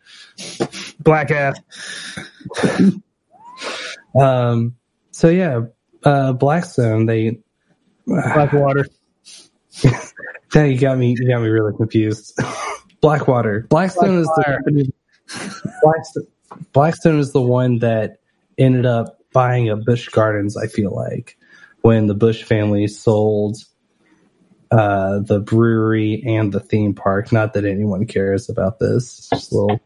Black 1.01 1.31
ass. 1.31 1.61
Um, 4.19 4.77
so 5.11 5.29
yeah, 5.29 5.61
uh, 6.05 6.33
Blackstone. 6.33 7.07
They 7.07 7.39
Blackwater. 8.07 8.87
Now 10.55 10.65
you 10.65 10.79
got 10.79 10.97
me. 10.97 11.15
You 11.19 11.29
got 11.29 11.43
me 11.43 11.49
really 11.49 11.77
confused. 11.77 12.39
Blackwater. 13.01 13.67
Blackstone 13.69 14.21
is 14.21 14.27
the 14.27 14.93
Blackstone, 15.83 16.27
Blackstone 16.73 17.19
is 17.19 17.33
the 17.33 17.43
one 17.43 17.81
that 17.81 18.21
ended 18.57 18.87
up 18.87 19.19
buying 19.33 19.69
up 19.69 19.85
Busch 19.85 20.09
Gardens. 20.09 20.57
I 20.57 20.67
feel 20.67 20.95
like 20.95 21.37
when 21.83 22.07
the 22.07 22.15
Busch 22.15 22.43
family 22.43 22.87
sold 22.87 23.59
uh, 24.71 25.21
the 25.21 25.41
brewery 25.41 26.23
and 26.27 26.53
the 26.53 26.61
theme 26.61 26.95
park. 26.95 27.33
Not 27.33 27.55
that 27.55 27.65
anyone 27.65 28.07
cares 28.07 28.49
about 28.49 28.79
this, 28.79 29.29
just 29.31 29.53
a 29.53 29.55
little 29.55 29.81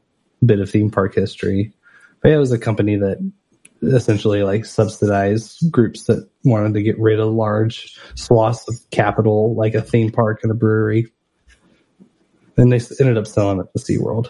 bit 0.44 0.60
of 0.60 0.70
theme 0.70 0.90
park 0.90 1.14
history. 1.14 1.72
But 2.20 2.30
yeah, 2.30 2.36
it 2.36 2.40
was 2.40 2.52
a 2.52 2.58
company 2.58 2.96
that 2.96 3.18
essentially 3.82 4.42
like 4.44 4.64
subsidized 4.64 5.70
groups 5.70 6.04
that 6.04 6.28
wanted 6.44 6.74
to 6.74 6.82
get 6.82 6.98
rid 6.98 7.18
of 7.18 7.32
large 7.32 7.98
swaths 8.14 8.68
of 8.68 8.76
capital, 8.90 9.54
like 9.54 9.74
a 9.74 9.82
theme 9.82 10.10
park 10.10 10.40
and 10.42 10.52
a 10.52 10.54
brewery. 10.54 11.12
And 12.56 12.72
they 12.72 12.80
ended 13.00 13.16
up 13.16 13.26
selling 13.26 13.60
it 13.60 13.66
to 13.76 13.82
SeaWorld. 13.82 14.28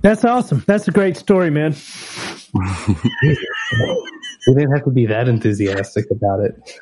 That's 0.00 0.24
awesome. 0.24 0.62
That's 0.66 0.86
a 0.86 0.92
great 0.92 1.16
story, 1.16 1.50
man. 1.50 1.74
We 4.48 4.54
didn't 4.54 4.72
have 4.72 4.84
to 4.84 4.90
be 4.90 5.06
that 5.06 5.28
enthusiastic 5.28 6.10
about 6.10 6.40
it. 6.40 6.80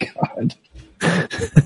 God. 0.00 0.54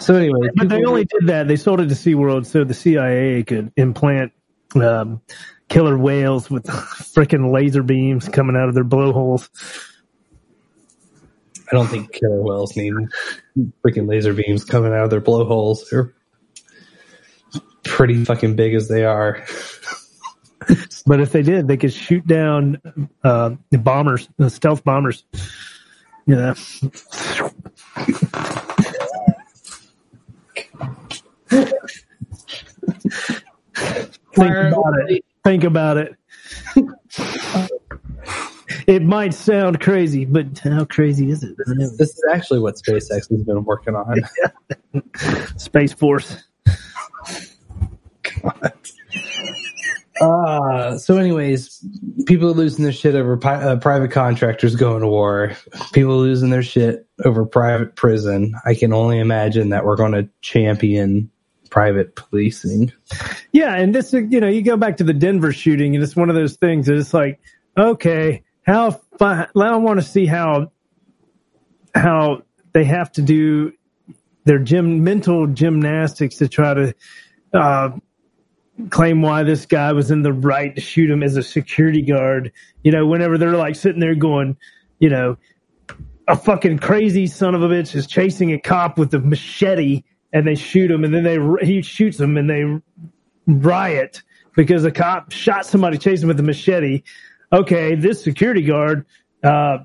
so 0.00 0.16
anyway, 0.16 0.48
But 0.56 0.68
they 0.68 0.84
only 0.84 1.04
did 1.04 1.28
that. 1.28 1.46
They 1.46 1.54
sold 1.54 1.80
it 1.80 1.88
to 1.88 1.94
SeaWorld 1.94 2.46
so 2.46 2.64
the 2.64 2.74
CIA 2.74 3.44
could 3.44 3.72
implant 3.76 4.32
um, 4.74 5.20
killer 5.68 5.96
whales 5.96 6.50
with 6.50 6.64
freaking 6.66 7.52
laser 7.52 7.84
beams 7.84 8.28
coming 8.28 8.56
out 8.56 8.68
of 8.68 8.74
their 8.74 8.82
blowholes. 8.82 9.48
I 11.70 11.76
don't 11.76 11.86
think 11.86 12.12
killer 12.12 12.42
whales 12.42 12.76
need 12.76 12.92
freaking 13.86 14.08
laser 14.08 14.34
beams 14.34 14.64
coming 14.64 14.92
out 14.92 15.04
of 15.04 15.10
their 15.10 15.20
blowholes. 15.20 15.88
They're 15.90 16.12
pretty 17.84 18.24
fucking 18.24 18.56
big 18.56 18.74
as 18.74 18.88
they 18.88 19.04
are. 19.04 19.46
But 21.06 21.20
if 21.20 21.32
they 21.32 21.42
did, 21.42 21.68
they 21.68 21.76
could 21.76 21.92
shoot 21.92 22.26
down 22.26 22.80
uh, 23.24 23.56
the 23.70 23.78
bombers, 23.78 24.28
the 24.36 24.50
stealth 24.50 24.84
bombers. 24.84 25.24
Yeah. 26.26 26.54
Think 34.34 34.54
about 34.54 34.94
it. 35.08 35.24
Think 35.44 35.64
about 35.64 35.96
it. 35.96 36.16
it 38.86 39.02
might 39.02 39.34
sound 39.34 39.80
crazy, 39.80 40.24
but 40.24 40.58
how 40.60 40.84
crazy 40.84 41.30
is 41.30 41.42
it? 41.42 41.56
This 41.66 42.10
is 42.10 42.24
actually 42.32 42.60
what 42.60 42.76
SpaceX 42.76 43.28
has 43.30 43.42
been 43.44 43.64
working 43.64 43.94
on. 43.94 44.20
Space 45.56 45.92
Force. 45.92 46.36
Uh, 50.22 50.96
so 50.98 51.16
anyways, 51.16 51.84
people 52.26 52.48
are 52.48 52.54
losing 52.54 52.84
their 52.84 52.92
shit 52.92 53.16
over 53.16 53.36
pi- 53.36 53.60
uh, 53.60 53.76
private 53.76 54.12
contractors 54.12 54.76
going 54.76 55.00
to 55.00 55.08
war. 55.08 55.56
People 55.92 56.16
losing 56.18 56.50
their 56.50 56.62
shit 56.62 57.08
over 57.24 57.44
private 57.44 57.96
prison. 57.96 58.54
I 58.64 58.74
can 58.74 58.92
only 58.92 59.18
imagine 59.18 59.70
that 59.70 59.84
we're 59.84 59.96
going 59.96 60.12
to 60.12 60.28
champion 60.40 61.28
private 61.70 62.14
policing. 62.14 62.92
Yeah, 63.50 63.74
and 63.74 63.92
this, 63.92 64.12
you 64.12 64.40
know, 64.40 64.46
you 64.46 64.62
go 64.62 64.76
back 64.76 64.98
to 64.98 65.04
the 65.04 65.12
Denver 65.12 65.52
shooting, 65.52 65.96
and 65.96 66.04
it's 66.04 66.14
one 66.14 66.28
of 66.28 66.36
those 66.36 66.54
things 66.54 66.86
that 66.86 66.96
it's 66.96 67.12
like, 67.12 67.40
okay, 67.76 68.44
how 68.64 68.92
fun, 69.18 69.48
I 69.56 69.76
want 69.76 69.98
to 69.98 70.06
see 70.06 70.26
how 70.26 70.70
how 71.94 72.42
they 72.72 72.84
have 72.84 73.10
to 73.12 73.22
do 73.22 73.72
their 74.44 74.58
gym 74.60 75.02
mental 75.02 75.46
gymnastics 75.46 76.36
to 76.36 76.48
try 76.48 76.74
to 76.74 76.94
uh, 77.52 77.90
claim 78.90 79.22
why 79.22 79.42
this 79.42 79.66
guy 79.66 79.92
was 79.92 80.10
in 80.10 80.22
the 80.22 80.32
right 80.32 80.74
to 80.74 80.80
shoot 80.80 81.10
him 81.10 81.22
as 81.22 81.36
a 81.36 81.42
security 81.42 82.02
guard. 82.02 82.52
You 82.82 82.92
know, 82.92 83.06
whenever 83.06 83.38
they're 83.38 83.56
like 83.56 83.76
sitting 83.76 84.00
there 84.00 84.14
going, 84.14 84.56
you 84.98 85.10
know, 85.10 85.36
a 86.28 86.36
fucking 86.36 86.78
crazy 86.78 87.26
son 87.26 87.54
of 87.54 87.62
a 87.62 87.68
bitch 87.68 87.94
is 87.94 88.06
chasing 88.06 88.52
a 88.52 88.60
cop 88.60 88.98
with 88.98 89.12
a 89.14 89.18
machete 89.18 90.02
and 90.32 90.46
they 90.46 90.54
shoot 90.54 90.90
him 90.90 91.04
and 91.04 91.12
then 91.12 91.24
they 91.24 91.38
he 91.64 91.82
shoots 91.82 92.18
him 92.18 92.36
and 92.36 92.48
they 92.48 92.64
riot 93.46 94.22
because 94.54 94.84
a 94.84 94.90
cop 94.90 95.32
shot 95.32 95.66
somebody 95.66 95.98
chasing 95.98 96.28
with 96.28 96.38
a 96.40 96.42
machete. 96.42 97.02
Okay, 97.52 97.94
this 97.94 98.22
security 98.22 98.62
guard, 98.62 99.04
uh, 99.44 99.78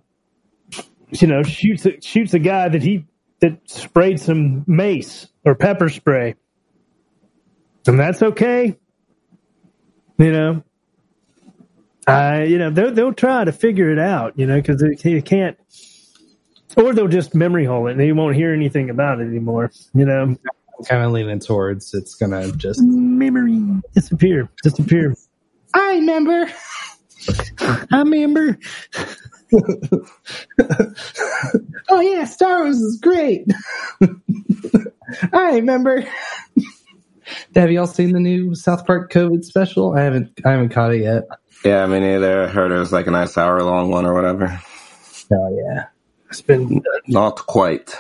you 1.10 1.28
know, 1.28 1.44
shoots 1.44 1.86
shoots 2.02 2.34
a 2.34 2.40
guy 2.40 2.70
that 2.70 2.82
he 2.82 3.06
that 3.40 3.60
sprayed 3.70 4.20
some 4.20 4.64
mace 4.68 5.28
or 5.46 5.56
pepper 5.56 5.90
spray, 5.90 6.36
and 7.88 8.00
that's 8.00 8.22
okay. 8.22 8.78
You 10.18 10.32
know, 10.32 10.64
uh, 12.08 12.12
I 12.12 12.44
you 12.44 12.58
know 12.58 12.70
they'll 12.70 12.94
they'll 12.94 13.14
try 13.14 13.44
to 13.44 13.52
figure 13.52 13.92
it 13.92 14.00
out. 14.00 14.38
You 14.38 14.48
know, 14.48 14.58
because 14.58 14.82
they, 14.82 14.96
they 14.96 15.22
can't, 15.22 15.58
or 16.76 16.94
they'll 16.94 17.08
just 17.08 17.36
memory 17.36 17.66
hole 17.66 17.88
it 17.88 17.92
and 17.92 18.00
they 18.00 18.12
won't 18.12 18.36
hear 18.36 18.54
anything 18.54 18.90
about 18.90 19.20
it 19.20 19.28
anymore. 19.28 19.72
You 19.94 20.06
know, 20.06 20.22
I'm 20.24 20.86
kind 20.86 21.04
of 21.04 21.12
leaning 21.12 21.40
towards 21.40 21.94
it's 21.94 22.16
gonna 22.16 22.52
just 22.54 22.82
memory 22.84 23.62
disappear, 23.94 24.50
disappear. 24.64 25.16
I 25.74 25.96
remember. 25.96 26.52
I 27.92 28.00
remember. 28.00 28.58
oh 31.90 32.02
yeah, 32.02 32.26
Star 32.26 32.64
Wars 32.64 32.78
is 32.78 33.00
great. 33.00 33.46
I 35.34 35.56
remember. 35.56 36.06
Have 37.56 37.72
y'all 37.72 37.88
seen 37.88 38.12
the 38.14 38.20
new 38.20 38.56
South 38.56 38.86
Park 38.86 39.12
COVID 39.12 39.44
special? 39.44 39.94
I 39.94 40.02
haven't. 40.02 40.32
I 40.46 40.52
haven't 40.52 40.70
caught 40.70 40.94
it 40.94 41.02
yet. 41.02 41.24
Yeah, 41.66 41.86
me 41.88 42.00
neither. 42.00 42.44
I 42.44 42.48
heard 42.48 42.72
it 42.72 42.78
was 42.78 42.92
like 42.92 43.08
a 43.08 43.12
nice 43.12 43.38
hour 43.38 43.62
long 43.64 43.90
one 43.90 44.06
or 44.06 44.14
whatever. 44.14 44.62
Oh 45.34 45.58
yeah, 45.58 45.86
it's 46.30 46.42
been 46.42 46.82
Not 47.08 47.46
quite. 47.48 47.94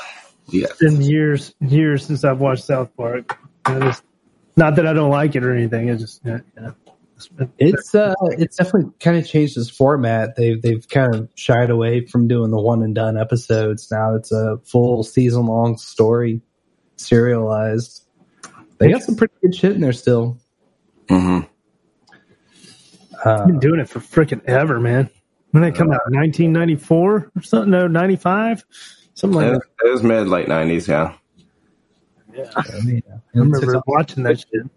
Yeah. 0.48 0.68
It's 0.70 0.80
been 0.80 1.02
years, 1.02 1.54
years 1.60 2.06
since 2.06 2.24
I've 2.24 2.40
watched 2.40 2.64
South 2.64 2.96
Park. 2.96 3.38
Just, 3.68 4.02
not 4.56 4.76
that 4.78 4.88
I 4.88 4.94
don't 4.94 5.10
like 5.12 5.36
it 5.36 5.44
or 5.44 5.54
anything. 5.54 5.90
It's 5.90 6.02
just, 6.02 6.22
yeah, 6.24 6.40
yeah. 6.56 6.72
It's 7.18 7.28
been- 7.28 7.52
It's 7.58 7.94
uh, 7.94 8.14
it's 8.30 8.56
definitely 8.56 8.94
kind 9.02 9.18
of 9.18 9.28
changed 9.28 9.58
its 9.58 9.70
format. 9.70 10.38
They've 10.38 10.62
they've 10.62 10.88
kind 10.88 11.14
of 11.16 11.30
shied 11.36 11.70
away 11.70 12.06
from 12.06 12.28
doing 12.30 12.52
the 12.52 12.62
one 12.62 12.82
and 12.84 12.96
done 12.96 13.18
episodes. 13.18 13.90
Now 13.92 14.16
it's 14.16 14.32
a 14.32 14.58
full 14.64 15.04
season 15.04 15.48
long 15.48 15.78
story, 15.78 16.42
serialized. 16.96 18.06
They 18.78 18.92
got 18.92 19.02
some 19.04 19.16
pretty 19.16 19.34
good 19.42 19.56
shit 19.56 19.72
in 19.74 19.82
there 19.82 19.94
still. 19.94 20.38
Mm-hmm. 21.08 21.40
Uh, 23.24 23.46
been 23.48 23.60
doing 23.60 23.80
it 23.80 23.90
for 23.90 24.00
freaking 24.00 24.44
ever, 24.46 24.80
man. 24.80 25.10
When 25.52 25.64
they 25.64 25.72
come 25.72 25.88
out, 25.92 26.02
1994 26.12 27.32
or 27.36 27.42
something? 27.42 27.72
No, 27.72 27.88
95, 27.88 28.64
something 29.16 29.36
like 29.38 29.48
It 29.48 29.52
that. 29.52 29.56
was, 29.56 29.64
it 29.86 29.92
was 29.92 30.04
mid 30.04 30.28
late 30.28 30.48
nineties. 30.48 30.88
Yeah. 30.88 31.14
Yeah, 32.34 32.52
I, 32.56 32.82
mean, 32.82 33.02
I 33.10 33.40
remember 33.40 33.82
watching 33.88 34.22
that 34.24 34.40
shit. 34.40 34.68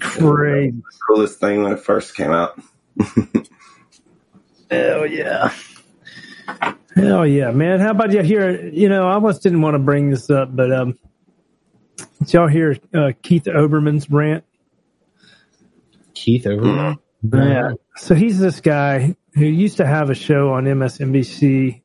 Crazy. 0.00 0.74
Coolest 1.06 1.38
thing 1.38 1.62
when 1.62 1.72
it 1.72 1.78
first 1.78 2.16
came 2.16 2.32
out. 2.32 2.60
Hell 4.70 5.06
yeah. 5.06 5.52
Hell 6.96 7.26
yeah, 7.26 7.50
man. 7.52 7.80
How 7.80 7.90
about 7.90 8.12
you 8.12 8.22
hear, 8.22 8.68
you 8.68 8.88
know, 8.88 9.08
I 9.08 9.14
almost 9.14 9.42
didn't 9.42 9.62
want 9.62 9.74
to 9.74 9.78
bring 9.78 10.10
this 10.10 10.28
up, 10.30 10.54
but 10.54 10.72
um 10.72 10.98
did 12.20 12.32
y'all 12.34 12.48
hear 12.48 12.76
uh, 12.94 13.12
Keith 13.22 13.44
Olbermann's 13.44 14.10
rant? 14.10 14.44
Keith 16.14 16.44
Olbermann. 16.44 16.98
Yeah. 17.22 17.72
So 17.96 18.14
he's 18.14 18.38
this 18.38 18.60
guy 18.60 19.16
who 19.34 19.44
used 19.44 19.78
to 19.78 19.86
have 19.86 20.10
a 20.10 20.14
show 20.14 20.52
on 20.52 20.64
MSNBC, 20.64 21.82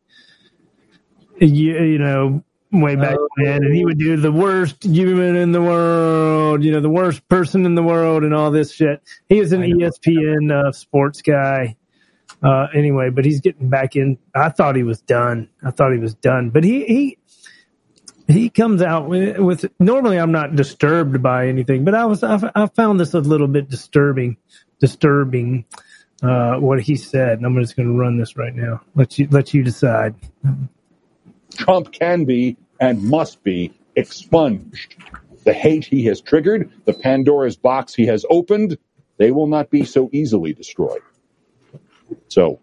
you, 1.39 1.47
you 1.47 1.97
know, 1.97 2.43
way 2.71 2.95
back 2.95 3.17
then, 3.37 3.63
and 3.63 3.75
he 3.75 3.85
would 3.85 3.97
do 3.97 4.17
the 4.17 4.31
worst 4.31 4.83
human 4.83 5.35
in 5.35 5.51
the 5.51 5.61
world, 5.61 6.63
you 6.63 6.71
know, 6.71 6.81
the 6.81 6.89
worst 6.89 7.27
person 7.29 7.65
in 7.65 7.75
the 7.75 7.83
world, 7.83 8.23
and 8.23 8.33
all 8.33 8.51
this 8.51 8.73
shit. 8.73 9.01
He 9.29 9.39
was 9.39 9.53
an 9.53 9.61
ESPN 9.61 10.51
uh, 10.51 10.71
sports 10.71 11.21
guy. 11.21 11.77
Uh, 12.45 12.67
anyway, 12.75 13.09
but 13.09 13.25
he's 13.25 13.41
getting 13.41 13.69
back 13.69 13.95
in. 13.95 14.19
I 14.35 14.49
thought 14.49 14.75
he 14.75 14.83
was 14.83 15.01
done. 15.01 15.49
I 15.63 15.71
thought 15.71 15.93
he 15.93 15.99
was 15.99 16.13
done, 16.13 16.51
but 16.51 16.63
he 16.63 16.85
he 16.85 17.17
he 18.27 18.49
comes 18.49 18.83
out 18.83 19.07
with, 19.09 19.39
with 19.39 19.65
normally 19.79 20.19
I'm 20.19 20.31
not 20.31 20.55
disturbed 20.55 21.23
by 21.23 21.47
anything, 21.47 21.83
but 21.85 21.95
I 21.95 22.05
was 22.05 22.23
I, 22.23 22.51
I 22.53 22.67
found 22.67 22.99
this 22.99 23.15
a 23.15 23.19
little 23.19 23.47
bit 23.47 23.69
disturbing, 23.69 24.37
disturbing 24.79 25.65
uh, 26.21 26.57
what 26.57 26.81
he 26.81 26.95
said, 26.95 27.39
and 27.39 27.47
I'm 27.47 27.59
just 27.59 27.75
going 27.75 27.87
to 27.87 27.97
run 27.97 28.17
this 28.17 28.37
right 28.37 28.55
now. 28.55 28.81
Let 28.93 29.17
you 29.17 29.27
let 29.31 29.53
you 29.53 29.63
decide. 29.63 30.15
Trump 31.55 31.91
can 31.93 32.25
be 32.25 32.57
and 32.79 33.01
must 33.01 33.43
be 33.43 33.73
expunged. 33.95 34.95
The 35.45 35.53
hate 35.53 35.85
he 35.85 36.05
has 36.05 36.21
triggered, 36.21 36.71
the 36.85 36.93
Pandora's 36.93 37.55
box 37.55 37.93
he 37.95 38.05
has 38.07 38.25
opened, 38.29 38.77
they 39.17 39.31
will 39.31 39.47
not 39.47 39.69
be 39.69 39.85
so 39.85 40.09
easily 40.11 40.53
destroyed. 40.53 41.01
So 42.27 42.59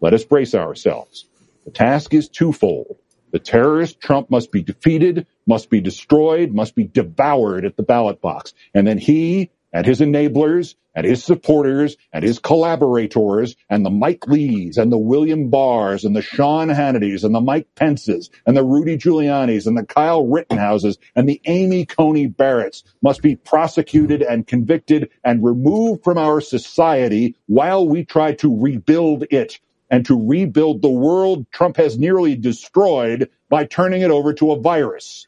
let 0.00 0.14
us 0.14 0.24
brace 0.24 0.54
ourselves. 0.54 1.26
The 1.64 1.70
task 1.70 2.14
is 2.14 2.28
twofold. 2.28 2.96
The 3.32 3.38
terrorist 3.38 4.00
Trump 4.00 4.30
must 4.30 4.50
be 4.50 4.62
defeated, 4.62 5.26
must 5.46 5.70
be 5.70 5.80
destroyed, 5.80 6.52
must 6.52 6.74
be 6.74 6.84
devoured 6.84 7.64
at 7.64 7.76
the 7.76 7.82
ballot 7.82 8.20
box. 8.20 8.54
And 8.74 8.86
then 8.86 8.98
he 8.98 9.50
and 9.72 9.86
his 9.86 10.00
enablers 10.00 10.74
and 10.94 11.06
his 11.06 11.22
supporters 11.24 11.96
and 12.12 12.24
his 12.24 12.38
collaborators 12.38 13.56
and 13.68 13.86
the 13.86 13.90
Mike 13.90 14.26
Lees 14.26 14.76
and 14.76 14.90
the 14.90 14.98
William 14.98 15.50
Barrs 15.50 16.04
and 16.04 16.16
the 16.16 16.22
Sean 16.22 16.68
Hannitys 16.68 17.24
and 17.24 17.34
the 17.34 17.40
Mike 17.40 17.68
Pences 17.76 18.30
and 18.46 18.56
the 18.56 18.64
Rudy 18.64 18.98
Giulianis 18.98 19.66
and 19.66 19.76
the 19.76 19.86
Kyle 19.86 20.26
Rittenhouses 20.26 20.98
and 21.14 21.28
the 21.28 21.40
Amy 21.46 21.86
Coney 21.86 22.28
Barretts 22.28 22.82
must 23.02 23.22
be 23.22 23.36
prosecuted 23.36 24.22
and 24.22 24.46
convicted 24.46 25.10
and 25.24 25.44
removed 25.44 26.02
from 26.02 26.18
our 26.18 26.40
society 26.40 27.36
while 27.46 27.86
we 27.86 28.04
try 28.04 28.32
to 28.34 28.60
rebuild 28.60 29.24
it 29.30 29.60
and 29.90 30.06
to 30.06 30.28
rebuild 30.28 30.82
the 30.82 30.90
world 30.90 31.46
Trump 31.50 31.76
has 31.76 31.98
nearly 31.98 32.36
destroyed 32.36 33.28
by 33.48 33.64
turning 33.64 34.02
it 34.02 34.10
over 34.10 34.32
to 34.34 34.52
a 34.52 34.60
virus. 34.60 35.26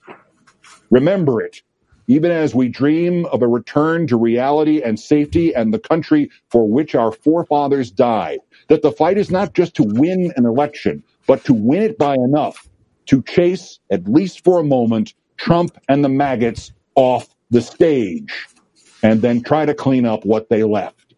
Remember 0.90 1.42
it 1.42 1.62
even 2.08 2.30
as 2.30 2.54
we 2.54 2.68
dream 2.68 3.26
of 3.26 3.42
a 3.42 3.48
return 3.48 4.06
to 4.08 4.16
reality 4.16 4.82
and 4.82 4.98
safety 4.98 5.54
and 5.54 5.72
the 5.72 5.78
country 5.78 6.30
for 6.50 6.68
which 6.68 6.94
our 6.94 7.12
forefathers 7.12 7.90
died. 7.90 8.38
That 8.68 8.82
the 8.82 8.92
fight 8.92 9.18
is 9.18 9.30
not 9.30 9.54
just 9.54 9.74
to 9.76 9.82
win 9.82 10.32
an 10.36 10.46
election, 10.46 11.02
but 11.26 11.44
to 11.44 11.54
win 11.54 11.82
it 11.82 11.98
by 11.98 12.14
enough 12.14 12.68
to 13.06 13.22
chase, 13.22 13.78
at 13.90 14.08
least 14.08 14.44
for 14.44 14.60
a 14.60 14.64
moment, 14.64 15.14
Trump 15.36 15.76
and 15.88 16.04
the 16.04 16.08
maggots 16.08 16.72
off 16.94 17.28
the 17.50 17.60
stage 17.60 18.46
and 19.02 19.22
then 19.22 19.42
try 19.42 19.66
to 19.66 19.74
clean 19.74 20.06
up 20.06 20.24
what 20.24 20.48
they 20.48 20.62
left. 20.62 21.14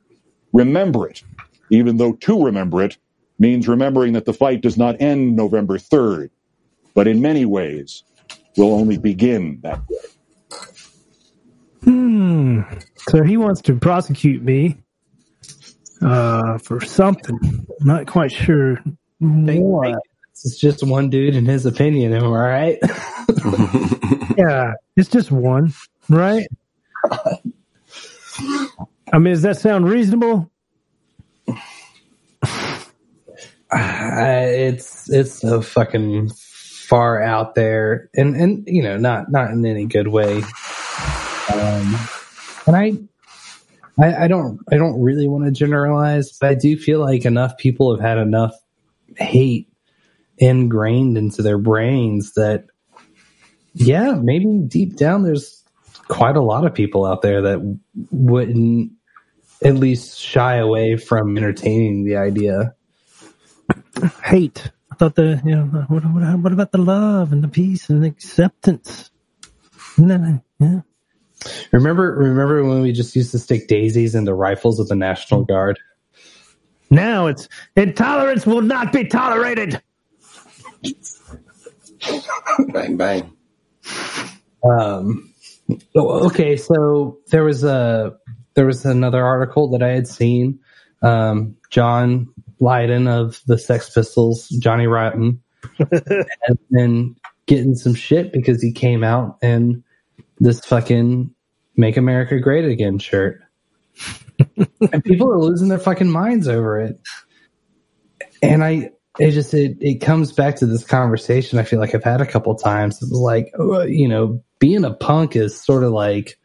Remember 0.52 1.08
it, 1.08 1.22
even 1.70 1.96
though 1.96 2.12
to 2.14 2.44
remember 2.44 2.82
it 2.82 2.96
means 3.38 3.68
remembering 3.68 4.12
that 4.14 4.24
the 4.24 4.32
fight 4.32 4.60
does 4.60 4.76
not 4.76 5.00
end 5.00 5.36
November 5.36 5.78
3rd, 5.78 6.30
but 6.94 7.06
in 7.06 7.20
many 7.20 7.44
ways 7.44 8.04
will 8.56 8.72
only 8.72 8.96
begin 8.96 9.58
that 9.62 9.86
day. 9.88 9.93
Hmm. 11.84 12.62
So 13.08 13.22
he 13.22 13.36
wants 13.36 13.60
to 13.62 13.74
prosecute 13.76 14.42
me 14.42 14.78
uh, 16.02 16.58
for 16.58 16.80
something. 16.80 17.38
I'm 17.42 17.86
not 17.86 18.06
quite 18.06 18.32
sure 18.32 18.82
what. 19.18 19.98
It's 20.30 20.58
just 20.58 20.82
one 20.82 21.10
dude 21.10 21.36
in 21.36 21.44
his 21.46 21.64
opinion. 21.64 22.12
Am 22.12 22.24
I 22.24 22.28
right? 22.28 22.78
yeah, 24.36 24.72
it's 24.96 25.08
just 25.08 25.30
one, 25.30 25.72
right? 26.08 26.46
I 29.12 29.18
mean, 29.18 29.32
does 29.32 29.42
that 29.42 29.58
sound 29.58 29.88
reasonable? 29.88 30.50
Uh, 33.70 34.44
it's 34.46 35.10
it's 35.10 35.40
so 35.40 35.60
fucking 35.60 36.30
far 36.30 37.22
out 37.22 37.54
there, 37.54 38.10
and 38.14 38.36
and 38.36 38.64
you 38.66 38.82
know, 38.82 38.96
not 38.96 39.30
not 39.30 39.50
in 39.50 39.64
any 39.64 39.86
good 39.86 40.08
way. 40.08 40.42
Um, 41.52 41.98
and 42.66 42.76
I, 42.76 42.92
I, 43.98 44.24
I 44.24 44.28
don't, 44.28 44.60
I 44.70 44.76
don't 44.76 45.00
really 45.00 45.28
want 45.28 45.44
to 45.44 45.50
generalize, 45.50 46.32
but 46.32 46.50
I 46.50 46.54
do 46.54 46.76
feel 46.76 47.00
like 47.00 47.24
enough 47.24 47.58
people 47.58 47.94
have 47.94 48.04
had 48.04 48.18
enough 48.18 48.54
hate 49.16 49.68
ingrained 50.38 51.16
into 51.16 51.42
their 51.42 51.58
brains 51.58 52.32
that, 52.34 52.66
yeah, 53.74 54.12
maybe 54.12 54.46
deep 54.66 54.96
down 54.96 55.22
there's 55.22 55.62
quite 56.08 56.36
a 56.36 56.42
lot 56.42 56.64
of 56.64 56.74
people 56.74 57.04
out 57.04 57.22
there 57.22 57.42
that 57.42 57.78
wouldn't 58.10 58.92
at 59.62 59.74
least 59.74 60.18
shy 60.18 60.56
away 60.56 60.96
from 60.96 61.36
entertaining 61.36 62.04
the 62.04 62.16
idea. 62.16 62.74
Hate. 64.22 64.70
I 64.90 64.96
thought 64.96 65.14
the, 65.14 65.40
you 65.44 65.56
know, 65.56 65.64
what, 65.64 66.04
what, 66.04 66.38
what 66.40 66.52
about 66.52 66.72
the 66.72 66.78
love 66.78 67.32
and 67.32 67.42
the 67.42 67.48
peace 67.48 67.90
and 67.90 68.02
the 68.02 68.08
acceptance? 68.08 69.10
No, 69.96 70.40
yeah. 70.58 70.80
Remember, 71.72 72.14
remember 72.16 72.64
when 72.64 72.82
we 72.82 72.92
just 72.92 73.14
used 73.16 73.32
to 73.32 73.38
stick 73.38 73.68
daisies 73.68 74.14
in 74.14 74.24
the 74.24 74.34
rifles 74.34 74.80
of 74.80 74.88
the 74.88 74.94
National 74.94 75.44
Guard? 75.44 75.78
Now 76.90 77.26
it's 77.26 77.48
intolerance 77.76 78.46
will 78.46 78.62
not 78.62 78.92
be 78.92 79.04
tolerated. 79.04 79.80
bang 82.72 82.96
bang. 82.96 83.32
Um. 84.62 85.30
Okay, 85.96 86.56
so 86.56 87.18
there 87.28 87.44
was 87.44 87.64
a 87.64 88.14
there 88.54 88.66
was 88.66 88.84
another 88.84 89.24
article 89.24 89.70
that 89.70 89.82
I 89.82 89.90
had 89.90 90.06
seen. 90.06 90.60
Um, 91.02 91.56
John 91.70 92.28
Lydon 92.60 93.08
of 93.08 93.40
the 93.46 93.58
Sex 93.58 93.90
Pistols, 93.90 94.48
Johnny 94.48 94.86
Rotten, 94.86 95.42
has 95.92 96.56
been 96.70 97.16
getting 97.46 97.74
some 97.74 97.94
shit 97.94 98.32
because 98.32 98.62
he 98.62 98.72
came 98.72 99.04
out 99.04 99.38
and 99.42 99.82
this 100.38 100.60
fucking 100.60 101.33
Make 101.76 101.96
America 101.96 102.38
Great 102.38 102.64
Again 102.64 102.98
shirt. 102.98 103.42
and 104.56 105.04
people 105.04 105.32
are 105.32 105.38
losing 105.38 105.68
their 105.68 105.78
fucking 105.78 106.10
minds 106.10 106.48
over 106.48 106.80
it. 106.80 107.00
And 108.42 108.64
I, 108.64 108.90
it 109.18 109.30
just, 109.30 109.54
it, 109.54 109.76
it 109.80 110.00
comes 110.00 110.32
back 110.32 110.56
to 110.56 110.66
this 110.66 110.84
conversation 110.84 111.58
I 111.58 111.62
feel 111.62 111.78
like 111.78 111.94
I've 111.94 112.04
had 112.04 112.20
a 112.20 112.26
couple 112.26 112.54
times. 112.56 113.00
It's 113.00 113.12
like, 113.12 113.52
uh, 113.58 113.82
you 113.82 114.08
know, 114.08 114.42
being 114.58 114.84
a 114.84 114.92
punk 114.92 115.36
is 115.36 115.60
sort 115.60 115.84
of 115.84 115.92
like 115.92 116.38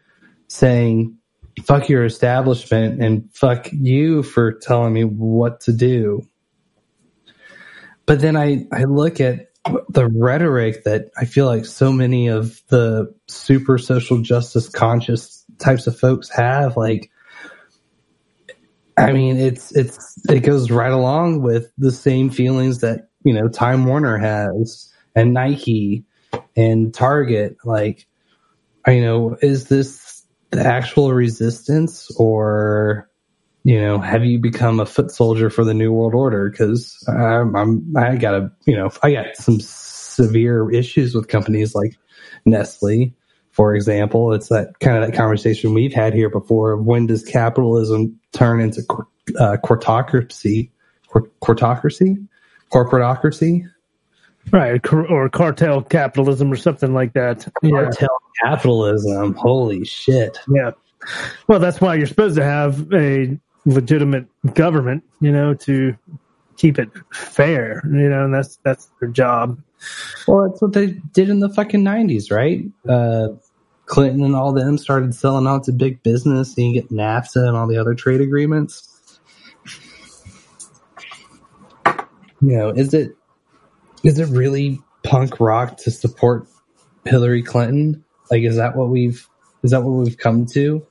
saying, 0.47 1.18
fuck 1.64 1.89
your 1.89 2.06
establishment 2.06 3.01
and 3.01 3.30
fuck 3.34 3.69
you 3.72 4.23
for 4.23 4.53
telling 4.53 4.93
me 4.93 5.03
what 5.03 5.61
to 5.61 5.73
do. 5.73 6.22
But 8.06 8.22
then 8.22 8.35
I, 8.35 8.65
I 8.72 8.85
look 8.85 9.19
at 9.19 9.48
the 9.90 10.07
rhetoric 10.07 10.84
that 10.86 11.11
I 11.18 11.26
feel 11.26 11.45
like 11.45 11.65
so 11.65 11.91
many 11.91 12.27
of 12.27 12.61
the 12.68 13.14
super 13.27 13.77
social 13.77 14.22
justice 14.22 14.69
conscious 14.69 15.45
types 15.60 15.88
of 15.88 15.99
folks 15.99 16.30
have, 16.30 16.77
like, 16.77 17.11
I 18.98 19.11
mean, 19.11 19.38
it's, 19.38 19.72
it's, 19.76 20.18
it 20.30 20.41
goes 20.41 20.72
right 20.72 20.91
along 20.91 21.41
with 21.41 21.72
the 21.77 21.91
same 21.91 22.30
feelings 22.30 22.80
that, 22.80 23.10
you 23.23 23.34
know, 23.34 23.48
Time 23.48 23.86
Warner 23.86 24.18
has 24.18 24.91
and 25.15 25.34
Nike 25.34 26.06
and 26.56 26.94
Target. 26.94 27.57
Like, 27.64 28.07
you 28.88 29.02
know, 29.02 29.38
is 29.41 29.68
this 29.68 30.26
the 30.52 30.65
actual 30.65 31.14
resistance 31.14 32.10
or, 32.18 33.09
you 33.64 33.80
know, 33.80 33.99
have 33.99 34.23
you 34.23 34.40
become 34.40 34.80
a 34.80 34.86
foot 34.86 35.11
soldier 35.11 35.49
for 35.49 35.64
the 35.64 35.73
New 35.73 35.91
World 35.91 36.15
Order? 36.15 36.49
Because 36.49 37.03
I'm, 37.07 37.56
I'm, 37.56 37.98
I 37.98 38.15
got 38.15 38.34
a, 38.34 38.52
you 38.65 38.76
know, 38.76 38.90
I 39.03 39.11
got 39.14 39.36
some 39.36 39.60
severe 39.60 40.72
issues 40.72 41.14
with 41.14 41.27
companies 41.27 41.76
like 41.76 41.95
Nestle, 42.45 43.14
for 43.52 43.76
example. 43.76 44.34
It's 44.34 44.48
that 44.48 44.80
kind 44.80 45.03
of 45.03 45.10
that 45.10 45.15
conversation 45.15 45.73
we've 45.73 45.94
had 45.94 46.14
here 46.14 46.30
before. 46.30 46.77
When 46.77 47.07
does 47.07 47.23
capitalism 47.23 48.19
turn 48.31 48.61
into 48.61 48.81
uh, 49.38 49.57
quartocracy? 49.64 50.69
Quartocracy? 51.41 52.27
Corporatocracy? 52.72 53.64
Right, 54.52 54.81
or 54.94 55.30
cartel 55.30 55.81
capitalism 55.81 56.52
or 56.52 56.56
something 56.56 56.94
like 56.94 57.14
that. 57.14 57.48
Cartel 57.61 58.07
yeah. 58.44 58.49
capitalism. 58.49 59.34
Holy 59.34 59.86
shit. 59.86 60.40
Yeah. 60.48 60.72
Well, 61.48 61.60
that's 61.60 61.80
why 61.80 61.95
you're 61.95 62.07
supposed 62.07 62.36
to 62.38 62.44
have 62.44 62.91
a 62.94 63.38
legitimate 63.69 64.25
government, 64.53 65.03
you 65.21 65.31
know, 65.31 65.53
to 65.53 65.95
keep 66.57 66.79
it 66.79 66.89
fair, 67.13 67.81
you 67.85 68.09
know, 68.09 68.25
and 68.25 68.33
that's 68.33 68.57
that's 68.63 68.89
their 68.99 69.09
job. 69.09 69.61
Well, 70.27 70.49
that's 70.49 70.61
what 70.61 70.73
they 70.73 70.87
did 71.13 71.29
in 71.29 71.39
the 71.39 71.49
fucking 71.49 71.83
nineties, 71.83 72.31
right? 72.31 72.65
Uh, 72.87 73.29
Clinton 73.85 74.23
and 74.23 74.35
all 74.35 74.51
them 74.51 74.77
started 74.77 75.15
selling 75.15 75.47
out 75.47 75.63
to 75.65 75.71
big 75.71 76.03
business, 76.03 76.55
and 76.57 76.67
you 76.67 76.73
get 76.73 76.91
NAFTA 76.91 77.47
and 77.47 77.55
all 77.55 77.67
the 77.67 77.77
other 77.77 77.93
trade 77.93 78.21
agreements. 78.21 79.19
You 82.41 82.57
know, 82.57 82.69
is 82.69 82.93
it 82.93 83.15
is 84.03 84.19
it 84.19 84.29
really 84.29 84.79
punk 85.03 85.39
rock 85.39 85.77
to 85.77 85.91
support 85.91 86.47
Hillary 87.05 87.43
Clinton? 87.43 88.03
Like, 88.31 88.43
is 88.43 88.57
that 88.57 88.75
what 88.75 88.89
we've 88.89 89.27
is 89.63 89.71
that 89.71 89.83
what 89.83 89.91
we've 89.91 90.17
come 90.17 90.45
to? 90.47 90.85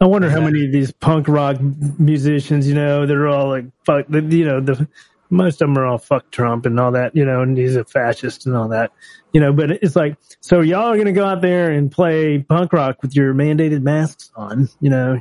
I 0.00 0.06
wonder 0.06 0.28
how 0.28 0.40
many 0.40 0.66
of 0.66 0.72
these 0.72 0.92
punk 0.92 1.28
rock 1.28 1.56
musicians, 1.98 2.68
you 2.68 2.74
know, 2.74 3.06
they're 3.06 3.28
all 3.28 3.48
like 3.48 3.66
fuck, 3.84 4.06
you 4.10 4.44
know, 4.44 4.60
the 4.60 4.88
most 5.30 5.60
of 5.60 5.68
them 5.68 5.78
are 5.78 5.86
all 5.86 5.98
fuck 5.98 6.30
Trump 6.30 6.66
and 6.66 6.78
all 6.78 6.92
that, 6.92 7.14
you 7.14 7.24
know, 7.24 7.42
and 7.42 7.56
he's 7.56 7.76
a 7.76 7.84
fascist 7.84 8.46
and 8.46 8.56
all 8.56 8.68
that, 8.68 8.92
you 9.32 9.40
know. 9.40 9.52
But 9.52 9.70
it's 9.70 9.96
like, 9.96 10.16
so 10.40 10.60
y'all 10.60 10.92
are 10.92 10.96
gonna 10.96 11.12
go 11.12 11.24
out 11.24 11.40
there 11.40 11.70
and 11.70 11.90
play 11.90 12.38
punk 12.38 12.72
rock 12.72 13.02
with 13.02 13.14
your 13.14 13.34
mandated 13.34 13.82
masks 13.82 14.30
on, 14.36 14.68
you 14.80 14.90
know, 14.90 15.20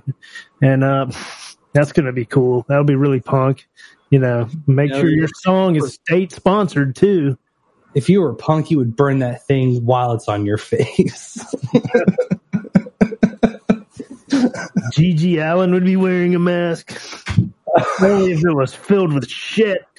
and 0.62 0.84
uh, 0.84 1.08
that's 1.74 1.91
gonna 1.91 2.14
be 2.14 2.26
cool. 2.26 2.66
That'll 2.68 2.84
be 2.84 2.95
really 2.95 3.22
punk, 3.22 3.68
you 4.10 4.20
know. 4.20 4.48
Make 4.68 4.90
you 4.90 4.95
know, 4.95 5.02
sure 5.02 5.10
your 5.10 5.30
song 5.41 5.76
is 5.76 5.94
state 5.94 6.32
sponsored 6.32 6.95
too. 6.95 7.38
If 7.95 8.10
you 8.10 8.22
were 8.22 8.34
punk, 8.34 8.72
you 8.72 8.78
would 8.80 8.95
burn 8.95 9.20
that 9.20 9.45
thing 9.45 9.86
while 9.86 10.14
it's 10.14 10.28
on 10.28 10.45
your 10.45 10.58
face. 10.58 11.44
GG 14.92 15.38
Allin 15.44 15.72
would 15.72 15.86
be 15.86 15.96
wearing 15.96 16.36
a 16.36 16.40
mask. 16.40 17.00
Only 18.02 18.34
if 18.34 18.46
it 18.46 18.54
was 18.54 18.74
filled 18.74 19.14
with 19.14 19.30
shit. 19.30 19.82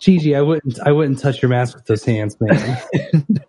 GG, 0.00 0.36
I 0.36 0.42
wouldn't 0.42 0.78
I 0.80 0.92
wouldn't 0.92 1.18
touch 1.18 1.40
your 1.40 1.48
mask 1.48 1.76
with 1.76 1.86
those 1.86 2.04
hands, 2.04 2.36
man. 2.38 2.78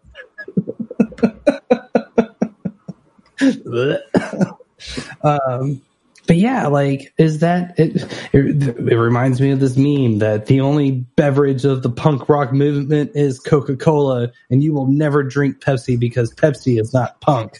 um, 5.24 5.82
but 6.27 6.38
yeah, 6.38 6.68
like, 6.68 7.14
is 7.18 7.39
that 7.39 7.80
it, 7.80 8.03
it? 8.34 8.77
It 8.77 8.97
reminds 8.97 9.39
me 9.39 9.52
of 9.52 9.60
this 9.60 9.77
meme 9.77 10.19
that 10.19 10.47
the 10.47 10.61
only 10.61 10.91
beverage 10.91 11.65
of 11.65 11.84
the 11.84 11.89
punk 11.89 12.27
rock 12.30 12.52
movement 12.52 13.11
is 13.15 13.39
Coca 13.39 13.76
Cola, 13.76 14.31
and 14.49 14.64
you 14.64 14.73
will 14.73 14.88
never 14.88 15.23
drink 15.23 15.60
Pepsi 15.60 15.99
because 15.99 16.34
Pepsi 16.34 16.80
is 16.80 16.93
not 16.93 17.22
punk. 17.22 17.60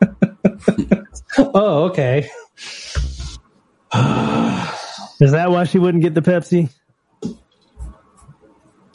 oh, 1.38 1.84
okay. 1.84 2.28
Is 5.20 5.32
that 5.32 5.50
why 5.50 5.64
she 5.64 5.78
wouldn't 5.78 6.02
get 6.02 6.14
the 6.14 6.22
Pepsi? 6.22 6.70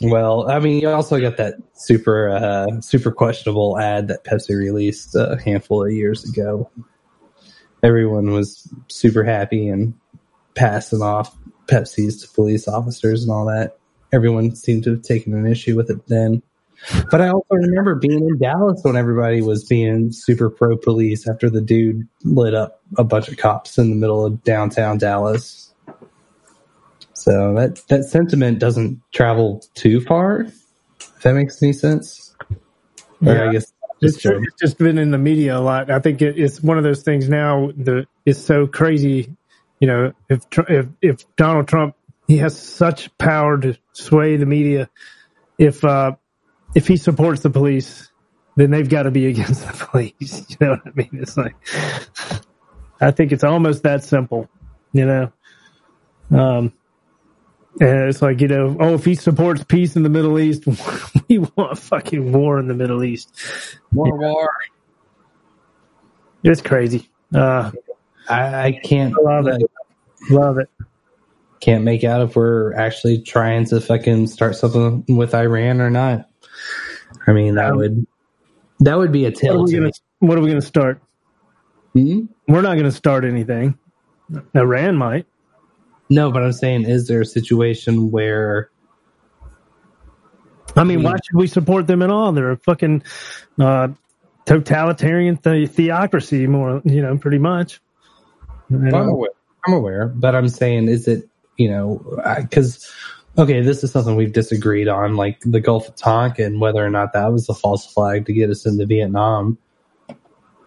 Well, 0.02 0.50
I 0.50 0.60
mean, 0.60 0.82
you 0.82 0.90
also 0.90 1.20
got 1.20 1.38
that 1.38 1.56
super, 1.74 2.30
uh, 2.30 2.82
super 2.82 3.12
questionable 3.12 3.80
ad 3.80 4.10
that 4.10 4.24
Pepsi 4.24 4.56
released 4.56 5.16
a 5.16 5.40
handful 5.44 5.86
of 5.86 5.92
years 5.92 6.28
ago. 6.28 6.70
Everyone 7.84 8.32
was 8.32 8.72
super 8.88 9.24
happy 9.24 9.68
and 9.68 9.94
passing 10.56 11.02
off 11.02 11.38
Pepsis 11.68 12.22
to 12.22 12.34
police 12.34 12.68
officers 12.68 13.24
and 13.24 13.32
all 13.32 13.46
that. 13.46 13.78
Everyone 14.12 14.56
seemed 14.56 14.84
to 14.86 14.92
have 14.92 15.02
taken 15.02 15.34
an 15.34 15.46
issue 15.46 15.76
with 15.76 15.90
it 15.90 16.08
then. 16.08 16.42
But 17.12 17.22
I 17.22 17.30
also 17.30 17.56
remember 17.56 17.96
being 17.96 18.28
in 18.28 18.38
Dallas 18.38 18.82
when 18.84 18.96
everybody 18.96 19.42
was 19.42 19.66
being 19.66 20.12
super 20.12 20.50
pro 20.50 20.78
police 20.78 21.28
after 21.28 21.50
the 21.50 21.62
dude 21.62 22.08
lit 22.24 22.54
up 22.54 22.82
a 22.98 23.04
bunch 23.04 23.28
of 23.28 23.38
cops 23.38 23.78
in 23.78 23.90
the 23.90 23.96
middle 23.96 24.24
of 24.24 24.44
downtown 24.44 24.98
Dallas. 24.98 25.74
So 27.14 27.56
that 27.56 27.82
that 27.88 28.06
sentiment 28.06 28.60
doesn't 28.60 29.02
travel 29.12 29.64
too 29.74 30.02
far. 30.02 30.42
If 31.00 31.22
that 31.24 31.34
makes 31.34 31.62
any 31.62 31.74
sense. 31.74 32.36
Or 33.26 33.50
I 33.50 33.52
guess 33.52 33.74
It's, 34.02 34.24
it's 34.24 34.56
just 34.62 34.78
been 34.78 34.98
in 34.98 35.12
the 35.12 35.18
media 35.18 35.58
a 35.58 35.60
lot. 35.60 35.90
I 35.90 36.00
think 36.00 36.22
it, 36.22 36.38
it's 36.38 36.62
one 36.62 36.78
of 36.78 36.84
those 36.84 37.04
things 37.04 37.28
now 37.28 37.72
that 37.78 38.06
is 38.26 38.44
so 38.44 38.68
crazy. 38.68 39.36
You 39.80 39.88
know, 39.88 40.14
if 40.30 40.46
if 40.70 40.88
if 41.02 41.36
Donald 41.36 41.68
Trump 41.68 41.96
he 42.28 42.38
has 42.38 42.60
such 42.60 43.16
power 43.18 43.58
to 43.58 43.78
sway 43.94 44.38
the 44.38 44.46
media, 44.46 44.90
if 45.58 45.84
uh, 45.84 46.14
if 46.76 46.88
he 46.88 46.98
supports 46.98 47.42
the 47.42 47.50
police, 47.50 48.12
then 48.56 48.72
they've 48.72 48.90
got 48.90 49.04
to 49.04 49.12
be 49.12 49.28
against 49.34 49.66
the 49.66 49.86
police. 49.86 50.46
You 50.50 50.58
know 50.60 50.72
what 50.72 50.82
I 50.86 50.92
mean? 50.96 51.10
It's 51.14 51.38
like 51.38 51.56
I 53.00 53.12
think 53.12 53.32
it's 53.32 53.44
almost 53.44 53.84
that 53.84 54.04
simple. 54.04 54.50
You 54.94 55.06
know, 55.06 55.32
um, 56.32 56.74
and 57.80 58.10
it's 58.10 58.22
like 58.22 58.42
you 58.42 58.48
know, 58.48 58.76
oh, 58.80 58.94
if 58.96 59.06
he 59.06 59.16
supports 59.16 59.64
peace 59.64 59.96
in 59.96 60.04
the 60.04 60.10
Middle 60.10 60.40
East, 60.40 60.66
we 61.30 61.40
want 61.40 61.78
fucking 61.78 62.32
war 62.32 62.60
in 62.60 62.68
the 62.68 62.74
Middle 62.74 63.04
East. 63.04 63.78
More 63.92 64.18
war. 64.18 64.50
It's 66.44 66.62
crazy. 66.62 67.10
Uh, 67.34 67.72
I, 68.30 68.68
I 68.68 68.72
can't 68.84 69.14
love 69.22 69.48
it. 69.48 69.62
Love 70.30 70.58
it. 70.58 70.70
Can't 71.60 71.84
make 71.84 72.04
out 72.04 72.22
if 72.22 72.36
we're 72.36 72.74
actually 72.74 73.22
trying 73.22 73.66
to 73.66 73.82
fucking 73.82 74.28
start 74.28 74.56
something 74.56 75.04
with 75.08 75.34
Iran 75.34 75.82
or 75.82 75.90
not. 75.90 76.30
I 77.26 77.34
mean, 77.34 77.56
that 77.56 77.76
would 77.76 78.06
that 78.80 78.98
would 78.98 79.12
be 79.12 79.26
a 79.26 79.30
What 79.30 79.38
are 79.38 79.42
tale 79.42 79.64
we 79.64 79.72
to 79.72 79.78
gonna. 79.78 79.92
What 80.20 80.38
are 80.38 80.42
we 80.42 80.50
gonna 80.50 80.62
start? 80.62 81.02
We're 81.94 82.28
not 82.48 82.76
gonna 82.76 82.92
start 82.92 83.26
anything. 83.26 83.78
Iran 84.56 84.98
might. 84.98 85.26
No, 86.10 86.32
but 86.32 86.44
I'm 86.44 86.54
saying, 86.54 86.86
is 86.86 87.08
there 87.08 87.22
a 87.22 87.26
situation 87.26 88.12
where 88.12 88.70
I 90.76 90.84
mean, 90.84 91.04
why 91.04 91.14
should 91.14 91.36
we 91.36 91.48
support 91.48 91.88
them 91.88 92.02
at 92.02 92.10
all? 92.10 92.32
They're 92.32 92.52
a 92.52 92.58
fucking 92.58 93.04
uh, 93.60 93.90
totalitarian 94.46 95.40
the- 95.42 95.66
theocracy, 95.66 96.48
more 96.48 96.82
you 96.86 97.02
know, 97.02 97.18
pretty 97.18 97.40
much. 97.40 97.82
I'm 98.72 98.94
aware. 98.94 99.32
I'm 99.66 99.74
aware, 99.74 100.08
but 100.08 100.36
I'm 100.36 100.50
saying, 100.50 100.88
is 100.88 101.08
it 101.08 101.28
you 101.58 101.70
know 101.70 102.02
because 102.42 102.90
okay, 103.38 103.62
this 103.62 103.84
is 103.84 103.92
something 103.92 104.16
we've 104.16 104.34
disagreed 104.34 104.88
on, 104.88 105.16
like 105.16 105.40
the 105.42 105.60
Gulf 105.60 105.88
of 105.88 105.96
Tonkin, 105.96 106.60
whether 106.60 106.84
or 106.86 106.90
not 106.90 107.14
that 107.14 107.32
was 107.32 107.48
a 107.50 107.54
false 107.54 107.92
flag 107.92 108.26
to 108.26 108.34
get 108.34 108.50
us 108.50 108.66
into 108.66 108.86
Vietnam. 108.86 109.58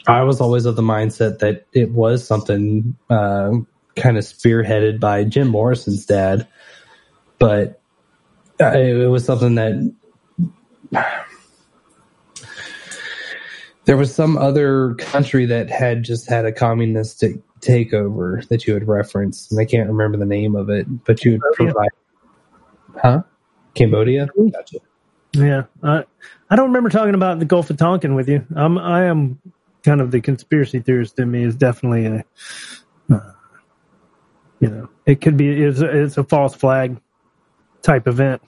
I 0.07 0.23
was 0.23 0.41
always 0.41 0.65
of 0.65 0.77
the 0.77 0.83
mindset 0.83 1.39
that 1.41 1.67
it 1.73 1.93
was 1.93 2.27
something 2.27 2.97
uh, 3.11 3.53
kind 3.97 4.17
of 4.19 4.25
spearheaded 4.25 5.01
by 5.01 5.25
Jim 5.25 5.49
Morrison's 5.49 6.07
dad, 6.07 6.47
but 7.39 7.81
uh, 8.61 8.73
it 8.79 9.11
was 9.11 9.25
something 9.25 9.55
that 9.55 9.95
there 13.85 13.97
was 13.97 14.15
some 14.15 14.37
other 14.37 14.95
country 14.95 15.47
that 15.47 15.71
had 15.71 16.03
just 16.03 16.29
had 16.29 16.45
a 16.45 16.53
communistic 16.53 17.37
takeover 17.61 18.47
that 18.49 18.67
you 18.67 18.75
had 18.75 18.87
referenced, 18.87 19.51
and 19.51 19.61
I 19.61 19.65
can't 19.65 19.89
remember 19.89 20.19
the 20.19 20.27
name 20.27 20.55
of 20.55 20.71
it, 20.71 20.87
but 21.05 21.25
you 21.25 21.33
would 21.33 21.43
Cambodia. 21.57 21.75
provide, 21.75 23.01
huh? 23.03 23.23
Cambodia. 23.75 24.29
Gotcha. 24.53 24.79
Yeah, 25.33 25.65
I 25.83 26.05
I 26.51 26.57
don't 26.57 26.69
remember 26.69 26.91
talking 26.91 27.15
about 27.15 27.39
the 27.39 27.45
Gulf 27.45 27.71
of 27.71 27.77
Tonkin 27.77 28.15
with 28.15 28.29
you. 28.29 28.45
I'm 28.57 28.79
I 28.79 29.05
am 29.05 29.41
kind 29.83 30.01
of 30.01 30.11
the 30.11 30.21
conspiracy 30.21 30.81
theorist 30.81 31.19
in 31.19 31.31
me 31.31 31.45
is 31.45 31.57
definitely 31.57 32.07
a, 32.07 32.25
uh, 33.12 33.33
you 34.61 34.69
know, 34.69 34.89
it 35.07 35.20
could 35.20 35.37
be 35.37 35.62
it's 35.62 35.81
a, 35.81 36.05
it's 36.05 36.16
a 36.19 36.24
false 36.24 36.55
flag 36.55 37.01
type 37.82 38.07
event. 38.07 38.43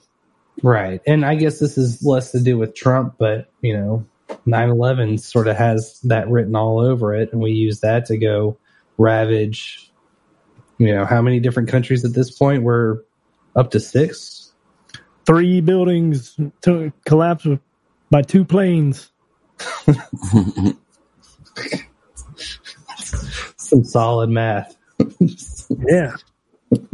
Right. 0.61 1.01
And 1.07 1.25
I 1.25 1.35
guess 1.35 1.59
this 1.59 1.77
is 1.77 2.03
less 2.03 2.31
to 2.31 2.39
do 2.39 2.57
with 2.57 2.75
Trump, 2.75 3.15
but, 3.17 3.49
you 3.61 3.75
know, 3.75 4.05
9 4.45 4.69
11 4.69 5.17
sort 5.17 5.47
of 5.47 5.57
has 5.57 5.99
that 6.01 6.29
written 6.29 6.55
all 6.55 6.79
over 6.79 7.15
it. 7.15 7.33
And 7.33 7.41
we 7.41 7.51
use 7.51 7.79
that 7.79 8.05
to 8.05 8.17
go 8.17 8.57
ravage, 8.97 9.91
you 10.77 10.93
know, 10.93 11.05
how 11.05 11.21
many 11.21 11.39
different 11.39 11.69
countries 11.69 12.05
at 12.05 12.13
this 12.13 12.29
point? 12.31 12.63
We're 12.63 12.99
up 13.55 13.71
to 13.71 13.79
six. 13.79 14.51
Three 15.25 15.61
buildings 15.61 16.37
to 16.61 16.91
collapse 17.05 17.47
by 18.11 18.21
two 18.21 18.45
planes. 18.45 19.09
Some 23.57 23.83
solid 23.83 24.29
math. 24.29 24.75
Yeah, 25.87 26.15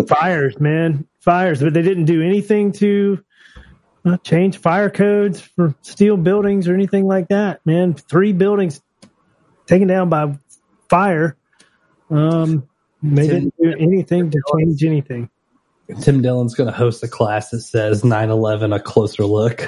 fires, 0.07 0.59
man, 0.59 1.07
fires. 1.19 1.61
But 1.61 1.73
they 1.73 1.81
didn't 1.81 2.05
do 2.05 2.21
anything 2.21 2.71
to 2.73 3.23
uh, 4.05 4.17
change 4.17 4.57
fire 4.57 4.89
codes 4.89 5.41
for 5.41 5.75
steel 5.81 6.17
buildings 6.17 6.67
or 6.67 6.73
anything 6.73 7.05
like 7.05 7.27
that. 7.29 7.65
Man, 7.65 7.93
three 7.93 8.33
buildings 8.33 8.81
taken 9.67 9.87
down 9.87 10.09
by 10.09 10.37
fire. 10.89 11.37
Um, 12.09 12.67
they 13.01 13.27
didn't 13.27 13.53
do 13.61 13.73
anything 13.77 14.31
to 14.31 14.41
change 14.57 14.83
anything. 14.83 15.29
Tim 16.01 16.21
Dillon's 16.21 16.53
going 16.53 16.69
to 16.69 16.75
host 16.75 17.01
a 17.03 17.07
class 17.07 17.49
that 17.49 17.61
says 17.61 18.03
9 18.03 18.29
11, 18.29 18.73
a 18.73 18.79
closer 18.79 19.25
look. 19.25 19.61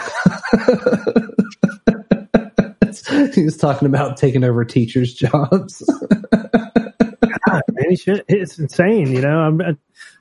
he 3.34 3.44
was 3.44 3.58
talking 3.58 3.88
about 3.88 4.18
taking 4.18 4.44
over 4.44 4.64
teachers' 4.64 5.14
jobs. 5.14 5.82
God, 7.22 7.62
man, 7.72 7.96
should- 7.96 8.26
it's 8.28 8.60
insane. 8.60 9.12
You 9.12 9.22
know, 9.22 9.40
I'm 9.40 9.62
I 9.62 9.76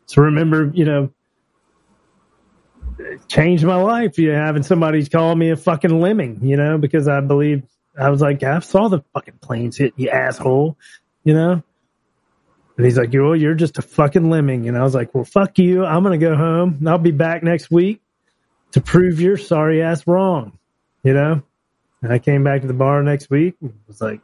just 0.07 0.17
remember, 0.17 0.71
you 0.75 0.85
know, 0.85 1.11
changed 3.29 3.65
my 3.65 3.77
life. 3.77 4.19
You 4.19 4.33
know, 4.33 4.39
having 4.39 4.63
somebody 4.63 5.05
call 5.07 5.35
me 5.35 5.51
a 5.51 5.57
fucking 5.57 6.01
lemming, 6.01 6.41
you 6.43 6.57
know, 6.57 6.79
because 6.79 7.09
I 7.09 7.21
believe 7.21 7.65
I 7.99 8.11
was 8.11 8.21
like, 8.21 8.43
I 8.43 8.59
saw 8.61 8.89
the 8.89 9.01
fucking 9.15 9.39
planes 9.41 9.77
hit 9.77 9.95
you 9.97 10.11
asshole, 10.11 10.77
you 11.25 11.35
know. 11.35 11.63
And 12.77 12.87
he's 12.87 12.97
like, 12.97 13.13
"Well, 13.13 13.37
you're 13.37 13.55
just 13.55 13.79
a 13.79 13.83
fucking 13.83 14.31
lemming," 14.31 14.67
and 14.69 14.77
I 14.79 14.83
was 14.83 14.95
like, 14.95 15.15
"Well, 15.15 15.25
fuck 15.25 15.59
you. 15.59 15.85
I'm 15.85 16.03
gonna 16.03 16.17
go 16.19 16.35
home. 16.35 16.77
and 16.79 16.89
I'll 16.89 16.99
be 16.99 17.11
back 17.11 17.43
next 17.43 17.71
week 17.71 18.01
to 18.73 18.81
prove 18.81 19.21
your 19.21 19.37
sorry 19.37 19.83
ass 19.83 20.07
wrong," 20.07 20.59
you 21.03 21.13
know. 21.13 21.43
And 22.03 22.13
I 22.13 22.19
came 22.19 22.43
back 22.43 22.63
to 22.63 22.67
the 22.67 22.73
bar 22.73 23.03
next 23.03 23.29
week 23.29 23.57
and 23.61 23.75
was 23.87 24.01
like, 24.01 24.21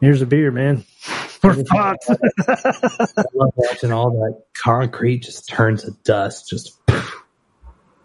"Here's 0.00 0.22
a 0.22 0.26
beer, 0.26 0.50
man." 0.50 0.84
We're 1.42 1.64
fucked. 1.64 2.04
I 2.48 3.24
love 3.34 3.52
watching 3.56 3.92
all 3.92 4.10
that 4.10 4.42
concrete 4.52 5.20
just 5.20 5.48
turn 5.48 5.78
to 5.78 5.92
dust, 6.04 6.50
just 6.50 6.78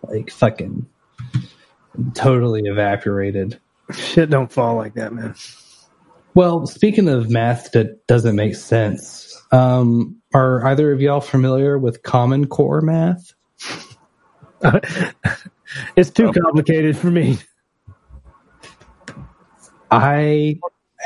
like 0.03 0.31
fucking 0.31 0.85
totally 2.13 2.61
evaporated. 2.65 3.59
Shit 3.93 4.29
don't 4.29 4.51
fall 4.51 4.75
like 4.75 4.93
that, 4.95 5.13
man. 5.13 5.35
Well, 6.33 6.65
speaking 6.65 7.07
of 7.07 7.29
math 7.29 7.71
that 7.71 8.07
doesn't 8.07 8.35
make 8.35 8.55
sense, 8.55 9.41
um, 9.51 10.21
are 10.33 10.65
either 10.67 10.91
of 10.91 11.01
y'all 11.01 11.21
familiar 11.21 11.77
with 11.77 12.03
Common 12.03 12.47
Core 12.47 12.81
math? 12.81 13.33
it's 15.95 16.09
too 16.09 16.33
complicated 16.33 16.97
for 16.97 17.11
me. 17.11 17.37
I 19.91 20.59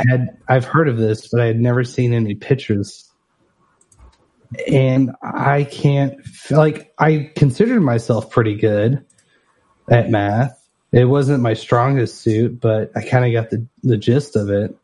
had 0.08 0.38
I've 0.48 0.66
heard 0.66 0.88
of 0.88 0.98
this, 0.98 1.28
but 1.28 1.42
I 1.42 1.46
had 1.46 1.60
never 1.60 1.84
seen 1.84 2.14
any 2.14 2.36
pictures. 2.36 3.06
And 4.68 5.12
I 5.22 5.64
can't 5.64 6.16
like 6.50 6.94
I 6.98 7.32
considered 7.36 7.82
myself 7.82 8.32
pretty 8.32 8.56
good 8.56 9.06
at 9.90 10.10
math. 10.10 10.56
It 10.92 11.06
wasn't 11.06 11.44
my 11.44 11.54
strongest 11.54 12.22
suit, 12.22 12.60
but 12.60 12.92
I 12.96 13.04
kind 13.04 13.26
of 13.26 13.32
got 13.32 13.52
the 13.52 13.66
the 13.84 13.98
gist 13.98 14.36
of 14.36 14.50
it. 14.50 14.76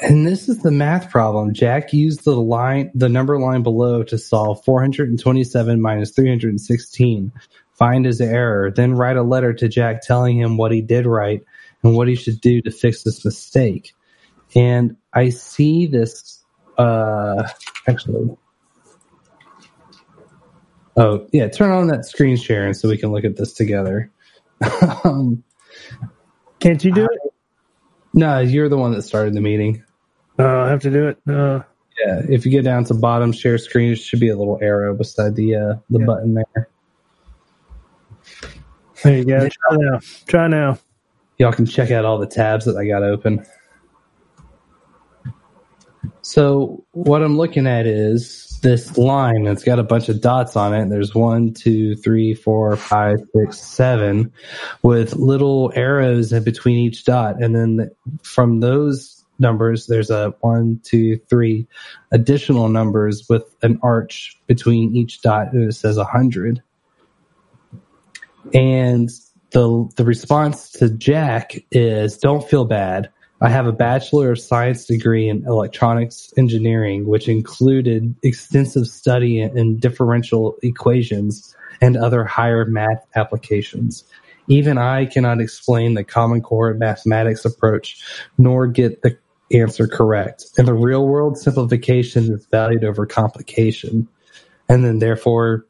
And 0.00 0.26
this 0.26 0.48
is 0.48 0.62
the 0.62 0.70
math 0.70 1.10
problem. 1.10 1.52
Jack 1.52 1.92
used 1.92 2.24
the 2.24 2.36
line, 2.36 2.92
the 2.94 3.08
number 3.08 3.38
line 3.38 3.64
below 3.64 4.04
to 4.04 4.16
solve 4.16 4.64
427 4.64 5.80
minus 5.80 6.12
316. 6.12 7.32
Find 7.72 8.04
his 8.04 8.20
error, 8.20 8.70
then 8.70 8.94
write 8.94 9.16
a 9.16 9.22
letter 9.22 9.52
to 9.54 9.68
Jack 9.68 10.02
telling 10.02 10.38
him 10.38 10.56
what 10.56 10.70
he 10.70 10.80
did 10.80 11.04
right 11.04 11.42
and 11.82 11.96
what 11.96 12.08
he 12.08 12.14
should 12.14 12.40
do 12.40 12.60
to 12.62 12.70
fix 12.70 13.02
this 13.02 13.24
mistake. 13.24 13.94
And 14.54 14.96
I 15.12 15.28
see 15.28 15.86
this, 15.86 16.42
uh, 16.78 17.48
actually. 17.86 18.36
Oh, 20.96 21.26
yeah, 21.32 21.48
turn 21.48 21.70
on 21.70 21.86
that 21.88 22.04
screen 22.06 22.36
sharing 22.36 22.74
so 22.74 22.88
we 22.88 22.98
can 22.98 23.12
look 23.12 23.24
at 23.24 23.36
this 23.36 23.52
together. 23.52 24.10
um, 25.04 25.44
Can't 26.58 26.82
you 26.82 26.92
do 26.92 27.04
it? 27.04 27.32
no, 28.14 28.40
you're 28.40 28.68
the 28.68 28.76
one 28.76 28.92
that 28.92 29.02
started 29.02 29.34
the 29.34 29.40
meeting. 29.40 29.84
Oh, 30.38 30.60
I 30.60 30.68
have 30.70 30.82
to 30.82 30.90
do 30.90 31.08
it. 31.08 31.18
Uh, 31.28 31.62
Yeah, 32.04 32.22
if 32.28 32.44
you 32.44 32.52
get 32.52 32.64
down 32.64 32.84
to 32.86 32.94
bottom 32.94 33.32
share 33.32 33.58
screen, 33.58 33.92
it 33.92 33.96
should 33.96 34.20
be 34.20 34.28
a 34.28 34.36
little 34.36 34.58
arrow 34.62 34.94
beside 34.94 35.34
the 35.34 35.56
uh, 35.56 35.74
the 35.90 35.98
button 36.00 36.34
there. 36.34 36.68
there 39.02 39.18
you 39.18 39.24
go. 39.24 39.48
Try 39.48 39.76
now. 39.76 39.98
Try 40.26 40.48
now. 40.48 40.78
Y'all 41.38 41.52
can 41.52 41.66
check 41.66 41.90
out 41.90 42.04
all 42.04 42.18
the 42.18 42.26
tabs 42.26 42.64
that 42.64 42.76
I 42.76 42.86
got 42.86 43.02
open. 43.02 43.46
So 46.22 46.84
what 46.92 47.22
I'm 47.22 47.38
looking 47.38 47.66
at 47.66 47.86
is 47.86 48.58
this 48.62 48.98
line 48.98 49.44
that's 49.44 49.62
got 49.62 49.78
a 49.78 49.84
bunch 49.84 50.08
of 50.08 50.20
dots 50.20 50.56
on 50.56 50.74
it. 50.74 50.90
There's 50.90 51.14
one, 51.14 51.54
two, 51.54 51.96
three, 51.96 52.34
four, 52.34 52.76
five, 52.76 53.18
six, 53.34 53.58
seven, 53.58 54.32
with 54.82 55.14
little 55.14 55.72
arrows 55.74 56.32
between 56.40 56.78
each 56.78 57.04
dot, 57.04 57.42
and 57.42 57.54
then 57.54 57.90
from 58.22 58.60
those 58.60 59.24
numbers, 59.38 59.86
there's 59.86 60.10
a 60.10 60.34
one, 60.40 60.80
two, 60.82 61.18
three 61.30 61.66
additional 62.10 62.68
numbers 62.68 63.26
with 63.28 63.44
an 63.62 63.78
arch 63.82 64.38
between 64.46 64.96
each 64.96 65.22
dot, 65.22 65.54
it 65.54 65.72
says 65.74 65.96
a 65.96 66.04
hundred. 66.04 66.62
And 68.52 69.08
the 69.50 69.88
the 69.96 70.04
response 70.04 70.70
to 70.72 70.90
Jack 70.90 71.64
is 71.70 72.18
don't 72.18 72.48
feel 72.48 72.64
bad. 72.64 73.10
I 73.40 73.50
have 73.50 73.66
a 73.66 73.72
bachelor 73.72 74.32
of 74.32 74.40
science 74.40 74.86
degree 74.86 75.28
in 75.28 75.46
electronics 75.46 76.32
engineering, 76.36 77.06
which 77.06 77.28
included 77.28 78.14
extensive 78.22 78.88
study 78.88 79.40
in 79.40 79.78
differential 79.78 80.56
equations 80.62 81.54
and 81.80 81.96
other 81.96 82.24
higher 82.24 82.64
math 82.64 83.06
applications. 83.14 84.02
Even 84.48 84.76
I 84.76 85.06
cannot 85.06 85.40
explain 85.40 85.94
the 85.94 86.02
Common 86.02 86.40
Core 86.40 86.74
mathematics 86.74 87.44
approach, 87.44 88.02
nor 88.38 88.66
get 88.66 89.02
the 89.02 89.16
answer 89.52 89.86
correct. 89.86 90.46
In 90.58 90.64
the 90.64 90.74
real 90.74 91.06
world, 91.06 91.38
simplification 91.38 92.32
is 92.32 92.46
valued 92.46 92.84
over 92.84 93.06
complication. 93.06 94.08
And 94.68 94.84
then 94.84 94.98
therefore, 94.98 95.64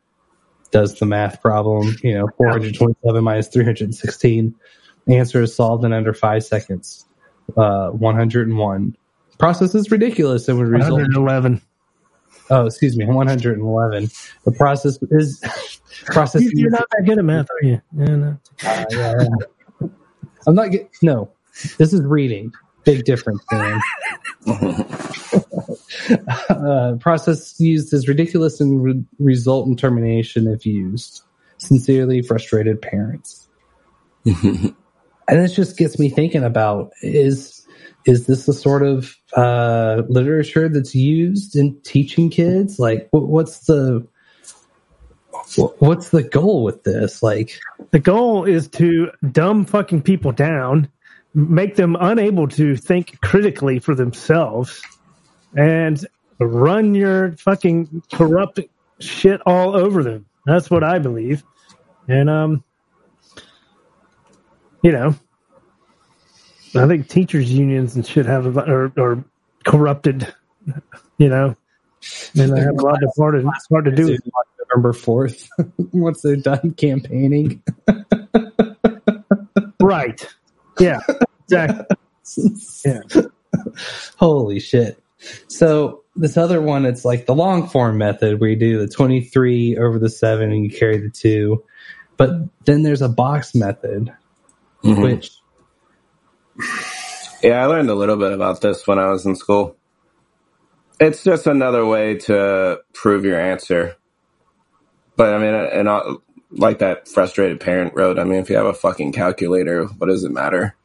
does 0.71 0.99
the 0.99 1.07
math 1.07 1.41
problem, 1.41 1.97
you 2.03 2.15
know, 2.15 2.29
427 2.37 3.25
minus 3.25 3.49
316. 3.49 4.55
Answer 5.09 5.43
is 5.43 5.55
solved 5.55 5.85
in 5.85 5.93
under 5.93 6.13
five 6.13 6.45
seconds. 6.45 7.07
Uh, 7.57 7.89
101. 7.91 8.97
Process 9.39 9.75
is 9.75 9.91
ridiculous 9.91 10.49
and 10.49 10.59
would 10.59 10.69
result. 10.69 11.01
111. 11.01 11.63
Oh, 12.51 12.67
excuse 12.67 12.97
me, 12.97 13.07
111. 13.07 14.09
The 14.45 14.53
process 14.53 14.99
is 15.11 15.41
process. 16.07 16.43
You- 16.43 16.51
You're 16.55 16.71
not 16.71 16.85
that 16.91 17.05
good 17.07 17.19
at 17.19 17.25
math, 17.25 17.47
are 17.51 17.67
you? 17.67 17.81
Yeah, 17.97 18.17
no. 18.17 18.39
Uh, 18.65 18.85
yeah, 18.91 19.15
yeah. 19.81 19.89
I'm 20.47 20.55
not 20.55 20.71
get 20.71 20.91
no. 21.03 21.31
This 21.79 21.93
is 21.93 22.03
reading. 22.03 22.53
Big 22.89 23.05
difference, 23.05 23.45
man. 23.53 23.81
uh, 26.49 26.97
process 26.99 27.61
used 27.61 27.93
is 27.93 28.09
ridiculous 28.09 28.63
and 28.63 28.83
re- 28.83 29.05
result 29.19 29.69
in 29.69 29.77
termination 29.77 30.47
if 30.47 30.65
used. 30.65 31.21
Sincerely, 31.59 32.23
frustrated 32.23 32.81
parents. 32.81 33.47
and 34.25 34.75
this 35.29 35.55
just 35.55 35.77
gets 35.77 35.99
me 35.99 36.09
thinking 36.09 36.43
about 36.43 36.93
is 37.03 37.67
is 38.07 38.27
this 38.27 38.47
the 38.47 38.55
sort 38.55 38.83
of 38.83 39.15
uh, 39.37 40.01
literature 40.09 40.71
that's 40.71 40.95
used 40.95 41.57
in 41.57 41.79
teaching 41.83 42.31
kids? 42.31 42.79
Like, 42.79 43.11
wh- 43.11 43.29
what's 43.29 43.67
the 43.67 44.07
what's 45.79 46.09
the 46.09 46.23
goal 46.23 46.65
with 46.65 46.85
this? 46.85 47.23
Like, 47.23 47.61
The 47.91 47.99
goal 47.99 48.45
is 48.45 48.67
to 48.69 49.11
dumb 49.31 49.67
fucking 49.67 50.03
people 50.03 50.33
down, 50.33 50.89
make 51.39 51.77
them 51.77 51.97
unable 52.01 52.49
to 52.49 52.77
think 52.77 53.21
critically 53.21 53.79
for 53.79 53.95
themselves, 53.95 54.83
and 55.57 56.05
run 56.41 56.95
your 56.95 57.33
fucking 57.33 58.03
corrupt 58.13 58.61
shit 59.01 59.41
all 59.47 59.77
over 59.77 60.03
them. 60.03 60.27
That's 60.47 60.71
what 60.71 60.83
I 60.83 60.99
believe. 60.99 61.45
And 62.09 62.29
um 62.29 62.65
you 64.83 64.93
know, 64.93 65.15
I 66.75 66.87
think 66.87 67.09
teachers 67.09 67.51
unions 67.51 67.97
and 67.97 68.07
shit 68.07 68.27
have 68.27 68.47
a 68.47 68.51
lot- 68.51 68.69
are, 68.71 68.93
are 68.99 69.25
corrupted, 69.65 70.33
you 71.19 71.29
know, 71.29 71.57
and 72.37 72.53
they 72.53 72.61
have 72.61 72.79
a 72.79 72.83
lot 72.83 73.03
of 73.03 73.11
part 73.17 73.35
to, 73.35 73.51
part 73.71 73.85
to 73.87 73.91
do. 73.91 74.17
November 74.71 74.93
fourth, 74.93 75.49
once 75.93 76.21
they're 76.23 76.37
done 76.37 76.73
campaigning. 76.73 77.63
Right. 79.81 80.27
Yeah. 80.81 81.01
Exactly. 81.51 81.97
Yeah. 82.85 83.01
Holy 84.19 84.61
shit. 84.61 85.03
So 85.49 86.05
this 86.17 86.37
other 86.37 86.61
one, 86.61 86.87
it's 86.87 87.05
like 87.05 87.27
the 87.27 87.35
long 87.35 87.69
form 87.69 87.99
method 87.99 88.41
where 88.41 88.51
you 88.51 88.57
do 88.57 88.79
the 88.79 88.89
23 88.89 89.79
over 89.79 89.99
the 89.99 90.11
seven 90.11 90.53
and 90.53 90.65
you 90.65 90.71
carry 90.71 90.99
the 90.99 91.11
two. 91.11 91.65
But 92.19 92.33
then 92.67 92.83
there's 92.83 93.03
a 93.03 93.09
box 93.09 93.55
method, 93.55 94.13
Mhm. 94.85 95.03
which 95.03 95.33
Yeah, 97.43 97.63
I 97.63 97.67
learned 97.67 97.91
a 97.91 97.95
little 97.95 98.17
bit 98.17 98.33
about 98.33 98.61
this 98.61 98.87
when 98.87 98.99
I 98.99 99.11
was 99.11 99.25
in 99.27 99.37
school. 99.37 99.77
It's 101.01 101.25
just 101.25 101.47
another 101.47 101.87
way 101.87 102.17
to 102.17 102.81
prove 102.95 103.25
your 103.25 103.41
answer. 103.41 103.97
But 105.17 105.35
I 105.35 105.39
mean, 105.39 105.55
and 105.55 105.89
I, 105.89 106.03
like 106.51 106.81
that 106.81 107.09
frustrated 107.09 107.61
parent 107.61 107.95
wrote, 107.95 108.19
I 108.19 108.25
mean, 108.25 108.41
if 108.41 108.51
you 108.51 108.57
have 108.57 108.67
a 108.67 108.75
fucking 108.75 109.13
calculator, 109.13 109.85
what 109.87 110.09
does 110.09 110.25
it 110.25 110.33
matter? 110.33 110.77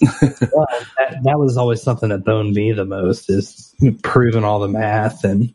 well, 0.52 0.66
that, 0.96 1.18
that 1.24 1.38
was 1.38 1.56
always 1.56 1.82
something 1.82 2.08
that 2.08 2.24
boned 2.24 2.54
me 2.54 2.72
the 2.72 2.84
most 2.84 3.28
is 3.28 3.74
proving 4.02 4.44
all 4.44 4.60
the 4.60 4.68
math 4.68 5.24
and 5.24 5.54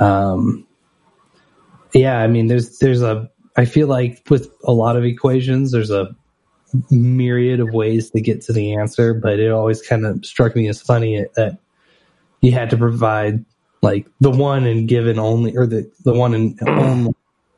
um 0.00 0.66
yeah 1.92 2.18
i 2.18 2.26
mean 2.26 2.46
there's 2.46 2.78
there's 2.78 3.02
a 3.02 3.28
i 3.56 3.64
feel 3.64 3.88
like 3.88 4.22
with 4.30 4.54
a 4.64 4.72
lot 4.72 4.96
of 4.96 5.04
equations 5.04 5.72
there's 5.72 5.90
a 5.90 6.14
myriad 6.90 7.60
of 7.60 7.74
ways 7.74 8.10
to 8.10 8.20
get 8.20 8.40
to 8.40 8.52
the 8.52 8.74
answer 8.74 9.12
but 9.12 9.38
it 9.38 9.50
always 9.50 9.82
kind 9.82 10.06
of 10.06 10.24
struck 10.24 10.56
me 10.56 10.68
as 10.68 10.80
funny 10.80 11.24
that 11.34 11.58
you 12.40 12.52
had 12.52 12.70
to 12.70 12.76
provide 12.76 13.44
like 13.82 14.06
the 14.20 14.30
one 14.30 14.64
and 14.64 14.88
given 14.88 15.18
only 15.18 15.56
or 15.56 15.66
the 15.66 15.90
the 16.04 16.14
one 16.14 16.34
and 16.34 16.58
only 16.66 17.14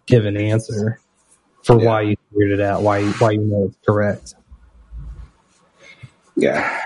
given 0.07 0.37
answer 0.37 1.01
for 1.63 1.77
why 1.77 2.01
you 2.03 2.17
figured 2.33 2.51
it 2.51 2.61
out 2.61 2.83
why 2.83 3.05
why 3.13 3.31
you 3.31 3.41
know 3.41 3.67
it's 3.67 3.79
correct 3.87 4.35
Yeah. 6.37 6.85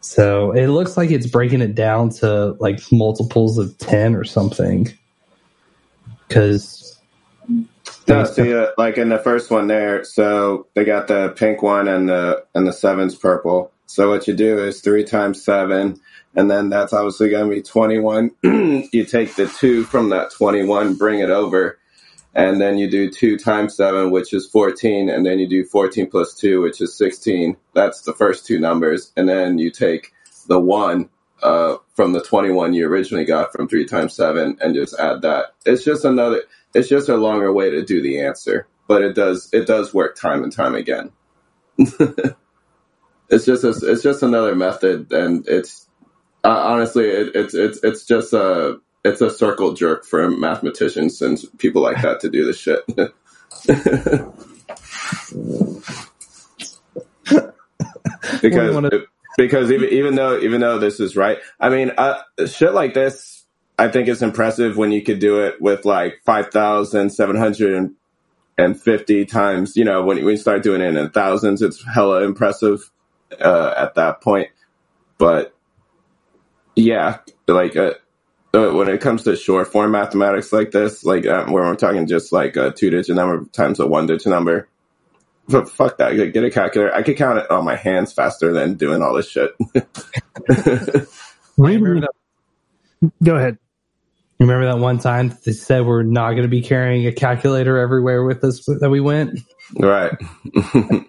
So 0.00 0.52
it 0.52 0.68
looks 0.68 0.96
like 0.96 1.10
it's 1.10 1.26
breaking 1.26 1.60
it 1.60 1.74
down 1.74 2.10
to 2.10 2.56
like 2.60 2.80
multiples 2.90 3.58
of 3.58 3.76
10 3.78 4.14
or 4.14 4.24
something. 4.24 4.88
Cause 6.28 6.98
No, 8.06 8.24
see, 8.24 8.54
uh, 8.54 8.68
like 8.78 8.96
in 8.96 9.10
the 9.10 9.18
first 9.18 9.50
one 9.50 9.66
there, 9.66 10.04
so 10.04 10.66
they 10.74 10.84
got 10.84 11.08
the 11.08 11.30
pink 11.30 11.62
one 11.62 11.88
and 11.88 12.08
the 12.08 12.44
and 12.54 12.66
the 12.66 12.72
seven's 12.72 13.14
purple. 13.14 13.70
So 13.86 14.10
what 14.10 14.26
you 14.26 14.34
do 14.34 14.58
is 14.58 14.80
three 14.80 15.04
times 15.04 15.44
seven, 15.44 16.00
and 16.34 16.50
then 16.50 16.70
that's 16.70 16.92
obviously 16.92 17.30
going 17.30 17.48
to 17.48 17.56
be 17.56 17.62
twenty 17.62 17.98
one. 17.98 18.30
you 18.42 19.04
take 19.04 19.34
the 19.34 19.46
two 19.46 19.84
from 19.84 20.10
that 20.10 20.30
twenty 20.32 20.64
one, 20.64 20.94
bring 20.94 21.20
it 21.20 21.30
over, 21.30 21.78
and 22.34 22.60
then 22.60 22.78
you 22.78 22.90
do 22.90 23.10
two 23.10 23.38
times 23.38 23.76
seven, 23.76 24.10
which 24.10 24.32
is 24.32 24.46
fourteen, 24.46 25.08
and 25.08 25.24
then 25.24 25.38
you 25.38 25.48
do 25.48 25.64
fourteen 25.64 26.08
plus 26.08 26.34
two, 26.34 26.60
which 26.60 26.80
is 26.80 26.96
sixteen. 26.96 27.56
That's 27.74 28.02
the 28.02 28.12
first 28.12 28.46
two 28.46 28.60
numbers, 28.60 29.12
and 29.16 29.28
then 29.28 29.58
you 29.58 29.70
take 29.70 30.12
the 30.46 30.60
one 30.60 31.08
uh, 31.42 31.76
from 31.94 32.12
the 32.12 32.22
twenty 32.22 32.50
one 32.50 32.74
you 32.74 32.86
originally 32.86 33.24
got 33.24 33.52
from 33.52 33.68
three 33.68 33.86
times 33.86 34.14
seven, 34.14 34.58
and 34.60 34.74
just 34.74 34.98
add 34.98 35.22
that. 35.22 35.54
It's 35.64 35.84
just 35.84 36.04
another 36.04 36.42
it's 36.74 36.88
just 36.88 37.08
a 37.08 37.16
longer 37.16 37.52
way 37.52 37.70
to 37.70 37.84
do 37.84 38.02
the 38.02 38.20
answer, 38.20 38.66
but 38.86 39.02
it 39.02 39.14
does 39.14 39.48
it 39.52 39.66
does 39.66 39.94
work 39.94 40.16
time 40.16 40.42
and 40.42 40.52
time 40.52 40.74
again. 40.74 41.10
it's 41.78 43.46
just 43.46 43.64
a, 43.64 43.74
it's 43.82 44.02
just 44.02 44.22
another 44.22 44.54
method, 44.54 45.12
and 45.12 45.46
it's 45.48 45.88
uh, 46.44 46.48
honestly 46.66 47.06
it, 47.06 47.34
it's 47.34 47.54
it's 47.54 47.82
it's 47.82 48.04
just 48.04 48.32
a 48.32 48.80
it's 49.04 49.20
a 49.20 49.30
circle 49.30 49.74
jerk 49.74 50.04
for 50.04 50.28
mathematicians 50.30 51.20
and 51.22 51.38
people 51.58 51.82
like 51.82 52.00
that 52.02 52.20
to 52.20 52.30
do 52.30 52.44
this 52.46 52.58
shit. 52.58 52.80
because 58.42 58.76
of- 58.76 58.84
it- 58.92 59.06
because 59.36 59.70
even 59.70 59.88
even 59.90 60.14
though 60.16 60.36
even 60.40 60.60
though 60.60 60.78
this 60.80 60.98
is 60.98 61.16
right, 61.16 61.38
I 61.60 61.68
mean, 61.68 61.92
uh, 61.96 62.20
shit 62.46 62.74
like 62.74 62.92
this, 62.92 63.44
I 63.78 63.86
think 63.88 64.08
is 64.08 64.20
impressive 64.20 64.76
when 64.76 64.90
you 64.90 65.00
could 65.02 65.20
do 65.20 65.42
it 65.44 65.60
with 65.60 65.84
like 65.84 66.22
five 66.26 66.50
thousand 66.50 67.10
seven 67.10 67.36
hundred 67.36 67.90
and 68.58 68.80
fifty 68.80 69.24
times. 69.26 69.76
You 69.76 69.84
know, 69.84 70.02
when 70.02 70.16
when 70.24 70.32
you 70.32 70.36
start 70.36 70.64
doing 70.64 70.80
it 70.80 70.96
in 70.96 71.10
thousands, 71.10 71.62
it's 71.62 71.84
hella 71.84 72.24
impressive 72.24 72.90
uh, 73.40 73.74
at 73.76 73.94
that 73.94 74.22
point. 74.22 74.48
But 75.18 75.54
yeah, 76.74 77.18
like 77.46 77.76
uh, 77.76 77.94
uh, 78.54 78.70
when 78.70 78.88
it 78.88 79.00
comes 79.00 79.24
to 79.24 79.36
short 79.36 79.68
form 79.68 79.92
mathematics 79.92 80.52
like 80.52 80.70
this, 80.70 81.04
like 81.04 81.26
uh, 81.26 81.46
where 81.46 81.64
we're 81.64 81.76
talking 81.76 82.06
just 82.06 82.32
like 82.32 82.56
a 82.56 82.72
two 82.72 82.90
digit 82.90 83.14
number 83.16 83.44
times 83.52 83.80
a 83.80 83.86
one 83.86 84.06
digit 84.06 84.28
number. 84.28 84.68
But 85.48 85.70
fuck 85.70 85.96
that. 85.98 86.12
Get 86.12 86.44
a 86.44 86.50
calculator. 86.50 86.94
I 86.94 87.02
could 87.02 87.16
count 87.16 87.38
it 87.38 87.50
on 87.50 87.64
my 87.64 87.76
hands 87.76 88.12
faster 88.12 88.52
than 88.52 88.74
doing 88.74 89.02
all 89.02 89.14
this 89.14 89.30
shit. 89.30 89.54
Reading, 91.56 92.04
go 93.22 93.36
ahead. 93.36 93.58
Remember 94.38 94.66
that 94.66 94.78
one 94.78 94.98
time 94.98 95.36
they 95.44 95.52
said 95.52 95.86
we're 95.86 96.02
not 96.02 96.30
going 96.32 96.42
to 96.42 96.48
be 96.48 96.62
carrying 96.62 97.06
a 97.06 97.12
calculator 97.12 97.78
everywhere 97.78 98.22
with 98.24 98.44
us 98.44 98.64
that 98.66 98.90
we 98.90 99.00
went? 99.00 99.40
Right. 99.74 100.12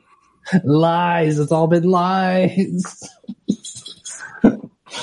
lies. 0.64 1.40
It's 1.40 1.52
all 1.52 1.68
been 1.68 1.84
lies. 1.84 3.10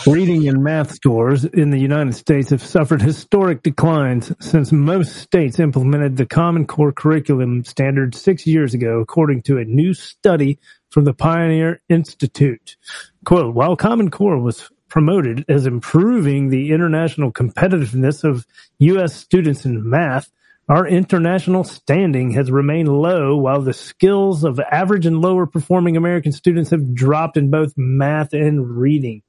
Reading 0.05 0.49
and 0.49 0.63
math 0.63 0.95
scores 0.95 1.45
in 1.45 1.71
the 1.71 1.79
United 1.79 2.15
States 2.15 2.51
have 2.51 2.63
suffered 2.63 3.03
historic 3.03 3.63
declines 3.63 4.33
since 4.41 4.73
most 4.73 5.17
states 5.17 5.59
implemented 5.59 6.17
the 6.17 6.27
Common 6.27 6.67
Core 6.67 6.93
curriculum 6.93 7.65
standard 7.65 8.15
six 8.15 8.47
years 8.47 8.75
ago, 8.75 9.01
according 9.01 9.43
to 9.43 9.59
a 9.59 9.65
new 9.65 9.95
study 9.95 10.59
from 10.91 11.05
the 11.05 11.15
Pioneer 11.15 11.81
Institute. 11.89 12.77
Quote, 13.25 13.55
while 13.55 13.77
Common 13.77 14.11
Core 14.11 14.39
was 14.39 14.71
promoted 14.89 15.45
as 15.49 15.67
improving 15.67 16.51
the 16.51 16.73
international 16.73 17.33
competitiveness 17.33 18.25
of 18.25 18.47
U.S. 18.79 19.15
students 19.15 19.65
in 19.65 19.89
math, 19.89 20.31
our 20.69 20.87
international 20.87 21.63
standing 21.63 22.33
has 22.33 22.51
remained 22.51 22.89
low 22.89 23.37
while 23.37 23.63
the 23.63 23.73
skills 23.73 24.43
of 24.43 24.59
average 24.59 25.07
and 25.07 25.21
lower 25.21 25.47
performing 25.47 25.97
American 25.97 26.33
students 26.33 26.71
have 26.71 26.95
dropped 26.95 27.37
in 27.37 27.51
both 27.51 27.73
math 27.77 28.33
and 28.33 28.77
reading. 28.77 29.23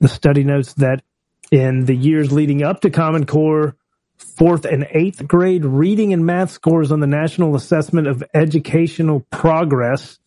The 0.00 0.08
study 0.08 0.44
notes 0.44 0.72
that 0.74 1.02
in 1.50 1.84
the 1.84 1.94
years 1.94 2.32
leading 2.32 2.62
up 2.62 2.80
to 2.80 2.90
Common 2.90 3.26
Core, 3.26 3.76
fourth 4.16 4.64
and 4.64 4.86
eighth 4.90 5.26
grade 5.26 5.64
reading 5.64 6.12
and 6.12 6.24
math 6.24 6.50
scores 6.50 6.90
on 6.90 7.00
the 7.00 7.06
National 7.06 7.54
Assessment 7.54 8.06
of 8.06 8.24
Educational 8.32 9.20
Progress 9.30 10.18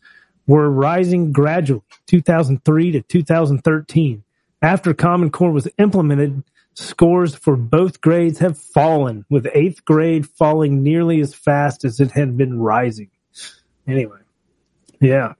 were 0.45 0.70
rising 0.70 1.32
gradually, 1.32 1.82
2003 2.08 2.91
to 2.91 3.02
2013. 3.02 4.24
After 4.62 4.94
Common 4.94 5.32
Core 5.32 5.52
was 5.52 5.68
implemented, 5.78 6.44
scores 6.76 7.34
for 7.34 7.56
both 7.56 8.02
grades 8.02 8.40
have 8.40 8.58
fallen, 8.58 9.26
with 9.30 9.48
eighth 9.54 9.86
grade 9.86 10.28
falling 10.28 10.84
nearly 10.84 11.20
as 11.22 11.34
fast 11.34 11.84
as 11.84 12.00
it 12.00 12.12
had 12.12 12.38
been 12.38 12.60
rising. 12.60 13.10
Anyway, 13.88 14.20
yeah. 15.00 15.34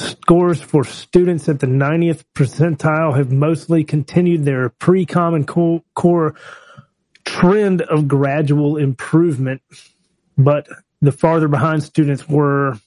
Scores 0.00 0.62
for 0.62 0.82
students 0.82 1.48
at 1.48 1.60
the 1.60 1.66
90th 1.66 2.24
percentile 2.34 3.16
have 3.16 3.30
mostly 3.30 3.84
continued 3.84 4.44
their 4.44 4.70
pre-common 4.70 5.44
core 5.44 6.34
trend 7.26 7.82
of 7.82 8.08
gradual 8.08 8.78
improvement, 8.78 9.60
but 10.38 10.66
the 11.02 11.12
farther 11.12 11.48
behind 11.48 11.82
students 11.82 12.28
were, 12.28 12.78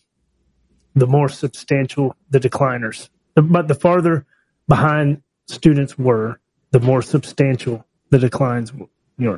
the 0.95 1.07
more 1.07 1.30
substantial 1.30 2.15
the 2.31 2.40
decliners. 2.40 3.10
But 3.35 3.68
the 3.68 3.76
farther 3.76 4.26
behind 4.68 5.22
students 5.48 5.98
were, 5.98 6.40
the 6.72 6.80
more 6.80 7.02
substantial 7.02 7.85
the 8.10 8.19
declines 8.19 8.73
were. 8.73 8.88
Yeah. 9.18 9.38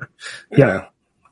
yeah. 0.52 0.86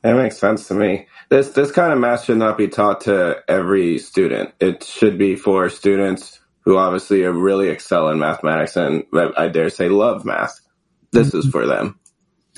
That 0.04 0.16
makes 0.16 0.36
sense 0.36 0.68
to 0.68 0.74
me. 0.74 1.06
This 1.30 1.48
this 1.48 1.72
kind 1.72 1.90
of 1.90 1.98
math 1.98 2.26
should 2.26 2.36
not 2.36 2.58
be 2.58 2.68
taught 2.68 3.00
to 3.02 3.42
every 3.48 3.98
student. 3.98 4.52
It 4.60 4.84
should 4.84 5.16
be 5.16 5.34
for 5.34 5.70
students 5.70 6.40
who 6.60 6.76
obviously 6.76 7.24
are 7.24 7.32
really 7.32 7.70
excel 7.70 8.10
in 8.10 8.18
mathematics 8.18 8.76
and 8.76 9.04
I 9.14 9.48
dare 9.48 9.70
say 9.70 9.88
love 9.88 10.26
math. 10.26 10.60
This 11.12 11.28
mm-hmm. 11.28 11.38
is 11.38 11.48
for 11.48 11.66
them. 11.66 11.98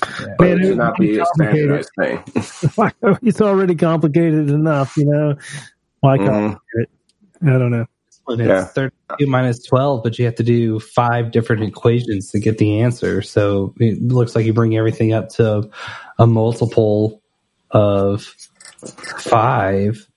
Yeah. 0.01 0.27
But 0.37 0.47
it 0.49 0.65
should 0.65 0.77
not 0.77 0.97
be 0.97 1.19
a 1.19 1.25
standardized 1.25 1.89
thing. 1.97 2.21
it's 3.23 3.41
already 3.41 3.75
complicated 3.75 4.49
enough, 4.49 4.97
you 4.97 5.05
know. 5.05 5.35
Why 6.01 6.17
complicate 6.17 6.59
mm-hmm. 6.59 7.47
it? 7.47 7.55
I 7.55 7.57
don't 7.57 7.71
know. 7.71 7.85
It's 8.27 8.41
yeah. 8.41 8.65
32 8.65 9.25
minus 9.25 9.63
12, 9.63 10.03
but 10.03 10.19
you 10.19 10.25
have 10.25 10.35
to 10.35 10.43
do 10.43 10.81
five 10.81 11.31
different 11.31 11.63
equations 11.63 12.29
to 12.31 12.39
get 12.39 12.57
the 12.57 12.81
answer. 12.81 13.21
So 13.21 13.73
it 13.79 14.01
looks 14.01 14.35
like 14.35 14.45
you 14.45 14.51
bring 14.51 14.75
everything 14.75 15.13
up 15.13 15.29
to 15.35 15.69
a 16.19 16.27
multiple 16.27 17.21
of 17.71 18.23
five. 19.19 20.07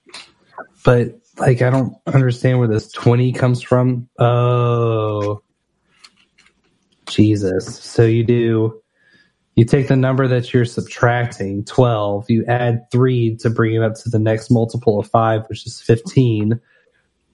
But 0.84 1.20
like, 1.38 1.62
I 1.62 1.70
don't 1.70 1.94
understand 2.06 2.58
where 2.58 2.68
this 2.68 2.92
20 2.92 3.32
comes 3.32 3.62
from. 3.62 4.08
Oh, 4.18 5.42
Jesus. 7.06 7.78
So 7.82 8.04
you 8.04 8.24
do, 8.24 8.82
you 9.56 9.64
take 9.64 9.88
the 9.88 9.96
number 9.96 10.28
that 10.28 10.52
you're 10.52 10.64
subtracting, 10.64 11.64
12, 11.64 12.30
you 12.30 12.44
add 12.46 12.90
three 12.90 13.36
to 13.36 13.50
bring 13.50 13.74
it 13.74 13.82
up 13.82 13.94
to 13.96 14.10
the 14.10 14.18
next 14.18 14.50
multiple 14.50 15.00
of 15.00 15.08
five, 15.08 15.46
which 15.48 15.66
is 15.66 15.80
15 15.80 16.60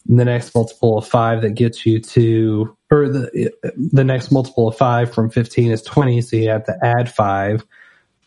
And 0.09 0.19
the 0.19 0.25
next 0.25 0.55
multiple 0.55 0.99
of 0.99 1.07
five 1.07 1.43
that 1.43 1.51
gets 1.51 1.85
you 1.85 2.01
to, 2.01 2.77
or 2.91 3.09
the 3.09 3.53
the 3.77 4.05
next 4.05 4.31
multiple 4.31 4.69
of 4.69 4.77
five 4.77 5.13
from 5.13 5.31
fifteen 5.31 5.73
is 5.73 5.83
twenty, 5.83 6.21
so 6.21 6.37
you 6.37 6.49
have 6.51 6.65
to 6.67 6.77
add 6.83 7.13
five. 7.13 7.65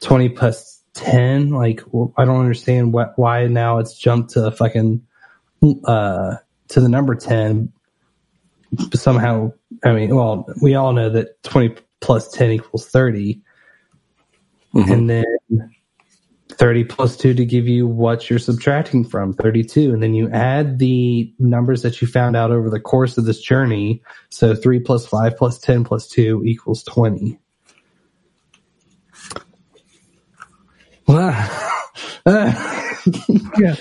Twenty 0.02 0.30
plus 0.30 0.79
ten, 1.00 1.50
like 1.50 1.82
I 2.18 2.26
don't 2.26 2.40
understand 2.40 2.94
what, 2.94 3.14
why 3.18 3.48
now 3.48 3.80
it's 3.80 3.98
jumped 3.98 4.32
to 4.32 4.52
fucking 4.52 5.06
uh 5.86 6.36
to 6.70 6.82
the 6.82 6.90
number 6.90 7.16
ten. 7.16 7.72
Somehow, 8.94 9.54
I 9.84 9.94
mean, 9.94 10.16
well, 10.16 10.46
we 10.62 10.76
all 10.76 10.94
know 10.94 11.10
that 11.10 11.42
twenty 11.44 11.76
plus 12.02 12.32
ten 12.32 12.52
equals 12.52 12.88
30 12.88 13.42
mm-hmm. 14.74 14.92
and 14.92 15.10
then 15.10 15.74
30 16.52 16.84
plus 16.86 17.16
2 17.18 17.36
to 17.36 17.46
give 17.46 17.68
you 17.68 17.88
what 17.88 18.30
you're 18.30 18.40
subtracting 18.40 19.04
from 19.04 19.34
32 19.34 19.94
and 19.94 20.02
then 20.02 20.14
you 20.14 20.30
add 20.30 20.80
the 20.80 21.34
numbers 21.40 21.84
that 21.84 22.02
you 22.02 22.08
found 22.08 22.36
out 22.36 22.52
over 22.52 22.70
the 22.70 22.80
course 22.80 23.18
of 23.18 23.26
this 23.26 23.40
journey 23.42 24.02
so 24.30 24.56
3 24.56 24.80
plus 24.80 25.06
5 25.06 25.38
plus 25.38 25.60
10 25.60 25.84
plus 25.84 26.08
2 26.08 26.44
equals 26.46 26.84
20 26.84 27.40
yeah. 33.58 33.76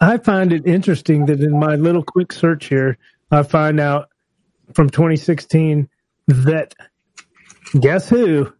I 0.00 0.18
find 0.18 0.52
it 0.52 0.66
interesting 0.66 1.26
that 1.26 1.40
in 1.40 1.58
my 1.58 1.76
little 1.76 2.02
quick 2.02 2.32
search 2.32 2.66
here 2.66 2.98
i 3.32 3.42
find 3.42 3.80
out 3.80 4.08
from 4.72 4.88
2016 4.88 5.88
that 6.28 6.74
guess 7.80 8.08
who? 8.08 8.52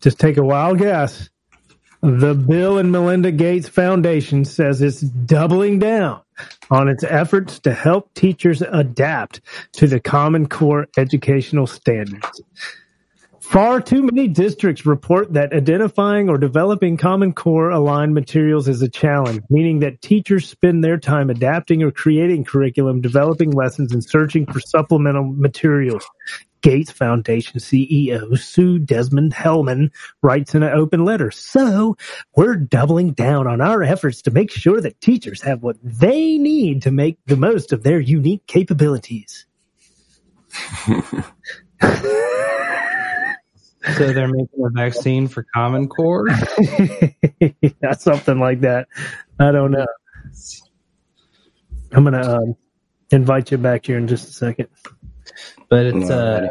Just 0.00 0.18
take 0.18 0.36
a 0.36 0.42
wild 0.42 0.78
guess. 0.78 1.28
The 2.02 2.34
Bill 2.34 2.78
and 2.78 2.90
Melinda 2.90 3.30
Gates 3.30 3.68
Foundation 3.68 4.46
says 4.46 4.80
it's 4.80 5.00
doubling 5.00 5.78
down 5.78 6.22
on 6.70 6.88
its 6.88 7.04
efforts 7.04 7.58
to 7.60 7.74
help 7.74 8.14
teachers 8.14 8.62
adapt 8.62 9.42
to 9.72 9.86
the 9.86 10.00
Common 10.00 10.48
Core 10.48 10.86
educational 10.96 11.66
standards. 11.66 12.40
Far 13.50 13.80
too 13.80 14.04
many 14.04 14.28
districts 14.28 14.86
report 14.86 15.32
that 15.32 15.52
identifying 15.52 16.28
or 16.28 16.38
developing 16.38 16.96
Common 16.96 17.32
Core 17.32 17.70
aligned 17.70 18.14
materials 18.14 18.68
is 18.68 18.80
a 18.80 18.88
challenge, 18.88 19.42
meaning 19.50 19.80
that 19.80 20.00
teachers 20.00 20.48
spend 20.48 20.84
their 20.84 20.96
time 20.96 21.30
adapting 21.30 21.82
or 21.82 21.90
creating 21.90 22.44
curriculum, 22.44 23.00
developing 23.00 23.50
lessons, 23.50 23.90
and 23.90 24.04
searching 24.04 24.46
for 24.46 24.60
supplemental 24.60 25.24
materials. 25.24 26.08
Gates 26.60 26.92
Foundation 26.92 27.58
CEO 27.58 28.38
Sue 28.38 28.78
Desmond 28.78 29.34
Hellmann 29.34 29.90
writes 30.22 30.54
in 30.54 30.62
an 30.62 30.72
open 30.72 31.04
letter. 31.04 31.32
So 31.32 31.96
we're 32.36 32.54
doubling 32.54 33.14
down 33.14 33.48
on 33.48 33.60
our 33.60 33.82
efforts 33.82 34.22
to 34.22 34.30
make 34.30 34.52
sure 34.52 34.80
that 34.80 35.00
teachers 35.00 35.42
have 35.42 35.60
what 35.60 35.76
they 35.82 36.38
need 36.38 36.82
to 36.82 36.92
make 36.92 37.18
the 37.26 37.36
most 37.36 37.72
of 37.72 37.82
their 37.82 37.98
unique 37.98 38.46
capabilities. 38.46 39.44
So 43.96 44.12
they're 44.12 44.28
making 44.28 44.62
a 44.62 44.70
vaccine 44.70 45.26
for 45.26 45.46
Common 45.54 45.88
Core? 45.88 46.26
yeah, 47.40 47.92
something 47.98 48.38
like 48.38 48.60
that. 48.60 48.88
I 49.38 49.52
don't 49.52 49.70
know. 49.70 49.86
I'm 51.92 52.04
going 52.04 52.12
to 52.12 52.36
um, 52.36 52.56
invite 53.10 53.50
you 53.50 53.58
back 53.58 53.86
here 53.86 53.96
in 53.96 54.06
just 54.06 54.28
a 54.28 54.32
second. 54.32 54.68
But 55.68 55.86
it's 55.86 56.10
uh, 56.10 56.48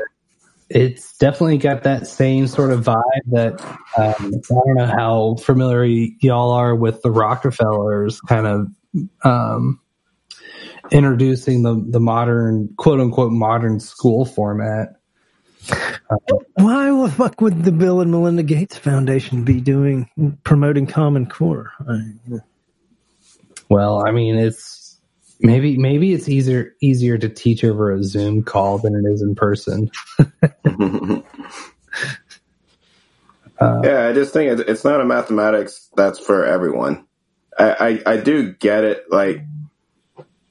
it's 0.70 1.18
definitely 1.18 1.58
got 1.58 1.84
that 1.84 2.08
same 2.08 2.48
sort 2.48 2.72
of 2.72 2.86
vibe 2.86 3.04
that 3.28 3.62
um, 3.98 4.34
I 4.34 4.62
don't 4.66 4.76
know 4.76 4.86
how 4.86 5.36
familiar 5.36 5.84
y'all 6.22 6.52
are 6.52 6.76
with 6.76 7.02
the 7.02 7.12
Rockefellers 7.12 8.22
kind 8.22 8.48
of 8.48 8.68
um, 9.24 9.80
introducing 10.92 11.64
the 11.64 11.84
the 11.90 12.00
modern 12.00 12.70
quote 12.78 13.00
unquote 13.00 13.32
modern 13.32 13.80
school 13.80 14.26
format. 14.26 14.99
Uh, 15.72 16.18
why 16.56 16.90
the 16.90 17.14
fuck 17.16 17.42
would 17.42 17.64
the 17.64 17.72
Bill 17.72 18.02
and 18.02 18.12
Melinda 18.12 18.44
Gates 18.44 18.78
Foundation 18.78 19.44
be 19.44 19.62
doing 19.62 20.10
promoting 20.44 20.88
Common 20.88 21.26
Core? 21.26 21.72
I, 21.88 22.02
Well, 23.70 24.06
I 24.06 24.12
mean, 24.12 24.36
it's 24.36 25.00
maybe 25.40 25.78
maybe 25.78 26.14
it's 26.14 26.28
easier 26.28 26.74
easier 26.82 27.18
to 27.18 27.30
teach 27.30 27.64
over 27.64 27.92
a 27.92 28.04
Zoom 28.04 28.44
call 28.44 28.78
than 28.80 28.96
it 28.96 29.08
is 29.12 29.22
in 29.22 29.36
person. 29.36 29.90
Uh, 33.60 33.82
yeah, 33.84 34.08
I 34.08 34.14
just 34.14 34.32
think 34.32 34.58
it's 34.70 34.86
not 34.86 35.02
a 35.02 35.06
mathematics 35.06 35.90
that's 35.96 36.18
for 36.18 36.46
everyone. 36.46 37.06
I, 37.58 38.02
I, 38.06 38.14
I 38.14 38.18
do 38.18 38.54
get 38.54 38.86
it, 38.86 39.12
like 39.12 39.44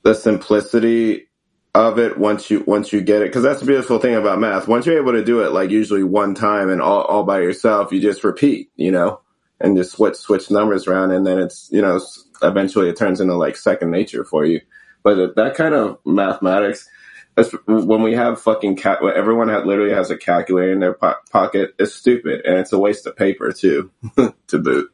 the 0.02 0.14
simplicity 0.14 1.27
of 1.74 1.98
it 1.98 2.18
once 2.18 2.50
you 2.50 2.64
once 2.66 2.92
you 2.92 3.00
get 3.00 3.22
it, 3.22 3.26
because 3.26 3.42
that's 3.42 3.60
the 3.60 3.66
beautiful 3.66 3.98
thing 3.98 4.14
about 4.14 4.40
math. 4.40 4.68
Once 4.68 4.86
you're 4.86 4.98
able 4.98 5.12
to 5.12 5.24
do 5.24 5.42
it, 5.42 5.52
like 5.52 5.70
usually 5.70 6.02
one 6.02 6.34
time 6.34 6.70
and 6.70 6.80
all, 6.80 7.02
all 7.02 7.24
by 7.24 7.40
yourself, 7.40 7.92
you 7.92 8.00
just 8.00 8.24
repeat, 8.24 8.70
you 8.76 8.90
know, 8.90 9.20
and 9.60 9.76
just 9.76 9.92
switch 9.92 10.16
switch 10.16 10.50
numbers 10.50 10.86
around, 10.86 11.12
and 11.12 11.26
then 11.26 11.38
it's 11.38 11.68
you 11.70 11.82
know 11.82 12.00
eventually 12.42 12.88
it 12.88 12.96
turns 12.96 13.20
into 13.20 13.34
like 13.34 13.56
second 13.56 13.90
nature 13.90 14.24
for 14.24 14.44
you. 14.44 14.60
But 15.02 15.36
that 15.36 15.54
kind 15.54 15.74
of 15.74 15.98
mathematics, 16.04 16.88
when 17.66 18.02
we 18.02 18.14
have 18.14 18.40
fucking 18.40 18.76
cat, 18.76 18.98
everyone 19.02 19.48
had, 19.48 19.64
literally 19.64 19.94
has 19.94 20.10
a 20.10 20.16
calculator 20.16 20.72
in 20.72 20.80
their 20.80 20.94
po- 20.94 21.14
pocket, 21.30 21.74
it's 21.78 21.94
stupid 21.94 22.44
and 22.44 22.58
it's 22.58 22.72
a 22.72 22.78
waste 22.78 23.06
of 23.06 23.16
paper 23.16 23.52
too, 23.52 23.90
to 24.48 24.58
boot. 24.58 24.90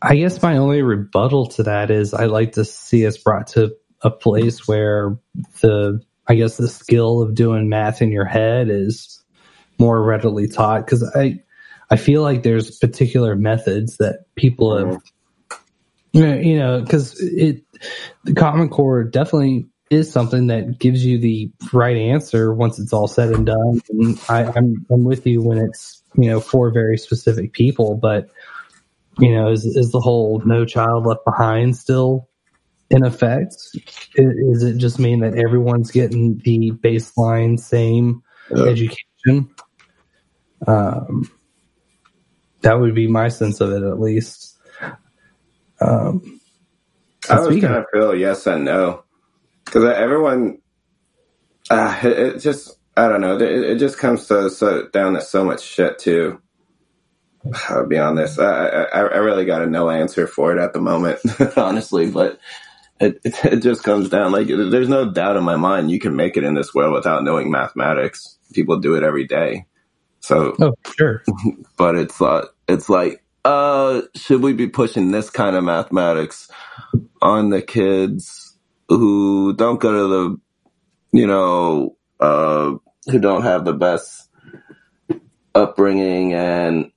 I 0.00 0.16
guess 0.16 0.42
my 0.42 0.56
only 0.56 0.82
rebuttal 0.82 1.46
to 1.46 1.64
that 1.64 1.90
is 1.90 2.12
I 2.12 2.26
like 2.26 2.52
to 2.52 2.64
see 2.64 3.06
us 3.06 3.16
brought 3.18 3.48
to 3.48 3.76
a 4.02 4.10
place 4.10 4.68
where 4.68 5.18
the 5.60 6.02
I 6.26 6.34
guess 6.34 6.56
the 6.56 6.68
skill 6.68 7.22
of 7.22 7.34
doing 7.34 7.68
math 7.68 8.02
in 8.02 8.12
your 8.12 8.24
head 8.24 8.68
is 8.70 9.22
more 9.78 10.02
readily 10.02 10.48
taught 10.48 10.84
because 10.86 11.10
I 11.16 11.40
I 11.90 11.96
feel 11.96 12.22
like 12.22 12.42
there's 12.42 12.78
particular 12.78 13.36
methods 13.36 13.98
that 13.98 14.26
people 14.36 14.76
have 14.76 15.02
Yeah, 16.12 16.34
you 16.34 16.58
know, 16.58 16.80
because 16.80 17.20
it 17.20 17.64
the 18.24 18.34
Common 18.34 18.68
Core 18.68 19.04
definitely 19.04 19.66
is 19.90 20.10
something 20.10 20.48
that 20.48 20.78
gives 20.78 21.04
you 21.04 21.18
the 21.18 21.50
right 21.72 21.96
answer 21.96 22.54
once 22.54 22.78
it's 22.78 22.92
all 22.92 23.08
said 23.08 23.30
and 23.30 23.46
done. 23.46 23.80
And 23.90 24.20
I, 24.28 24.44
I'm 24.44 24.86
I'm 24.90 25.04
with 25.04 25.26
you 25.26 25.42
when 25.42 25.58
it's 25.58 26.02
you 26.16 26.28
know 26.30 26.40
for 26.40 26.70
very 26.70 26.98
specific 26.98 27.52
people, 27.52 27.96
but 27.96 28.28
you 29.18 29.34
know, 29.34 29.50
is 29.50 29.64
is 29.64 29.92
the 29.92 30.00
whole 30.00 30.42
"No 30.44 30.64
Child 30.64 31.06
Left 31.06 31.24
Behind" 31.24 31.76
still 31.76 32.28
in 32.92 33.04
effect? 33.04 33.54
I- 34.18 34.22
Is 34.22 34.62
it 34.62 34.76
just 34.76 34.98
mean 34.98 35.20
that 35.20 35.36
everyone's 35.36 35.90
getting 35.90 36.38
the 36.44 36.70
baseline 36.72 37.58
same 37.58 38.22
education? 38.68 39.50
Um, 40.66 41.30
that 42.60 42.78
would 42.78 42.94
be 42.94 43.08
my 43.08 43.28
sense 43.28 43.60
of 43.60 43.72
it, 43.72 43.82
at 43.82 43.98
least. 44.00 44.56
Um, 45.80 46.40
I 47.28 47.40
was 47.40 47.60
kind 47.60 47.74
of 47.76 47.86
feel 47.92 48.14
yes 48.14 48.46
and 48.46 48.64
no 48.64 49.04
because 49.64 49.84
everyone, 49.84 50.58
uh, 51.70 51.98
it, 52.04 52.18
it 52.18 52.38
just 52.38 52.76
I 52.96 53.08
don't 53.08 53.20
know. 53.20 53.36
It, 53.36 53.42
it 53.42 53.78
just 53.78 53.98
comes 53.98 54.26
to 54.28 54.50
so 54.50 54.88
down 54.88 55.14
to 55.14 55.20
so 55.20 55.44
much 55.44 55.62
shit 55.62 55.98
too. 55.98 56.40
I'll 57.68 57.86
be 57.86 57.98
honest. 57.98 58.38
I, 58.38 58.66
I 58.92 59.00
I 59.00 59.16
really 59.18 59.44
got 59.44 59.62
a 59.62 59.66
no 59.66 59.90
answer 59.90 60.26
for 60.26 60.52
it 60.56 60.62
at 60.62 60.72
the 60.72 60.80
moment, 60.80 61.20
honestly. 61.56 62.10
But 62.10 62.38
it, 63.02 63.20
it 63.24 63.44
it 63.44 63.56
just 63.62 63.82
comes 63.84 64.08
down 64.08 64.32
like 64.32 64.46
there's 64.46 64.88
no 64.88 65.10
doubt 65.10 65.36
in 65.36 65.44
my 65.44 65.56
mind 65.56 65.90
you 65.90 65.98
can 65.98 66.16
make 66.16 66.36
it 66.36 66.44
in 66.44 66.54
this 66.54 66.74
world 66.74 66.94
without 66.94 67.24
knowing 67.24 67.50
mathematics. 67.50 68.38
People 68.54 68.78
do 68.80 68.94
it 68.94 69.02
every 69.02 69.26
day. 69.26 69.66
So 70.20 70.56
oh 70.60 70.74
sure, 70.96 71.22
but 71.76 71.96
it's 71.96 72.22
uh, 72.22 72.46
it's 72.68 72.88
like 72.88 73.22
uh, 73.44 74.02
should 74.14 74.42
we 74.42 74.52
be 74.52 74.68
pushing 74.68 75.10
this 75.10 75.30
kind 75.30 75.56
of 75.56 75.64
mathematics 75.64 76.48
on 77.20 77.50
the 77.50 77.62
kids 77.62 78.56
who 78.88 79.54
don't 79.54 79.80
go 79.80 79.92
to 79.92 80.08
the 80.08 81.18
you 81.18 81.26
know 81.26 81.96
uh, 82.20 82.74
who 83.10 83.18
don't 83.18 83.42
have 83.42 83.64
the 83.64 83.74
best 83.74 84.28
upbringing 85.54 86.34
and 86.34 86.92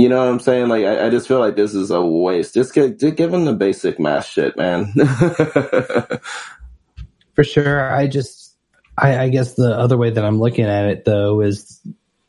you 0.00 0.08
know 0.08 0.18
what 0.18 0.28
I'm 0.28 0.40
saying? 0.40 0.68
Like, 0.68 0.84
I, 0.84 1.06
I 1.06 1.10
just 1.10 1.28
feel 1.28 1.40
like 1.40 1.56
this 1.56 1.74
is 1.74 1.90
a 1.90 2.00
waste. 2.00 2.54
Just, 2.54 2.74
get, 2.74 2.98
just 2.98 3.16
give 3.16 3.30
them 3.30 3.44
the 3.44 3.52
basic 3.52 4.00
math 4.00 4.26
shit, 4.26 4.56
man. 4.56 4.92
for 7.34 7.44
sure. 7.44 7.92
I 7.92 8.06
just, 8.06 8.56
I, 8.96 9.24
I 9.24 9.28
guess 9.28 9.54
the 9.54 9.78
other 9.78 9.98
way 9.98 10.10
that 10.10 10.24
I'm 10.24 10.38
looking 10.38 10.64
at 10.64 10.86
it 10.86 11.04
though 11.04 11.42
is, 11.42 11.80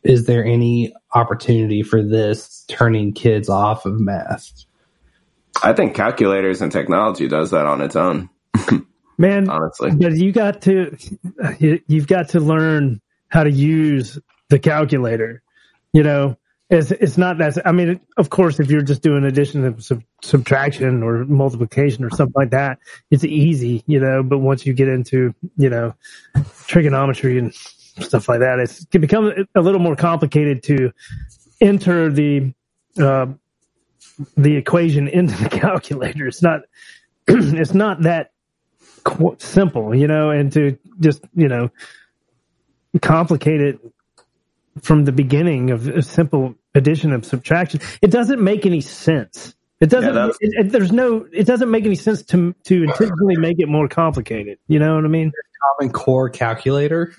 is 0.04 0.26
there 0.26 0.44
any 0.44 0.94
opportunity 1.14 1.84
for 1.84 2.04
this 2.04 2.66
turning 2.68 3.14
kids 3.14 3.48
off 3.48 3.86
of 3.86 4.00
math? 4.00 4.66
I 5.64 5.74
think 5.74 5.96
calculators 5.96 6.62
and 6.62 6.72
technology 6.72 7.28
does 7.28 7.52
that 7.52 7.66
on 7.66 7.82
its 7.82 7.96
own. 7.96 8.30
Man, 9.18 9.50
honestly, 9.50 9.92
but 9.92 10.14
you 10.14 10.32
got 10.32 10.62
to 10.64 10.98
you've 11.60 12.08
got 12.08 12.30
to 12.30 12.40
learn 12.40 13.00
how 13.28 13.44
to 13.44 13.52
use 13.52 14.18
the 14.50 14.58
calculator. 14.58 15.44
You 15.94 16.02
know, 16.02 16.38
it's 16.72 16.92
it's 16.92 17.18
not 17.18 17.38
that. 17.40 17.68
I 17.68 17.74
mean, 17.74 18.00
of 18.16 18.30
course, 18.30 18.60
if 18.60 18.72
you're 18.72 18.82
just 18.82 19.02
doing 19.02 19.26
addition 19.26 19.66
and 19.66 19.84
sub, 19.84 20.04
subtraction 20.22 21.04
or 21.04 21.26
multiplication 21.26 22.06
or 22.06 22.10
something 22.10 22.34
like 22.34 22.52
that, 22.52 22.80
it's 23.12 23.26
easy. 23.26 23.84
You 23.88 24.00
know, 24.00 24.24
but 24.24 24.38
once 24.38 24.66
you 24.66 24.74
get 24.74 24.88
into 24.88 25.36
you 25.58 25.70
know 25.70 25.94
trigonometry 26.68 27.38
and 27.38 27.54
stuff 27.54 28.30
like 28.30 28.40
that, 28.40 28.60
it's, 28.60 28.88
it 28.94 29.00
become 29.00 29.34
a 29.54 29.60
little 29.60 29.82
more 29.82 29.98
complicated 29.98 30.64
to 30.64 30.94
enter 31.60 32.10
the 32.10 32.54
uh, 32.98 33.26
the 34.38 34.56
equation 34.56 35.10
into 35.10 35.36
the 35.44 35.50
calculator. 35.60 36.26
It's 36.26 36.42
not 36.42 36.62
it's 37.28 37.74
not 37.74 38.04
that 38.04 38.32
qu- 39.04 39.36
simple, 39.40 39.94
you 39.94 40.08
know, 40.08 40.30
and 40.30 40.54
to 40.54 40.78
just 41.02 41.22
you 41.36 41.50
know 41.50 41.70
complicate 43.02 43.60
it 43.60 43.80
from 44.82 45.04
the 45.04 45.12
beginning 45.12 45.72
of 45.72 45.90
a 45.90 46.02
simple 46.02 46.56
addition 46.76 47.14
and 47.14 47.26
subtraction. 47.26 47.82
It 48.02 48.12
doesn't 48.12 48.42
make 48.44 48.66
any 48.66 48.82
sense. 48.82 49.56
It 49.80 49.90
doesn't. 49.90 50.14
that's- 50.14 50.38
it, 50.42 50.68
it- 50.68 50.72
there's 50.72 50.92
no. 50.92 51.28
It 51.34 51.46
doesn't 51.48 51.72
make 51.72 51.86
any 51.86 51.96
sense 51.96 52.22
to 52.24 52.54
to 52.66 52.84
intentionally 52.84 53.38
make 53.38 53.58
it 53.60 53.68
more 53.68 53.88
complicated. 53.88 54.60
You 54.68 54.80
know 54.80 54.96
what 54.96 55.06
I 55.06 55.08
mean? 55.08 55.32
Common 55.80 55.92
Core 55.94 56.30
calculator. 56.30 57.14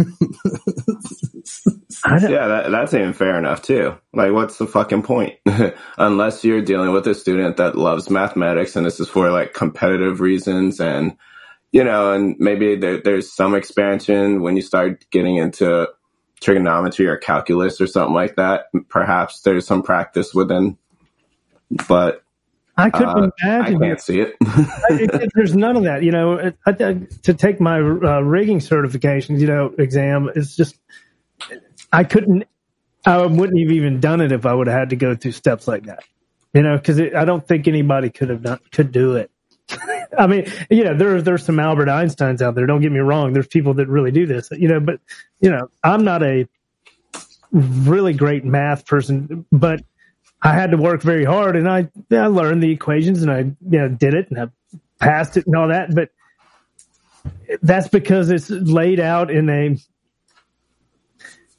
yeah, 2.07 2.49
that, 2.49 2.69
that's 2.71 2.95
even 2.95 3.13
fair 3.13 3.39
enough 3.39 3.63
too. 3.63 3.97
Like, 4.13 4.33
what's 4.33 4.59
the 4.59 4.67
fucking 4.67 5.03
point? 5.03 5.35
Unless 5.99 6.45
you're 6.45 6.63
dealing 6.63 6.93
with 6.93 7.07
a 7.07 7.15
student 7.15 7.57
that 7.59 7.77
loves 7.77 8.11
mathematics 8.11 8.77
and 8.77 8.85
this 8.85 9.01
is 9.01 9.09
for 9.09 9.31
like 9.31 9.55
competitive 9.55 10.21
reasons 10.21 10.81
and, 10.81 11.17
you 11.71 11.85
know, 11.85 12.13
and 12.13 12.37
maybe 12.39 12.77
there, 12.77 13.01
there's 13.03 13.33
some 13.33 13.55
expansion 13.55 14.43
when 14.43 14.57
you 14.57 14.63
start 14.63 15.05
getting 15.11 15.37
into 15.37 15.89
trigonometry 16.43 17.07
or 17.07 17.17
calculus 17.17 17.81
or 17.81 17.87
something 17.87 18.15
like 18.15 18.37
that. 18.37 18.67
Perhaps 18.89 19.41
there's 19.43 19.67
some 19.67 19.83
practice 19.83 20.35
within, 20.35 20.77
but 21.89 22.23
I 22.77 22.91
couldn't 22.91 23.09
uh, 23.09 23.31
imagine 23.43 23.77
I 23.83 23.87
can't 23.87 24.01
see 24.01 24.21
it. 24.21 25.31
there's 25.35 25.55
none 25.55 25.77
of 25.77 25.85
that. 25.85 26.03
You 26.03 26.11
know, 26.11 26.53
I, 26.67 26.73
to 26.73 27.35
take 27.35 27.61
my 27.61 27.79
uh, 27.79 28.21
rigging 28.21 28.61
certification, 28.61 29.39
you 29.39 29.47
know, 29.47 29.75
exam, 29.79 30.31
it's 30.35 30.57
just 30.57 30.77
I 31.93 32.05
couldn't. 32.05 32.45
I 33.05 33.27
wouldn't 33.27 33.59
have 33.59 33.73
even 33.73 33.99
done 33.99 34.21
it 34.21 34.31
if 34.31 34.47
I 34.47 34.55
would 34.55 34.69
have 34.69 34.79
had 34.79 34.91
to 34.91 34.97
go 34.97 35.17
through 35.17 35.33
steps 35.33 35.67
like 35.67 35.87
that. 35.87 36.05
You 36.55 36.63
know, 36.63 36.77
because 36.77 37.01
I 37.01 37.25
don't 37.25 37.47
think 37.47 37.67
anybody 37.67 38.11
could 38.11 38.29
have 38.29 38.43
done 38.43 38.61
could 38.71 38.93
do 38.93 39.17
it. 39.17 39.31
I 40.19 40.27
mean, 40.27 40.51
you 40.71 40.85
know, 40.85 40.97
there's 40.97 41.25
there's 41.25 41.45
some 41.45 41.59
Albert 41.59 41.87
Einsteins 41.87 42.43
out 42.43 42.55
there. 42.55 42.67
Don't 42.67 42.81
get 42.81 42.93
me 42.93 43.01
wrong. 43.01 43.33
There's 43.33 43.47
people 43.47 43.75
that 43.75 43.89
really 43.89 44.11
do 44.11 44.27
this. 44.27 44.51
You 44.51 44.69
know, 44.69 44.81
but 44.81 45.01
you 45.41 45.51
know, 45.51 45.71
I'm 45.83 46.05
not 46.05 46.23
a 46.23 46.49
really 47.53 48.13
great 48.13 48.45
math 48.45 48.87
person, 48.87 49.47
but 49.53 49.83
I 50.43 50.55
had 50.55 50.71
to 50.73 50.77
work 50.77 51.03
very 51.03 51.25
hard, 51.25 51.57
and 51.57 51.69
I 51.69 51.89
I 52.11 52.27
learned 52.27 52.63
the 52.63 52.71
equations, 52.71 53.23
and 53.23 53.31
I 53.31 53.39
you 53.39 53.79
know 53.79 53.89
did 53.89 54.15
it, 54.15 54.31
and 54.31 54.41
I 54.41 54.79
passed 54.99 55.37
it, 55.37 55.47
and 55.47 55.57
all 55.57 55.69
that. 55.69 55.95
But 55.95 56.11
that's 57.63 57.89
because 57.89 58.31
it's 58.31 58.51
laid 58.51 59.01
out 59.01 59.31
in 59.31 59.49
a 59.49 59.77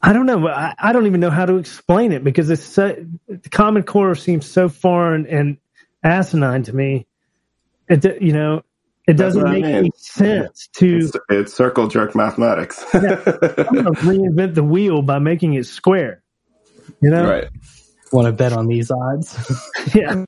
I 0.06 0.12
don't 0.12 0.26
know. 0.26 0.50
I, 0.50 0.76
I 0.78 0.92
don't 0.92 1.08
even 1.08 1.22
know 1.22 1.30
how 1.30 1.46
to 1.46 1.56
explain 1.56 2.12
it 2.12 2.26
because 2.26 2.50
it's 2.50 2.62
so, 2.62 3.06
the 3.28 3.50
Common 3.50 3.84
Core 3.84 4.16
seems 4.16 4.46
so 4.46 4.68
foreign 4.68 5.26
and 5.28 5.58
asinine 6.04 6.64
to 6.64 6.74
me. 6.74 7.08
It 7.94 8.22
you 8.22 8.34
know 8.34 8.64
it 9.08 9.14
doesn't 9.14 9.42
what 9.42 9.52
I 9.52 9.54
make 9.54 9.66
mean. 9.66 9.76
any 9.76 9.92
sense 9.98 10.70
to 10.78 10.98
It's, 10.98 11.18
it's 11.30 11.54
circle 11.54 11.88
jerk 11.88 12.16
mathematics. 12.16 12.84
I'm 12.94 13.02
going 13.02 13.16
to 13.16 13.92
reinvent 14.02 14.56
the 14.56 14.64
wheel 14.64 15.02
by 15.02 15.20
making 15.20 15.56
it 15.56 15.66
square. 15.66 16.24
You 17.02 17.10
know, 17.10 17.30
right. 17.30 17.50
Want 18.12 18.28
to 18.28 18.32
bet 18.32 18.54
on 18.54 18.68
these 18.68 18.92
odds? 18.92 19.36
yeah. 19.96 20.26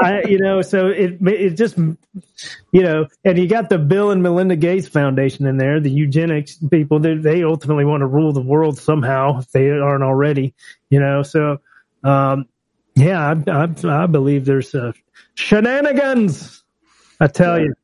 I, 0.00 0.22
you 0.22 0.38
know, 0.38 0.62
so 0.62 0.88
it 0.88 1.18
it 1.20 1.50
just, 1.50 1.76
you 1.76 2.82
know, 2.82 3.06
and 3.24 3.38
you 3.38 3.46
got 3.46 3.68
the 3.68 3.78
Bill 3.78 4.10
and 4.10 4.22
Melinda 4.22 4.56
Gates 4.56 4.88
Foundation 4.88 5.46
in 5.46 5.56
there, 5.58 5.80
the 5.80 5.90
eugenics 5.90 6.58
people. 6.70 6.98
They, 6.98 7.14
they 7.14 7.44
ultimately 7.44 7.84
want 7.84 8.00
to 8.00 8.06
rule 8.06 8.32
the 8.32 8.40
world 8.40 8.78
somehow 8.78 9.38
if 9.38 9.50
they 9.52 9.70
aren't 9.70 10.02
already, 10.02 10.54
you 10.90 10.98
know. 10.98 11.22
So, 11.22 11.60
um, 12.02 12.46
yeah, 12.96 13.34
I, 13.48 13.50
I, 13.50 14.04
I 14.04 14.06
believe 14.06 14.44
there's 14.44 14.74
uh, 14.74 14.92
shenanigans. 15.34 16.62
I 17.20 17.26
tell 17.28 17.60
you. 17.60 17.74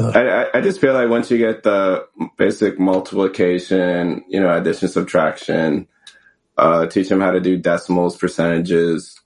I, 0.00 0.48
I- 0.54 0.60
just 0.60 0.80
feel 0.80 0.94
like 0.94 1.08
once 1.08 1.30
you 1.30 1.38
get 1.38 1.62
the 1.62 2.06
basic 2.36 2.78
multiplication, 2.78 4.24
you 4.28 4.40
know, 4.40 4.54
addition, 4.56 4.88
subtraction, 4.88 5.88
uh, 6.56 6.86
teach 6.86 7.08
them 7.08 7.20
how 7.20 7.30
to 7.30 7.40
do 7.40 7.56
decimals, 7.56 8.16
percentages. 8.16 9.20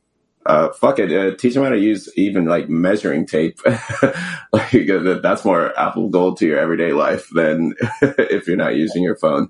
Uh, 0.45 0.73
fuck 0.73 0.99
it, 0.99 1.13
uh, 1.13 1.37
teach 1.37 1.55
them 1.55 1.65
how 1.65 1.71
to 1.71 1.79
use 1.79 2.09
even 2.17 2.45
like 2.47 2.69
measuring 2.69 3.27
tape. 3.27 3.59
like 4.53 4.91
uh, 4.91 5.19
that's 5.21 5.45
more 5.45 5.77
applicable 5.79 6.37
to 6.37 6.47
your 6.47 6.59
everyday 6.59 6.93
life 6.93 7.29
than 7.35 7.75
if 8.03 8.47
you're 8.47 8.57
not 8.57 8.77
using 8.77 9.03
your 9.03 9.17
phone. 9.17 9.49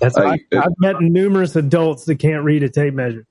That's 0.00 0.16
Like, 0.16 0.46
I've 0.52 0.74
met 0.78 1.00
numerous 1.00 1.56
adults 1.56 2.04
that 2.06 2.16
can't 2.16 2.44
read 2.44 2.62
a 2.62 2.68
tape 2.68 2.94
measure. 2.94 3.26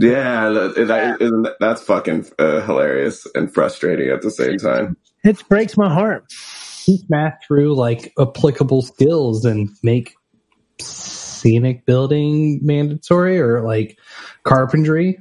Yeah, 0.00 0.48
that, 0.50 0.86
that, 0.88 1.20
isn't 1.20 1.42
that- 1.42 1.56
that's 1.60 1.82
fucking 1.82 2.26
uh, 2.38 2.60
hilarious 2.62 3.26
and 3.34 3.52
frustrating 3.52 4.10
at 4.10 4.22
the 4.22 4.30
same 4.30 4.58
time. 4.58 4.96
It 5.24 5.46
breaks 5.48 5.76
my 5.76 5.92
heart. 5.92 6.32
Teach 6.84 7.02
math 7.08 7.40
through 7.46 7.74
like 7.74 8.12
applicable 8.18 8.82
skills 8.82 9.44
and 9.44 9.68
make 9.82 10.14
scenic 10.80 11.84
building 11.84 12.60
mandatory 12.62 13.38
or 13.40 13.62
like 13.62 13.98
carpentry. 14.44 15.20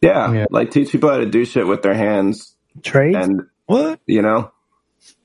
Yeah, 0.00 0.46
like 0.50 0.70
teach 0.70 0.92
people 0.92 1.08
how 1.10 1.16
to 1.18 1.26
do 1.26 1.44
shit 1.44 1.66
with 1.66 1.82
their 1.82 1.94
hands. 1.94 2.54
Trades? 2.82 3.16
And 3.16 3.42
what? 3.64 4.00
You 4.06 4.22
know? 4.22 4.52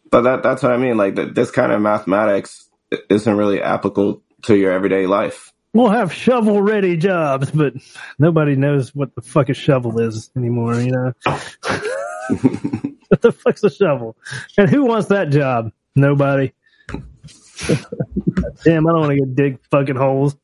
But 0.09 0.21
that 0.21 0.43
that's 0.43 0.63
what 0.63 0.71
I 0.71 0.77
mean. 0.77 0.97
Like 0.97 1.15
that 1.15 1.35
this 1.35 1.51
kind 1.51 1.71
of 1.71 1.81
mathematics 1.81 2.69
isn't 3.09 3.37
really 3.37 3.61
applicable 3.61 4.23
to 4.43 4.55
your 4.55 4.71
everyday 4.71 5.05
life. 5.05 5.53
We'll 5.73 5.89
have 5.89 6.13
shovel 6.13 6.61
ready 6.61 6.97
jobs, 6.97 7.51
but 7.51 7.73
nobody 8.19 8.55
knows 8.55 8.93
what 8.93 9.15
the 9.15 9.21
fuck 9.21 9.49
a 9.49 9.53
shovel 9.53 9.99
is 10.01 10.29
anymore, 10.35 10.75
you 10.75 10.91
know? 10.91 11.13
what 13.07 13.21
the 13.21 13.31
fuck's 13.31 13.63
a 13.63 13.69
shovel? 13.69 14.17
And 14.57 14.69
who 14.69 14.85
wants 14.85 15.07
that 15.09 15.29
job? 15.29 15.71
Nobody. 15.95 16.51
Damn, 18.63 18.87
I 18.87 18.91
don't 18.91 18.99
want 19.01 19.11
to 19.11 19.19
go 19.19 19.25
dig 19.25 19.59
fucking 19.71 19.95
holes. 19.95 20.35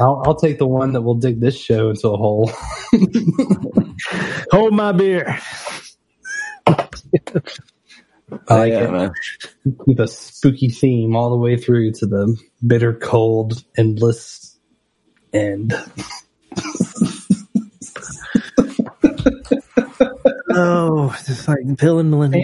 I'll, 0.00 0.22
I'll 0.26 0.34
take 0.36 0.58
the 0.58 0.66
one 0.66 0.92
that 0.92 1.02
will 1.02 1.14
dig 1.14 1.40
this 1.40 1.56
show 1.56 1.90
into 1.90 2.08
a 2.08 2.16
hole. 2.16 2.50
Hold 4.50 4.74
my 4.74 4.92
beer. 4.92 5.38
I 8.48 8.54
like 8.56 8.72
Yeah, 8.72 8.84
it. 8.84 8.90
man. 8.92 9.12
Keep 9.86 10.00
a 10.00 10.08
spooky 10.08 10.68
theme 10.68 11.16
all 11.16 11.30
the 11.30 11.36
way 11.36 11.56
through 11.56 11.92
to 11.92 12.06
the 12.06 12.36
bitter 12.66 12.92
cold, 12.92 13.62
endless 13.78 14.45
end. 15.32 15.74
Oh, 20.58 21.14
it's 21.20 21.46
like 21.46 21.76
Bill 21.76 21.98
and 21.98 22.10
Melinda. 22.10 22.40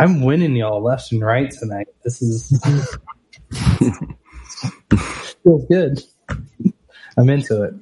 I'm 0.00 0.22
winning 0.22 0.56
y'all 0.56 0.82
left 0.82 1.12
and 1.12 1.22
right 1.22 1.50
tonight. 1.50 1.86
This 2.02 2.20
is 2.20 2.60
feels 5.42 5.64
good. 5.66 6.02
I'm 7.16 7.30
into 7.30 7.62
it. 7.62 7.74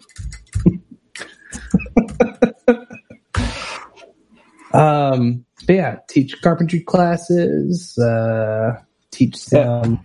um, 4.74 5.44
but 5.66 5.74
yeah, 5.74 5.96
teach 6.08 6.40
carpentry 6.42 6.80
classes. 6.80 7.96
Uh, 7.98 8.80
teach 9.10 9.36
some. 9.36 10.04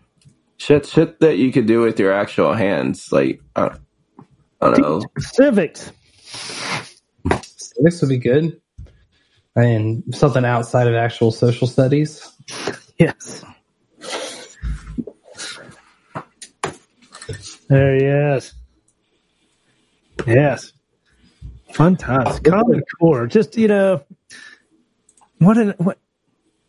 Shit, 0.57 0.85
shit 0.85 1.19
that 1.19 1.38
you 1.38 1.52
could 1.52 1.65
do 1.65 1.81
with 1.81 1.99
your 1.99 2.14
actual 2.14 2.53
hands. 2.53 3.11
Like 3.11 3.41
I, 3.56 3.76
I 4.61 4.69
don't 4.69 4.79
know. 4.79 5.01
Civics. 5.17 5.91
Civics 7.41 8.01
would 8.01 8.09
be 8.09 8.17
good, 8.17 8.61
and 9.55 10.03
something 10.13 10.45
outside 10.45 10.88
of 10.88 10.93
actual 10.93 11.31
social 11.31 11.67
studies. 11.67 12.27
Yes. 12.99 13.43
There 17.67 17.95
he 17.95 18.03
is. 18.03 18.53
Yes. 20.27 20.73
Fun 21.71 21.95
times. 21.95 22.39
Common 22.41 22.83
Core. 22.99 23.27
Just, 23.27 23.57
you 23.57 23.69
know, 23.69 24.03
what 25.39 25.57
an 25.57 25.73
what 25.77 25.97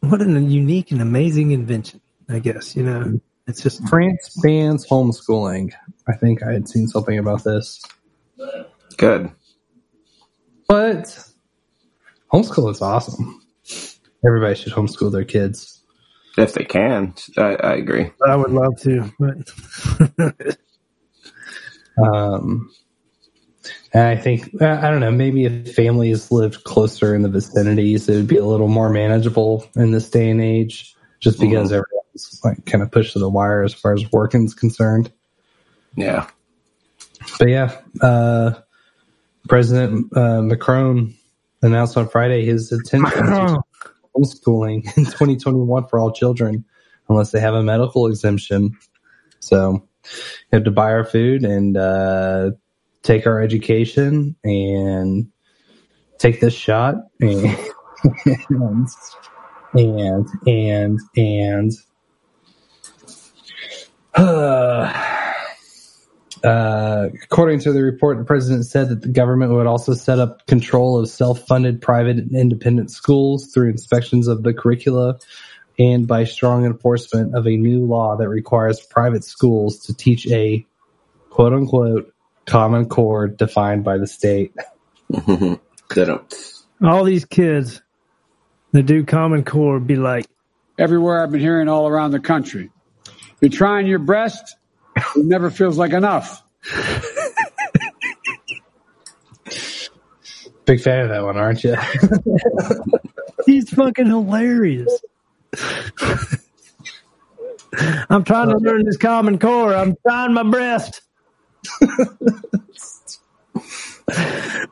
what 0.00 0.22
an 0.22 0.50
unique 0.50 0.92
and 0.92 1.02
amazing 1.02 1.50
invention, 1.50 2.00
I 2.28 2.38
guess, 2.38 2.76
you 2.76 2.84
know. 2.84 3.20
It's 3.48 3.60
just 3.62 3.86
France 3.88 4.38
bans 4.42 4.86
homeschooling. 4.86 5.72
I 6.08 6.16
think 6.16 6.42
I 6.42 6.52
had 6.52 6.68
seen 6.68 6.88
something 6.88 7.18
about 7.18 7.44
this. 7.44 7.82
Good. 8.96 9.30
But 10.68 11.18
homeschool 12.32 12.70
is 12.70 12.82
awesome. 12.82 13.40
Everybody 14.26 14.54
should 14.54 14.72
homeschool 14.72 15.12
their 15.12 15.24
kids. 15.24 15.82
If 16.38 16.54
they 16.54 16.64
can, 16.64 17.14
I, 17.36 17.54
I 17.56 17.74
agree. 17.74 18.10
I 18.26 18.36
would 18.36 18.52
love 18.52 18.80
to, 18.82 19.12
but 19.18 20.56
Um, 22.02 22.70
and 23.92 24.02
I 24.04 24.16
think 24.16 24.60
I 24.62 24.90
don't 24.90 25.00
know. 25.00 25.10
Maybe 25.10 25.44
if 25.44 25.74
families 25.74 26.32
lived 26.32 26.64
closer 26.64 27.14
in 27.14 27.22
the 27.22 27.28
vicinities, 27.28 28.08
it 28.08 28.16
would 28.16 28.26
be 28.26 28.38
a 28.38 28.44
little 28.46 28.68
more 28.68 28.88
manageable 28.88 29.68
in 29.76 29.90
this 29.90 30.08
day 30.08 30.30
and 30.30 30.40
age. 30.40 30.94
Just 31.20 31.38
because 31.38 31.70
Mhm. 31.70 31.82
everyone's 31.82 32.40
like 32.42 32.64
kind 32.66 32.82
of 32.82 32.90
pushed 32.90 33.12
to 33.12 33.18
the 33.20 33.28
wire 33.28 33.62
as 33.62 33.72
far 33.74 33.92
as 33.92 34.10
working 34.10 34.44
is 34.44 34.54
concerned. 34.54 35.12
Yeah. 35.96 36.26
But 37.38 37.48
yeah, 37.48 37.76
uh, 38.00 38.54
President 39.48 40.16
uh, 40.16 40.42
Macron 40.42 41.14
announced 41.62 41.96
on 41.96 42.08
Friday 42.08 42.44
his 42.44 42.72
intention 42.72 43.26
to 43.26 43.62
homeschooling 44.16 44.84
in 44.96 45.04
2021 45.04 45.86
for 45.88 45.98
all 45.98 46.12
children, 46.12 46.64
unless 47.08 47.30
they 47.30 47.40
have 47.40 47.54
a 47.54 47.62
medical 47.62 48.06
exemption. 48.06 48.76
So 49.40 49.86
you 50.04 50.52
have 50.52 50.64
to 50.64 50.70
buy 50.70 50.90
our 50.92 51.04
food 51.04 51.44
and 51.44 51.76
uh, 51.76 52.50
take 53.02 53.26
our 53.26 53.40
education 53.40 54.36
and 54.44 55.28
take 56.18 56.40
this 56.40 56.54
shot 56.54 56.96
and 57.20 57.56
and 59.74 60.28
and 60.46 61.00
and 61.16 61.72
Uh, 64.14 65.21
Uh, 66.44 67.08
according 67.22 67.60
to 67.60 67.72
the 67.72 67.82
report, 67.82 68.18
the 68.18 68.24
president 68.24 68.66
said 68.66 68.88
that 68.88 69.02
the 69.02 69.08
government 69.08 69.52
would 69.52 69.66
also 69.66 69.94
set 69.94 70.18
up 70.18 70.46
control 70.46 70.98
of 70.98 71.08
self-funded 71.08 71.80
private 71.80 72.16
and 72.16 72.34
independent 72.34 72.90
schools 72.90 73.52
through 73.52 73.70
inspections 73.70 74.26
of 74.26 74.42
the 74.42 74.52
curricula 74.52 75.18
and 75.78 76.06
by 76.06 76.24
strong 76.24 76.64
enforcement 76.64 77.34
of 77.34 77.46
a 77.46 77.56
new 77.56 77.86
law 77.86 78.16
that 78.16 78.28
requires 78.28 78.80
private 78.80 79.24
schools 79.24 79.78
to 79.86 79.94
teach 79.94 80.28
a 80.30 80.66
quote 81.30 81.52
unquote 81.52 82.12
common 82.44 82.88
core 82.88 83.28
defined 83.28 83.84
by 83.84 83.98
the 83.98 84.06
state. 84.06 84.52
they 86.80 86.88
all 86.88 87.04
these 87.04 87.24
kids 87.24 87.80
that 88.72 88.84
do 88.84 89.04
Common 89.04 89.44
Core 89.44 89.78
be 89.78 89.96
like, 89.96 90.26
Everywhere 90.78 91.22
I've 91.22 91.30
been 91.30 91.40
hearing 91.40 91.68
all 91.68 91.86
around 91.86 92.12
the 92.12 92.20
country. 92.20 92.70
You're 93.40 93.50
trying 93.50 93.86
your 93.86 93.98
best, 93.98 94.56
it 95.16 95.24
never 95.24 95.50
feels 95.50 95.78
like 95.78 95.92
enough. 95.92 96.42
Big 100.64 100.80
fan 100.80 101.00
of 101.00 101.08
that 101.10 101.24
one, 101.24 101.36
aren't 101.36 101.64
you? 101.64 101.76
he's 103.46 103.70
fucking 103.70 104.06
hilarious. 104.06 105.02
I'm 108.08 108.22
trying 108.24 108.50
to 108.50 108.58
learn 108.58 108.84
this 108.84 108.96
Common 108.96 109.38
Core. 109.38 109.74
I'm 109.74 109.96
trying 110.06 110.32
my 110.34 110.42
best. 110.44 111.00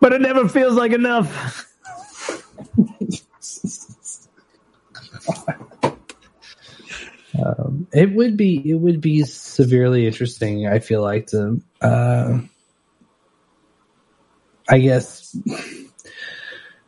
but 0.00 0.12
it 0.12 0.20
never 0.20 0.48
feels 0.48 0.74
like 0.74 0.92
enough. 0.92 1.66
Um, 7.44 7.86
it 7.92 8.12
would 8.12 8.36
be 8.36 8.70
it 8.70 8.74
would 8.74 9.00
be 9.00 9.22
severely 9.24 10.06
interesting. 10.06 10.66
I 10.66 10.78
feel 10.78 11.02
like 11.02 11.28
to, 11.28 11.60
uh, 11.80 12.40
I 14.68 14.78
guess, 14.78 15.36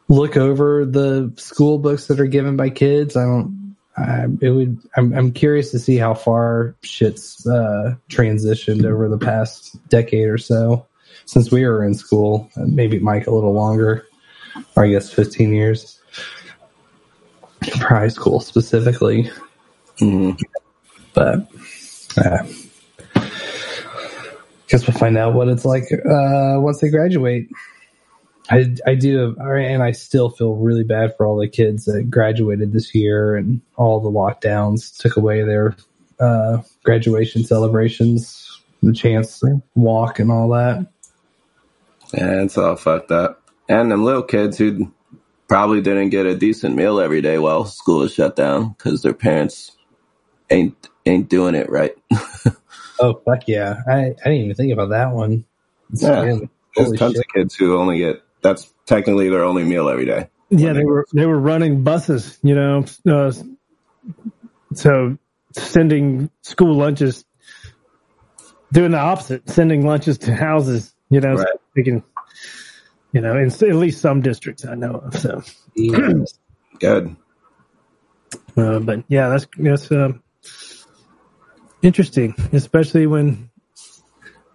look 0.09 0.37
over 0.37 0.85
the 0.85 1.33
school 1.37 1.79
books 1.79 2.07
that 2.07 2.21
are 2.21 2.27
given 2.27 2.57
by 2.57 2.71
kids. 2.71 3.17
I 3.17 3.25
don't. 3.25 3.77
I, 3.97 4.25
it 4.41 4.51
would. 4.51 4.79
I'm, 4.97 5.13
I'm 5.13 5.33
curious 5.33 5.71
to 5.73 5.79
see 5.79 5.97
how 5.97 6.15
far 6.15 6.75
shit's 6.83 7.47
uh, 7.47 7.95
transitioned 8.09 8.85
over 8.85 9.09
the 9.09 9.19
past 9.19 9.77
decade 9.89 10.29
or 10.29 10.39
so 10.39 10.87
since 11.27 11.51
we 11.51 11.67
were 11.67 11.85
in 11.85 11.95
school. 11.95 12.51
Maybe 12.57 12.99
Mike 12.99 13.27
a 13.27 13.31
little 13.35 13.53
longer. 13.53 14.07
or 14.77 14.85
I 14.85 14.89
guess 14.89 15.13
15 15.13 15.53
years 15.53 15.99
high 17.63 18.09
school 18.09 18.41
specifically. 18.41 19.31
Mm-hmm. 19.99 20.41
But 21.15 21.49
uh, 22.17 22.45
guess 24.73 24.87
we'll 24.87 24.97
find 24.97 25.19
out 25.19 25.35
what 25.35 25.49
it's 25.49 25.65
like 25.65 25.85
uh, 25.93 26.57
once 26.59 26.81
they 26.81 26.89
graduate. 26.89 27.49
I, 28.51 28.75
I 28.87 28.95
do, 28.97 29.37
and 29.39 29.83
I 29.83 29.93
still 29.93 30.31
feel 30.31 30.57
really 30.57 30.83
bad 30.83 31.17
for 31.17 31.27
all 31.27 31.39
the 31.39 31.47
kids 31.47 31.85
that 31.85 32.11
graduated 32.11 32.73
this 32.73 32.95
year 32.95 33.37
and 33.37 33.61
all 33.77 34.01
the 34.01 34.11
lockdowns 34.11 34.97
took 34.97 35.17
away 35.17 35.43
their 35.45 35.77
uh, 36.19 36.59
graduation 36.83 37.45
celebrations, 37.45 38.61
the 38.83 38.93
chance 38.93 39.41
to 39.41 39.63
walk 39.75 40.19
and 40.19 40.33
all 40.33 40.49
that. 40.49 40.87
Yeah, 42.15 42.43
it's 42.43 42.59
all 42.59 42.77
fucked 42.77 43.13
up. 43.13 43.43
And 43.69 43.93
them 43.93 44.05
little 44.05 44.23
kids 44.23 44.59
who 44.59 44.93
probably 45.49 45.81
didn't 45.81 46.11
get 46.11 46.27
a 46.27 46.35
decent 46.35 46.75
meal 46.75 46.99
every 46.99 47.21
day 47.21 47.39
while 47.39 47.65
school 47.65 48.03
is 48.03 48.13
shut 48.13 48.37
down 48.37 48.71
because 48.71 49.03
their 49.03 49.15
parents 49.15 49.73
ain't 50.53 50.89
ain't 51.07 51.29
doing 51.29 51.55
it 51.55 51.69
right. 51.71 51.93
Oh 53.01 53.21
fuck 53.25 53.49
yeah! 53.49 53.83
I, 53.89 53.99
I 53.99 54.11
didn't 54.11 54.33
even 54.43 54.55
think 54.55 54.73
about 54.73 54.91
that 54.91 55.11
one. 55.11 55.45
Yeah, 55.93 56.23
really- 56.23 56.49
there's 56.77 56.93
tons 56.93 57.15
shit. 57.15 57.25
of 57.27 57.35
kids 57.35 57.55
who 57.57 57.77
only 57.77 57.99
get 57.99 58.23
that's 58.43 58.73
technically 58.87 59.29
their 59.29 59.43
only 59.43 59.65
meal 59.65 59.89
every 59.89 60.05
day. 60.05 60.29
Yeah, 60.51 60.73
they 60.73 60.85
were 60.85 61.07
they 61.13 61.27
were 61.27 61.39
running 61.39 61.83
buses, 61.83 62.39
you 62.43 62.55
know, 62.55 62.85
uh, 63.11 63.33
so 64.75 65.19
sending 65.53 66.31
school 66.43 66.77
lunches, 66.77 67.25
doing 68.73 68.93
the 68.93 68.99
opposite, 68.99 69.49
sending 69.49 69.85
lunches 69.85 70.19
to 70.19 70.35
houses, 70.35 70.95
you 71.11 71.21
know, 71.21 71.37
so 71.37 71.45
they 71.75 71.83
can, 71.83 72.03
you 73.13 73.21
know, 73.21 73.37
in 73.37 73.47
at 73.49 73.63
least 73.63 74.01
some 74.01 74.21
districts 74.21 74.65
I 74.65 74.75
know 74.75 74.95
of. 74.95 75.19
So, 75.19 75.43
Good. 76.79 77.17
uh, 78.57 78.79
but 78.79 79.05
yeah, 79.09 79.29
that's 79.31 79.47
that's 79.59 79.91
um, 79.91 80.23
interesting, 81.83 82.35
especially 82.53 83.07
when 83.07 83.51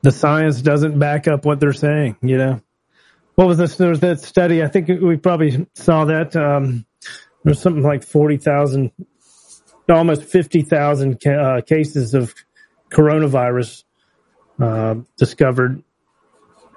the 0.01 0.11
science 0.11 0.61
doesn't 0.61 0.97
back 0.97 1.27
up 1.27 1.45
what 1.45 1.59
they're 1.59 1.73
saying. 1.73 2.17
You 2.21 2.37
know, 2.37 2.61
what 3.35 3.47
was 3.47 3.57
this? 3.57 3.77
There 3.77 3.89
was 3.89 3.99
that 3.99 4.19
study. 4.21 4.63
I 4.63 4.67
think 4.67 4.87
we 4.87 5.17
probably 5.17 5.67
saw 5.75 6.05
that. 6.05 6.35
Um, 6.35 6.85
there 7.43 7.51
was 7.51 7.61
something 7.61 7.83
like 7.83 8.03
forty 8.03 8.37
thousand, 8.37 8.91
almost 9.89 10.23
fifty 10.23 10.61
thousand 10.61 11.25
uh, 11.27 11.61
cases 11.61 12.13
of 12.13 12.33
coronavirus 12.89 13.83
uh, 14.59 14.95
discovered 15.17 15.83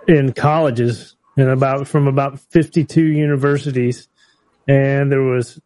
in 0.07 0.33
colleges 0.33 1.17
and 1.37 1.49
about 1.49 1.89
from 1.89 2.09
about 2.09 2.39
fifty 2.39 2.85
two 2.85 3.07
universities, 3.07 4.09
and 4.69 5.11
there 5.11 5.23
was 5.23 5.61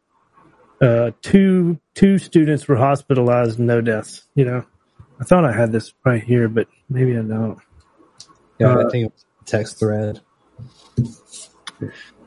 uh, 0.80 1.10
two 1.22 1.80
two 1.94 2.18
students 2.18 2.68
were 2.68 2.76
hospitalized, 2.76 3.58
no 3.58 3.80
deaths. 3.80 4.26
You 4.34 4.44
know, 4.44 4.64
I 5.20 5.24
thought 5.24 5.44
I 5.44 5.52
had 5.52 5.72
this 5.72 5.92
right 6.04 6.22
here, 6.22 6.48
but 6.48 6.68
maybe 6.88 7.12
I 7.12 7.22
don't. 7.22 7.58
Yeah, 8.58 8.74
Uh, 8.74 8.86
I 8.86 8.90
think 8.90 9.06
it 9.06 9.12
was 9.12 9.24
a 9.42 9.44
text 9.44 9.78
thread. 9.78 10.20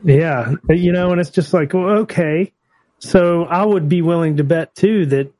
Yeah, 0.04 0.54
but, 0.64 0.78
you 0.78 0.92
know, 0.92 1.10
and 1.10 1.20
it's 1.20 1.30
just 1.30 1.52
like, 1.52 1.74
well, 1.74 1.98
okay. 2.00 2.52
So 2.98 3.44
I 3.44 3.64
would 3.64 3.88
be 3.88 4.02
willing 4.02 4.36
to 4.36 4.44
bet 4.44 4.74
too 4.74 5.06
that 5.06 5.32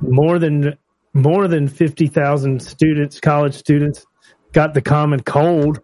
more 0.00 0.38
than 0.38 0.76
more 1.12 1.46
than 1.48 1.68
fifty 1.68 2.06
thousand 2.06 2.62
students, 2.62 3.20
college 3.20 3.54
students, 3.54 4.06
got 4.52 4.74
the 4.74 4.82
common 4.82 5.20
cold. 5.20 5.80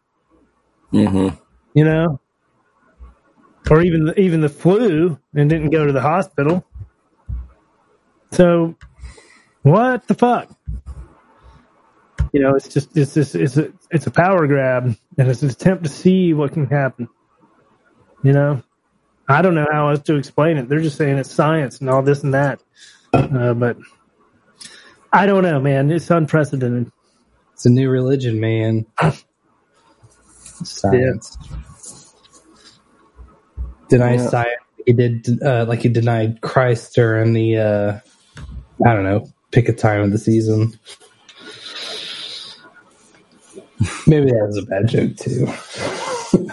Mm-hmm. 0.93 1.37
You 1.75 1.85
know, 1.85 2.21
or 3.71 3.83
even 3.83 4.13
even 4.17 4.41
the 4.41 4.49
flu 4.49 5.19
and 5.35 5.51
didn't 5.51 5.71
go 5.71 5.87
to 5.87 5.93
the 5.93 6.01
hospital. 6.01 6.65
So, 8.33 8.77
what 9.63 10.09
the 10.09 10.15
fuck? 10.15 10.51
You 12.33 12.41
know, 12.43 12.55
it's 12.57 12.69
just 12.69 12.97
it's 12.97 13.15
just 13.15 13.35
it's 13.35 13.57
a 13.57 13.73
it's 13.91 14.07
a 14.07 14.11
power 14.13 14.47
grab 14.47 14.85
and 15.19 15.29
it's 15.31 15.43
an 15.43 15.51
attempt 15.51 15.85
to 15.85 15.91
see 15.91 16.35
what 16.35 16.53
can 16.53 16.67
happen. 16.67 17.09
You 18.23 18.33
know, 18.33 18.63
I 19.29 19.43
don't 19.43 19.55
know 19.57 19.67
how 19.71 19.91
else 19.91 20.03
to 20.05 20.17
explain 20.17 20.59
it. 20.59 20.69
They're 20.69 20.81
just 20.81 20.99
saying 20.99 21.19
it's 21.19 21.33
science 21.33 21.81
and 21.81 21.91
all 21.91 22.03
this 22.03 22.25
and 22.25 22.35
that, 22.35 22.63
uh, 23.13 23.55
but 23.55 23.79
I 25.13 25.27
don't 25.27 25.45
know, 25.45 25.61
man. 25.61 25.91
It's 25.91 26.11
unprecedented. 26.11 26.93
It's 27.55 27.67
a 27.67 27.71
new 27.71 27.91
religion, 27.91 28.41
man. 28.41 28.87
Science. 30.65 31.39
Deny 33.89 34.17
Yeah. 34.17 34.29
science. 34.29 34.51
He 34.87 34.93
did 34.95 35.43
uh, 35.43 35.67
like 35.69 35.83
he 35.83 35.89
denied 35.91 36.41
Christ 36.43 36.95
during 36.95 37.33
the 37.35 37.57
uh, 37.59 38.01
I 38.87 38.95
don't 38.95 39.05
know 39.05 39.29
pick 39.53 39.69
a 39.69 39.73
time 39.75 40.03
of 40.03 40.13
the 40.13 40.19
season. 40.19 40.79
Maybe 44.07 44.27
that 44.27 44.47
was 44.47 44.59
a 44.59 44.63
bad 44.63 44.89
joke 44.89 45.17
too. 45.17 45.47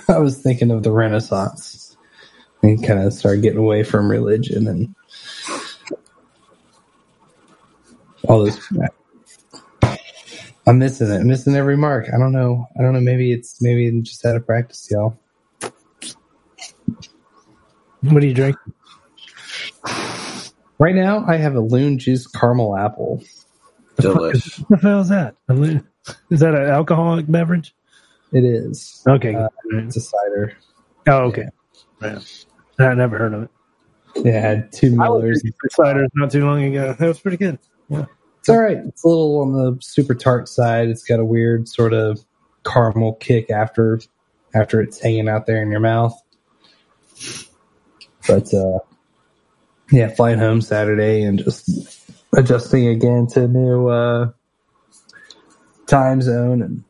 I 0.14 0.20
was 0.20 0.42
thinking 0.42 0.72
of 0.72 0.84
the 0.84 0.92
Renaissance 0.92 1.98
and 2.64 2.84
kind 2.86 3.00
of 3.02 3.14
started 3.14 3.42
getting 3.42 3.60
away 3.60 3.84
from 3.84 4.10
religion 4.10 4.68
and 4.68 4.96
all 8.28 8.46
those. 8.46 8.60
I'm 10.68 10.80
missing 10.80 11.10
it. 11.10 11.22
I'm 11.22 11.28
missing 11.28 11.56
every 11.56 11.78
mark. 11.78 12.08
I 12.14 12.18
don't 12.18 12.34
know. 12.34 12.68
I 12.78 12.82
don't 12.82 12.94
know. 12.94 13.02
Maybe 13.02 13.32
it's 13.32 13.62
maybe 13.62 13.88
I'm 13.88 14.04
just 14.04 14.26
out 14.26 14.36
of 14.36 14.46
practice, 14.46 14.88
y'all. 14.92 15.18
What 18.02 18.20
do 18.22 18.28
you 18.28 18.34
drink? 18.34 18.58
Right 20.80 20.96
now, 20.96 21.26
I 21.28 21.38
have 21.38 21.56
a 21.56 21.62
Loon 21.62 21.98
Juice 21.98 22.28
caramel 22.28 22.78
apple. 22.78 23.24
Delish. 24.00 24.64
What 24.68 24.82
the 24.82 24.90
hell 24.90 25.02
is 25.02 25.10
that? 25.10 25.36
A 25.50 25.54
li- 25.54 25.82
Is 26.30 26.40
that 26.40 26.54
an 26.54 26.70
alcoholic 26.70 27.30
beverage? 27.30 27.74
It 28.32 28.44
is. 28.44 29.04
Okay. 29.08 29.36
Uh, 29.36 29.48
it's 29.72 29.98
a 29.98 30.02
cider. 30.02 30.54
Oh, 31.08 31.24
okay. 31.26 31.48
Yeah. 32.02 32.20
I 32.80 32.94
never 32.94 33.18
heard 33.18 33.34
of 33.34 33.44
it. 33.44 33.50
Yeah, 34.16 34.38
I 34.38 34.42
had 34.42 34.72
two 34.72 34.96
Millers. 34.96 35.42
drinking 35.42 35.54
cider 35.72 36.08
not 36.16 36.32
too 36.32 36.46
long 36.46 36.64
ago. 36.64 36.96
That 36.98 37.08
was 37.08 37.20
pretty 37.20 37.38
good. 37.38 37.60
Yeah. 37.90 38.06
It's 38.40 38.50
all 38.50 38.60
right. 38.60 38.78
It's 38.78 39.04
a 39.04 39.08
little 39.08 39.42
on 39.42 39.52
the 39.54 39.78
super 39.82 40.16
tart 40.16 40.48
side. 40.48 40.90
It's 40.90 41.04
got 41.04 41.20
a 41.20 41.26
weird 41.26 41.68
sort 41.68 41.94
of 41.94 42.24
caramel 42.66 43.14
kick 43.16 43.50
after 43.50 44.00
after 44.54 44.82
it's 44.82 45.00
hanging 45.00 45.30
out 45.30 45.46
there 45.46 45.62
in 45.62 45.70
your 45.72 45.80
mouth. 45.80 46.20
But 48.28 48.54
uh 48.54 48.80
yeah, 49.92 50.10
flying 50.10 50.40
home 50.40 50.62
Saturday 50.62 51.24
and 51.24 51.40
just 51.40 51.70
adjusting 52.36 52.88
again 52.88 53.28
to 53.28 53.48
new 53.48 53.88
uh 53.88 54.32
time 55.88 56.22
zone 56.22 56.62
and 56.62 56.84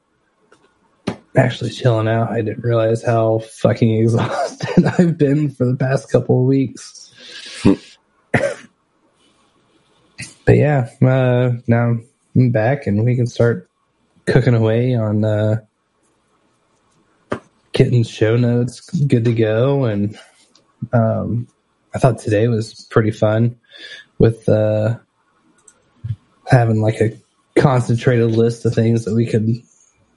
actually 1.36 1.69
chilling 1.69 2.07
out. 2.07 2.32
I 2.32 2.41
didn't 2.41 2.64
realize 2.64 3.03
how 3.03 3.40
fucking 3.40 3.95
exhausted 3.95 4.86
I've 4.99 5.18
been 5.18 5.49
for 5.52 5.65
the 5.65 5.76
past 5.76 6.11
couple 6.11 6.41
of 6.41 6.45
weeks. 6.48 7.14
but 7.64 8.57
yeah, 10.48 10.90
uh, 11.02 11.52
now 11.68 11.98
I'm 12.36 12.52
back 12.52 12.88
and 12.88 13.06
we 13.06 13.15
can 13.15 13.28
start 13.28 13.69
cooking 14.26 14.56
away 14.56 14.95
on 14.95 15.24
uh, 15.24 15.61
Kitten's 17.72 18.10
show 18.10 18.36
notes. 18.36 18.82
Good 18.90 19.26
to 19.26 19.34
go. 19.34 19.86
And 19.86 20.19
um, 20.91 21.48
I 21.94 21.99
thought 21.99 22.19
today 22.19 22.48
was 22.48 22.88
pretty 22.90 23.11
fun 23.11 23.60
with 24.18 24.49
uh, 24.49 24.98
having 26.48 26.82
like 26.82 26.99
a 27.02 27.18
concentrated 27.58 28.32
list 28.32 28.66
of 28.66 28.74
things 28.74 29.06
that 29.06 29.14
we 29.14 29.26
could 29.26 29.62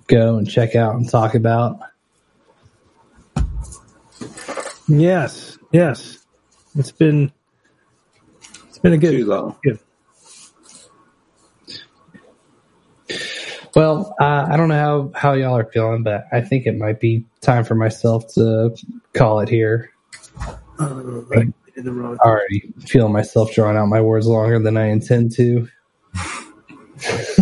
go 0.07 0.37
and 0.37 0.49
check 0.49 0.75
out 0.75 0.95
and 0.95 1.09
talk 1.09 1.35
about. 1.35 1.79
Yes. 4.89 5.59
Yes. 5.73 6.19
It's 6.77 6.93
been 6.93 7.33
it's 8.69 8.79
been 8.79 8.93
a 8.93 8.99
good 8.99 9.12
Too 9.12 9.27
long. 9.27 9.57
good. 9.62 9.79
Well, 13.75 14.17
uh, 14.21 14.49
I 14.51 14.57
don't 14.57 14.69
know 14.69 14.75
how, 14.75 15.12
how 15.15 15.33
y'all 15.35 15.57
are 15.57 15.65
feeling, 15.65 16.03
but 16.03 16.25
I 16.33 16.41
think 16.41 16.67
it 16.67 16.77
might 16.77 16.99
be 16.99 17.25
time 17.41 17.65
for 17.65 17.77
myself 17.77 18.27
to 18.35 18.75
call 19.12 19.41
it 19.41 19.49
here. 19.49 19.93
right. 20.79 21.47
In 21.77 21.85
the 21.85 21.93
wrong. 21.93 22.19
I 22.25 22.29
already 22.29 22.73
feel 22.81 23.09
myself 23.09 23.53
drawing 23.55 23.77
out 23.77 23.87
my 23.87 24.01
words 24.01 24.27
longer 24.27 24.59
than 24.59 24.77
I 24.77 24.87
intend 24.87 25.33
to. 25.37 25.69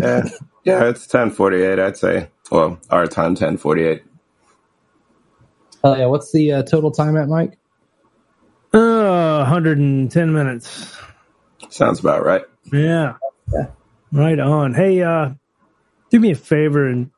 Yeah, 0.02 0.24
yeah, 0.64 0.88
it's 0.88 1.06
ten 1.06 1.30
forty 1.30 1.62
eight. 1.62 1.78
I'd 1.78 1.96
say. 1.96 2.28
Well, 2.50 2.78
our 2.90 3.06
time 3.06 3.34
ten 3.34 3.56
forty 3.58 3.84
eight. 3.84 4.04
Oh 5.84 5.96
yeah, 5.96 6.06
what's 6.06 6.32
the 6.32 6.52
uh, 6.52 6.62
total 6.64 6.90
time 6.90 7.16
at, 7.16 7.28
Mike? 7.28 7.58
Uh, 8.72 9.38
110 9.38 10.32
minutes. 10.32 10.96
Sounds 11.70 12.00
about 12.00 12.24
right. 12.24 12.42
Yeah. 12.72 13.16
Right 14.12 14.38
on. 14.38 14.74
Hey, 14.74 15.02
uh, 15.02 15.30
do 16.10 16.20
me 16.20 16.32
a 16.32 16.36
favor 16.36 16.86
and 16.86 17.10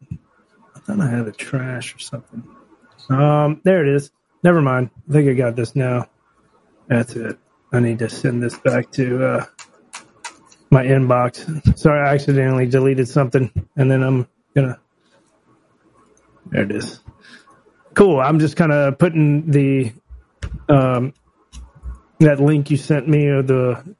I 0.74 0.80
thought 0.80 1.00
I 1.00 1.08
had 1.08 1.26
a 1.26 1.32
trash 1.32 1.94
or 1.94 1.98
something. 1.98 2.44
Um, 3.08 3.60
there 3.64 3.84
it 3.86 3.94
is. 3.94 4.10
never 4.42 4.62
mind. 4.62 4.90
I 5.08 5.12
think 5.12 5.28
I 5.28 5.34
got 5.34 5.56
this 5.56 5.76
now. 5.76 6.08
That's 6.88 7.14
it. 7.16 7.38
I 7.72 7.80
need 7.80 8.00
to 8.00 8.08
send 8.08 8.42
this 8.42 8.58
back 8.58 8.90
to 8.92 9.24
uh, 9.24 9.46
my 10.70 10.84
inbox. 10.84 11.78
Sorry, 11.78 12.00
I 12.00 12.14
accidentally 12.14 12.66
deleted 12.66 13.08
something, 13.08 13.50
and 13.76 13.90
then 13.90 14.02
I'm 14.02 14.28
gonna. 14.54 14.78
There 16.50 16.62
it 16.62 16.72
is. 16.72 17.00
Cool. 17.94 18.20
I'm 18.20 18.38
just 18.38 18.56
kind 18.56 18.72
of 18.72 18.98
putting 18.98 19.50
the 19.50 19.92
um, 20.68 21.12
that 22.20 22.40
link 22.40 22.70
you 22.70 22.76
sent 22.76 23.08
me 23.08 23.26
of 23.28 23.46
the 23.46 23.96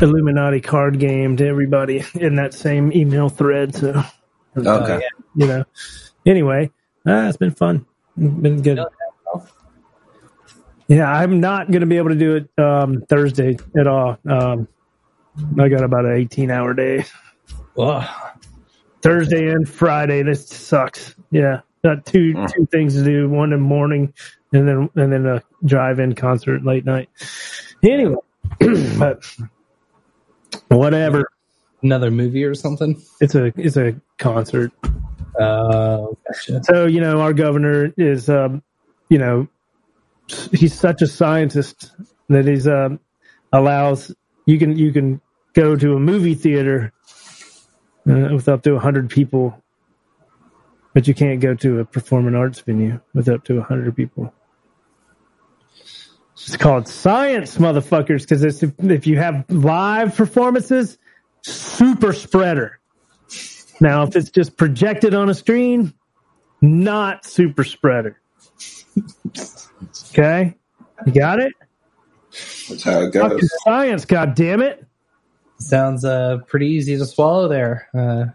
Illuminati 0.00 0.60
card 0.60 0.98
game 0.98 1.36
to 1.36 1.46
everybody 1.46 2.04
in 2.14 2.36
that 2.36 2.54
same 2.54 2.92
email 2.92 3.28
thread. 3.28 3.74
So, 3.74 4.02
Okay. 4.56 5.00
you 5.34 5.46
know. 5.46 5.64
Anyway, 6.26 6.70
ah, 7.06 7.28
it's 7.28 7.36
been 7.36 7.52
fun. 7.52 7.86
Been 8.16 8.62
good. 8.62 8.80
Yeah, 10.88 11.08
I'm 11.08 11.38
not 11.40 11.70
going 11.70 11.80
to 11.80 11.86
be 11.86 11.98
able 11.98 12.08
to 12.08 12.16
do 12.16 12.34
it 12.34 12.50
um, 12.62 13.02
Thursday 13.08 13.56
at 13.78 13.86
all. 13.86 14.18
Um, 14.28 14.66
I 15.58 15.68
got 15.68 15.82
about 15.82 16.04
an 16.04 16.12
18 16.12 16.50
hour 16.50 16.74
day. 16.74 17.04
Thursday 19.02 19.48
and 19.48 19.68
Friday. 19.68 20.22
This 20.22 20.46
sucks. 20.48 21.14
Yeah, 21.30 21.60
got 21.82 22.04
two 22.04 22.34
two 22.48 22.66
things 22.66 22.94
to 22.94 23.04
do. 23.04 23.28
One 23.28 23.52
in 23.52 23.60
the 23.60 23.64
morning, 23.64 24.12
and 24.52 24.68
then 24.68 24.90
and 24.96 25.12
then 25.12 25.26
a 25.26 25.42
drive-in 25.64 26.14
concert 26.14 26.64
late 26.64 26.84
night. 26.84 27.08
Anyway, 27.82 28.16
but 28.98 29.24
whatever. 30.68 31.30
Another 31.82 32.10
movie 32.10 32.44
or 32.44 32.54
something. 32.54 33.00
It's 33.20 33.34
a 33.34 33.52
it's 33.56 33.76
a 33.76 33.98
concert. 34.18 34.72
Uh, 35.38 36.06
gotcha. 36.26 36.62
So 36.64 36.86
you 36.86 37.00
know, 37.00 37.20
our 37.20 37.32
governor 37.32 37.92
is, 37.96 38.28
um, 38.28 38.62
you 39.08 39.16
know, 39.16 39.48
he's 40.52 40.78
such 40.78 41.00
a 41.00 41.06
scientist 41.06 41.92
that 42.28 42.46
he's 42.46 42.68
um, 42.68 43.00
allows 43.52 44.14
you 44.50 44.58
can 44.58 44.76
you 44.76 44.92
can 44.92 45.20
go 45.52 45.76
to 45.76 45.94
a 45.94 46.00
movie 46.00 46.34
theater 46.34 46.92
uh, 48.08 48.30
with 48.32 48.48
up 48.48 48.62
to 48.64 48.78
hundred 48.78 49.08
people, 49.08 49.62
but 50.92 51.06
you 51.06 51.14
can't 51.14 51.40
go 51.40 51.54
to 51.54 51.78
a 51.78 51.84
performing 51.84 52.34
arts 52.34 52.60
venue 52.60 53.00
with 53.14 53.28
up 53.28 53.44
to 53.44 53.62
hundred 53.62 53.94
people. 53.94 54.34
It's 56.32 56.56
called 56.56 56.88
science, 56.88 57.58
motherfuckers, 57.58 58.22
because 58.22 58.42
if, 58.42 58.72
if 58.78 59.06
you 59.06 59.18
have 59.18 59.44
live 59.50 60.16
performances, 60.16 60.98
super 61.42 62.12
spreader. 62.12 62.80
Now, 63.80 64.04
if 64.04 64.16
it's 64.16 64.30
just 64.30 64.56
projected 64.56 65.14
on 65.14 65.28
a 65.28 65.34
screen, 65.34 65.92
not 66.60 67.24
super 67.24 67.64
spreader. 67.64 68.20
Okay, 70.12 70.54
you 71.06 71.12
got 71.12 71.40
it. 71.40 71.52
That's 72.70 72.82
how 72.84 73.00
it 73.00 73.12
Fucking 73.12 73.48
science, 73.64 74.04
god 74.04 74.34
damn 74.34 74.62
it! 74.62 74.86
Sounds 75.58 76.04
uh, 76.04 76.38
pretty 76.46 76.68
easy 76.68 76.96
to 76.96 77.04
swallow 77.04 77.48
there. 77.48 77.88
Uh, 77.92 78.26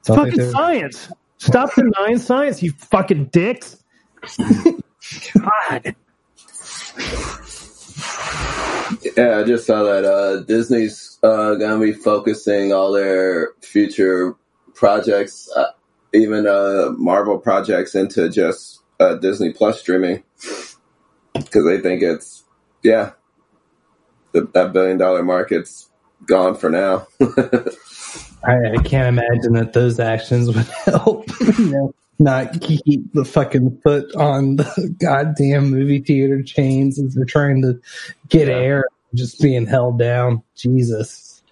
It's 0.00 0.08
fucking 0.08 0.50
science. 0.50 1.12
Stop 1.36 1.74
denying 1.74 2.18
science, 2.18 2.62
you 2.62 2.72
fucking 2.72 3.26
dicks. 3.26 3.82
God. 4.38 5.94
Yeah, 9.16 9.38
I 9.38 9.44
just 9.44 9.66
saw 9.66 9.82
that 9.84 10.04
uh, 10.04 10.40
Disney's 10.44 11.18
uh, 11.22 11.54
gonna 11.54 11.78
be 11.78 11.92
focusing 11.92 12.72
all 12.72 12.92
their 12.92 13.52
future 13.60 14.34
projects, 14.74 15.48
uh, 15.54 15.72
even 16.14 16.46
uh, 16.46 16.90
Marvel 16.96 17.38
projects, 17.38 17.94
into 17.94 18.30
just 18.30 18.80
uh, 18.98 19.14
Disney 19.16 19.52
Plus 19.52 19.80
streaming 19.80 20.22
because 21.34 21.64
they 21.64 21.80
think 21.80 22.02
it's 22.02 22.44
yeah, 22.82 23.12
the, 24.32 24.48
that 24.54 24.72
billion 24.72 24.98
dollar 24.98 25.22
market's 25.22 25.90
gone 26.26 26.54
for 26.54 26.70
now. 26.70 27.06
I, 28.44 28.78
I 28.78 28.82
can't 28.84 29.08
imagine 29.08 29.54
that 29.54 29.72
those 29.72 29.98
actions 29.98 30.48
would 30.48 30.66
help. 30.84 31.28
you 31.58 31.70
know, 31.70 31.94
not 32.18 32.60
keep 32.60 33.12
the 33.12 33.24
fucking 33.24 33.80
foot 33.82 34.14
on 34.16 34.56
the 34.56 34.96
goddamn 35.00 35.70
movie 35.70 36.00
theater 36.00 36.42
chains 36.42 36.98
as 36.98 37.14
they're 37.14 37.24
trying 37.24 37.62
to 37.62 37.80
get 38.28 38.48
air, 38.48 38.84
just 39.14 39.40
being 39.40 39.66
held 39.66 39.98
down. 39.98 40.42
Jesus. 40.56 41.42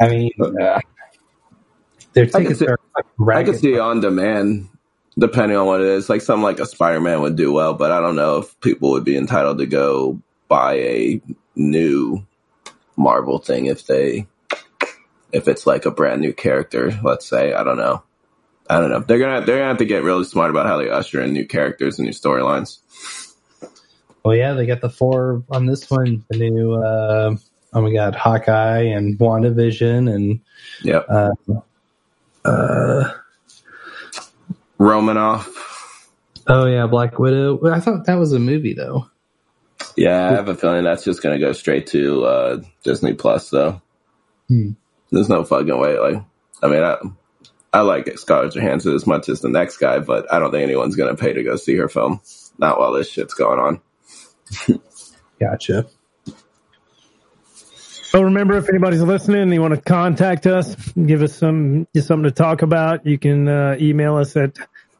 I 0.00 0.08
mean, 0.08 0.30
uh, 0.40 0.80
their 2.12 2.24
I 2.24 2.26
tickets 2.26 2.60
see, 2.60 2.66
are 2.66 2.78
I 3.32 3.42
can 3.42 3.54
see 3.54 3.78
on 3.78 4.00
demand, 4.00 4.68
depending 5.18 5.58
on 5.58 5.66
what 5.66 5.80
it 5.80 5.88
is. 5.88 6.08
Like 6.08 6.20
something 6.20 6.42
like 6.42 6.60
a 6.60 6.66
Spider 6.66 7.00
Man 7.00 7.22
would 7.22 7.36
do 7.36 7.52
well, 7.52 7.74
but 7.74 7.90
I 7.90 8.00
don't 8.00 8.16
know 8.16 8.38
if 8.38 8.60
people 8.60 8.92
would 8.92 9.04
be 9.04 9.16
entitled 9.16 9.58
to 9.58 9.66
go 9.66 10.20
buy 10.52 10.74
a 10.74 11.20
new 11.56 12.26
Marvel 12.94 13.38
thing 13.38 13.64
if 13.64 13.86
they 13.86 14.26
if 15.32 15.48
it's 15.48 15.66
like 15.66 15.86
a 15.86 15.90
brand 15.90 16.20
new 16.20 16.34
character. 16.34 16.92
Let's 17.02 17.26
say 17.26 17.54
I 17.54 17.64
don't 17.64 17.78
know. 17.78 18.02
I 18.68 18.78
don't 18.78 18.90
know. 18.90 19.00
They're 19.00 19.18
gonna 19.18 19.46
they're 19.46 19.56
gonna 19.56 19.68
have 19.68 19.78
to 19.78 19.86
get 19.86 20.02
really 20.02 20.24
smart 20.24 20.50
about 20.50 20.66
how 20.66 20.76
they 20.76 20.90
usher 20.90 21.22
in 21.22 21.32
new 21.32 21.46
characters 21.46 21.98
and 21.98 22.04
new 22.04 22.12
storylines. 22.12 22.80
Well, 24.22 24.36
yeah, 24.36 24.52
they 24.52 24.66
got 24.66 24.82
the 24.82 24.90
four 24.90 25.42
on 25.50 25.64
this 25.64 25.90
one. 25.90 26.22
The 26.28 26.50
new, 26.50 26.74
uh, 26.74 27.34
oh 27.72 27.80
my 27.80 27.90
god, 27.90 28.14
Hawkeye 28.14 28.82
and 28.82 29.18
WandaVision 29.18 30.12
and 30.14 30.40
yeah, 30.82 30.98
uh, 30.98 31.32
uh, 32.44 33.10
Romanoff. 34.76 35.48
oh 36.46 36.66
yeah, 36.66 36.86
Black 36.86 37.18
Widow. 37.18 37.58
I 37.72 37.80
thought 37.80 38.04
that 38.04 38.18
was 38.18 38.34
a 38.34 38.38
movie 38.38 38.74
though. 38.74 39.06
Yeah, 39.96 40.30
I 40.30 40.32
have 40.32 40.48
a 40.48 40.54
feeling 40.54 40.84
that's 40.84 41.04
just 41.04 41.22
gonna 41.22 41.38
go 41.38 41.52
straight 41.52 41.88
to 41.88 42.24
uh, 42.24 42.62
Disney 42.82 43.14
Plus 43.14 43.50
though. 43.50 43.80
Hmm. 44.48 44.72
There's 45.10 45.28
no 45.28 45.44
fucking 45.44 45.78
way. 45.78 45.98
Like, 45.98 46.22
I 46.62 46.68
mean, 46.68 46.82
I, 46.82 46.96
I 47.72 47.80
like 47.82 48.18
Scarlett 48.18 48.54
Johansson 48.54 48.94
as 48.94 49.06
much 49.06 49.28
as 49.28 49.40
the 49.40 49.50
next 49.50 49.76
guy, 49.76 49.98
but 49.98 50.32
I 50.32 50.38
don't 50.38 50.50
think 50.50 50.62
anyone's 50.62 50.96
gonna 50.96 51.16
pay 51.16 51.32
to 51.32 51.42
go 51.42 51.56
see 51.56 51.76
her 51.76 51.88
film. 51.88 52.20
Not 52.58 52.78
while 52.78 52.92
this 52.92 53.10
shit's 53.10 53.34
going 53.34 53.58
on. 53.58 54.80
Gotcha. 55.40 55.86
So 58.12 58.20
remember, 58.20 58.58
if 58.58 58.68
anybody's 58.68 59.00
listening 59.00 59.40
and 59.40 59.54
you 59.54 59.62
want 59.62 59.74
to 59.74 59.80
contact 59.80 60.46
us, 60.46 60.76
give 60.92 61.22
us 61.22 61.34
some 61.34 61.86
something 61.94 62.24
to 62.24 62.30
talk 62.30 62.60
about, 62.60 63.06
you 63.06 63.18
can 63.18 63.48
uh, 63.48 63.76
email 63.80 64.16
us 64.16 64.36
at 64.36 64.58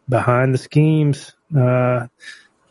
behind 0.08 0.54
the 0.54 0.58
schemes 0.58 1.32
uh, 1.54 2.06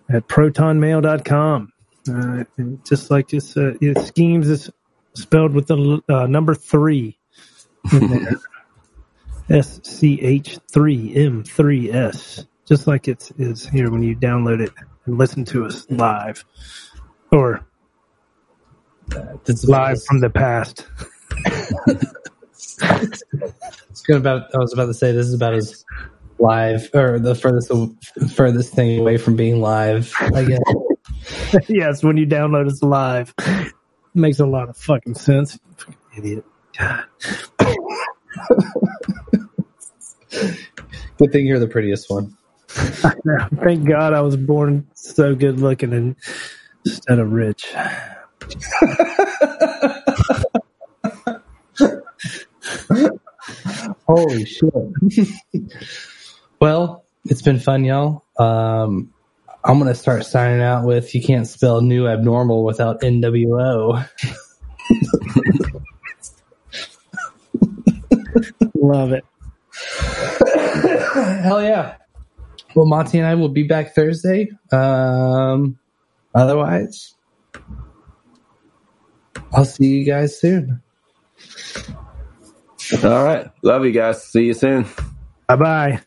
at 0.10 0.28
protonmail.com. 0.28 1.72
Uh, 2.10 2.44
and 2.58 2.84
just 2.86 3.12
like 3.12 3.30
this, 3.30 3.56
uh, 3.56 3.74
schemes 4.06 4.50
is 4.50 4.70
spelled 5.14 5.54
with 5.54 5.68
the 5.68 6.02
uh, 6.10 6.26
number 6.28 6.56
three 6.56 7.18
in 7.92 8.08
there. 8.10 8.36
S 9.50 9.82
C 9.84 10.20
H 10.22 10.60
three 10.72 11.14
M 11.14 11.44
three 11.44 11.92
S, 11.92 12.46
just 12.66 12.88
like 12.88 13.10
it 13.10 13.32
is 13.38 13.68
here 13.68 13.92
when 13.92 14.02
you 14.02 14.16
download 14.16 14.62
it 14.62 14.72
and 15.06 15.18
listen 15.18 15.44
to 15.46 15.66
us 15.66 15.86
live, 15.90 16.46
or 17.32 17.66
it's 19.46 19.66
live 19.66 20.02
from 20.06 20.20
the 20.20 20.30
past. 20.30 20.88
It's 22.54 24.02
good 24.08 24.18
about. 24.18 24.54
I 24.56 24.60
was 24.60 24.74
about 24.74 24.86
to 24.86 24.94
say 24.94 25.12
this 25.12 25.28
is 25.28 25.34
about 25.34 25.54
as 25.54 25.84
live 26.40 26.90
or 26.94 27.20
the 27.20 27.36
furthest 27.36 27.72
furthest 28.34 28.74
thing 28.74 29.00
away 29.00 29.18
from 29.18 29.36
being 29.36 29.60
live. 29.60 30.14
I 30.20 30.46
guess. 30.46 30.62
yes, 31.68 32.04
when 32.04 32.18
you 32.18 32.26
download 32.26 32.68
us 32.68 32.82
live. 32.84 33.34
Makes 34.14 34.40
a 34.40 34.46
lot 34.46 34.70
of 34.70 34.78
fucking 34.78 35.16
sense. 35.16 35.58
Fucking 35.78 35.96
idiot. 36.18 36.46
God. 36.78 37.06
Good 41.18 41.32
thing 41.32 41.46
you're 41.46 41.60
the 41.60 41.68
prettiest 41.68 42.10
one. 42.10 42.36
Thank 42.70 43.88
God 43.88 44.14
I 44.14 44.22
was 44.22 44.38
born 44.38 44.88
so 44.94 45.36
good 45.36 45.60
looking 45.60 45.94
and 45.94 46.16
instead 46.86 47.20
of 47.20 47.32
rich. 47.32 47.74
Holy 54.08 54.46
shit. 54.46 54.74
well, 56.60 57.06
it's 57.26 57.42
been 57.42 57.60
fun, 57.60 57.84
y'all. 57.84 58.24
Um, 58.38 59.14
I'm 59.64 59.78
going 59.80 59.94
to 59.94 60.00
start 60.00 60.26
signing 60.26 60.62
out 60.62 60.86
with 60.86 61.14
you 61.14 61.22
can't 61.22 61.48
spell 61.48 61.82
new 61.82 62.08
abnormal 62.08 62.64
without 62.64 63.02
NWO. 63.02 64.08
Love 68.76 69.12
it. 69.12 69.24
Hell 71.44 71.62
yeah. 71.62 71.98
Well, 72.76 72.86
Monty 72.86 73.20
and 73.20 73.28
I 73.28 73.36
will 73.36 73.50
be 73.50 73.64
back 73.64 73.94
Thursday. 73.94 74.50
Um, 74.72 75.78
otherwise, 76.34 77.14
I'll 79.54 79.66
see 79.66 79.88
you 79.88 80.06
guys 80.06 80.40
soon. 80.40 80.82
All 83.04 83.24
right. 83.24 83.50
Love 83.62 83.86
you 83.86 83.92
guys. 83.92 84.24
See 84.24 84.46
you 84.46 84.54
soon. 84.54 84.86
Bye 85.48 85.56
bye. 85.56 86.02